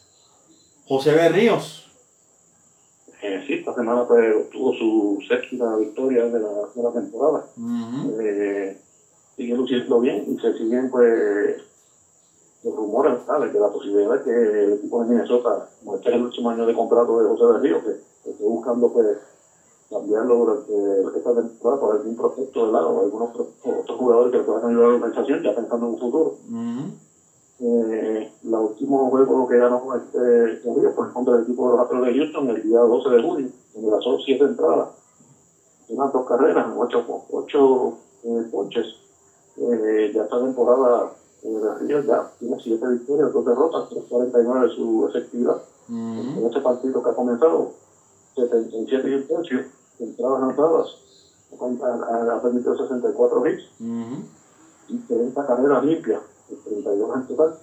José 0.87 1.13
Berríos. 1.13 1.87
Eh, 3.21 3.45
sí, 3.47 3.55
esta 3.55 3.75
semana 3.75 4.07
pues, 4.07 4.49
tuvo 4.51 4.73
su 4.75 5.19
séptima 5.29 5.77
victoria 5.77 6.25
de 6.25 6.41
la, 6.41 6.49
de 6.75 6.83
la 6.83 6.93
temporada. 6.93 7.47
Eh, 8.21 8.81
sigue 9.37 9.55
luciendo 9.55 10.01
bien 10.01 10.25
y 10.29 10.41
se 10.41 10.57
siguen 10.57 10.91
pues 10.91 11.63
los 12.65 12.75
rumores 12.75 13.19
¿sabes? 13.27 13.53
de 13.53 13.61
la 13.61 13.69
posibilidad 13.69 14.19
de 14.19 14.25
que 14.25 14.65
el 14.65 14.73
equipo 14.75 15.03
de 15.03 15.11
Minnesota, 15.11 15.69
como 15.79 15.97
este 15.97 16.09
es 16.09 16.15
el 16.17 16.23
último 16.23 16.51
año 16.51 16.67
de 16.67 16.75
contrato 16.75 17.21
de 17.21 17.29
José 17.29 17.45
de 17.45 17.59
Río, 17.61 17.85
que, 17.85 18.31
esté 18.31 18.45
buscando 18.45 18.93
pues 18.93 19.17
cambiarlo 19.91 20.37
durante 20.37 21.19
esta 21.19 21.35
temporada 21.35 21.81
por 21.81 21.97
algún 21.97 22.17
prospecto 22.17 22.67
de 22.67 22.73
lado 22.73 22.91
o 22.91 23.01
algunos 23.01 23.31
otros 23.31 23.99
jugadores 23.99 24.33
que 24.33 24.39
puedan 24.41 24.71
ayudar 24.71 24.85
a 24.85 24.89
la 24.89 24.95
organización 24.97 25.43
ya 25.43 25.55
pensando 25.55 25.87
en 25.87 25.93
un 25.93 25.99
futuro. 25.99 26.35
eh, 27.61 28.31
la 28.45 28.61
último 28.61 29.11
juego 29.11 29.49
que 29.49 29.57
ganó 29.57 29.95
este 29.97 30.19
de 30.19 30.75
Río 30.75 30.93
fue 30.93 31.13
contra 31.13 31.35
el 31.35 31.43
equipo 31.43 31.65
de 31.65 31.71
los 31.73 31.81
Astros 31.81 32.05
de 32.05 32.15
Houston 32.15 32.51
el 32.51 32.63
día 32.63 32.79
12 32.79 33.09
de 33.09 33.23
junio, 33.23 33.49
donde 33.75 33.91
lanzó 33.91 34.17
siete 34.25 34.45
entradas, 34.45 34.89
unas 35.89 36.13
dos 36.13 36.25
carreras, 36.25 36.67
ocho, 36.77 37.05
ocho 37.31 37.95
eh, 38.23 38.47
ponches. 38.51 38.87
Eh, 39.57 40.13
ya 40.15 40.23
esta 40.23 40.39
temporada 40.39 41.11
Río 41.81 42.01
ya 42.01 42.27
tiene 42.39 42.57
7 42.63 42.89
victorias, 42.89 43.33
2 43.33 43.45
derrotas, 43.45 43.89
3.49 43.91 44.69
su 44.75 45.07
efectividad. 45.09 45.57
En 45.89 46.45
este 46.47 46.61
partido 46.61 47.03
que 47.03 47.11
ha 47.11 47.13
comenzado, 47.13 47.71
77 48.35 49.09
y 49.09 49.15
un 49.15 49.23
tercio, 49.27 49.65
entradas 50.05 50.41
lanzadas, 50.41 50.87
ha, 51.53 52.43
permitido 52.43 52.77
64 52.77 53.47
hits. 53.47 53.63
Y 54.89 54.97
30 54.97 55.47
carreras 55.47 55.85
limpias, 55.85 56.23
32 56.65 57.17
en 57.17 57.27
total, 57.27 57.55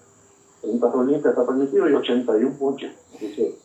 30 0.62 0.92
rol 0.92 1.08
limpias 1.08 1.34
está 1.34 1.46
permitido 1.46 1.90
y 1.90 1.94
81 1.94 2.56
ponches. 2.60 2.92
Así 3.16 3.36
que 3.36 3.58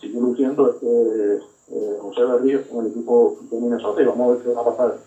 sigue 0.00 0.20
luciendo 0.20 0.70
este 0.70 1.36
eh, 1.68 1.98
José 2.00 2.24
Berrío 2.24 2.68
con 2.68 2.84
el 2.84 2.92
equipo 2.92 3.38
de 3.50 3.58
Minnesota 3.58 4.02
y 4.02 4.04
vamos 4.04 4.28
a 4.28 4.34
ver 4.34 4.42
qué 4.44 4.52
va 4.52 4.60
a 4.60 4.64
pasar 4.64 4.98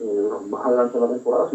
eh, 0.00 0.28
más 0.48 0.66
adelante 0.66 0.98
en 0.98 1.04
la 1.04 1.10
temporada 1.10 1.50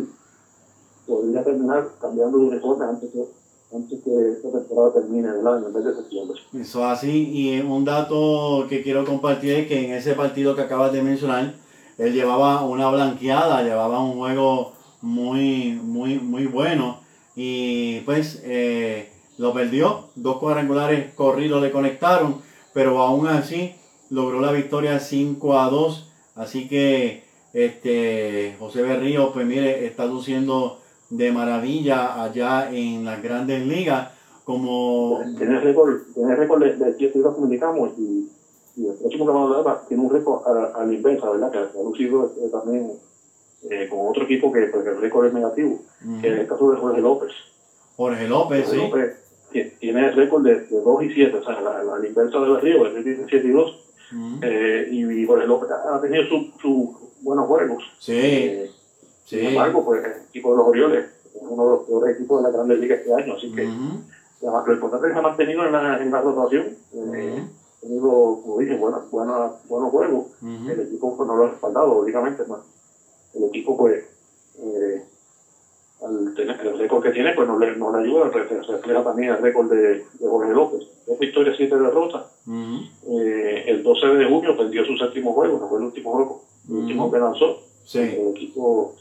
podría 1.06 1.44
terminar 1.44 1.90
cambiando 2.00 2.38
de 2.38 2.46
uniforme 2.46 2.86
antes 2.86 3.12
que, 3.12 3.28
antes 3.74 4.04
que 4.04 4.32
esta 4.32 4.52
temporada 4.52 4.94
termine 4.94 5.30
en 5.30 5.74
vez 5.74 5.86
de 5.86 5.96
septiembre. 5.96 6.40
Eso 6.54 6.86
así, 6.86 7.30
y 7.32 7.60
un 7.62 7.86
dato 7.86 8.66
que 8.68 8.82
quiero 8.84 9.06
compartir 9.06 9.54
es 9.54 9.68
que 9.68 9.86
en 9.86 9.94
ese 9.94 10.14
partido 10.14 10.56
que 10.56 10.62
acabas 10.62 10.92
de 10.92 11.02
mencionar, 11.02 11.54
él 11.98 12.14
llevaba 12.14 12.64
una 12.66 12.90
blanqueada, 12.90 13.64
llevaba 13.64 14.04
un 14.04 14.14
juego 14.18 14.74
muy, 15.02 15.80
muy, 15.82 16.20
muy 16.20 16.48
bueno 16.48 17.00
y 17.36 18.02
pues 18.02 18.42
eh, 18.44 19.12
lo 19.38 19.54
perdió, 19.54 20.10
dos 20.16 20.38
cuadrangulares 20.38 21.14
corridos 21.14 21.62
le 21.62 21.72
conectaron, 21.72 22.42
pero 22.74 23.00
aún 23.00 23.28
así 23.28 23.76
logró 24.10 24.42
la 24.42 24.52
victoria 24.52 25.00
5 25.00 25.60
a 25.60 25.70
2, 25.70 26.10
así 26.36 26.68
que 26.68 27.24
este 27.54 28.56
José 28.60 28.82
Berrío, 28.82 29.32
pues 29.34 29.46
mire, 29.46 29.86
está 29.86 30.06
luciendo 30.06 30.81
de 31.12 31.32
maravilla 31.32 32.24
allá 32.24 32.72
en 32.72 33.06
las 33.06 33.22
grandes 33.22 33.66
ligas. 33.68 34.10
Como... 34.44 35.22
Tiene 35.38 35.60
récord, 35.60 36.02
tiene 36.16 36.36
récord 36.36 36.64
de, 36.64 36.76
de 36.76 36.98
siete 36.98 37.22
comunicamos 37.22 37.92
y, 37.98 38.30
y, 38.78 38.88
el 38.88 38.96
próximo 38.96 39.26
que 39.26 39.32
vamos 39.32 39.56
a 39.56 39.60
hablar 39.60 39.82
tiene 39.88 40.04
un 40.04 40.10
récord 40.10 40.42
a, 40.48 40.84
la 40.84 40.94
inversa, 40.94 41.30
¿verdad? 41.30 41.52
Que 41.52 41.58
ha 41.58 41.84
lucido 41.84 42.26
eh, 42.26 42.50
también 42.52 42.92
eh, 43.70 43.88
con 43.90 44.08
otro 44.08 44.24
equipo 44.24 44.52
que 44.52 44.66
pues, 44.68 44.86
el 44.88 45.00
récord 45.00 45.28
es 45.28 45.34
negativo, 45.34 45.80
que 46.22 46.28
es 46.28 46.40
el 46.40 46.48
caso 46.48 46.72
de 46.72 46.78
Jorge 46.78 47.02
López. 47.02 47.32
Jorge 47.96 48.28
López, 48.28 48.66
Jorge 48.66 48.82
sí. 48.82 48.88
López 48.88 49.22
tiene 49.80 50.08
el 50.08 50.16
récord 50.16 50.44
de, 50.44 50.62
de, 50.62 50.82
2 50.82 51.04
y 51.04 51.14
7, 51.14 51.38
o 51.38 51.44
sea, 51.44 51.62
la, 51.62 51.84
la, 51.84 52.08
inversa 52.08 52.40
de 52.40 52.60
Río, 52.62 52.88
el 52.88 53.04
tiene 53.04 53.26
7 53.30 53.48
y 53.48 53.52
2. 53.52 53.86
eh, 54.42 54.88
y, 54.92 55.26
Jorge 55.26 55.46
López 55.46 55.70
ha 55.72 56.02
tenido 56.02 56.24
sus 56.24 56.62
su 56.62 57.12
buenos 57.22 57.48
juegos. 57.48 57.84
Sí. 58.00 58.72
Sin 59.32 59.46
embargo, 59.48 59.86
pues 59.86 60.04
el 60.04 60.12
equipo 60.30 60.52
de 60.52 60.58
los 60.58 60.68
Orioles 60.68 61.06
es 61.34 61.42
uno 61.42 61.64
de 61.64 61.70
los 61.72 61.80
peores 61.88 62.16
equipos 62.16 62.44
de 62.44 62.50
la 62.50 62.54
Grandes 62.56 62.80
Ligas 62.80 63.00
este 63.00 63.14
año, 63.14 63.34
así 63.36 63.52
que 63.54 63.64
además, 64.42 64.68
lo 64.68 64.74
importante 64.74 65.08
es 65.08 65.10
que 65.12 65.14
se 65.14 65.20
ha 65.20 65.30
mantenido 65.30 65.66
en 65.66 65.72
la, 65.72 66.02
en 66.02 66.12
la 66.12 66.22
rotación. 66.22 66.66
Eh, 66.94 67.44
ha 67.44 67.82
tenido, 67.82 68.40
como 68.44 68.58
dije, 68.60 68.76
buenos 68.76 69.04
juegos. 69.92 70.26
El 70.70 70.80
equipo 70.82 71.16
pues, 71.16 71.28
no 71.28 71.36
lo 71.36 71.46
ha 71.46 71.50
respaldado, 71.50 71.96
lógicamente. 71.96 72.44
Pues, 72.44 72.60
el 73.36 73.44
equipo, 73.46 73.78
pues, 73.78 74.04
eh, 74.60 75.02
al 76.04 76.34
tener 76.36 76.60
el 76.68 76.78
récord 76.80 77.04
que 77.04 77.12
tiene, 77.12 77.34
pues 77.34 77.48
no 77.48 77.58
le, 77.58 77.76
no 77.78 77.96
le 77.96 78.04
ayuda. 78.04 78.32
Se 78.34 78.72
refleja 78.74 79.04
también 79.04 79.30
el 79.32 79.38
récord 79.38 79.70
de, 79.70 80.04
de 80.20 80.28
Jorge 80.28 80.52
López. 80.52 80.88
Dos 81.08 81.20
victorias, 81.20 81.56
siete 81.58 81.78
derrotas. 81.78 82.24
eh, 83.08 83.64
el 83.68 83.84
12 83.84 84.08
de 84.08 84.26
junio 84.26 84.58
perdió 84.58 84.84
su 84.84 84.98
séptimo 84.98 85.34
juego, 85.34 85.58
no 85.60 85.68
fue 85.70 85.78
el 85.78 85.86
último 85.86 86.12
juego, 86.12 86.42
el 86.68 86.76
último 86.76 87.12
que 87.12 87.20
lanzó. 87.20 87.60
Sí. 87.86 88.00
El 88.00 88.30
equipo 88.30 88.96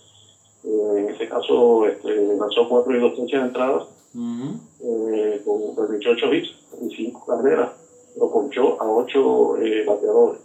en 0.64 1.08
este 1.10 1.28
caso 1.28 1.86
este, 1.86 2.36
lanzó 2.38 2.68
cuatro 2.68 2.96
y 2.96 3.00
dos 3.00 3.16
de 3.16 3.38
entradas, 3.38 3.84
eh, 4.14 5.42
con 5.44 5.88
28 5.90 6.34
hits 6.34 6.50
y 6.82 6.94
cinco 6.94 7.24
carreras, 7.26 7.70
lo 8.18 8.30
ponchó 8.30 8.80
a 8.80 8.86
ocho 8.86 9.56
eh, 9.58 9.84
bateadores. 9.86 10.40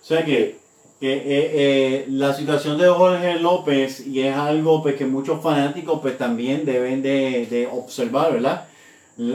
O 0.00 0.04
sea 0.04 0.24
que, 0.24 0.58
que 1.00 2.06
la 2.08 2.32
situación 2.34 2.78
de 2.78 2.88
Jorge 2.88 3.38
López, 3.38 4.06
y 4.06 4.20
es 4.20 4.34
algo 4.34 4.82
pues, 4.82 4.96
que 4.96 5.06
muchos 5.06 5.40
fanáticos 5.42 6.00
pues, 6.00 6.18
también 6.18 6.64
deben 6.64 7.02
de, 7.02 7.46
de 7.46 7.68
observar, 7.70 8.32
¿verdad? 8.32 8.66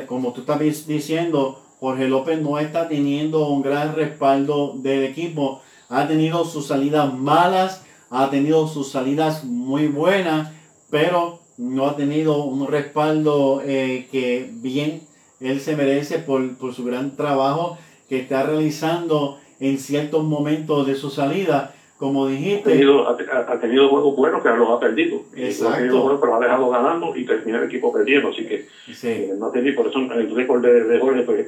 Como 0.07 0.34
tú 0.34 0.41
estás 0.41 0.59
diciendo, 0.88 1.61
Jorge 1.80 2.07
López 2.07 2.41
no 2.41 2.57
está 2.57 2.88
teniendo 2.88 3.47
un 3.47 3.61
gran 3.61 3.95
respaldo 3.95 4.73
del 4.75 5.03
equipo, 5.03 5.61
ha 5.89 6.07
tenido 6.07 6.43
sus 6.43 6.67
salidas 6.67 7.13
malas 7.13 7.84
ha 8.10 8.30
tenido 8.30 8.68
sus 8.68 8.91
salidas 8.91 9.43
muy 9.43 9.88
buenas, 9.88 10.51
pero 10.89 11.39
no 11.58 11.88
ha 11.88 11.95
tenido 11.95 12.43
un 12.43 12.68
respaldo 12.68 13.62
eh, 13.66 14.08
que 14.12 14.49
bien 14.51 15.01
él 15.39 15.60
se 15.60 15.76
merece 15.76 16.20
por, 16.20 16.43
su 16.74 16.86
gran 16.86 17.16
trabajo 17.16 17.78
que 18.10 18.20
está 18.20 18.43
realizando 18.43 19.39
en 19.60 19.78
ciertos 19.78 20.24
momentos 20.24 20.88
de 20.88 20.95
su 20.95 21.10
salida. 21.10 21.74
Como 21.97 22.28
dijiste. 22.28 22.70
Ha 22.70 22.74
tenido, 22.74 23.10
ha, 23.10 23.60
tenido 23.60 23.89
juegos 23.89 24.16
buenos 24.16 24.43
que 24.43 24.49
los 24.49 24.70
ha 24.70 24.80
perdido. 24.80 25.22
Exacto. 25.36 25.74
Ha 25.74 25.78
tenido 25.78 26.01
buenos, 26.01 26.22
pero 26.22 26.36
ha 26.36 26.39
dejado 26.39 26.70
ganando 26.70 27.16
y 27.16 27.26
termina 27.26 27.58
el 27.58 27.64
equipo 27.64 27.91
perdiendo. 27.91 28.30
Así 28.30 28.45
que 28.45 28.68
eh, 29.01 29.34
no 29.36 29.47
ha 29.47 29.51
tenido, 29.51 29.76
por 29.76 29.88
eso 29.88 29.97
el 29.97 30.36
récord 30.36 30.62
de, 30.62 30.84
de 30.84 30.99
Jorge 30.99 31.24
pues, 31.24 31.47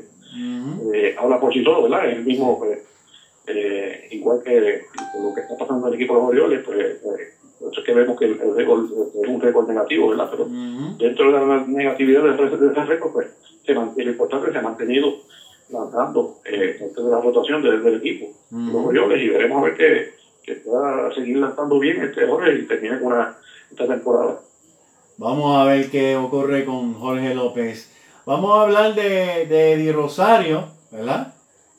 eh, 0.94 1.16
habla 1.20 1.40
por 1.40 1.54
sí 1.54 1.64
solo, 1.64 1.84
¿verdad? 1.84 2.10
El 2.10 2.26
mismo 2.26 2.58
pues, 2.58 2.80
eh, 3.50 4.08
igual 4.12 4.42
que 4.44 4.84
lo 5.22 5.34
que 5.34 5.42
está 5.42 5.58
pasando 5.58 5.88
en 5.88 5.94
el 5.94 6.00
equipo 6.00 6.14
de 6.16 6.20
los 6.20 6.30
Orioles, 6.30 6.64
pues, 6.66 6.98
pues 7.04 7.78
es 7.78 7.84
que 7.84 7.94
vemos 7.94 8.18
que 8.18 8.26
el, 8.26 8.40
récord 8.56 8.86
es 9.22 9.30
un 9.30 9.42
récord 9.42 9.68
negativo, 9.68 10.10
¿verdad? 10.10 10.30
Pero 10.32 10.46
dentro 10.98 11.26
de 11.26 11.32
la 11.32 11.66
negatividad 11.68 12.24
de, 12.24 12.46
ese 12.46 12.86
récord, 12.86 13.12
pues 13.12 13.28
se 13.66 13.74
mantiene, 13.74 14.06
lo 14.06 14.12
importante 14.12 14.52
se 14.52 14.58
ha 14.58 14.62
mantenido 14.62 15.14
lanzando 15.70 16.38
eh, 16.46 16.78
dentro 16.80 17.04
de 17.04 17.12
la 17.12 17.22
rotación 17.22 17.62
del, 17.62 17.84
del 17.84 17.96
equipo, 17.96 18.28
los 18.52 18.86
Orioles, 18.86 19.22
y 19.22 19.30
veremos 19.30 19.62
a 19.62 19.66
ver 19.66 19.76
que, 19.76 20.14
que 20.44 20.56
pueda 20.62 21.14
seguir 21.14 21.38
lanzando 21.38 21.80
bien 21.80 22.02
este 22.02 22.26
Jorge 22.26 22.56
y 22.56 22.68
termine 22.68 23.00
con 23.00 23.14
una, 23.14 23.38
esta 23.70 23.88
temporada. 23.88 24.40
Vamos 25.18 25.58
a 25.58 25.66
ver 25.66 25.92
qué 25.92 26.16
ocurre 26.16 26.66
con 26.66 26.94
Jorge 26.94 27.36
López. 27.36 27.92
Vamos 28.26 28.58
a 28.58 28.64
hablar 28.64 28.96
de, 28.96 29.46
de 29.48 29.74
Eddie 29.74 29.92
Rosario, 29.92 30.70
¿verdad? 30.92 31.34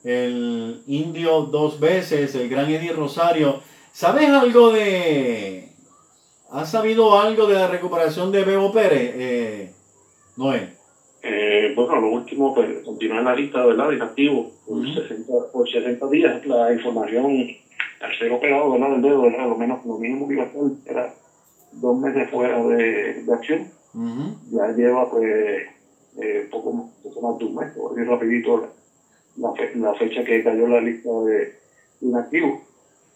El 0.05 0.83
indio 0.87 1.43
dos 1.43 1.79
veces, 1.79 2.35
el 2.35 2.49
gran 2.49 2.71
Eddie 2.71 2.93
Rosario. 2.93 3.61
¿Sabes 3.93 4.29
algo 4.29 4.71
de... 4.73 5.69
¿Has 6.51 6.71
sabido 6.71 7.19
algo 7.19 7.47
de 7.47 7.55
la 7.55 7.69
recuperación 7.69 8.33
de 8.33 8.45
Bebo 8.45 8.73
Pérez, 8.73 9.13
eh, 9.15 9.75
Noel? 10.37 10.71
Eh, 11.23 11.73
bueno, 11.77 12.01
lo 12.01 12.09
último, 12.09 12.55
pues 12.55 12.83
continuar 12.85 13.21
en 13.21 13.25
la 13.27 13.35
lista, 13.37 13.65
¿verdad? 13.65 13.93
Inactivo 13.93 14.51
por, 14.67 14.83
60, 14.85 15.33
por 15.53 15.71
60 15.71 16.07
días. 16.09 16.47
La 16.47 16.73
información 16.73 17.49
al 18.01 18.19
ser 18.19 18.33
operado, 18.33 18.73
¿verdad? 18.73 18.91
Del 18.91 19.03
dedo, 19.03 19.23
¿verdad? 19.23 19.49
Lo, 19.49 19.57
menos, 19.57 19.85
lo 19.85 19.99
mínimo 19.99 20.27
que 20.27 20.35
iba 20.35 20.45
a 20.45 20.47
hacer 20.47 20.63
era 20.87 21.15
dos 21.73 21.99
meses 21.99 22.31
fuera 22.31 22.65
de, 22.65 23.23
de 23.23 23.33
acción. 23.33 23.69
Ya 24.51 24.73
lleva, 24.73 25.11
pues, 25.11 25.69
eh, 26.21 26.49
poco, 26.51 26.91
poco 27.03 27.21
más 27.21 27.39
de 27.39 27.45
un 27.45 27.55
mes, 27.55 28.09
rapidito 28.09 28.57
la, 28.59 28.69
la, 29.37 29.53
fe- 29.53 29.73
la 29.77 29.95
fecha 29.95 30.25
que 30.25 30.43
cayó 30.43 30.67
la 30.67 30.81
lista 30.81 31.09
de 31.11 31.53
inactivos. 32.01 32.59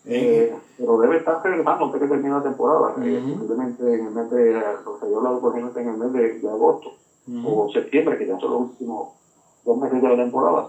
Eh, 0.06 0.50
Eh, 0.52 0.54
pero 0.76 0.98
debe 0.98 1.16
estar 1.16 1.40
regresando 1.42 1.86
antes 1.86 2.00
que 2.00 2.06
termine 2.06 2.34
la 2.34 2.42
temporada, 2.42 2.94
eh, 3.02 3.18
Ujú. 3.24 3.38
posiblemente 3.38 3.82
en 3.94 4.04
el 4.06 4.10
mes 4.12 4.30
de, 4.30 4.52
lo 4.84 4.98
que 5.00 5.10
yo 5.10 5.16
hablado 5.18 5.40
posiblemente 5.40 5.80
en 5.80 5.88
el 5.88 5.96
mes 5.96 6.12
de, 6.12 6.32
de 6.40 6.48
agosto 6.48 6.92
o 7.42 7.70
septiembre, 7.72 8.18
que 8.18 8.26
ya 8.26 8.38
son 8.38 8.50
los 8.50 8.60
últimos 8.60 9.08
dos 9.64 9.78
meses 9.78 10.02
de 10.02 10.08
la 10.08 10.16
temporada. 10.16 10.68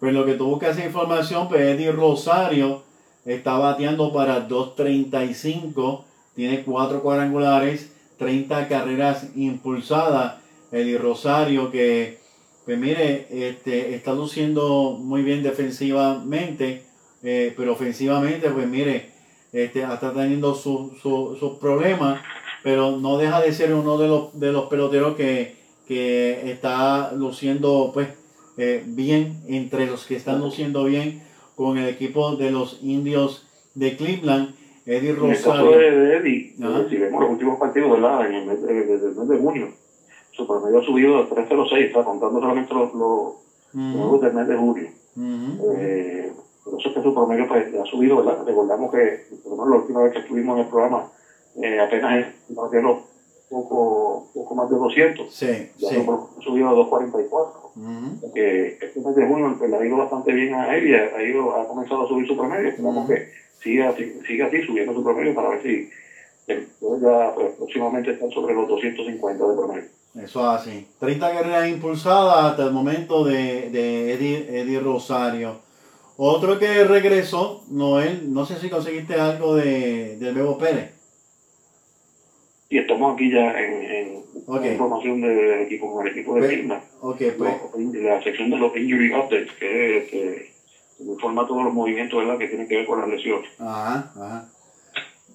Pues 0.00 0.12
lo 0.14 0.24
que 0.24 0.34
tú 0.34 0.46
buscas 0.46 0.76
esa 0.76 0.86
información, 0.86 1.48
pues 1.48 1.60
Eddie 1.62 1.92
Rosario 1.92 2.82
está 3.26 3.58
bateando 3.58 4.12
para 4.12 4.46
2.35, 4.48 6.04
tiene 6.34 6.64
cuatro 6.64 7.02
cuadrangulares, 7.02 7.90
30 8.18 8.68
carreras 8.68 9.26
impulsadas. 9.34 10.36
Eddie 10.72 10.98
Rosario 10.98 11.70
que, 11.70 12.18
pues 12.66 12.78
mire, 12.78 13.26
este, 13.30 13.94
está 13.94 14.12
luciendo 14.12 14.98
muy 15.00 15.22
bien 15.22 15.42
defensivamente, 15.42 16.82
eh, 17.22 17.54
pero 17.56 17.72
ofensivamente, 17.72 18.50
pues 18.50 18.66
mire, 18.68 19.10
este, 19.52 19.82
está 19.82 20.12
teniendo 20.12 20.54
su- 20.54 20.92
su- 21.00 21.36
sus 21.38 21.52
problemas, 21.58 22.20
pero 22.62 22.96
no 22.98 23.16
deja 23.16 23.40
de 23.40 23.52
ser 23.52 23.72
uno 23.72 23.96
de 23.96 24.08
los, 24.08 24.38
de 24.38 24.52
los 24.52 24.66
peloteros 24.66 25.16
que, 25.16 25.54
que 25.86 26.50
está 26.50 27.12
luciendo, 27.12 27.92
pues, 27.94 28.08
eh, 28.58 28.82
bien 28.84 29.40
entre 29.48 29.86
los 29.86 30.04
que 30.06 30.16
están 30.16 30.40
luciendo 30.40 30.84
bien 30.84 31.22
con 31.54 31.78
el 31.78 31.88
equipo 31.88 32.36
de 32.36 32.50
los 32.50 32.80
indios 32.82 33.46
de 33.74 33.96
Cleveland, 33.96 34.54
Eddie 34.84 35.12
Rosario. 35.12 35.70
de 35.70 36.16
Eddie, 36.16 36.54
si 36.90 36.96
vemos 36.96 37.20
los 37.22 37.30
últimos 37.30 37.58
partidos, 37.58 37.90
¿verdad? 37.92 38.26
En 38.28 38.34
el 38.34 38.46
mes 38.46 38.62
de 39.28 39.38
junio, 39.38 39.68
su 40.36 40.46
promedio 40.46 40.78
ha 40.78 40.82
subido 40.82 41.18
a 41.18 41.24
3.06, 41.26 41.84
está 41.86 42.02
contando 42.02 42.38
solamente 42.38 42.72
los, 42.74 42.92
los 42.92 43.32
juegos 43.72 44.20
del 44.20 44.32
mes 44.32 44.46
de 44.46 44.54
junio. 44.54 44.88
ujú, 45.16 45.72
Eh, 45.74 46.30
por 46.64 46.78
eso 46.78 46.88
es 46.88 46.94
que 46.94 47.00
su 47.00 47.12
promedio 47.12 47.46
pues, 47.46 47.66
ha 47.74 47.84
subido, 47.84 48.16
¿verdad? 48.16 48.44
Recordamos 48.44 48.90
que, 48.90 49.18
por 49.42 49.50
lo 49.52 49.56
menos 49.56 49.70
la 49.70 49.76
última 49.76 50.02
vez 50.02 50.12
que 50.12 50.18
estuvimos 50.18 50.54
en 50.54 50.60
el 50.62 50.66
programa, 50.66 51.04
eh, 51.62 51.78
apenas 51.80 52.26
batieron 52.48 52.96
poco, 53.48 54.24
poco 54.34 54.54
más 54.54 54.68
de 54.68 54.76
200. 54.76 55.26
Sí, 55.32 55.64
Ya 55.78 55.88
sí. 55.88 55.96
ha 55.96 56.40
subido 56.42 56.68
a 56.68 56.72
244. 56.72 57.70
Ujú, 57.76 58.32
que 58.34 58.74
este 58.80 59.00
mes 59.00 59.14
de 59.14 59.24
junio 59.24 59.54
pues, 59.56 59.70
le 59.70 59.76
ha 59.76 59.84
ido 59.84 59.96
bastante 59.96 60.32
bien 60.32 60.52
a 60.54 60.74
él 60.74 60.86
y 60.88 60.94
ha, 60.94 61.04
ha 61.14 61.22
ido, 61.22 61.54
ha 61.54 61.64
comenzado 61.66 62.02
a 62.02 62.06
subir 62.06 62.26
su 62.26 62.34
promedio. 62.36 62.68
Esperamos 62.68 63.06
que 63.06 63.22
siga, 63.62 63.88
así- 63.88 64.12
siga 64.26 64.46
así 64.46 64.60
subiendo 64.62 64.92
su 64.92 65.02
promedio 65.02 65.32
para 65.32 65.48
ver 65.48 65.60
si 65.62 65.86
eh, 66.48 66.62
ya 67.00 67.30
pues, 67.34 67.52
próximamente 67.52 68.10
estar 68.10 68.28
sobre 68.30 68.54
los 68.54 68.66
250 68.66 69.46
de 69.46 69.54
promedio. 69.54 69.84
Eso 70.22 70.48
así. 70.48 70.86
30 70.98 71.32
carreras 71.32 71.68
impulsadas 71.68 72.44
hasta 72.52 72.64
el 72.64 72.72
momento 72.72 73.24
de, 73.24 73.70
de 73.70 74.12
Eddie, 74.14 74.60
Eddie 74.60 74.80
Rosario. 74.80 75.60
Otro 76.16 76.58
que 76.58 76.84
regresó, 76.84 77.62
Noel, 77.68 78.32
no 78.32 78.46
sé 78.46 78.56
si 78.58 78.70
conseguiste 78.70 79.14
algo 79.14 79.54
de, 79.54 80.16
de 80.16 80.32
Bebo 80.32 80.56
Pérez. 80.56 80.92
Y 82.70 82.78
estamos 82.78 83.14
aquí 83.14 83.30
ya 83.30 83.52
en, 83.60 83.82
en 83.84 84.24
información 84.72 85.20
del 85.20 85.60
equipo, 85.62 85.92
con 85.92 86.06
el 86.06 86.12
equipo 86.12 86.34
de 86.34 86.40
Pues, 86.40 86.52
Cleveland. 86.52 86.82
Ok, 87.02 87.22
pues. 87.38 87.54
La 88.02 88.22
sección 88.22 88.50
de 88.50 88.56
los 88.56 88.76
injury 88.76 89.12
updates, 89.12 89.52
que 89.60 89.98
es 89.98 90.10
que 90.10 90.52
informa 91.00 91.46
todos 91.46 91.62
los 91.64 91.74
movimientos 91.74 92.18
¿verdad? 92.18 92.38
que 92.38 92.48
tienen 92.48 92.66
que 92.66 92.76
ver 92.78 92.86
con 92.86 92.98
las 93.00 93.08
lesiones. 93.08 93.50
Ajá, 93.58 94.10
ajá. 94.16 94.48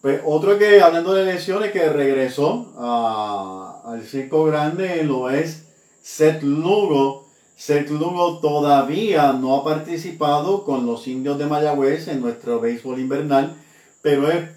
Pues 0.01 0.19
otro 0.25 0.57
que, 0.57 0.82
hablando 0.82 1.13
de 1.13 1.25
lesiones, 1.25 1.71
que 1.71 1.88
regresó 1.89 2.73
a- 2.79 3.70
al 3.84 4.03
circo 4.03 4.45
grande 4.45 5.03
lo 5.03 5.29
es 5.29 5.65
Seth 6.01 6.43
Lugo. 6.43 7.27
Seth 7.55 7.89
Lugo 7.89 8.39
todavía 8.39 9.34
no 9.34 9.55
ha 9.55 9.63
participado 9.63 10.63
con 10.63 10.86
los 10.86 11.07
indios 11.07 11.38
de 11.38 11.45
Mayagüez 11.45 12.07
en 12.07 12.21
nuestro 12.21 12.59
béisbol 12.59 12.99
invernal, 12.99 13.55
pero 14.01 14.32
es 14.32 14.49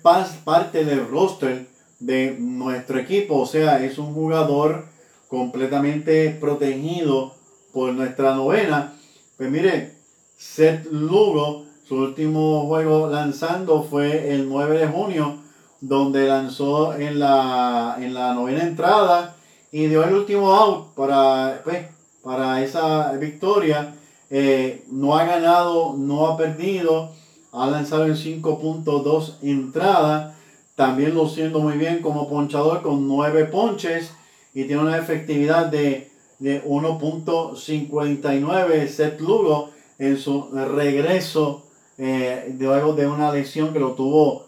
parte 0.44 0.84
del 0.84 1.06
roster 1.08 1.66
de 2.00 2.36
nuestro 2.38 2.98
equipo. 2.98 3.40
O 3.40 3.46
sea, 3.46 3.84
es 3.84 3.98
un 3.98 4.14
jugador 4.14 4.86
completamente 5.28 6.30
protegido 6.30 7.34
por 7.72 7.92
nuestra 7.92 8.34
novena. 8.34 8.94
Pues 9.36 9.50
mire, 9.50 9.94
Seth 10.36 10.86
Lugo, 10.86 11.66
su 11.86 11.96
último 11.96 12.66
juego 12.66 13.08
lanzando 13.08 13.82
fue 13.82 14.32
el 14.32 14.48
9 14.48 14.78
de 14.78 14.86
junio, 14.86 15.43
donde 15.88 16.26
lanzó 16.26 16.94
en 16.94 17.18
la, 17.18 17.98
en 18.00 18.14
la 18.14 18.32
novena 18.32 18.62
entrada 18.62 19.36
y 19.70 19.84
dio 19.86 20.02
el 20.02 20.14
último 20.14 20.54
out 20.54 20.94
para, 20.94 21.60
pues, 21.62 21.84
para 22.22 22.62
esa 22.62 23.12
victoria. 23.12 23.94
Eh, 24.30 24.82
no 24.90 25.14
ha 25.16 25.24
ganado, 25.24 25.94
no 25.98 26.26
ha 26.26 26.38
perdido, 26.38 27.10
ha 27.52 27.66
lanzado 27.66 28.06
en 28.06 28.16
5.2 28.16 29.34
entradas, 29.42 30.32
también 30.74 31.12
luciendo 31.14 31.60
muy 31.60 31.76
bien 31.76 32.00
como 32.00 32.26
ponchador 32.28 32.80
con 32.82 33.06
9 33.06 33.44
ponches 33.44 34.10
y 34.54 34.64
tiene 34.64 34.80
una 34.82 34.96
efectividad 34.96 35.66
de, 35.66 36.10
de 36.38 36.64
1.59 36.64 38.88
Seth 38.88 39.20
Lugo 39.20 39.68
en 39.98 40.16
su 40.16 40.48
regreso 40.50 41.64
eh, 41.98 42.56
luego 42.58 42.94
de 42.94 43.06
una 43.06 43.30
lesión 43.30 43.72
que 43.72 43.78
lo 43.78 43.92
tuvo, 43.92 44.46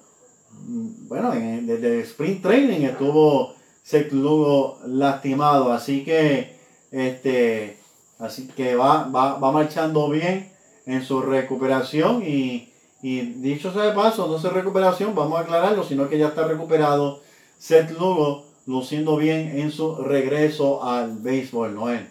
bueno, 1.09 1.33
en- 1.33 1.67
desde 1.67 1.95
el 1.95 2.01
sprint 2.01 2.43
training 2.43 2.81
estuvo 2.85 3.55
Seth 3.83 4.13
Lugo 4.13 4.79
lastimado, 4.87 5.73
así 5.73 6.05
que 6.05 6.57
este, 6.91 7.77
así 8.19 8.49
que 8.49 8.75
va, 8.77 9.05
va, 9.09 9.39
va 9.39 9.53
marchando 9.53 10.09
bien 10.11 10.51
en 10.87 11.03
su 11.03 11.21
recuperación 11.23 12.23
y, 12.25 12.73
y 13.03 13.21
dicho 13.21 13.73
sea 13.73 13.83
de 13.85 13.93
paso, 13.93 14.27
no 14.29 14.37
es 14.37 14.53
recuperación, 14.53 15.15
vamos 15.15 15.39
a 15.39 15.43
aclararlo, 15.43 15.83
sino 15.85 16.09
que 16.09 16.19
ya 16.19 16.29
está 16.29 16.47
recuperado 16.47 17.21
Seth 17.59 17.91
Lugo 17.93 18.45
luciendo 18.67 19.17
bien 19.17 19.59
en 19.59 19.71
su 19.71 19.97
regreso 19.97 20.83
al 20.85 21.19
béisbol, 21.19 21.75
Noel. 21.75 22.09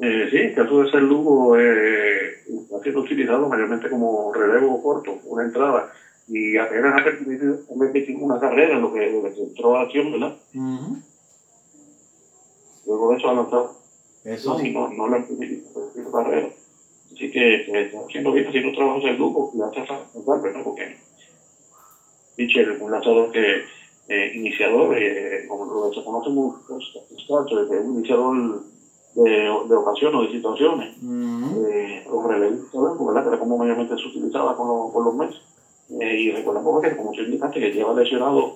Eh, 0.00 0.28
sí, 0.30 0.36
el 0.38 0.54
caso 0.54 0.82
de 0.82 0.90
ser 0.90 1.02
Lugo 1.02 1.56
eh, 1.58 2.42
está 2.64 2.80
siendo 2.82 3.00
utilizado 3.00 3.48
mayormente 3.48 3.88
como 3.88 4.32
relevo 4.32 4.82
corto, 4.82 5.18
una 5.24 5.44
entrada, 5.44 5.92
y 6.28 6.56
apenas 6.56 6.98
ha 6.98 7.02
permitido 7.02 7.56
una 8.24 8.38
carrera 8.38 8.76
en 8.76 8.80
lo 8.82 8.90
que, 8.90 9.08
lo 9.08 9.22
que 9.22 9.30
se 9.30 9.42
entró 9.42 9.76
a 9.76 9.82
acción, 9.82 10.10
¿verdad? 10.10 10.32
Luego 12.86 13.10
de 13.10 13.16
eso 13.16 13.28
ha 13.28 13.32
lanzado 13.32 13.70
Eso 14.24 14.58
sí. 14.58 14.70
no, 14.70 14.88
no 14.88 15.08
le 15.08 15.16
han 15.16 15.22
permitir 15.24 15.60
carrera. 16.10 16.48
Así 17.12 17.28
que, 17.28 17.62
que 17.64 17.80
está 17.82 17.98
haciendo 17.98 18.32
bien, 18.32 18.46
haciendo 18.46 18.68
un 18.68 18.74
trabajo 18.74 19.00
de 19.06 19.12
Lugo, 19.12 19.48
le 19.52 19.64
hace 19.64 19.82
falta, 19.84 20.06
¿verdad? 20.14 20.62
Porque 20.62 20.96
Pitcher 22.36 22.70
es 22.70 22.80
un 22.80 22.90
lanzador 22.90 23.30
que 23.30 23.60
eh, 24.08 24.30
iniciador, 24.32 24.96
eh, 24.96 25.44
como 25.46 25.64
lo 25.64 25.92
se 25.92 26.02
conoce 26.02 26.30
es 27.78 27.84
un 27.84 27.94
iniciador 27.96 28.62
de, 29.14 29.30
de 29.68 29.74
ocasiones 29.74 30.18
o 30.18 30.22
de 30.22 30.30
situaciones. 30.30 30.90
Ujú, 30.96 31.66
eh, 31.66 32.02
los 32.06 32.24
relevistas, 32.24 32.70
¿verdad? 32.98 33.22
Que 33.22 33.28
era 33.28 33.38
como 33.38 33.56
mayormente 33.56 33.94
se 33.96 34.08
utilizaba 34.08 34.54
con 34.56 34.66
los, 34.66 34.90
con 34.90 35.04
los 35.04 35.14
meses. 35.14 35.36
Eh, 36.00 36.16
y 36.16 36.30
recordamos 36.30 36.80
que, 36.80 36.94
como 36.94 37.12
tú 37.12 37.22
indicaste, 37.22 37.60
que 37.60 37.70
lleva 37.70 37.92
lesionado 37.92 38.52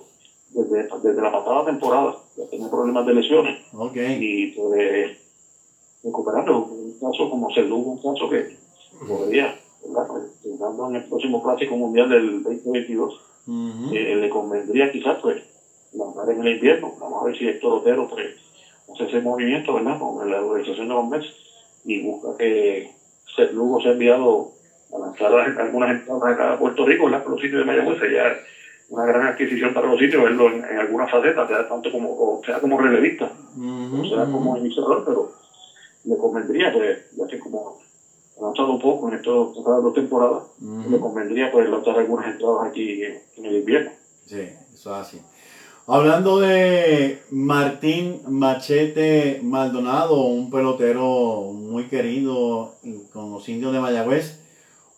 desde, 0.49 0.85
desde 1.01 1.21
la 1.21 1.29
pasada 1.29 1.63
temporada, 1.63 2.11
ya 2.35 2.45
tiene 2.45 2.67
problemas 2.69 3.05
de 3.05 3.13
lesiones 3.13 3.55
Ok. 3.73 3.95
y 3.95 4.47
pues 4.47 5.11
recuperando 6.03 6.57
un 6.59 6.93
caso 6.99 7.27
como 7.27 7.49
Cerdugo, 7.53 7.91
un 7.91 7.97
caso 7.97 8.27
que 8.27 8.45
podría, 9.05 9.53
¿verdad? 9.85 10.05
Pensando 10.41 10.87
en 10.87 10.95
el 10.95 11.03
próximo 11.03 11.39
clásico 11.41 11.75
mundial 11.75 12.07
del 12.07 12.41
2022, 12.41 13.13
Ujú. 13.45 13.93
eh, 13.93 14.15
le 14.15 14.29
convendría 14.29 14.87
quizás 14.87 15.15
pues 15.21 15.37
lanzar 15.93 16.29
en 16.29 16.41
el 16.41 16.49
invierno. 16.49 16.91
Vamos 16.97 17.21
a 17.21 17.25
ver 17.25 17.35
si 17.35 17.45
Héctor 17.45 17.73
Otero 17.73 18.05
pues, 18.05 18.33
hace 18.93 19.03
ese 19.03 19.19
movimiento, 19.19 19.73
¿verdad? 19.73 19.97
Con 19.97 20.29
la 20.29 20.41
organización 20.41 20.87
de 20.87 20.93
los 20.93 21.05
meses 21.05 21.29
y 21.83 21.99
busca 21.99 22.35
que 22.37 22.85
Seth 23.35 23.51
Lugo 23.51 23.79
sea 23.79 23.91
enviado 23.91 24.45
lanzar 24.91 25.53
algunas 25.57 25.89
entradas 25.91 26.23
acá 26.23 26.51
a 26.51 26.57
Puerto 26.57 26.85
Rico, 26.85 27.05
¿verdad? 27.05 27.21
Por 27.21 27.31
los 27.31 27.41
sitios 27.41 27.59
de 27.59 27.65
Mayagüez, 27.65 27.97
sería 27.99 28.35
una 28.89 29.05
gran 29.05 29.23
adquisición 29.23 29.73
para 29.73 29.87
los 29.87 29.99
sitios, 29.99 30.23
verlo 30.23 30.49
en, 30.49 30.63
en 30.63 30.77
alguna 30.77 31.05
faceta, 31.07 31.45
sea 31.45 31.63
tanto 31.63 31.91
como, 31.91 32.09
o 32.09 32.39
sea 32.45 32.59
como 32.59 32.77
relevista, 32.77 33.29
Ujú, 33.55 34.01
o 34.01 34.05
sea 34.05 34.25
como 34.25 34.55
iniciador, 34.55 35.03
pero 35.05 35.27
le 36.05 36.15
convendría, 36.17 36.71
pues, 36.71 36.97
ya 37.11 37.25
que 37.27 37.37
como 37.37 37.75
ha 38.39 38.41
lanzado 38.41 38.71
un 38.71 38.79
poco 38.79 39.07
en 39.09 39.15
estos 39.15 39.49
estas 39.49 39.81
dos 39.81 39.93
temporadas, 39.93 40.43
le 40.59 40.87
Ujú. 40.87 40.99
convendría 40.99 41.49
pues 41.51 41.67
lanzar 41.67 41.97
algunas 41.97 42.27
entradas 42.27 42.67
aquí 42.67 43.03
en, 43.03 43.19
en 43.37 43.45
el 43.45 43.55
invierno. 43.55 43.91
Sí, 44.25 44.49
eso 44.73 44.93
es 44.93 45.01
así. 45.01 45.21
Hablando 45.89 46.39
de 46.39 47.17
Martín 47.31 48.19
Machete 48.27 49.39
Maldonado, 49.41 50.25
un 50.25 50.49
pelotero 50.49 51.51
muy 51.53 51.85
querido 51.85 52.73
con 53.13 53.31
los 53.31 53.47
indios 53.47 53.71
de 53.71 53.79
Mayagüez, 53.79 54.36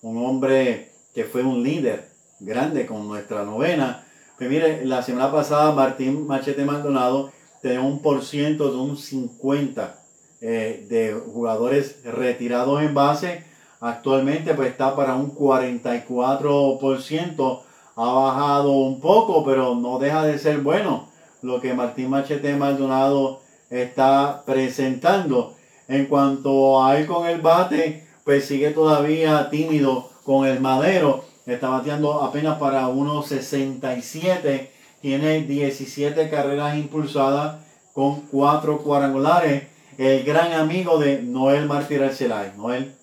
un 0.01 0.25
hombre 0.25 0.91
que 1.13 1.25
fue 1.25 1.43
un 1.43 1.61
líder 1.63 2.09
grande 2.39 2.85
con 2.85 3.05
nuestra 3.07 3.43
novena. 3.43 4.05
Pues 4.37 4.49
mire, 4.49 4.85
la 4.85 5.03
semana 5.03 5.31
pasada 5.31 5.71
Martín 5.73 6.27
Machete 6.27 6.65
Maldonado 6.65 7.31
tenía 7.61 7.81
un 7.81 8.01
por 8.01 8.23
ciento 8.23 8.71
de 8.71 8.77
un 8.77 8.95
50 8.97 9.95
eh, 10.41 10.85
de 10.89 11.13
jugadores 11.13 12.01
retirados 12.03 12.81
en 12.81 12.93
base. 12.93 13.43
Actualmente 13.81 14.53
pues 14.53 14.69
está 14.69 14.95
para 14.95 15.15
un 15.15 15.35
44% 15.35 17.63
ha 18.01 18.13
bajado 18.13 18.71
un 18.71 19.01
poco, 19.01 19.43
pero 19.43 19.75
no 19.75 19.99
deja 19.99 20.23
de 20.23 20.39
ser 20.39 20.59
bueno 20.59 21.09
lo 21.41 21.59
que 21.59 21.73
Martín 21.73 22.09
Machete 22.09 22.55
Maldonado 22.55 23.41
está 23.69 24.43
presentando. 24.45 25.57
En 25.89 26.05
cuanto 26.05 26.81
a 26.81 26.97
él 26.97 27.07
con 27.07 27.27
el 27.27 27.41
bate, 27.41 28.07
pues 28.23 28.45
sigue 28.45 28.71
todavía 28.71 29.49
tímido 29.49 30.09
con 30.23 30.45
el 30.45 30.59
madero. 30.59 31.25
Está 31.45 31.69
bateando 31.69 32.21
apenas 32.21 32.59
para 32.59 32.87
1.67. 32.87 34.69
Tiene 35.01 35.41
17 35.43 36.29
carreras 36.29 36.77
impulsadas 36.77 37.65
con 37.93 38.21
4 38.27 38.79
cuadrangulares. 38.79 39.63
El 39.97 40.23
gran 40.23 40.53
amigo 40.53 40.99
de 40.99 41.21
Noel 41.21 41.65
Martínez 41.65 42.11
Arcelay. 42.11 42.51
Noel. 42.55 42.93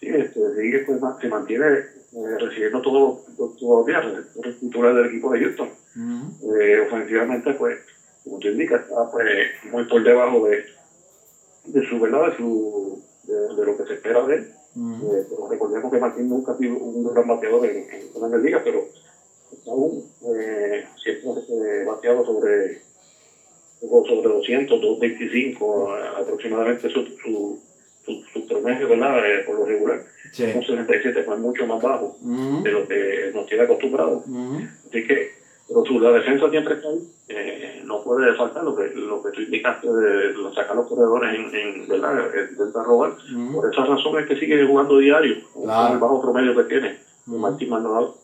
Sí, 0.00 0.08
este, 0.08 0.40
sigue, 0.54 0.84
pues, 0.86 1.00
se 1.20 1.28
mantiene 1.28 1.66
eh, 1.66 2.38
recibiendo 2.38 2.82
todos 2.82 3.20
los 3.38 3.86
días 3.86 4.04
la 4.36 4.50
estructura 4.50 4.92
del 4.92 5.06
equipo 5.06 5.32
de 5.32 5.40
Houston. 5.40 5.68
eh, 6.60 6.80
ofensivamente, 6.86 7.54
pues, 7.54 7.78
como 8.22 8.38
tú 8.38 8.48
indicas, 8.48 8.82
está 8.82 9.10
pues, 9.10 9.26
muy 9.72 9.84
por 9.84 10.02
debajo 10.02 10.46
de, 10.46 10.64
de 11.66 11.88
su 11.88 11.98
verdad, 12.00 12.30
de, 12.30 12.36
su, 12.36 13.03
de, 13.34 13.54
de 13.54 13.64
lo 13.64 13.74
que 13.76 13.82
se 13.84 13.92
espera 13.94 14.22
de 14.24 14.34
él. 14.34 14.46
eh, 15.02 15.22
pero 15.28 15.46
recordemos 15.48 15.90
que 15.90 15.98
Martín 15.98 16.28
nunca 16.28 16.52
ha 16.52 16.56
sido 16.56 16.76
un 16.76 17.04
gran 17.12 17.26
bateador 17.26 17.64
en, 17.66 17.76
en 17.76 18.30
la 18.30 18.36
liga, 18.38 18.60
pero 18.62 18.82
aún 19.66 20.02
eh, 20.34 20.82
siempre 21.02 21.30
eh, 21.48 21.84
bateado 21.84 22.24
sobre, 22.24 22.78
sobre 23.80 24.28
200, 24.28 24.80
225 24.80 25.94
aproximadamente 26.16 26.88
su, 26.88 27.02
su, 27.22 27.56
su, 28.04 28.20
su 28.32 28.44
promedio, 28.46 28.88
¿verdad? 28.88 29.18
Eh, 29.36 29.40
por 29.44 29.54
lo 29.56 29.64
regular. 29.64 30.00
Sí. 30.32 30.44
Un 30.54 30.60
67 30.62 31.22
fue 31.22 31.36
mucho 31.36 31.64
más 31.66 31.80
bajo 31.80 32.12
de 32.62 32.70
lo 32.70 32.86
que 32.86 33.30
nos 33.32 33.46
tiene 33.46 33.62
acostumbrado. 33.62 34.20
Así 34.88 35.02
que, 35.02 35.28
pero 35.68 35.84
su, 35.84 35.98
la 36.00 36.10
defensa 36.12 36.48
siempre 36.48 36.74
está 36.74 36.88
ahí. 36.88 37.00
Eh, 37.28 37.82
no 37.86 38.02
puede 38.02 38.34
faltar 38.36 38.62
lo 38.64 38.76
que, 38.76 38.88
lo 38.94 39.22
que 39.22 39.30
tú 39.30 39.40
indicaste 39.40 39.88
de 39.90 40.34
sacar 40.54 40.76
los 40.76 40.86
corredores 40.86 41.34
en, 41.34 41.54
en 41.54 41.88
¿verdad? 41.88 42.30
Intentar 42.50 42.84
robar. 42.84 43.12
Ujú. 43.34 43.54
Por 43.60 43.72
esa 43.72 43.86
razón 43.86 44.18
es 44.20 44.26
que 44.26 44.36
sigue 44.38 44.66
jugando 44.66 44.98
diario, 44.98 45.36
Claro. 45.54 45.84
con 45.86 45.92
el 45.94 45.98
bajo 45.98 46.20
promedio 46.22 46.54
que 46.54 46.64
tiene, 46.64 46.98
Ujú. 47.26 47.38
Martín 47.38 47.70
Maldonado. 47.70 48.16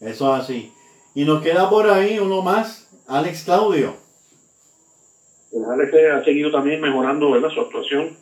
Eso 0.00 0.34
es 0.36 0.42
así. 0.42 0.72
Y 1.14 1.24
nos 1.24 1.40
queda 1.42 1.70
por 1.70 1.88
ahí 1.88 2.18
uno 2.18 2.42
más, 2.42 2.88
Alex 3.06 3.44
Claudio. 3.44 3.94
El 5.52 5.64
Alex 5.64 5.92
ha 6.12 6.24
seguido 6.24 6.50
también 6.50 6.80
mejorando 6.80 7.30
¿verdad? 7.30 7.48
su 7.50 7.60
actuación 7.60 8.16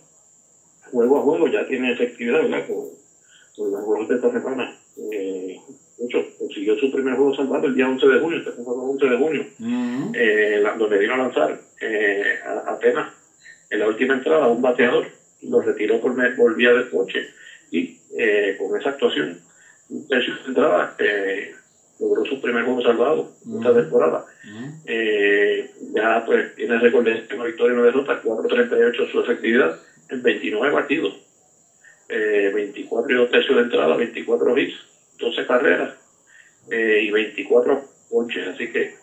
juego 0.93 1.19
a 1.19 1.23
juego, 1.23 1.49
ya 1.49 1.67
tiene 1.67 1.93
efectividad 1.93 2.43
¿verdad? 2.43 2.67
con, 2.69 2.91
con 3.57 3.73
los 3.73 3.83
juegos 3.85 4.09
de 4.09 4.15
esta 4.17 4.31
semana. 4.31 4.79
Eh, 4.97 5.54
hecho, 6.05 6.19
consiguió 6.39 6.75
su 6.77 6.89
primer 6.91 7.15
juego 7.15 7.33
salvado 7.33 7.67
el 7.67 7.75
día 7.75 7.87
11 7.89 8.07
de 8.07 8.19
junio, 8.19 8.39
este 8.39 8.51
fue 8.53 8.63
el 8.63 8.81
11 8.81 9.05
de 9.07 9.17
junio. 9.17 9.45
Eh, 10.13 10.59
la- 10.61 10.73
donde 10.75 10.99
vino 10.99 11.15
a 11.15 11.19
lanzar 11.19 11.57
eh, 11.81 12.35
a- 12.45 12.71
apenas 12.71 13.07
en 13.71 13.79
la 13.81 13.87
última 13.87 14.15
entrada 14.15 14.47
un 14.47 14.61
bateador 14.61 15.09
lo 15.43 15.61
retiró 15.61 15.99
por, 15.99 16.15
me- 16.15 16.31
por 16.31 16.55
vía 16.55 16.73
de 16.73 16.85
coche 16.85 17.25
y 17.71 17.87
eh, 18.17 18.55
con 18.57 18.77
esa 18.79 18.89
actuación 18.91 19.37
un 19.89 20.07
tercio 20.07 20.33
de 20.35 20.49
entrada 20.49 20.89
eh, 20.99 21.51
logró 21.99 22.25
su 22.25 22.39
primer 22.39 22.63
juego 22.63 22.81
salvado 22.81 23.27
esta 23.57 23.71
Ujú. 23.71 23.79
temporada 23.81 24.21
ya 25.93 26.21
pues 26.25 26.47
tiene 26.55 26.79
récord 26.79 27.05
de 27.05 27.23
una 27.35 27.45
victoria 27.45 27.73
y 27.73 27.77
una 27.77 27.85
derrota 27.87 28.17
4.38 28.23 29.07
su 29.11 29.19
efectividad 29.21 29.73
en 30.09 30.23
29 30.23 30.71
partidos. 30.73 31.13
Eh, 32.09 32.51
24 32.53 33.11
y 33.11 33.15
2 33.17 33.29
tercios 33.29 33.57
de 33.57 33.63
entrada 33.63 33.95
24 33.95 34.59
hits 34.59 34.75
12 35.19 35.47
carreras 35.47 35.95
eh, 36.71 37.01
y 37.03 37.11
24 37.11 37.81
ponches 38.11 38.49
así 38.49 38.71
que 38.71 38.95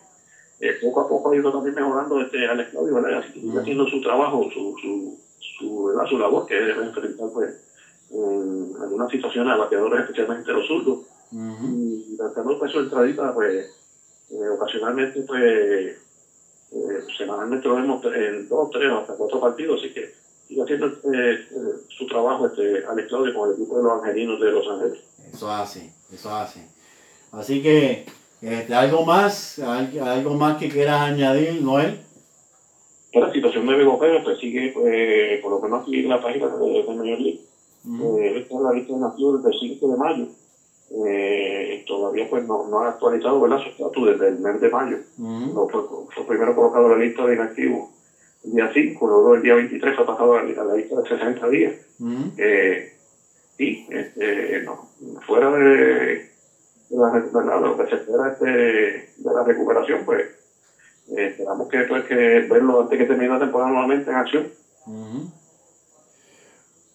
eh, 0.62 0.78
poco 0.80 1.00
a 1.00 1.08
poco 1.08 1.30
ha 1.30 1.36
ido 1.36 1.50
también 1.50 1.74
mejorando 1.74 2.20
este 2.20 2.46
Alex 2.46 2.70
Claudio, 2.70 2.94
¿verdad? 2.94 3.18
Así 3.18 3.32
que 3.32 3.40
sigue 3.40 3.58
haciendo 3.58 3.84
su 3.88 4.00
trabajo, 4.00 4.48
su, 4.54 4.76
su, 4.80 5.18
su, 5.58 5.84
¿verdad? 5.86 6.06
su 6.08 6.16
labor, 6.16 6.46
que 6.46 6.56
es 6.56 6.76
enfrentar 6.76 7.28
pues, 7.32 7.52
en 8.12 8.72
algunas 8.80 9.10
situaciones 9.10 9.52
a 9.52 9.56
bateadores, 9.56 10.02
especialmente 10.02 10.52
los 10.52 10.64
zurdos, 10.68 10.98
y 11.32 12.16
tratando 12.16 12.56
pues 12.56 12.70
su 12.70 12.78
entradita, 12.78 13.34
pues, 13.34 13.66
eh, 14.30 14.48
ocasionalmente, 14.50 15.22
pues, 15.22 15.96
semanalmente 17.18 17.66
lo 17.66 17.74
vemos 17.74 18.00
en 18.14 18.48
dos, 18.48 18.70
tres, 18.70 18.92
hasta 18.92 19.14
cuatro 19.14 19.40
partidos, 19.40 19.80
así 19.80 19.92
que 19.92 20.14
sigue 20.46 20.62
haciendo 20.62 20.92
su 21.88 22.06
trabajo 22.06 22.46
este 22.46 22.84
Alex 22.86 23.08
Claudio 23.08 23.34
con 23.34 23.48
el 23.48 23.56
equipo 23.56 23.78
de 23.78 23.82
los 23.82 23.92
angelinos 23.94 24.40
de 24.40 24.52
Los 24.52 24.68
Ángeles. 24.68 24.98
Eso 25.32 25.50
hace, 25.50 25.90
eso 26.12 26.34
hace. 26.34 26.60
Así 27.32 27.62
que, 27.62 28.04
este, 28.42 28.74
algo 28.74 29.04
más, 29.04 29.58
Al- 29.58 29.98
algo 30.00 30.34
más 30.34 30.58
que 30.58 30.68
quieras 30.68 31.00
añadir, 31.00 31.62
Noel. 31.62 32.00
Pero 33.12 33.26
la 33.26 33.32
situación 33.32 33.66
de 33.66 33.74
Bego 33.76 33.98
Pérez, 33.98 34.22
pues 34.24 34.38
sigue, 34.38 34.70
pues, 34.74 35.40
por 35.40 35.50
lo 35.52 35.60
menos 35.60 35.82
aquí 35.82 36.00
en 36.00 36.08
la 36.08 36.20
página 36.20 36.48
de, 36.48 36.70
de 36.82 36.94
Major 36.94 37.18
League, 37.20 37.40
Ujú. 37.84 38.18
Eh, 38.18 38.38
esta 38.38 38.54
es 38.54 38.60
la 38.60 38.72
lista 38.72 38.92
de 38.94 39.00
desde 39.00 39.48
el 39.48 39.58
5 39.60 39.88
de 39.88 39.96
mayo. 39.96 40.26
Eh, 41.04 41.84
todavía 41.86 42.28
pues 42.28 42.44
no, 42.46 42.68
no 42.68 42.80
ha 42.80 42.90
actualizado 42.90 43.40
¿verdad? 43.40 43.58
su 43.58 43.70
estatus 43.70 44.08
desde 44.10 44.28
el 44.28 44.38
mes 44.38 44.60
de 44.60 44.68
mayo. 44.68 44.98
Ujú. 45.18 45.52
No, 45.54 45.66
fue, 45.68 45.80
fue 46.14 46.26
primero 46.26 46.54
colocado 46.54 46.86
en 46.92 46.98
la 46.98 47.04
lista 47.04 47.26
de 47.26 47.34
inactivos 47.34 47.88
el 48.44 48.52
día 48.54 48.70
5, 48.72 49.06
luego 49.06 49.34
el 49.34 49.42
día 49.42 49.54
23 49.54 49.94
fue 49.96 50.04
pasado 50.06 50.34
a 50.34 50.42
la, 50.42 50.60
a 50.60 50.64
la 50.64 50.74
lista 50.74 51.00
de 51.00 51.08
60 51.08 51.48
días. 51.48 51.74
Eh, 52.36 52.92
y 53.58 53.86
este, 53.90 54.62
no, 54.64 54.88
fuera 55.26 55.50
de, 55.50 56.30
de 56.88 56.96
la, 56.96 57.60
lo 57.60 57.76
que 57.76 57.86
se 57.88 57.96
espera 57.96 58.32
este, 58.32 58.46
de 58.46 59.34
la 59.34 59.44
recuperación, 59.44 60.04
pues 60.04 60.26
eh, 61.16 61.26
esperamos 61.26 61.68
que, 61.68 61.78
pues, 61.82 62.04
que 62.04 62.14
verlo 62.50 62.82
antes 62.82 62.98
que 62.98 63.04
termine 63.04 63.30
la 63.30 63.38
temporada 63.40 63.70
nuevamente 63.70 64.10
en 64.10 64.16
acción. 64.16 64.52
Ujú. 64.86 65.30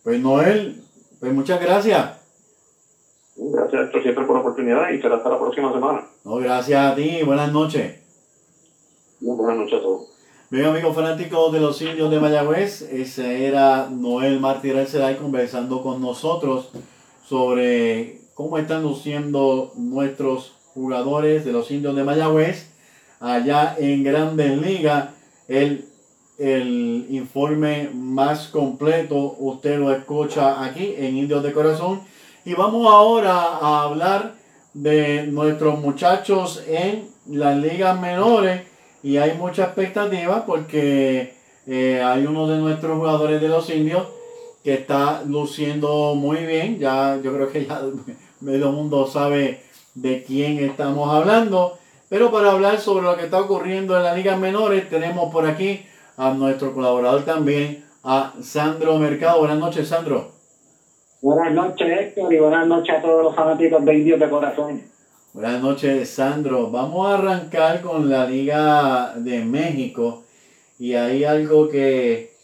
Pues 0.03 0.19
Noel, 0.21 0.83
pues 1.19 1.33
muchas 1.33 1.59
gracias. 1.61 2.17
Gracias 3.35 3.81
Héctor, 3.83 4.01
siempre 4.01 4.25
por 4.25 4.35
la 4.35 4.41
oportunidad 4.41 4.89
y 4.89 5.01
será 5.01 5.17
hasta 5.17 5.29
la 5.29 5.39
próxima 5.39 5.71
semana. 5.71 6.07
No, 6.23 6.35
gracias 6.37 6.91
a 6.91 6.95
ti, 6.95 7.21
buenas 7.23 7.51
noches. 7.51 7.99
Muy 9.19 9.35
buenas 9.35 9.57
noches 9.57 9.79
a 9.79 9.81
todos. 9.81 10.07
Bien, 10.49 10.65
amigos 10.65 10.95
fanáticos 10.95 11.51
de 11.51 11.59
los 11.59 11.81
indios 11.81 12.09
de 12.09 12.19
Mayagüez, 12.19 12.83
ese 12.83 13.47
era 13.47 13.89
Noel 13.89 14.39
Martínez 14.39 14.89
Celay 14.91 15.17
conversando 15.17 15.83
con 15.83 16.01
nosotros 16.01 16.71
sobre 17.27 18.21
cómo 18.33 18.57
están 18.57 18.83
luciendo 18.83 19.73
nuestros 19.75 20.53
jugadores 20.73 21.43
de 21.43 21.51
los 21.51 21.69
indios 21.71 21.95
de 21.95 22.03
Mayagüez 22.03 22.69
allá 23.19 23.75
en 23.77 24.03
Grandes 24.03 24.57
Ligas. 24.57 25.09
El, 25.47 25.85
el 26.37 27.07
informe 27.09 27.89
más 27.93 28.47
completo 28.47 29.35
usted 29.39 29.79
lo 29.79 29.91
escucha 29.91 30.63
aquí 30.63 30.93
en 30.97 31.17
Indios 31.17 31.43
de 31.43 31.51
Corazón. 31.51 32.01
Y 32.45 32.53
vamos 32.53 32.87
ahora 32.87 33.33
a 33.33 33.83
hablar 33.83 34.35
de 34.73 35.27
nuestros 35.27 35.79
muchachos 35.79 36.63
en 36.67 37.09
las 37.27 37.57
ligas 37.57 37.99
menores 37.99 38.61
y 39.03 39.17
hay 39.17 39.33
mucha 39.37 39.63
expectativa 39.63 40.45
porque 40.45 41.33
eh, 41.65 42.01
hay 42.01 42.25
uno 42.25 42.47
de 42.47 42.57
nuestros 42.57 42.97
jugadores 42.97 43.41
de 43.41 43.49
los 43.49 43.69
indios 43.69 44.07
que 44.67 44.73
está 44.73 45.23
luciendo 45.25 46.13
muy 46.15 46.45
bien. 46.45 46.77
Ya 46.77 47.17
yo 47.23 47.33
creo 47.33 47.49
que 47.49 47.65
ya 47.65 47.81
medio 48.41 48.69
mundo 48.73 49.07
sabe 49.07 49.61
de 49.95 50.25
quién 50.25 50.57
estamos 50.59 51.09
hablando. 51.09 51.77
Pero 52.09 52.31
para 52.31 52.51
hablar 52.51 52.77
sobre 52.77 53.05
lo 53.05 53.15
que 53.15 53.23
está 53.23 53.39
ocurriendo 53.39 53.95
en 53.95 54.03
las 54.03 54.17
ligas 54.17 54.37
menores, 54.37 54.89
tenemos 54.89 55.31
por 55.31 55.45
aquí 55.45 55.85
a 56.17 56.33
nuestro 56.33 56.73
colaborador 56.73 57.23
también, 57.23 57.85
a 58.03 58.33
Sandro 58.41 58.97
Mercado. 58.97 59.39
Buenas 59.39 59.57
noches, 59.57 59.87
Sandro. 59.87 60.33
Buenas 61.21 61.53
noches, 61.53 61.87
Héctor, 61.87 62.33
y 62.33 62.39
buenas 62.39 62.67
noches 62.67 62.93
a 62.93 63.01
todos 63.01 63.23
los 63.23 63.35
fanáticos 63.37 63.85
de 63.85 63.93
Indios 63.95 64.19
de 64.19 64.29
Corazón. 64.29 64.81
Buenas 65.31 65.61
noches, 65.61 66.09
Sandro. 66.09 66.71
Vamos 66.71 67.07
a 67.07 67.13
arrancar 67.13 67.79
con 67.79 68.09
la 68.09 68.25
Liga 68.25 69.13
de 69.15 69.45
México. 69.45 70.23
Y 70.77 70.95
hay 70.95 71.23
algo 71.23 71.69
que, 71.69 72.36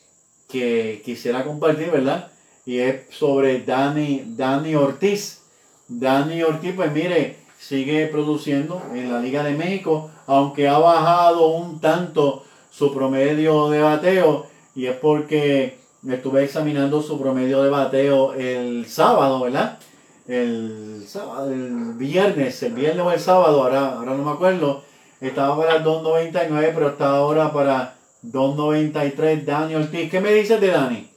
que 0.54 1.02
quisiera 1.04 1.44
compartir, 1.44 1.90
¿verdad? 1.90 2.28
Y 2.64 2.78
es 2.78 3.08
sobre 3.10 3.62
Dani, 3.62 4.24
Dani 4.38 4.76
Ortiz. 4.76 5.42
Dani 5.88 6.44
Ortiz, 6.44 6.74
pues 6.76 6.92
mire, 6.92 7.38
sigue 7.60 8.06
produciendo 8.06 8.80
en 8.94 9.12
la 9.12 9.20
Liga 9.20 9.44
de 9.44 9.54
México. 9.54 10.12
aunque 10.26 10.70
ha 10.70 10.78
bajado 10.78 11.48
un 11.48 11.82
tanto 11.82 12.46
su 12.72 12.94
promedio 12.94 13.70
de 13.70 13.82
bateo, 13.82 14.46
y 14.74 14.86
es 14.86 14.96
porque 14.96 15.80
estuve 16.08 16.46
examinando 16.46 17.02
su 17.02 17.20
promedio 17.20 17.62
de 17.62 17.70
bateo 17.70 18.34
el 18.36 18.86
sábado, 18.86 19.42
¿verdad? 19.42 19.80
El 20.28 21.04
sábado, 21.06 21.52
el 21.52 21.94
viernes, 21.96 22.64
el 22.64 22.74
viernes 22.74 23.06
o 23.06 23.12
el 23.12 23.20
sábado, 23.20 23.64
ahora, 23.64 23.96
ahora 23.96 24.14
no 24.16 24.24
me 24.24 24.32
acuerdo, 24.32 24.84
estaba 25.20 25.58
para 25.58 25.84
2.99, 25.84 26.72
pero 26.74 26.88
está 26.90 27.10
ahora 27.18 27.52
para 27.52 27.96
2.93 28.24 29.44
Dani 29.44 29.76
Ortiz. 29.76 30.10
¿Qué 30.10 30.22
me 30.22 30.34
dices 30.34 30.60
de 30.62 30.68
Dani? 30.68 31.10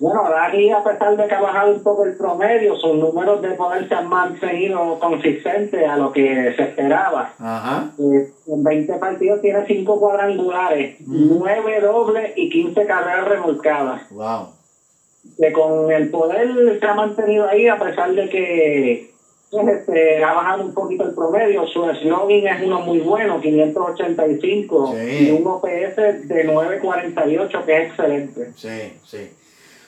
Bueno, 0.00 0.30
Dani, 0.30 0.72
a 0.72 0.82
pesar 0.82 1.14
de 1.14 1.28
que 1.28 1.34
ha 1.34 1.42
bajado 1.42 1.72
un 1.72 1.82
poco 1.82 2.06
el 2.06 2.16
promedio, 2.16 2.74
sus 2.74 2.94
números 2.96 3.42
de 3.42 3.50
poder 3.50 3.86
se 3.86 3.94
han 3.94 4.08
mantenido 4.08 4.98
consistentes 4.98 5.86
a 5.86 5.98
lo 5.98 6.10
que 6.10 6.54
se 6.56 6.62
esperaba. 6.62 7.34
Ajá. 7.38 7.90
Eh, 7.98 8.32
en 8.46 8.64
20 8.64 8.94
partidos 8.94 9.42
tiene 9.42 9.66
5 9.66 10.00
cuadrangulares, 10.00 10.96
9 11.06 11.80
dobles 11.82 12.32
y 12.34 12.48
15 12.48 12.86
carreras 12.86 13.28
remolcadas. 13.28 14.08
Wow. 14.10 14.48
Que 15.38 15.52
con 15.52 15.92
el 15.92 16.10
poder 16.10 16.80
se 16.80 16.86
ha 16.86 16.94
mantenido 16.94 17.46
ahí, 17.46 17.68
a 17.68 17.78
pesar 17.78 18.14
de 18.14 18.30
que 18.30 19.10
este, 19.52 20.22
ha 20.22 20.32
bajado 20.32 20.64
un 20.64 20.74
poquito 20.74 21.04
el 21.04 21.14
promedio. 21.14 21.66
Su 21.66 21.84
slogan 22.00 22.46
es 22.46 22.62
uno 22.62 22.80
muy 22.80 23.00
bueno, 23.00 23.40
585, 23.40 24.94
Sí. 24.94 25.28
y 25.28 25.30
un 25.32 25.46
OPS 25.46 25.96
de 26.28 26.44
948, 26.44 27.64
que 27.66 27.76
es 27.76 27.88
excelente. 27.90 28.52
Sí, 28.56 28.92
sí. 29.04 29.30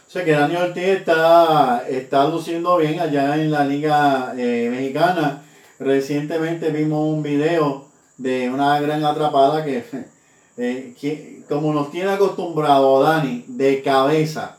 O 0.07 0.11
sea 0.11 0.25
que 0.25 0.33
Dani 0.33 0.57
Ortiz 0.57 0.85
está, 0.85 1.85
está 1.89 2.29
luciendo 2.29 2.77
bien 2.77 3.01
allá 3.01 3.35
en 3.37 3.51
la 3.51 3.65
Liga 3.65 4.35
eh, 4.37 4.69
Mexicana. 4.71 5.43
Recientemente 5.79 6.71
vimos 6.71 7.09
un 7.09 7.23
video 7.23 7.87
de 8.19 8.51
una 8.51 8.79
gran 8.81 9.05
atrapada 9.05 9.65
que, 9.65 9.85
eh, 10.59 10.93
que 11.01 11.41
como 11.49 11.73
nos 11.73 11.91
tiene 11.91 12.11
acostumbrado 12.11 13.03
Dani, 13.03 13.45
de 13.49 13.81
cabeza, 13.83 14.59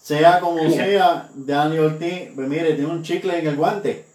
sea 0.00 0.40
como 0.40 0.70
sea, 0.70 1.28
Dani 1.34 1.78
Ortiz, 1.78 2.30
pues 2.34 2.48
mire, 2.48 2.74
tiene 2.74 2.90
un 2.90 3.02
chicle 3.02 3.38
en 3.38 3.46
el 3.46 3.56
guante. 3.56 4.11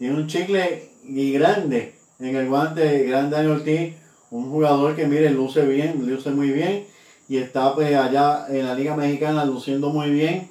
Tiene 0.00 0.14
un 0.14 0.28
chicle 0.28 0.88
y 1.04 1.32
grande 1.32 1.94
en 2.20 2.34
el 2.34 2.48
guante, 2.48 3.04
grande 3.04 3.36
Dani 3.36 3.50
Ortiz, 3.50 3.94
un 4.30 4.50
jugador 4.50 4.96
que 4.96 5.06
mire, 5.06 5.28
luce 5.28 5.60
bien, 5.66 6.06
luce 6.06 6.30
muy 6.30 6.48
bien 6.52 6.86
y 7.28 7.36
está 7.36 7.74
pues 7.74 7.94
allá 7.94 8.46
en 8.48 8.66
la 8.66 8.74
Liga 8.74 8.96
Mexicana 8.96 9.44
luciendo 9.44 9.90
muy 9.90 10.08
bien 10.08 10.48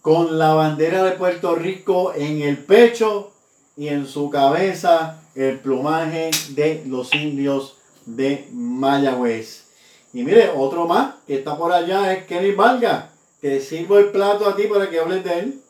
con 0.00 0.38
la 0.38 0.54
bandera 0.54 1.04
de 1.04 1.10
Puerto 1.10 1.56
Rico 1.56 2.14
en 2.14 2.40
el 2.40 2.56
pecho 2.56 3.32
y 3.76 3.88
en 3.88 4.06
su 4.06 4.30
cabeza 4.30 5.20
el 5.34 5.58
plumaje 5.60 6.30
de 6.54 6.82
los 6.86 7.12
indios 7.12 7.76
de 8.06 8.48
Mayagüez. 8.50 9.66
Y 10.14 10.24
mire, 10.24 10.48
otro 10.56 10.86
más 10.86 11.16
que 11.26 11.34
está 11.34 11.58
por 11.58 11.70
allá 11.70 12.14
es 12.14 12.24
Kenny 12.24 12.52
Valga, 12.52 13.10
que 13.42 13.60
sirvo 13.60 13.98
el 13.98 14.06
plato 14.06 14.48
a 14.48 14.56
ti 14.56 14.62
para 14.62 14.88
que 14.88 14.98
hables 15.00 15.22
de 15.22 15.38
él. 15.38 15.60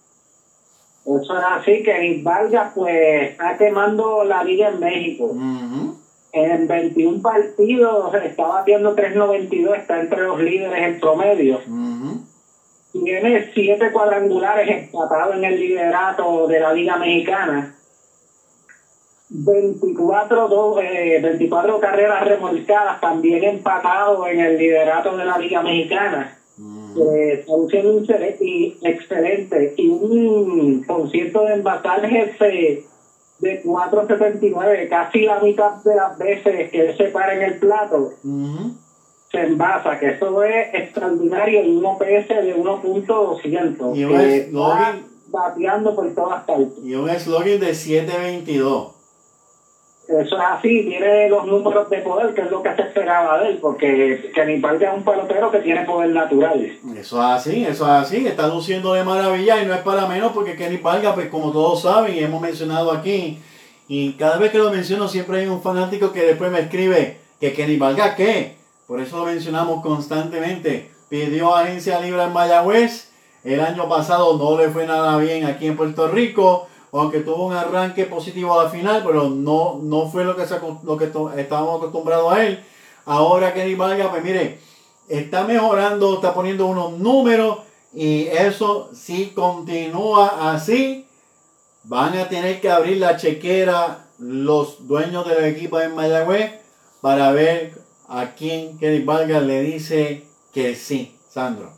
Eso 1.07 1.37
es 1.37 1.43
así, 1.45 1.83
que 1.83 1.99
Nick 2.01 2.23
Vargas 2.23 2.69
pues 2.75 3.29
está 3.31 3.55
quemando 3.55 4.25
la 4.25 4.43
liga 4.43 4.69
en 4.69 4.79
México. 4.81 5.25
Ujú. 5.27 5.95
En 6.33 6.67
21 6.67 7.21
partidos 7.21 8.13
está 8.15 8.45
batiendo 8.47 8.93
3.92, 8.93 9.77
está 9.77 9.99
entre 9.99 10.23
los 10.23 10.39
líderes 10.39 10.83
en 10.83 10.99
promedio. 10.99 11.61
Tiene 12.93 13.45
7 13.55 13.91
cuadrangulares 13.91 14.69
empatados 14.69 15.37
en 15.37 15.45
el 15.45 15.59
liderato 15.59 16.47
de 16.47 16.59
la 16.59 16.73
Liga 16.73 16.97
Mexicana. 16.97 17.71
24, 19.29 20.49
do- 20.49 20.81
eh, 20.81 21.19
24 21.21 21.79
carreras 21.79 22.21
remolcadas, 22.23 22.99
también 23.01 23.43
empatado 23.45 24.27
en 24.27 24.41
el 24.41 24.57
liderato 24.57 25.17
de 25.17 25.25
la 25.25 25.37
Liga 25.37 25.61
Mexicana. 25.63 26.36
Eh, 26.99 27.45
excelente. 28.83 29.75
Y 29.77 29.89
un 29.89 30.85
concierto 30.85 31.45
de 31.45 31.55
envasaje 31.55 32.35
de, 32.41 32.85
de 33.41 33.63
4.79, 33.65 34.89
casi 34.89 35.23
la 35.23 35.41
mitad 35.41 35.75
de 35.85 35.95
las 35.97 36.19
veces 36.19 36.71
que 36.71 36.89
él 36.89 36.97
se 36.97 37.05
para 37.05 37.35
en 37.35 37.43
el 37.43 37.59
plato, 37.59 38.13
se 39.31 39.41
envasa, 39.41 39.99
que 39.99 40.11
eso 40.11 40.43
es 40.43 40.75
extraordinario 40.75 41.65
y 41.65 41.77
un 41.77 41.85
OPS 41.85 42.29
de 42.29 42.55
1.200. 42.57 43.97
Y 43.97 44.05
un 44.05 44.13
eslogan- 44.21 45.03
bateando 45.29 45.95
por 45.97 46.15
todas 46.15 46.45
partes. 46.45 46.69
Y 46.85 46.95
un 46.95 47.11
eslogan 47.11 47.59
de 47.61 47.75
722. 47.75 48.93
Eso 50.09 50.37
es 50.37 50.45
así, 50.49 50.85
tiene 50.85 51.29
los 51.29 51.47
números 51.47 51.91
de 51.91 51.99
poder, 51.99 52.33
que 52.33 52.43
es 52.43 52.51
lo 52.51 52.63
que 52.63 52.75
se 52.77 52.83
esperaba 52.83 53.41
de 53.41 53.49
él, 53.49 53.59
porque 53.61 54.31
Kenny 54.33 54.55
es 54.55 54.95
un 54.95 55.03
pelotero 55.03 55.51
que 55.51 55.59
tiene 55.59 55.85
poder 55.85 56.11
natural. 56.11 56.79
Eso 56.97 57.21
es 57.21 57.29
así, 57.29 57.65
eso 57.65 57.85
es 57.85 57.91
así, 57.91 58.25
está 58.25 58.47
luciendo 58.47 58.93
de 58.93 59.03
maravilla 59.03 59.61
y 59.61 59.67
no 59.67 59.75
es 59.75 59.81
para 59.81 60.07
menos 60.07 60.31
porque 60.31 60.55
Kenny 60.55 60.77
Vargas, 60.77 61.15
pues 61.15 61.29
como 61.29 61.51
todos 61.51 61.83
saben 61.83 62.15
y 62.15 62.21
hemos 62.21 62.41
mencionado 62.41 62.93
aquí, 62.93 63.41
y 63.89 64.13
cada 64.13 64.37
vez 64.37 64.53
que 64.53 64.59
lo 64.59 64.71
menciono 64.71 65.09
siempre 65.09 65.41
hay 65.41 65.49
un 65.49 65.61
fanático 65.61 66.13
que 66.13 66.23
después 66.23 66.53
me 66.53 66.61
escribe 66.61 67.19
que 67.41 67.53
Kenny 67.53 67.77
Vargas 67.77 68.15
qué, 68.15 68.55
por 68.87 69.01
eso 69.01 69.19
lo 69.19 69.25
mencionamos 69.25 69.83
constantemente, 69.83 70.89
pidió 71.09 71.57
agencia 71.57 71.99
libre 71.99 72.23
en 72.23 72.33
Mayagüez, 72.33 73.11
el 73.43 73.61
año 73.61 73.89
pasado 73.89 74.39
no 74.39 74.57
le 74.57 74.69
fue 74.69 74.87
nada 74.87 75.17
bien 75.19 75.47
aquí 75.47 75.67
en 75.67 75.77
Puerto 75.77 76.07
Rico, 76.07 76.69
aunque 76.93 77.21
tuvo 77.21 77.47
un 77.47 77.53
arranque 77.53 78.05
positivo 78.07 78.59
a 78.59 78.65
la 78.65 78.71
final, 78.71 79.03
pero 79.05 79.29
no, 79.29 79.79
no 79.83 80.09
fue 80.09 80.25
lo 80.25 80.37
que, 80.37 80.47
se 80.47 80.59
lo 80.85 80.97
que 80.97 81.05
estábamos 81.05 81.79
acostumbrados 81.79 82.33
a 82.33 82.45
él. 82.45 82.65
Ahora 83.05 83.55
Kenny 83.55 83.75
Vargas, 83.75 84.09
pues 84.09 84.25
mire, 84.25 84.59
está 85.09 85.45
mejorando, 85.45 86.15
está 86.15 86.35
poniendo 86.35 86.67
unos 86.67 86.93
números 86.93 87.59
y 87.95 88.27
eso 88.27 88.91
si 88.93 89.29
continúa 89.31 90.53
así, 90.53 91.07
van 91.85 92.19
a 92.19 92.29
tener 92.29 92.61
que 92.61 92.71
abrir 92.71 92.99
la 92.99 93.17
chequera 93.17 94.07
los 94.19 94.87
dueños 94.89 95.29
del 95.29 95.45
equipo 95.45 95.81
en 95.81 95.95
Mayagüez 95.95 96.53
para 97.01 97.31
ver 97.33 97.75
a 98.09 98.35
quién 98.35 98.79
Kenny 98.79 99.05
Vargas 99.05 99.43
le 99.43 99.63
dice 99.63 100.27
que 100.53 100.75
sí, 100.75 101.17
Sandro. 101.29 101.76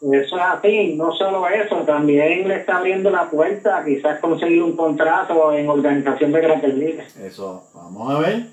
Eso 0.00 0.36
es 0.36 0.42
así, 0.42 0.94
no 0.94 1.12
solo 1.12 1.46
eso, 1.46 1.76
también 1.78 2.48
le 2.48 2.56
está 2.56 2.78
abriendo 2.78 3.10
la 3.10 3.28
puerta 3.28 3.84
quizás 3.84 4.18
conseguir 4.18 4.62
un 4.62 4.74
contrato 4.74 5.52
en 5.52 5.68
organización 5.68 6.32
de 6.32 6.40
grandes 6.40 6.74
ligas. 6.74 7.16
Eso, 7.18 7.64
vamos 7.74 8.10
a 8.10 8.18
ver, 8.18 8.46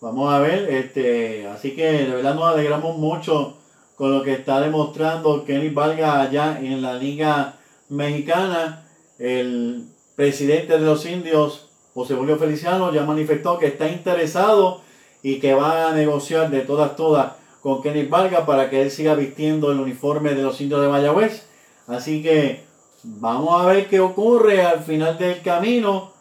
vamos 0.00 0.32
a 0.32 0.40
ver, 0.40 0.68
este, 0.68 1.46
así 1.46 1.76
que 1.76 1.84
de 1.84 2.16
verdad 2.16 2.34
nos 2.34 2.52
alegramos 2.52 2.98
mucho 2.98 3.56
con 3.94 4.16
lo 4.16 4.24
que 4.24 4.32
está 4.32 4.60
demostrando 4.60 5.44
Kenny 5.44 5.68
Vargas 5.68 6.28
allá 6.28 6.58
en 6.58 6.82
la 6.82 6.94
Liga 6.94 7.54
Mexicana. 7.88 8.84
El 9.18 9.84
presidente 10.16 10.72
de 10.72 10.84
los 10.84 11.06
indios, 11.06 11.68
José 11.94 12.14
Julio 12.14 12.36
Feliciano, 12.36 12.92
ya 12.92 13.04
manifestó 13.04 13.58
que 13.58 13.66
está 13.66 13.88
interesado 13.88 14.80
y 15.22 15.38
que 15.38 15.54
va 15.54 15.90
a 15.90 15.92
negociar 15.92 16.50
de 16.50 16.60
todas, 16.62 16.96
todas 16.96 17.39
con 17.62 17.82
Kenny 17.82 18.04
Vargas 18.04 18.44
para 18.46 18.70
que 18.70 18.82
él 18.82 18.90
siga 18.90 19.14
vistiendo 19.14 19.70
el 19.70 19.80
uniforme 19.80 20.34
de 20.34 20.42
los 20.42 20.60
indios 20.60 20.80
de 20.80 20.88
Mayagüez. 20.88 21.46
Así 21.86 22.22
que 22.22 22.64
vamos 23.02 23.60
a 23.60 23.66
ver 23.66 23.88
qué 23.88 24.00
ocurre 24.00 24.62
al 24.62 24.82
final 24.82 25.18
del 25.18 25.42
camino 25.42 26.12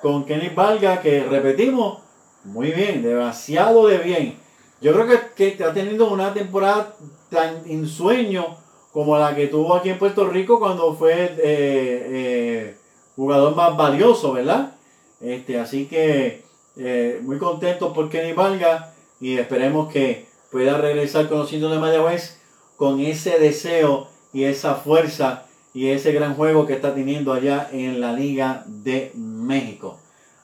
con 0.00 0.24
Kenny 0.24 0.50
Vargas, 0.50 1.00
que 1.00 1.24
repetimos, 1.24 1.98
muy 2.44 2.70
bien, 2.70 3.02
demasiado 3.02 3.86
de 3.88 3.98
bien. 3.98 4.36
Yo 4.80 4.92
creo 4.92 5.06
que, 5.06 5.18
que 5.34 5.48
está 5.48 5.72
teniendo 5.72 6.08
una 6.10 6.32
temporada 6.32 6.94
tan 7.30 7.62
ensueño 7.66 8.56
como 8.92 9.18
la 9.18 9.34
que 9.34 9.48
tuvo 9.48 9.74
aquí 9.74 9.90
en 9.90 9.98
Puerto 9.98 10.26
Rico 10.26 10.58
cuando 10.58 10.94
fue 10.94 11.24
eh, 11.24 11.36
eh, 11.42 12.76
jugador 13.14 13.54
más 13.54 13.76
valioso, 13.76 14.32
¿verdad? 14.32 14.72
Este, 15.20 15.58
así 15.58 15.86
que 15.86 16.44
eh, 16.76 17.20
muy 17.22 17.38
contento 17.38 17.92
por 17.92 18.08
Kenny 18.08 18.32
Vargas 18.32 18.94
y 19.20 19.36
esperemos 19.36 19.92
que 19.92 20.26
pueda 20.50 20.78
regresar 20.78 21.28
con 21.28 21.38
los 21.38 21.52
indios 21.52 21.72
de 21.72 21.78
Mayagüez 21.78 22.38
con 22.76 23.00
ese 23.00 23.38
deseo 23.38 24.08
y 24.32 24.44
esa 24.44 24.74
fuerza 24.74 25.44
y 25.72 25.88
ese 25.88 26.12
gran 26.12 26.34
juego 26.34 26.66
que 26.66 26.74
está 26.74 26.94
teniendo 26.94 27.32
allá 27.32 27.68
en 27.72 28.00
la 28.00 28.12
Liga 28.12 28.64
de 28.66 29.12
México. 29.14 29.98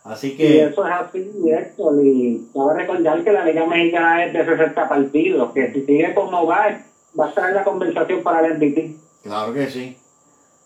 Así 0.04 0.32
Y 0.32 0.36
que 0.36 0.64
eso 0.64 0.84
es 0.84 0.92
así, 0.92 1.30
Héctor, 1.46 1.94
y 2.04 2.48
cabe 2.52 2.74
recordar 2.74 3.22
que 3.22 3.32
la 3.32 3.44
Liga 3.44 3.66
Mexicana 3.66 4.24
es 4.24 4.32
de 4.32 4.44
60 4.44 4.88
partidos, 4.88 5.52
que 5.52 5.72
si 5.72 5.86
sigue 5.86 6.12
como 6.14 6.44
va, 6.44 6.80
va 7.18 7.26
a 7.26 7.28
estar 7.28 7.50
en 7.50 7.54
la 7.54 7.64
conversación 7.64 8.22
para 8.22 8.46
el 8.46 8.54
MVP. 8.56 8.96
Claro 9.22 9.54
que 9.54 9.70
sí. 9.70 9.96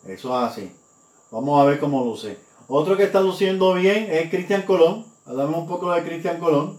Eso 0.06 0.28
es 0.28 0.52
así. 0.52 0.72
Vamos 1.30 1.60
a 1.60 1.64
ver 1.64 1.78
cómo 1.78 2.04
luce. 2.04 2.38
Otro 2.68 2.96
que 2.96 3.04
está 3.04 3.20
luciendo 3.20 3.74
bien 3.74 4.08
es 4.10 4.30
Cristian 4.30 4.62
Colón. 4.62 5.04
Hablamos 5.26 5.58
un 5.58 5.66
poco 5.66 5.92
de 5.92 6.02
Cristian 6.02 6.38
Colón. 6.38 6.78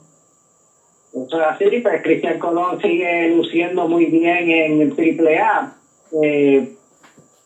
Así, 1.43 1.79
pues 1.81 2.01
Cristian 2.01 2.39
Colón 2.39 2.79
sigue 2.81 3.29
luciendo 3.29 3.87
muy 3.87 4.05
bien 4.05 4.49
en 4.49 4.81
el 4.81 4.95
Triple 4.95 5.39
A. 5.39 5.73
Eh, 6.21 6.71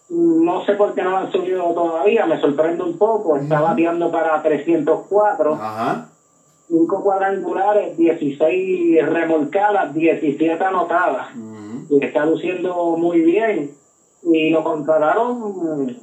no 0.09 0.65
sé 0.65 0.73
por 0.73 0.93
qué 0.93 1.03
no 1.03 1.11
lo 1.11 1.18
han 1.18 1.31
subido 1.31 1.73
todavía, 1.73 2.26
me 2.26 2.39
sorprende 2.39 2.84
un 2.84 2.97
poco. 2.97 3.38
Está 3.38 3.61
bateando 3.61 4.11
para 4.11 4.41
304 4.41 5.53
Ajá. 5.53 6.07
5 6.68 7.03
cuadrangulares, 7.03 7.97
16 7.97 9.05
remolcadas, 9.05 9.93
17 9.93 10.63
anotadas. 10.63 11.27
Y 11.89 12.03
está 12.03 12.26
luciendo 12.26 12.95
muy 12.97 13.22
bien. 13.22 13.72
Y 14.23 14.49
lo 14.49 14.63
contrataron 14.63 15.97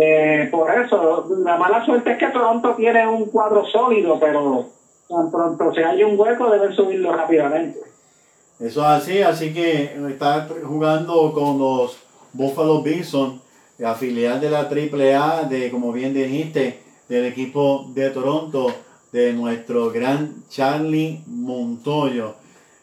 eh, 0.00 0.48
por 0.50 0.70
eso. 0.70 1.26
La 1.44 1.56
mala 1.56 1.84
suerte 1.84 2.12
es 2.12 2.18
que 2.18 2.28
Toronto 2.28 2.74
tiene 2.76 3.06
un 3.06 3.26
cuadro 3.26 3.64
sólido, 3.64 4.18
pero 4.20 4.66
tan 5.12 5.30
pronto 5.30 5.74
se 5.74 5.84
haya 5.84 6.06
un 6.06 6.18
hueco 6.18 6.50
deben 6.50 6.72
subirlo 6.72 7.12
rápidamente. 7.12 7.78
Eso 8.58 8.80
es 8.80 8.86
así, 8.86 9.22
así 9.22 9.52
que 9.52 9.96
está 10.08 10.48
jugando 10.64 11.32
con 11.32 11.58
los 11.58 11.98
Buffalo 12.32 12.82
Bison, 12.82 13.40
la 13.78 13.94
de 13.94 14.50
la 14.50 14.60
AAA, 14.60 15.44
de 15.48 15.70
como 15.70 15.92
bien 15.92 16.14
dijiste, 16.14 16.80
del 17.08 17.26
equipo 17.26 17.86
de 17.88 18.10
Toronto, 18.10 18.72
de 19.10 19.32
nuestro 19.32 19.90
gran 19.90 20.44
Charlie 20.48 21.22
Montoyo. 21.26 22.34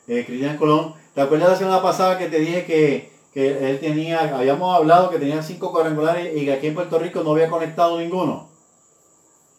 Eh, 0.08 0.26
Cristian 0.26 0.58
Colón, 0.58 0.94
¿te 1.14 1.22
acuerdas 1.22 1.52
la 1.52 1.56
semana 1.56 1.82
pasada 1.82 2.18
que 2.18 2.28
te 2.28 2.40
dije 2.40 2.66
que, 2.66 3.12
que 3.34 3.70
él 3.70 3.80
tenía, 3.80 4.38
habíamos 4.38 4.76
hablado 4.76 5.10
que 5.10 5.18
tenía 5.18 5.42
cinco 5.42 5.72
cuadrangulares 5.72 6.36
y 6.36 6.46
que 6.46 6.54
aquí 6.54 6.68
en 6.68 6.76
Puerto 6.76 7.00
Rico 7.00 7.24
no 7.24 7.32
había 7.32 7.50
conectado 7.50 8.00
ninguno? 8.00 8.49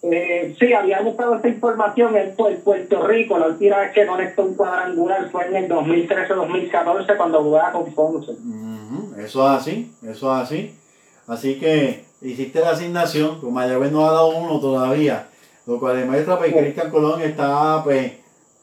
Eh, 0.02 0.56
sí, 0.58 0.72
había 0.72 1.02
buscado 1.02 1.36
esta 1.36 1.48
información 1.48 2.16
en 2.16 2.34
Puerto 2.34 3.06
Rico. 3.06 3.38
La 3.38 3.48
última 3.48 3.78
vez 3.78 3.92
que 3.92 4.06
conectó 4.06 4.44
un 4.44 4.54
cuadrangular 4.54 5.28
fue 5.30 5.46
en 5.46 5.56
el 5.56 5.68
2013-2014 5.68 7.16
cuando 7.16 7.42
jugaba 7.42 7.72
con 7.72 7.92
Ponce. 7.92 8.32
Eso 9.18 9.46
es 9.46 9.60
así, 9.60 9.92
eso 10.02 10.34
es 10.34 10.42
así. 10.42 10.74
Así 11.26 11.58
que 11.58 12.04
hiciste 12.22 12.60
la 12.60 12.70
asignación, 12.70 13.40
como 13.40 13.52
Mayagüez 13.52 13.92
no 13.92 14.08
ha 14.08 14.12
dado 14.12 14.36
uno 14.36 14.58
todavía, 14.58 15.28
lo 15.66 15.78
cual 15.78 15.98
demuestra 15.98 16.38
pues, 16.38 16.52
que 16.52 16.60
Cristian 16.60 16.90
Colón 16.90 17.20
está 17.20 17.84
pues, 17.84 18.12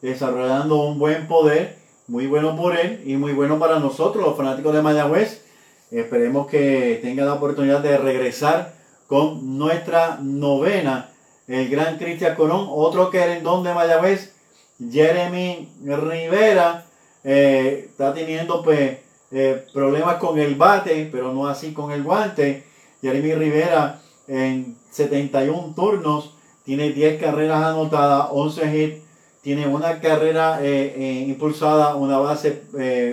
desarrollando 0.02 0.82
un 0.82 0.98
buen 0.98 1.28
poder, 1.28 1.76
muy 2.08 2.26
bueno 2.26 2.56
por 2.56 2.76
él 2.76 3.02
y 3.06 3.16
muy 3.16 3.32
bueno 3.32 3.58
para 3.58 3.78
nosotros, 3.78 4.24
los 4.24 4.36
fanáticos 4.36 4.74
de 4.74 4.82
Mayagüez. 4.82 5.44
Esperemos 5.90 6.48
que 6.48 6.98
tenga 7.00 7.24
la 7.24 7.34
oportunidad 7.34 7.80
de 7.80 7.96
regresar 7.96 8.74
con 9.06 9.56
nuestra 9.56 10.18
novena 10.20 11.10
el 11.48 11.68
gran 11.70 11.96
Cristian 11.96 12.36
Colón, 12.36 12.66
otro 12.70 13.10
querendón 13.10 13.64
de 13.64 13.72
Mayagüez, 13.72 14.34
Jeremy 14.78 15.68
Rivera, 15.82 16.84
eh, 17.24 17.86
está 17.90 18.14
teniendo 18.14 18.62
pues 18.62 18.98
eh, 19.30 19.66
problemas 19.72 20.16
con 20.16 20.38
el 20.38 20.54
bate, 20.54 21.08
pero 21.10 21.32
no 21.32 21.48
así 21.48 21.72
con 21.72 21.90
el 21.90 22.02
guante. 22.02 22.64
Jeremy 23.00 23.34
Rivera 23.34 24.00
en 24.28 24.76
71 24.90 25.72
turnos, 25.74 26.34
tiene 26.64 26.92
10 26.92 27.20
carreras 27.20 27.64
anotadas, 27.64 28.28
11 28.30 28.76
hits, 28.76 29.02
tiene 29.40 29.66
una 29.66 30.00
carrera 30.00 30.58
eh, 30.62 31.24
impulsada, 31.26 31.96
una 31.96 32.18
base 32.18 32.62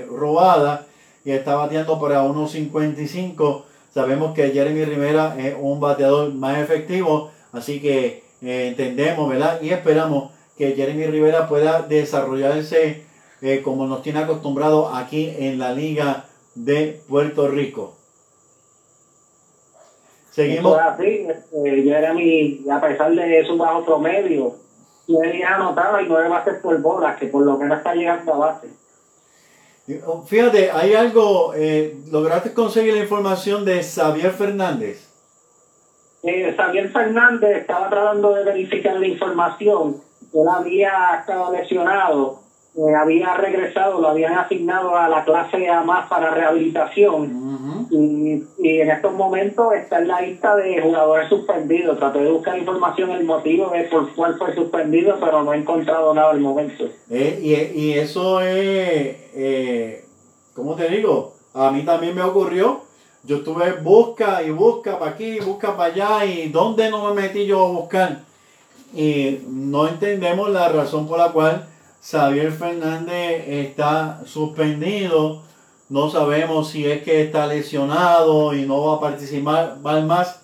robada 0.10 0.86
y 1.24 1.32
está 1.32 1.56
bateando 1.56 2.00
para 2.00 2.24
1.55. 2.24 3.64
Sabemos 3.94 4.34
que 4.34 4.50
Jeremy 4.50 4.84
Rivera 4.84 5.36
es 5.40 5.56
un 5.58 5.80
bateador 5.80 6.34
más 6.34 6.58
efectivo, 6.60 7.32
así 7.54 7.80
que 7.80 8.25
eh, 8.46 8.68
entendemos, 8.68 9.28
¿verdad? 9.30 9.62
Y 9.62 9.72
esperamos 9.72 10.32
que 10.58 10.74
Jeremy 10.74 11.08
Rivera 11.08 11.48
pueda 11.48 11.82
desarrollarse 11.82 13.04
eh, 13.42 13.62
como 13.62 13.86
nos 13.88 14.02
tiene 14.02 14.20
acostumbrado 14.20 14.94
aquí 14.96 15.34
en 15.38 15.60
la 15.60 15.74
Liga 15.74 16.26
de 16.56 17.02
Puerto 17.08 17.50
Rico. 17.50 17.96
Seguimos. 20.32 20.78
así, 20.78 21.28
este, 21.30 21.84
Jeremy, 21.84 22.66
a 22.70 22.82
pesar 22.82 23.14
de 23.14 23.46
su 23.46 23.58
bajo 23.58 23.86
promedio, 23.86 24.56
tiene 25.06 25.44
anotado 25.44 26.00
y 26.02 26.08
nueve 26.08 26.30
bases 26.30 26.56
por 26.62 26.80
bolas, 26.82 27.18
que 27.18 27.28
por 27.28 27.46
lo 27.46 27.58
menos 27.58 27.78
está 27.78 27.94
llegando 27.94 28.34
a 28.34 28.38
base. 28.38 28.68
Fíjate, 30.26 30.72
hay 30.72 30.94
algo, 30.94 31.54
eh, 31.56 31.96
lograste 32.12 32.54
conseguir 32.54 32.96
la 32.96 33.02
información 33.02 33.64
de 33.64 33.84
Xavier 33.84 34.32
Fernández. 34.32 35.05
Eh, 36.26 36.56
Xavier 36.58 36.90
Fernández 36.90 37.58
estaba 37.58 37.88
tratando 37.88 38.34
de 38.34 38.44
verificar 38.44 38.96
la 39.00 39.06
información. 39.06 39.98
Él 40.34 40.48
había 40.52 41.18
estado 41.20 41.52
lesionado, 41.52 42.40
eh, 42.76 42.96
había 43.00 43.36
regresado, 43.36 44.02
lo 44.02 44.10
habían 44.10 44.34
asignado 44.34 44.98
a 44.98 45.08
la 45.08 45.24
clase 45.24 45.70
A 45.70 45.84
más 45.84 46.10
para 46.10 46.32
rehabilitación. 46.32 47.46
y, 47.92 48.44
en 48.58 48.90
estos 48.90 49.14
momentos 49.14 49.74
está 49.76 50.00
en 50.00 50.08
la 50.08 50.22
lista 50.22 50.56
de 50.56 50.82
jugadores 50.82 51.30
suspendidos. 51.30 52.00
Traté 52.00 52.20
de 52.20 52.32
buscar 52.32 52.58
información, 52.58 53.12
el 53.12 53.24
motivo 53.24 53.70
de 53.70 53.84
por 53.84 54.12
cuál 54.16 54.36
fue 54.40 54.56
suspendido, 54.56 55.18
pero 55.20 55.44
no 55.44 55.54
he 55.54 55.58
encontrado 55.58 56.12
nada 56.16 56.32
al 56.32 56.40
momento. 56.40 56.90
Eh, 57.12 57.40
y, 57.42 57.80
y, 57.80 57.94
eso 57.94 58.42
es, 58.42 59.16
eh, 59.36 60.06
¿cómo 60.56 60.76
te 60.76 60.90
digo? 60.90 61.36
A 61.54 61.70
mí 61.70 61.84
también 61.84 62.16
me 62.16 62.24
ocurrió 62.24 62.85
yo 63.26 63.38
estuve 63.38 63.74
busca 63.74 64.44
y 64.44 64.52
busca 64.52 65.00
para 65.00 65.12
aquí, 65.12 65.40
busca 65.40 65.76
para 65.76 65.94
allá 65.94 66.26
y 66.26 66.50
dónde 66.50 66.90
no 66.90 67.08
me 67.08 67.22
metí 67.22 67.46
yo 67.46 67.66
a 67.66 67.70
buscar. 67.70 68.20
Y 68.94 69.42
no 69.48 69.88
entendemos 69.88 70.50
la 70.52 70.70
razón 70.70 71.08
por 71.08 71.18
la 71.18 71.32
cual 71.32 71.68
Xavier 72.02 72.52
Fernández 72.52 73.44
está 73.48 74.22
suspendido. 74.26 75.42
No 75.90 76.10
sabemos 76.10 76.70
si 76.70 76.86
es 76.86 77.04
que 77.04 77.24
está 77.24 77.48
lesionado 77.48 78.54
y 78.54 78.66
no 78.66 78.86
va 78.86 78.96
a 78.96 79.00
participar 79.00 79.78
más. 79.82 80.42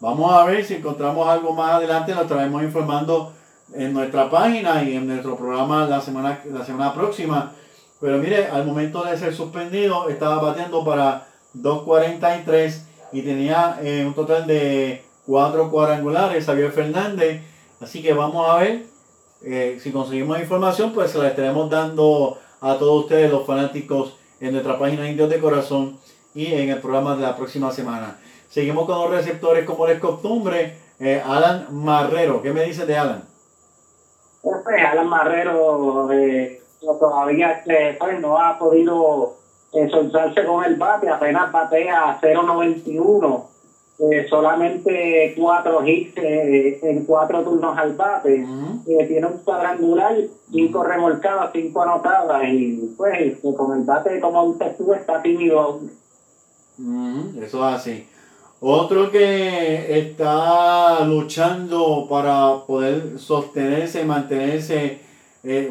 Vamos 0.00 0.32
a 0.32 0.44
ver 0.44 0.64
si 0.64 0.74
encontramos 0.74 1.28
algo 1.28 1.52
más 1.52 1.74
adelante. 1.74 2.14
Lo 2.14 2.22
estaremos 2.22 2.62
informando 2.62 3.32
en 3.74 3.92
nuestra 3.92 4.30
página 4.30 4.82
y 4.82 4.96
en 4.96 5.06
nuestro 5.06 5.36
programa 5.36 5.86
la 5.86 6.00
semana, 6.00 6.40
la 6.50 6.64
semana 6.64 6.92
próxima. 6.94 7.52
Pero 8.00 8.18
mire, 8.18 8.48
al 8.48 8.66
momento 8.66 9.04
de 9.04 9.16
ser 9.16 9.34
suspendido, 9.34 10.08
estaba 10.08 10.40
batiendo 10.42 10.84
para 10.84 11.26
2.43 11.54 12.82
y 13.12 13.22
tenía 13.22 13.78
eh, 13.82 14.04
un 14.06 14.14
total 14.14 14.46
de 14.46 15.04
4 15.26 15.70
cuadrangulares, 15.70 16.44
Xavier 16.44 16.72
Fernández. 16.72 17.42
Así 17.80 18.02
que 18.02 18.12
vamos 18.12 18.48
a 18.48 18.58
ver 18.58 18.86
eh, 19.42 19.78
si 19.80 19.92
conseguimos 19.92 20.38
información, 20.40 20.92
pues 20.92 21.10
se 21.10 21.18
la 21.18 21.28
estaremos 21.28 21.68
dando 21.70 22.38
a 22.60 22.76
todos 22.78 23.04
ustedes, 23.04 23.30
los 23.30 23.46
fanáticos, 23.46 24.16
en 24.40 24.52
nuestra 24.52 24.78
página 24.78 25.08
Indios 25.08 25.30
de 25.30 25.38
Corazón 25.38 25.98
y 26.34 26.46
en 26.46 26.70
el 26.70 26.80
programa 26.80 27.14
de 27.14 27.22
la 27.22 27.36
próxima 27.36 27.70
semana. 27.70 28.18
Seguimos 28.48 28.86
con 28.86 28.98
los 28.98 29.10
receptores 29.10 29.64
como 29.64 29.86
es 29.86 29.98
costumbre. 30.00 30.78
Eh, 30.98 31.22
Alan 31.24 31.66
Marrero, 31.70 32.40
¿qué 32.40 32.52
me 32.52 32.64
dice 32.64 32.86
de 32.86 32.96
Alan? 32.96 33.24
Pues, 34.42 34.56
Alan 34.86 35.08
Marrero 35.08 36.08
todavía 36.80 37.52
este, 37.52 37.96
pues, 37.98 38.20
no 38.20 38.38
ha 38.38 38.58
podido 38.58 39.36
soltarse 39.90 40.44
con 40.44 40.64
el 40.64 40.76
bate, 40.76 41.08
apenas 41.08 41.50
batea 41.50 42.18
0.91, 42.20 43.44
eh, 43.98 44.26
solamente 44.28 45.34
cuatro 45.36 45.86
hits 45.86 46.16
eh, 46.16 46.80
en 46.82 47.04
cuatro 47.04 47.44
turnos 47.44 47.78
al 47.78 47.94
bate, 47.94 48.44
eh, 48.86 49.06
tiene 49.06 49.26
un 49.26 49.38
cuadrangular, 49.38 50.16
cinco 50.50 50.82
remolcadas, 50.82 51.50
cinco 51.52 51.82
anotadas, 51.82 52.42
y 52.48 52.94
pues 52.96 53.38
con 53.56 53.78
el 53.78 53.84
bate, 53.84 54.20
como 54.20 54.42
usted 54.44 54.76
tú, 54.76 54.92
está 54.92 55.22
tímido. 55.22 55.80
Eso 57.40 57.68
es 57.68 57.74
así. 57.74 58.08
Otro 58.60 59.10
que 59.10 59.98
está 59.98 61.04
luchando 61.04 62.06
para 62.08 62.64
poder 62.66 63.18
sostenerse 63.18 64.04
mantenerse 64.04 65.00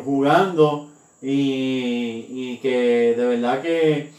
jugando 0.05 0.92
y, 1.23 2.57
que 2.57 3.15
de 3.15 3.25
verdad 3.25 3.61
que 3.61 4.09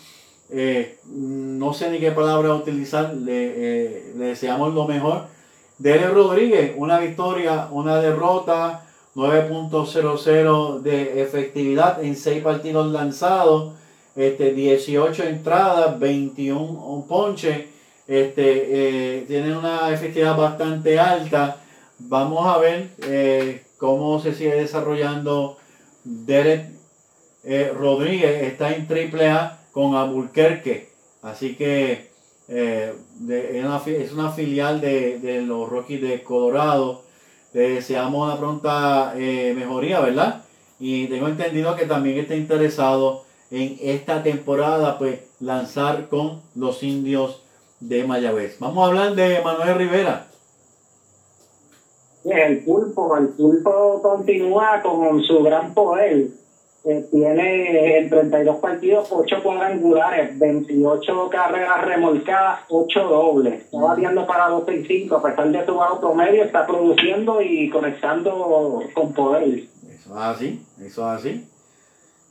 eh, 0.51 0.99
no 1.07 1.75
sé 1.75 1.91
ni 1.91 1.99
qué 1.99 2.11
palabra 2.13 2.55
utilizar, 2.55 3.15
le, 3.15 3.33
eh, 3.57 4.13
le 4.17 4.25
deseamos 4.27 4.75
lo 4.75 4.87
mejor. 4.87 5.27
Dele 5.79 6.09
Rodríguez, 6.09 6.73
una 6.77 6.99
victoria, 7.01 7.69
una 7.71 8.01
derrota, 8.01 8.87
9.00 9.15 10.81
de 10.81 11.23
efectividad 11.23 12.03
en 12.03 12.17
6 12.17 12.43
partidos 12.43 12.91
lanzados, 12.91 13.75
este, 14.17 14.53
18 14.53 15.25
entradas, 15.25 15.99
21 15.99 17.05
ponches, 17.09 17.67
este, 18.07 19.19
eh, 19.19 19.25
tiene 19.27 19.57
una 19.57 19.93
efectividad 19.93 20.37
bastante 20.37 20.99
alta. 20.99 21.59
Vamos 21.99 22.47
a 22.47 22.59
ver 22.59 23.63
cómo 23.79 24.21
se 24.21 24.35
sigue 24.35 24.55
desarrollando 24.55 25.59
Derek 26.05 26.74
eh, 27.45 27.73
Rodríguez 27.77 28.43
está 28.43 28.75
en 28.75 28.87
triple 28.87 29.29
A 29.29 29.59
con 29.73 29.95
Albuquerque. 29.95 30.91
Así 31.23 31.57
que 31.57 32.11
eh, 32.49 32.95
es, 33.29 34.12
una, 34.12 34.31
filial 34.31 34.81
de, 34.81 35.43
los 35.47 35.69
Rockies 35.69 36.03
de 36.03 36.23
Colorado. 36.23 37.03
Le 37.53 37.75
deseamos 37.75 38.27
una 38.27 38.39
pronta 38.39 39.15
eh, 39.16 39.55
mejoría, 39.57 40.01
¿verdad? 40.01 40.45
Y 40.81 41.07
tengo 41.07 41.29
entendido 41.29 41.77
que 41.77 41.87
también 41.87 42.19
está 42.19 42.35
interesado 42.35 43.25
en 43.51 43.79
esta 43.81 44.23
temporada, 44.23 44.99
pues 44.99 45.21
lanzar 45.41 46.09
con 46.09 46.43
los 46.55 46.83
indios 46.83 47.43
de 47.81 48.05
Mayagüez. 48.05 48.59
Vamos 48.59 48.85
a 48.85 48.89
hablar 48.89 49.15
de 49.15 49.41
Manuel 49.43 49.77
Rivera. 49.77 50.27
el 52.25 52.65
pulpo, 52.65 53.16
el 53.16 53.29
pulpo 53.29 54.01
continúa 54.03 54.83
con 54.83 55.23
su 55.23 55.43
gran 55.43 55.75
poder. 55.75 56.44
Eh, 56.86 57.09
tiene 57.11 57.97
en 57.97 58.11
32 58.11 58.56
partidos 58.56 59.09
8 59.11 59.43
cuadrangulares, 59.43 60.39
28 60.39 61.31
carreras 61.31 61.82
remolcadas, 61.82 62.61
8 62.69 63.09
dobles. 63.09 63.62
Está 63.62 63.78
bateando 63.78 64.27
para 64.27 64.51
12 64.51 64.77
y 64.77 64.85
5, 64.85 65.16
a 65.16 65.23
pesar 65.23 65.51
de 65.51 65.65
su 65.65 65.74
bajo 65.77 65.98
promedio, 65.98 66.44
está 66.44 66.66
produciendo 66.66 67.40
y 67.40 67.70
conectando 67.70 68.82
con 68.93 69.15
poder. 69.15 69.61
Eso 69.89 70.11
es 70.11 70.11
así, 70.11 70.62
eso 70.78 71.12
es 71.15 71.20
así. 71.20 71.48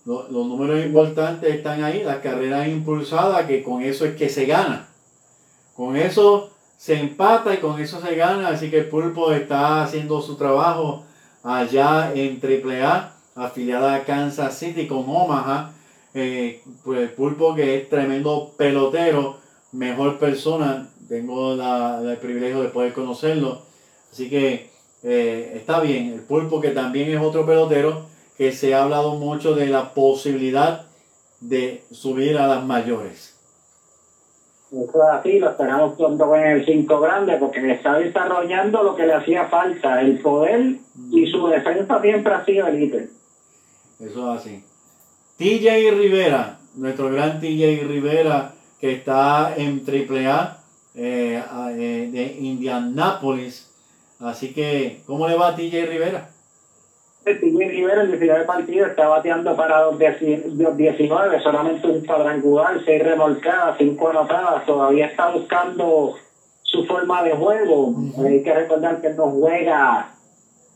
Los, 0.06 0.30
los 0.30 0.46
números 0.46 0.86
importantes 0.86 1.56
están 1.56 1.84
ahí, 1.84 2.04
las 2.04 2.18
carreras 2.18 2.68
impulsadas, 2.68 3.48
que 3.48 3.64
con 3.64 3.82
eso 3.82 4.06
es 4.06 4.16
que 4.16 4.30
se 4.30 4.46
gana. 4.46 4.88
Con 5.76 5.98
eso 5.98 6.52
se 6.78 7.00
empata 7.00 7.56
y 7.56 7.58
con 7.58 7.80
eso 7.80 8.00
se 8.02 8.14
gana. 8.16 8.50
Así 8.50 8.70
que 8.70 8.80
el 8.80 8.90
Pulpo 8.90 9.32
está 9.32 9.82
haciendo 9.82 10.22
su 10.22 10.36
trabajo 10.36 11.06
allá 11.42 12.12
en 12.14 12.40
AAA, 12.40 13.14
afiliada 13.36 13.96
a 13.96 14.04
Kansas 14.04 14.58
City 14.58 14.88
con 14.88 15.06
Omaha. 15.08 15.72
Eh, 16.14 16.62
pues 16.84 17.10
Pulpo 17.12 17.56
que 17.56 17.78
es 17.78 17.90
tremendo 17.90 18.52
pelotero, 18.58 19.38
mejor 19.72 20.20
persona. 20.20 20.88
Tengo 21.10 21.56
la- 21.56 22.00
el 22.04 22.18
privilegio 22.18 22.62
de 22.62 22.70
poder 22.70 22.94
conocerlo. 22.94 23.62
Así 24.12 24.30
que 24.30 24.70
eh, 25.04 25.54
está 25.56 25.80
bien. 25.82 26.14
El 26.14 26.22
Pulpo 26.22 26.62
que 26.62 26.70
también 26.70 27.10
es 27.10 27.20
otro 27.22 27.46
pelotero 27.46 28.06
que 28.38 28.52
se 28.52 28.74
ha 28.74 28.84
hablado 28.84 29.16
mucho 29.16 29.54
de 29.56 29.68
la 29.68 29.94
posibilidad 29.94 30.86
de 31.42 31.84
subir 31.92 32.38
a 32.38 32.48
las 32.48 32.64
mayores. 32.64 33.36
Eso 34.72 34.86
es 34.86 35.20
así, 35.20 35.38
lo 35.40 35.52
esperamos 35.52 35.96
pronto 35.96 36.36
en 36.36 36.44
el 36.48 36.66
5 36.66 37.00
grande 37.00 37.38
porque 37.38 37.72
está 37.72 38.00
desarrollando 38.00 38.82
lo 38.82 38.96
que 38.96 39.06
le 39.06 39.14
hacía 39.14 39.46
falta, 39.46 40.02
el 40.02 40.20
poder 40.20 40.78
y 41.12 41.28
su 41.28 41.48
defensa 41.48 42.02
siempre 42.02 42.34
ha 42.34 42.44
sido 42.44 42.68
elite. 42.68 43.10
Eso 44.06 44.34
es 44.34 44.40
así. 44.42 44.64
TJ 45.38 45.92
Rivera, 45.92 46.58
nuestro 46.76 47.10
gran 47.10 47.40
TJ 47.40 47.84
Rivera, 47.88 48.52
que 48.80 48.92
está 48.94 49.54
en 49.56 49.84
AAA 49.86 50.58
eh, 50.96 51.42
a- 51.50 51.72
eh, 51.72 52.10
de 52.12 52.38
Indianápolis. 52.40 53.70
Así 54.20 54.54
que, 54.54 55.02
¿cómo 55.06 55.28
le 55.28 55.36
va 55.36 55.50
a 55.50 55.56
TJ 55.56 55.86
Rivera? 55.86 56.30
El 57.26 57.40
TJ 57.40 57.58
Rivera 57.70 58.04
en 58.04 58.12
19 58.12 58.46
partidos 58.46 58.90
está 58.90 59.08
bateando 59.08 59.56
para 59.56 59.86
2.19, 59.90 61.42
solamente 61.42 61.88
un 61.88 62.06
cuadrangular, 62.06 62.82
6 62.84 63.02
remolcadas, 63.04 63.78
5 63.78 64.10
anotadas. 64.10 64.66
Todavía 64.66 65.06
está 65.08 65.30
buscando 65.32 66.16
su 66.62 66.86
forma 66.86 67.24
de 67.24 67.32
juego. 67.32 67.94
Hay 68.26 68.44
que 68.44 68.54
recordar 68.54 69.02
que 69.02 69.10
no 69.12 69.30
juega 69.32 70.13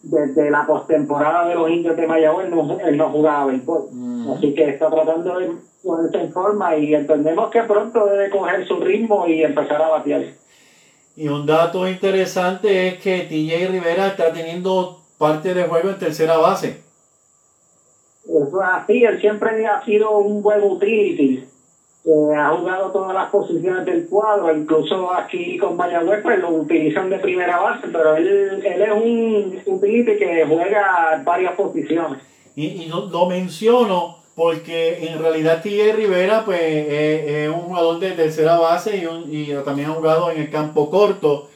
desde 0.09 0.49
la 0.49 0.65
postemporada 0.65 1.47
de 1.47 1.55
los 1.55 1.69
indios 1.69 1.95
de 1.97 2.07
Mayagüez, 2.07 2.49
no, 2.49 2.79
él 2.79 2.97
no 2.97 3.09
jugaba 3.09 3.45
béisbol. 3.45 3.89
Mm. 3.91 4.31
Así 4.31 4.53
que 4.53 4.69
está 4.69 4.89
tratando 4.89 5.37
de 5.37 5.51
ponerse 5.83 6.21
en 6.21 6.33
forma 6.33 6.75
y 6.77 6.93
entendemos 6.93 7.49
que 7.49 7.61
pronto 7.63 8.05
debe 8.05 8.29
coger 8.29 8.67
su 8.67 8.77
ritmo 8.79 9.27
y 9.27 9.43
empezar 9.43 9.81
a 9.81 9.89
batear. 9.89 10.23
Y 11.15 11.27
un 11.27 11.45
dato 11.45 11.87
interesante 11.87 12.87
es 12.87 12.99
que 12.99 13.21
TJ 13.21 13.71
Rivera 13.71 14.07
está 14.07 14.31
teniendo 14.31 14.99
parte 15.17 15.53
de 15.53 15.63
juego 15.63 15.89
en 15.89 15.99
tercera 15.99 16.37
base. 16.37 16.81
Eso 18.25 18.61
es 18.61 18.67
así, 18.71 19.03
él 19.03 19.19
siempre 19.19 19.65
ha 19.65 19.83
sido 19.83 20.17
un 20.17 20.41
buen 20.43 20.61
utility. 20.61 21.45
Eh, 22.09 22.35
ha 22.35 22.49
jugado 22.55 22.89
todas 22.91 23.13
las 23.13 23.29
posiciones 23.29 23.83
del 23.85 24.07
cuadro, 24.07 24.55
incluso 24.55 25.13
aquí 25.13 25.57
con 25.57 25.75
Mayagüez 25.75 26.21
pues 26.23 26.39
lo 26.39 26.51
utilizan 26.51 27.09
de 27.09 27.19
primera 27.19 27.59
base, 27.59 27.87
pero 27.91 28.15
él, 28.15 28.61
él 28.65 28.81
es 28.81 28.91
un 28.91 29.61
utility 29.65 30.17
que 30.17 30.45
juega 30.47 31.21
varias 31.25 31.53
posiciones. 31.55 32.19
Y, 32.55 32.65
y 32.67 32.85
lo, 32.85 33.07
lo 33.07 33.25
menciono 33.25 34.19
porque 34.35 35.05
en 35.09 35.19
realidad 35.19 35.61
TJ 35.61 35.93
Rivera 35.97 36.45
pues 36.45 36.61
eh, 36.61 37.43
es 37.45 37.49
un 37.49 37.61
jugador 37.63 37.99
de 37.99 38.11
tercera 38.11 38.57
base 38.57 38.95
y, 38.97 39.05
un- 39.05 39.25
y 39.29 39.47
también 39.65 39.89
ha 39.89 39.93
jugado 39.95 40.31
en 40.31 40.39
el 40.41 40.49
campo 40.49 40.89
corto. 40.89 41.49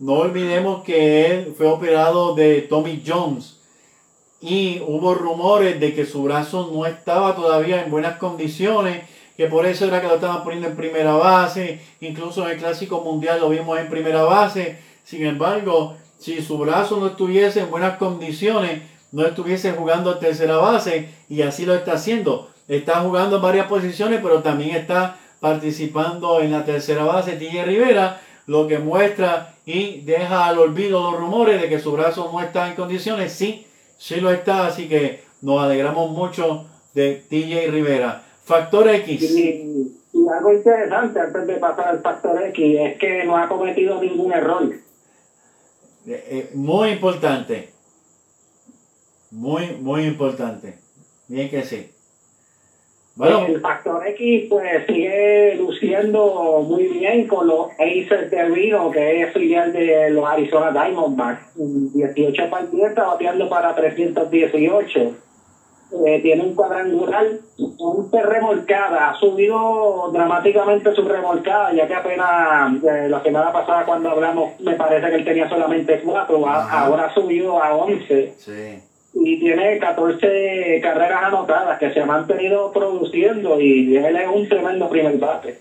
No 0.00 0.14
olvidemos 0.14 0.82
que 0.84 1.26
él 1.30 1.54
fue 1.56 1.66
operado 1.68 2.34
de 2.34 2.60
Tommy 2.62 3.02
Jones 3.06 3.58
y 4.40 4.82
hubo 4.86 5.14
rumores 5.14 5.80
de 5.80 5.94
que 5.94 6.04
su 6.04 6.24
brazo 6.24 6.70
no 6.74 6.84
estaba 6.84 7.34
todavía 7.34 7.82
en 7.82 7.90
buenas 7.90 8.18
condiciones, 8.18 9.04
que 9.36 9.46
por 9.46 9.66
eso 9.66 9.86
era 9.86 10.00
que 10.00 10.06
lo 10.06 10.14
estaban 10.14 10.42
poniendo 10.44 10.68
en 10.68 10.76
primera 10.76 11.12
base, 11.14 11.80
incluso 12.00 12.44
en 12.44 12.52
el 12.52 12.58
Clásico 12.58 13.00
Mundial 13.00 13.40
lo 13.40 13.48
vimos 13.48 13.78
en 13.78 13.88
primera 13.88 14.22
base. 14.22 14.78
Sin 15.04 15.26
embargo, 15.26 15.96
si 16.18 16.40
su 16.40 16.56
brazo 16.58 16.98
no 16.98 17.08
estuviese 17.08 17.60
en 17.60 17.70
buenas 17.70 17.98
condiciones, 17.98 18.82
no 19.12 19.26
estuviese 19.26 19.72
jugando 19.72 20.10
a 20.10 20.18
tercera 20.18 20.56
base 20.56 21.08
y 21.28 21.42
así 21.42 21.66
lo 21.66 21.74
está 21.74 21.92
haciendo. 21.92 22.50
Está 22.66 23.00
jugando 23.00 23.36
en 23.36 23.42
varias 23.42 23.66
posiciones, 23.66 24.20
pero 24.22 24.42
también 24.42 24.74
está 24.74 25.18
participando 25.40 26.40
en 26.40 26.50
la 26.50 26.64
tercera 26.64 27.04
base 27.04 27.36
TJ 27.36 27.64
Rivera, 27.64 28.20
lo 28.46 28.66
que 28.66 28.78
muestra 28.78 29.54
y 29.66 30.00
deja 30.00 30.46
al 30.46 30.58
olvido 30.58 31.10
los 31.10 31.20
rumores 31.20 31.60
de 31.60 31.68
que 31.68 31.78
su 31.78 31.92
brazo 31.92 32.30
no 32.32 32.40
está 32.40 32.68
en 32.68 32.74
condiciones. 32.74 33.32
Sí, 33.32 33.66
sí 33.98 34.16
lo 34.16 34.30
está, 34.30 34.66
así 34.66 34.88
que 34.88 35.22
nos 35.42 35.62
alegramos 35.62 36.10
mucho 36.10 36.66
de 36.94 37.22
TJ 37.28 37.70
Rivera. 37.70 38.23
Factor 38.44 38.88
X. 38.88 39.22
Y, 39.22 39.96
y 40.12 40.28
algo 40.28 40.52
interesante 40.52 41.20
antes 41.20 41.46
de 41.46 41.56
pasar 41.56 41.88
al 41.88 42.02
factor 42.02 42.42
X 42.42 42.76
es 42.80 42.98
que 42.98 43.24
no 43.24 43.36
ha 43.36 43.48
cometido 43.48 44.00
ningún 44.00 44.32
error. 44.32 44.72
Eh, 46.06 46.24
eh, 46.28 46.50
muy 46.54 46.90
importante. 46.90 47.70
Muy, 49.30 49.76
muy 49.80 50.04
importante. 50.04 50.78
Bien 51.28 51.48
que 51.48 51.62
sí. 51.62 51.90
Bueno, 53.16 53.46
El 53.46 53.60
factor 53.60 54.06
X 54.08 54.46
pues 54.50 54.86
sigue 54.86 55.54
luciendo 55.54 56.64
muy 56.68 56.88
bien 56.88 57.28
con 57.28 57.46
los 57.46 57.68
Aces 57.78 58.30
de 58.30 58.44
Reno, 58.48 58.90
que 58.90 59.22
es 59.22 59.32
filial 59.32 59.72
de 59.72 60.10
los 60.10 60.26
Arizona 60.26 60.72
Diamondbacks. 60.72 61.56
En 61.56 61.92
18 61.92 62.50
partidos 62.50 62.88
está 62.88 63.04
bateando 63.04 63.48
para 63.48 63.74
318. 63.74 65.16
Eh, 66.06 66.20
tiene 66.22 66.42
un 66.42 66.54
cuadrangular, 66.54 67.24
11 67.78 68.22
remolcada. 68.22 69.10
Ha 69.10 69.14
subido 69.14 70.10
dramáticamente 70.12 70.94
su 70.94 71.02
remolcada, 71.02 71.72
ya 71.72 71.86
que 71.86 71.94
apenas 71.94 72.82
eh, 72.82 73.08
la 73.08 73.22
semana 73.22 73.52
pasada 73.52 73.84
cuando 73.84 74.10
hablamos 74.10 74.58
me 74.60 74.74
parece 74.74 75.08
que 75.08 75.14
él 75.16 75.24
tenía 75.24 75.48
solamente 75.48 76.00
4, 76.04 76.48
Ajá. 76.48 76.80
ahora 76.86 77.06
ha 77.06 77.14
subido 77.14 77.62
a 77.62 77.74
11 77.76 78.34
sí. 78.36 78.82
y 79.14 79.38
tiene 79.38 79.78
14 79.78 80.80
carreras 80.82 81.24
anotadas 81.24 81.78
que 81.78 81.92
se 81.92 82.00
ha 82.00 82.06
mantenido 82.06 82.72
produciendo 82.72 83.60
y 83.60 83.96
él 83.96 84.16
es 84.16 84.28
un 84.28 84.48
tremendo 84.48 84.88
primer 84.88 85.18
bate. 85.18 85.58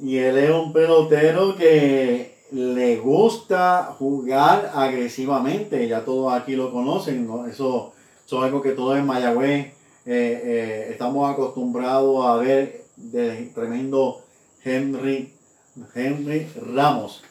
Y 0.00 0.18
él 0.18 0.38
es 0.38 0.50
un 0.50 0.72
pelotero 0.72 1.54
que 1.56 2.32
le 2.52 2.96
gusta 2.96 3.94
jugar 3.98 4.70
agresivamente. 4.74 5.86
Ya 5.86 6.04
todos 6.04 6.32
aquí 6.32 6.56
lo 6.56 6.72
conocen. 6.72 7.26
¿no? 7.26 7.46
Eso, 7.46 7.92
es 8.38 8.44
algo 8.44 8.62
que 8.62 8.72
todos 8.72 8.98
en 8.98 9.06
Mayagüez 9.06 9.66
eh, 9.66 9.72
eh, 10.06 10.88
estamos 10.90 11.30
acostumbrados 11.30 12.24
a 12.26 12.36
ver 12.36 12.82
del 12.96 13.52
tremendo 13.52 14.20
Henry, 14.64 15.32
Henry 15.94 16.48
Ramos. 16.74 17.22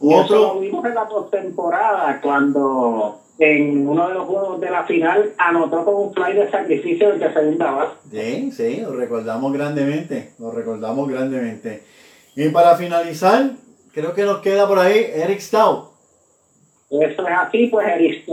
Y 0.00 0.12
eso 0.12 0.54
lo 0.54 0.60
vimos 0.60 0.84
en 0.84 0.94
la 0.94 1.06
postemporada 1.06 2.20
cuando 2.20 3.20
en 3.38 3.86
uno 3.86 4.08
de 4.08 4.14
los 4.14 4.26
juegos 4.26 4.60
de 4.60 4.70
la 4.70 4.84
final 4.84 5.32
anotó 5.38 5.84
con 5.84 5.94
un 5.94 6.14
fly 6.14 6.34
de 6.34 6.50
sacrificio 6.50 7.16
de 7.16 7.32
segunda 7.32 7.70
base. 7.70 7.92
sí, 8.10 8.52
sí, 8.52 8.80
lo 8.80 8.94
recordamos 8.94 9.52
grandemente. 9.52 10.32
Lo 10.38 10.50
recordamos 10.50 11.08
grandemente. 11.08 11.82
Y 12.34 12.48
para 12.48 12.76
finalizar, 12.76 13.52
creo 13.92 14.12
que 14.14 14.24
nos 14.24 14.40
queda 14.40 14.66
por 14.66 14.78
ahí 14.78 15.06
Eric 15.14 15.40
Stout. 15.40 15.91
Eso 17.00 17.26
es 17.26 17.34
así, 17.34 17.68
pues 17.68 17.88
Eric 17.88 18.24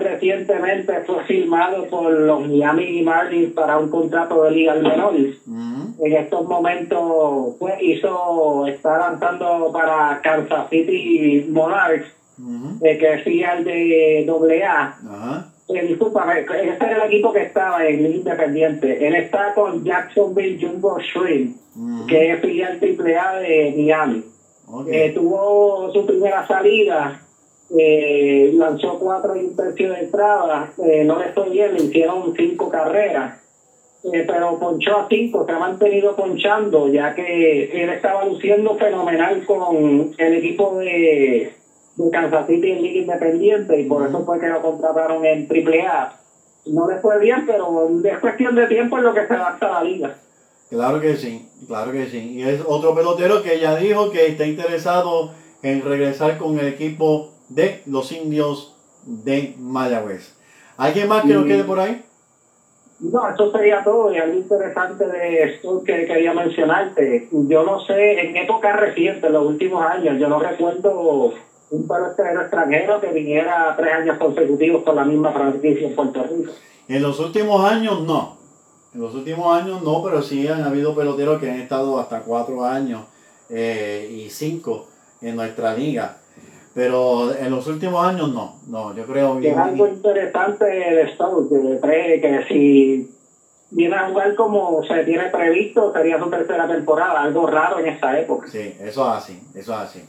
recientemente 0.00 1.00
fue 1.00 1.22
firmado 1.24 1.84
por 1.88 2.10
los 2.10 2.48
Miami 2.48 3.02
Marlins 3.02 3.52
para 3.52 3.76
un 3.76 3.90
contrato 3.90 4.42
de 4.44 4.52
liga 4.52 4.74
menor. 4.74 5.14
Ujú, 5.14 6.04
en 6.04 6.12
estos 6.12 6.46
momentos 6.46 7.54
pues 7.58 7.74
hizo 7.82 8.66
está 8.66 8.98
lanzando 8.98 9.70
para 9.72 10.18
Kansas 10.22 10.68
City 10.70 11.44
Monarchs 11.50 12.06
ujú, 12.38 12.84
eh, 12.84 12.96
que 12.98 13.14
es 13.14 13.22
filial 13.22 13.64
de 13.64 14.26
AA 14.28 14.80
Ajá. 14.82 15.48
eh, 15.68 15.82
discúlpame 15.86 16.40
este 16.40 16.84
era 16.84 17.04
el 17.04 17.12
equipo 17.12 17.32
que 17.32 17.42
estaba 17.42 17.86
en 17.86 18.04
Independiente 18.06 19.06
él 19.06 19.14
está 19.14 19.54
con 19.54 19.84
Jacksonville 19.84 20.58
Jumbo 20.60 20.98
Shrimp 20.98 21.56
ujú. 21.76 22.06
que 22.06 22.32
es 22.32 22.40
filial 22.40 22.78
AAA 22.80 23.38
de 23.40 23.74
Miami 23.76 24.24
eh, 24.90 25.12
tuvo 25.14 25.90
su 25.92 26.04
primera 26.04 26.46
salida 26.46 27.20
eh, 27.70 28.52
lanzó 28.54 28.98
cuatro 28.98 29.36
y 29.36 29.40
un 29.40 29.56
tercio 29.56 29.90
de 29.90 30.00
entrada 30.00 30.72
eh, 30.84 31.04
no 31.04 31.18
le 31.18 31.32
fue 31.32 31.50
bien 31.50 31.74
le 31.74 31.84
hicieron 31.84 32.32
cinco 32.36 32.68
carreras 32.68 33.40
eh, 34.12 34.24
pero 34.26 34.58
ponchó 34.58 34.98
a 34.98 35.06
cinco, 35.08 35.44
se 35.44 35.52
ha 35.52 35.58
mantenido 35.58 36.14
ponchando, 36.14 36.88
ya 36.88 37.14
que 37.14 37.82
él 37.82 37.90
estaba 37.90 38.24
luciendo 38.24 38.76
fenomenal 38.76 39.44
con 39.44 40.14
el 40.16 40.32
equipo 40.34 40.78
de, 40.78 41.52
de 41.96 42.10
Kansas 42.10 42.46
City 42.46 42.70
en 42.70 42.82
Liga 42.82 43.00
Independiente 43.00 43.80
y 43.80 43.84
por 43.88 44.06
eso 44.06 44.24
fue 44.24 44.38
que 44.38 44.46
lo 44.46 44.62
contrataron 44.62 45.24
en 45.24 45.48
AAA. 45.50 46.20
No 46.66 46.88
les 46.88 47.00
fue 47.00 47.18
bien, 47.18 47.46
pero 47.46 47.88
es 48.04 48.18
cuestión 48.18 48.54
de 48.54 48.66
tiempo 48.66 48.98
en 48.98 49.04
lo 49.04 49.14
que 49.14 49.26
se 49.26 49.34
adapta 49.34 49.70
la 49.70 49.84
liga. 49.84 50.16
Claro 50.68 51.00
que 51.00 51.16
sí, 51.16 51.48
claro 51.66 51.90
que 51.90 52.06
sí. 52.06 52.34
Y 52.34 52.42
es 52.42 52.60
otro 52.64 52.94
pelotero 52.94 53.42
que 53.42 53.58
ya 53.58 53.76
dijo 53.76 54.10
que 54.10 54.26
está 54.26 54.46
interesado 54.46 55.32
en 55.62 55.82
regresar 55.82 56.38
con 56.38 56.58
el 56.58 56.68
equipo 56.68 57.30
de 57.48 57.82
los 57.86 58.12
indios 58.12 58.76
de 59.04 59.54
Mayagüez. 59.58 60.34
¿Alguien 60.76 61.08
más 61.08 61.24
que 61.24 61.34
nos 61.34 61.46
quede 61.46 61.64
por 61.64 61.80
ahí? 61.80 62.02
No, 63.00 63.28
eso 63.28 63.52
sería 63.52 63.82
todo. 63.84 64.12
Y 64.12 64.18
algo 64.18 64.38
interesante 64.38 65.06
de 65.06 65.42
esto 65.42 65.82
que 65.84 66.06
quería 66.06 66.32
mencionarte. 66.32 67.28
Yo 67.30 67.62
no 67.62 67.80
sé, 67.80 68.20
en 68.20 68.36
época 68.36 68.72
reciente, 68.72 69.26
en 69.26 69.32
los 69.32 69.46
últimos 69.46 69.84
años, 69.84 70.18
yo 70.18 70.28
no 70.28 70.38
recuerdo 70.38 71.32
un 71.70 71.88
pelotero 71.88 72.42
extranjero 72.42 73.00
que 73.00 73.08
viniera 73.08 73.74
tres 73.76 73.92
años 73.92 74.18
consecutivos 74.18 74.82
con 74.82 74.96
la 74.96 75.04
misma 75.04 75.32
franquicia 75.32 75.88
en 75.88 75.94
Puerto 75.94 76.22
Rico. 76.22 76.52
En 76.88 77.02
los 77.02 77.18
últimos 77.20 77.64
años 77.70 78.02
no. 78.02 78.36
En 78.94 79.00
los 79.02 79.14
últimos 79.14 79.54
años 79.60 79.82
no, 79.82 80.02
pero 80.02 80.22
sí 80.22 80.46
han 80.48 80.62
habido 80.62 80.94
peloteros 80.94 81.40
que 81.40 81.50
han 81.50 81.60
estado 81.60 81.98
hasta 81.98 82.20
cuatro 82.20 82.64
años 82.64 83.04
eh, 83.50 84.08
y 84.10 84.30
cinco 84.30 84.88
en 85.20 85.36
nuestra 85.36 85.74
liga. 85.74 86.18
Pero 86.76 87.34
en 87.34 87.50
los 87.50 87.66
últimos 87.68 88.06
años 88.06 88.30
no, 88.34 88.56
no, 88.66 88.94
yo 88.94 89.06
creo 89.06 89.40
que... 89.40 89.50
Es 89.50 89.56
algo 89.56 89.88
interesante 89.88 90.66
de 90.66 91.02
esto, 91.04 91.48
que, 91.48 92.20
que 92.20 92.44
si 92.46 93.10
viene 93.70 93.96
a 93.96 94.10
jugar 94.10 94.34
como 94.34 94.84
se 94.84 95.04
tiene 95.04 95.30
previsto, 95.30 95.90
sería 95.94 96.22
su 96.22 96.28
tercera 96.28 96.68
temporada, 96.68 97.22
algo 97.22 97.46
raro 97.46 97.78
en 97.78 97.86
esta 97.86 98.20
época. 98.20 98.48
Sí, 98.48 98.74
eso 98.78 99.10
es 99.10 99.16
así, 99.16 99.40
eso 99.54 99.72
es 99.72 99.78
así. 99.78 100.04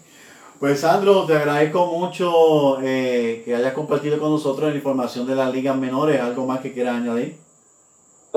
Pues 0.59 0.81
Sandro, 0.81 1.25
te 1.25 1.37
agradezco 1.37 1.85
mucho 1.85 2.81
eh, 2.81 3.43
que 3.45 3.55
hayas 3.55 3.71
compartido 3.71 4.19
con 4.19 4.31
nosotros 4.31 4.69
la 4.69 4.75
información 4.75 5.25
de 5.25 5.35
las 5.35 5.53
ligas 5.53 5.77
menores. 5.77 6.19
¿Algo 6.19 6.45
más 6.45 6.59
que 6.59 6.73
quieras 6.73 6.97
añadir? 6.97 7.37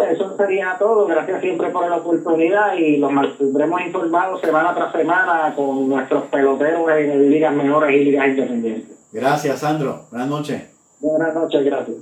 Pues 0.01 0.13
eso 0.13 0.35
sería 0.35 0.77
todo. 0.79 1.07
Gracias 1.07 1.43
siempre 1.43 1.69
por 1.69 1.87
la 1.87 1.97
oportunidad 1.97 2.75
y 2.75 2.97
los 2.97 3.13
mantendremos 3.13 3.83
informados 3.83 4.41
semana 4.41 4.75
tras 4.75 4.93
semana 4.93 5.53
con 5.55 5.91
nuestros 5.91 6.23
peloteros 6.29 6.89
en 6.91 7.31
ligas 7.31 7.55
menores 7.55 7.95
y 7.95 8.05
ligas 8.05 8.29
independientes. 8.29 8.97
Gracias, 9.13 9.59
Sandro. 9.61 10.07
Buenas 10.11 10.29
noches. 10.29 10.63
Buenas 11.01 11.35
noches, 11.35 11.63
gracias. 11.67 11.99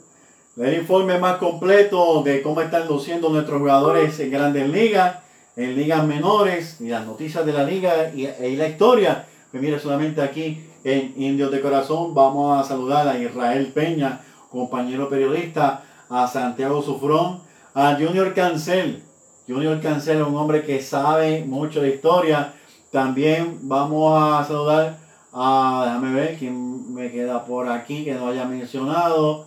El 0.57 0.75
informe 0.75 1.19
más 1.19 1.39
completo 1.39 2.23
de 2.23 2.41
cómo 2.41 2.61
están 2.61 2.87
luciendo 2.87 3.31
nuestros 3.31 3.59
jugadores 3.59 4.21
en 4.21 4.31
grandes 4.31 4.69
ligas, 4.69 5.17
en 5.57 5.75
ligas 5.75 6.07
menores, 6.07 6.81
y 6.81 6.91
las 6.91 7.05
noticias 7.05 7.45
de 7.45 7.53
la 7.53 7.65
liga 7.65 8.13
y, 8.15 8.29
y 8.29 8.55
la 8.55 8.69
historia. 8.69 9.25
Pues 9.51 9.61
mire, 9.61 9.81
solamente 9.81 10.23
aquí 10.23 10.65
en 10.85 11.15
Indios 11.17 11.51
de 11.51 11.61
Corazón 11.61 12.15
vamos 12.15 12.61
a 12.61 12.63
saludar 12.63 13.09
a 13.09 13.19
Israel 13.19 13.73
Peña, 13.75 14.21
compañero 14.53 15.09
periodista, 15.09 15.83
a 16.09 16.29
Santiago 16.29 16.81
Sufrón, 16.81 17.48
a 17.75 17.95
Junior 17.95 18.35
Cancel. 18.35 19.03
Junior 19.47 19.81
Cancel 19.81 20.23
un 20.23 20.37
hombre 20.37 20.65
que 20.65 20.83
sabe 20.83 21.45
mucho 21.45 21.81
de 21.81 21.91
historia. 21.91 22.55
También 22.91 23.59
vamos 23.63 24.21
a 24.21 24.45
saludar 24.45 24.99
a, 25.33 25.83
déjame 25.87 26.15
ver 26.15 26.39
quién 26.39 26.95
me 26.95 27.11
queda 27.11 27.45
por 27.45 27.69
aquí 27.69 28.05
que 28.05 28.15
no 28.15 28.29
haya 28.29 28.45
mencionado. 28.45 29.47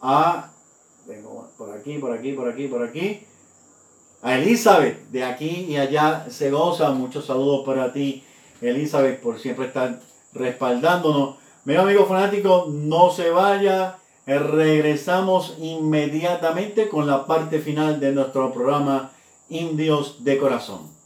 A, 0.00 0.50
vengo 1.06 1.48
por 1.56 1.76
aquí, 1.76 1.98
por 1.98 2.12
aquí, 2.12 2.32
por 2.32 2.48
aquí, 2.48 2.68
por 2.68 2.82
aquí. 2.82 3.24
A 4.22 4.36
Elizabeth, 4.36 5.10
de 5.10 5.24
aquí 5.24 5.66
y 5.68 5.76
allá 5.76 6.26
se. 6.28 6.50
Muchos 6.50 7.26
saludos 7.26 7.64
para 7.64 7.92
ti, 7.92 8.24
Elizabeth, 8.60 9.20
por 9.20 9.38
siempre 9.38 9.66
estar 9.66 10.00
respaldándonos. 10.32 11.36
Mira, 11.64 11.82
amigo 11.82 12.06
fanático, 12.06 12.66
no 12.68 13.10
se 13.10 13.30
vaya. 13.30 13.97
Regresamos 14.28 15.56
inmediatamente 15.58 16.90
con 16.90 17.06
la 17.06 17.24
parte 17.24 17.60
final 17.60 17.98
de 17.98 18.12
nuestro 18.12 18.52
programa 18.52 19.10
Indios 19.48 20.22
de 20.22 20.36
Corazón. 20.36 20.97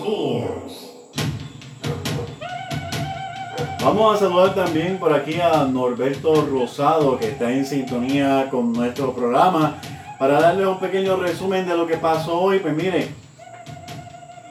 Vamos 3.84 4.16
a 4.16 4.20
saludar 4.20 4.54
también 4.54 4.98
por 4.98 5.14
aquí 5.14 5.40
a 5.40 5.64
Norberto 5.66 6.46
Rosado, 6.46 7.18
que 7.18 7.30
está 7.30 7.52
en 7.52 7.66
sintonía 7.66 8.48
con 8.52 8.74
nuestro 8.74 9.14
programa, 9.14 9.78
para 10.20 10.42
darle 10.42 10.68
un 10.68 10.80
pequeño 10.80 11.16
resumen 11.16 11.66
de 11.66 11.78
lo 11.78 11.88
que 11.88 11.96
pasó 11.96 12.40
hoy. 12.40 12.60
Pues 12.60 12.76
mire, 12.76 13.08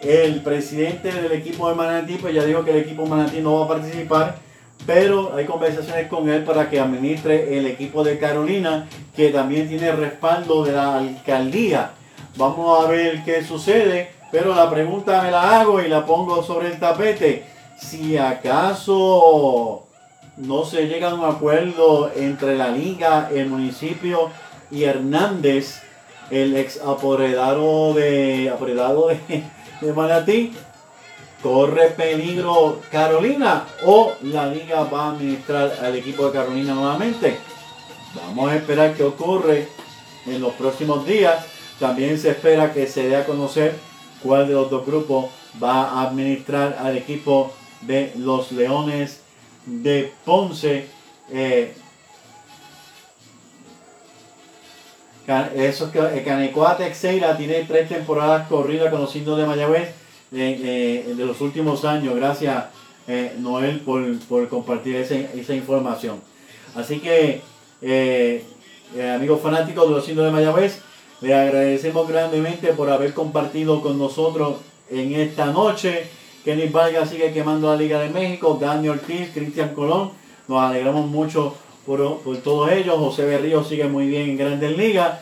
el 0.01 0.41
presidente 0.43 1.13
del 1.13 1.33
equipo 1.33 1.69
de 1.69 1.75
Manatí, 1.75 2.15
pues 2.15 2.35
ya 2.35 2.45
dijo 2.45 2.65
que 2.65 2.71
el 2.71 2.79
equipo 2.79 3.05
Manatí 3.07 3.41
no 3.41 3.59
va 3.59 3.65
a 3.67 3.69
participar, 3.69 4.37
pero 4.87 5.35
hay 5.37 5.45
conversaciones 5.45 6.09
con 6.09 6.31
él 6.31 6.45
para 6.45 6.71
que 6.71 6.81
administre 6.81 7.59
el 7.59 7.67
equipo 7.67 8.05
de 8.05 8.19
Carolina, 8.19 8.89
que 9.15 9.31
también 9.31 9.69
tiene 9.69 9.93
respaldo 9.93 10.65
de 10.65 10.73
la 10.73 10.99
alcaldía. 10.99 11.91
Vamos 12.37 12.85
a 12.85 12.89
ver 12.89 13.23
qué 13.25 13.45
sucede. 13.45 14.16
Pero 14.39 14.55
la 14.55 14.69
pregunta 14.69 15.23
me 15.23 15.31
la 15.31 15.61
hago 15.61 15.81
y 15.81 15.89
la 15.89 16.05
pongo 16.05 16.43
sobre 16.43 16.69
el 16.69 16.79
tapete. 16.79 17.47
Si 17.79 18.19
acaso 18.19 19.87
no 20.37 20.63
se 20.67 20.89
llega 20.89 21.09
a 21.09 21.15
un 21.15 21.25
acuerdo 21.25 22.13
entre 22.15 22.55
la 22.55 22.69
liga, 22.69 23.31
el 23.33 23.47
municipio 23.47 24.29
y 24.71 24.83
Hernández, 24.85 25.81
el 26.31 26.55
ex 26.55 26.83
apoderado 26.83 27.95
de, 27.95 28.51
apoderado 28.51 29.09
de, 29.09 29.43
de 29.81 29.93
Manatí, 29.95 30.53
corre 31.43 31.89
peligro 31.93 32.83
Carolina 32.91 33.65
o 33.87 34.13
la 34.21 34.49
liga 34.49 34.85
va 34.85 35.05
a 35.05 35.11
administrar 35.13 35.79
al 35.81 35.97
equipo 35.97 36.27
de 36.27 36.33
Carolina 36.33 36.75
nuevamente. 36.75 37.39
Vamos 38.15 38.51
a 38.51 38.57
esperar 38.57 38.93
qué 38.93 39.03
ocurre 39.03 39.67
en 40.27 40.43
los 40.43 40.53
próximos 40.53 41.07
días. 41.07 41.43
También 41.81 42.19
se 42.19 42.33
espera 42.33 42.75
que 42.75 42.87
se 42.87 43.09
dé 43.09 43.17
a 43.17 43.25
conocer 43.25 43.96
cuál 44.23 44.49
de 44.49 44.55
los 44.55 44.71
dos 44.71 44.87
grupos 44.87 45.27
va 45.63 45.89
a 45.91 46.09
administrar 46.09 46.77
al 46.81 46.97
equipo 46.97 47.53
de 47.83 48.13
los 48.17 48.53
Leones 48.53 49.21
de 49.67 50.13
Ponce. 50.25 50.87
Eh, 51.31 51.75
eso 55.57 55.91
que 55.91 55.99
eh, 55.99 56.23
Canecoa 56.25 56.77
Texeira 56.77 57.37
tiene 57.37 57.65
tres 57.65 57.89
temporadas 57.89 58.47
corridas 58.49 58.91
con 58.91 59.01
los 59.01 59.17
indios 59.17 59.37
de 59.37 59.47
Mayagüez 59.47 59.89
eh, 60.33 61.15
de 61.17 61.25
los 61.25 61.41
últimos 61.41 61.85
años, 61.85 62.15
gracias 62.15 62.67
eh, 63.09 63.35
Noel 63.39 63.81
por, 63.81 64.19
por 64.21 64.49
compartir 64.49 64.97
esa, 64.97 65.15
esa 65.15 65.55
información. 65.55 66.21
Así 66.75 66.99
que, 67.01 67.41
eh, 67.83 68.45
eh, 68.97 69.11
amigos 69.11 69.41
fanáticos 69.41 69.89
de 69.89 69.95
los 69.95 70.09
indios 70.09 70.27
de 70.27 70.33
Mayagüez, 70.33 70.81
le 71.21 71.35
agradecemos 71.35 72.09
grandemente 72.09 72.69
por 72.73 72.91
haber 72.91 73.15
compartido 73.15 73.81
con 73.83 73.99
nosotros 73.99 74.57
en 74.91 75.15
esta 75.15 75.47
noche. 75.47 76.09
Kenny 76.45 76.69
Vargas 76.69 77.11
sigue 77.11 77.33
quemando 77.33 77.71
la 77.71 77.77
Liga 77.77 78.01
de 78.01 78.11
México, 78.11 78.59
Daniel 78.61 78.93
Ortiz, 78.93 79.31
Cristian 79.33 79.75
Colón, 79.75 80.11
nos 80.47 80.63
alegramos 80.63 81.07
mucho 81.07 81.55
por, 81.85 82.21
por 82.21 82.37
todos 82.39 82.71
ellos. 82.71 82.97
José 82.99 83.25
Berrío 83.25 83.65
sigue 83.65 83.89
muy 83.89 84.07
bien 84.07 84.31
en 84.31 84.37
Grandes 84.37 84.77
Ligas. 84.77 85.21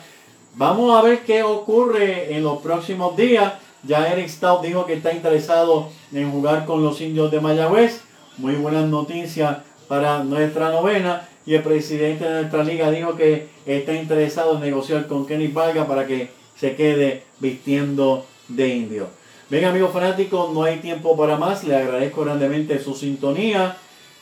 Vamos 0.55 0.95
a 0.95 1.01
ver 1.01 1.23
qué 1.23 1.43
ocurre 1.43 2.35
en 2.35 2.43
los 2.43 2.59
próximos 2.59 3.15
días. 3.17 3.53
Ya 3.83 4.07
Eric 4.11 4.29
Stout 4.29 4.61
dijo 4.61 4.85
que 4.85 4.93
está 4.93 5.13
interesado 5.13 5.89
en 6.13 6.31
jugar 6.31 6.65
con 6.65 6.83
los 6.83 7.01
indios 7.01 7.31
de 7.31 7.39
Mayagüez. 7.39 8.01
Muy 8.37 8.55
buenas 8.55 8.85
noticias 8.85 9.57
para 9.87 10.23
nuestra 10.23 10.69
novena. 10.69 11.27
Y 11.45 11.53
el 11.53 11.61
presidente 11.61 12.25
de 12.25 12.41
nuestra 12.41 12.63
liga 12.63 12.89
dijo 12.89 13.15
que 13.15 13.47
está 13.65 13.93
interesado 13.93 14.55
en 14.55 14.61
negociar 14.61 15.07
con 15.07 15.25
Kenny 15.25 15.47
Vargas 15.47 15.87
para 15.87 16.07
que 16.07 16.29
se 16.57 16.75
quede 16.75 17.23
vistiendo 17.39 18.25
de 18.47 18.69
indio. 18.69 19.07
Bien 19.49 19.65
amigos 19.65 19.91
fanáticos, 19.91 20.51
no 20.53 20.63
hay 20.63 20.77
tiempo 20.77 21.15
para 21.15 21.37
más. 21.37 21.63
Le 21.63 21.75
agradezco 21.75 22.23
grandemente 22.23 22.79
su 22.79 22.95
sintonía. 22.95 23.77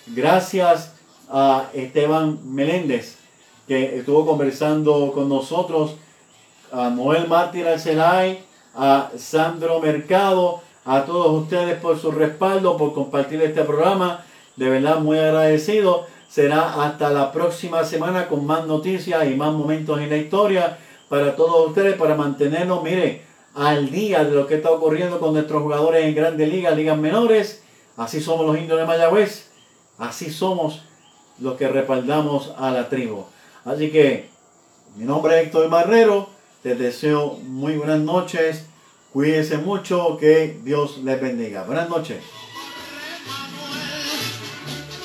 Gracias 0.07 0.95
a 1.29 1.69
Esteban 1.73 2.39
Meléndez 2.53 3.17
que 3.67 3.99
estuvo 3.99 4.25
conversando 4.25 5.11
con 5.13 5.29
nosotros. 5.29 5.95
A 6.71 6.89
Noel 6.89 7.27
Mártir 7.27 7.67
Arcelay, 7.67 8.43
a 8.75 9.11
Sandro 9.15 9.79
Mercado, 9.79 10.61
a 10.85 11.05
todos 11.05 11.43
ustedes 11.43 11.79
por 11.79 11.99
su 11.99 12.11
respaldo, 12.11 12.75
por 12.77 12.93
compartir 12.93 13.41
este 13.41 13.63
programa. 13.63 14.25
De 14.55 14.69
verdad 14.69 14.99
muy 14.99 15.17
agradecido. 15.17 16.07
Será 16.34 16.84
hasta 16.84 17.11
la 17.11 17.31
próxima 17.31 17.84
semana 17.84 18.27
con 18.27 18.43
más 18.43 18.65
noticias 18.65 19.23
y 19.30 19.35
más 19.35 19.53
momentos 19.53 20.01
en 20.01 20.10
la 20.10 20.18
historia 20.18 20.80
para 21.07 21.35
todos 21.35 21.68
ustedes, 21.68 21.95
para 21.95 22.15
mantenernos, 22.15 22.81
mire, 22.81 23.22
al 23.53 23.91
día 23.91 24.23
de 24.23 24.31
lo 24.31 24.47
que 24.47 24.55
está 24.55 24.72
ocurriendo 24.72 25.19
con 25.19 25.34
nuestros 25.34 25.61
jugadores 25.61 26.05
en 26.05 26.15
grandes 26.15 26.49
ligas, 26.49 26.76
ligas 26.76 26.97
menores. 26.97 27.61
Así 27.97 28.19
somos 28.19 28.47
los 28.47 28.57
indios 28.57 28.80
de 28.80 28.85
Mayagüez. 28.88 29.51
Así 29.99 30.31
somos 30.31 30.81
los 31.38 31.53
que 31.53 31.68
respaldamos 31.68 32.51
a 32.57 32.72
la 32.72 32.89
tribu. 32.89 33.26
Así 33.64 33.91
que 33.91 34.31
mi 34.95 35.05
nombre 35.05 35.39
es 35.39 35.45
Héctor 35.45 35.69
Marrero. 35.69 36.30
Les 36.64 36.80
deseo 36.80 37.38
muy 37.43 37.77
buenas 37.77 37.99
noches. 37.99 38.65
Cuídense 39.11 39.60
mucho. 39.60 40.18
Que 40.18 40.60
Dios 40.64 40.97
les 41.03 41.22
bendiga. 41.22 41.64
Buenas 41.65 41.89
noches. 41.89 42.23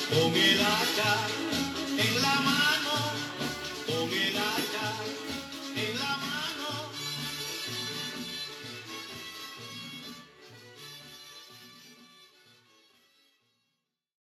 Con 0.09 0.33
el 0.35 0.59
acá 0.59 1.38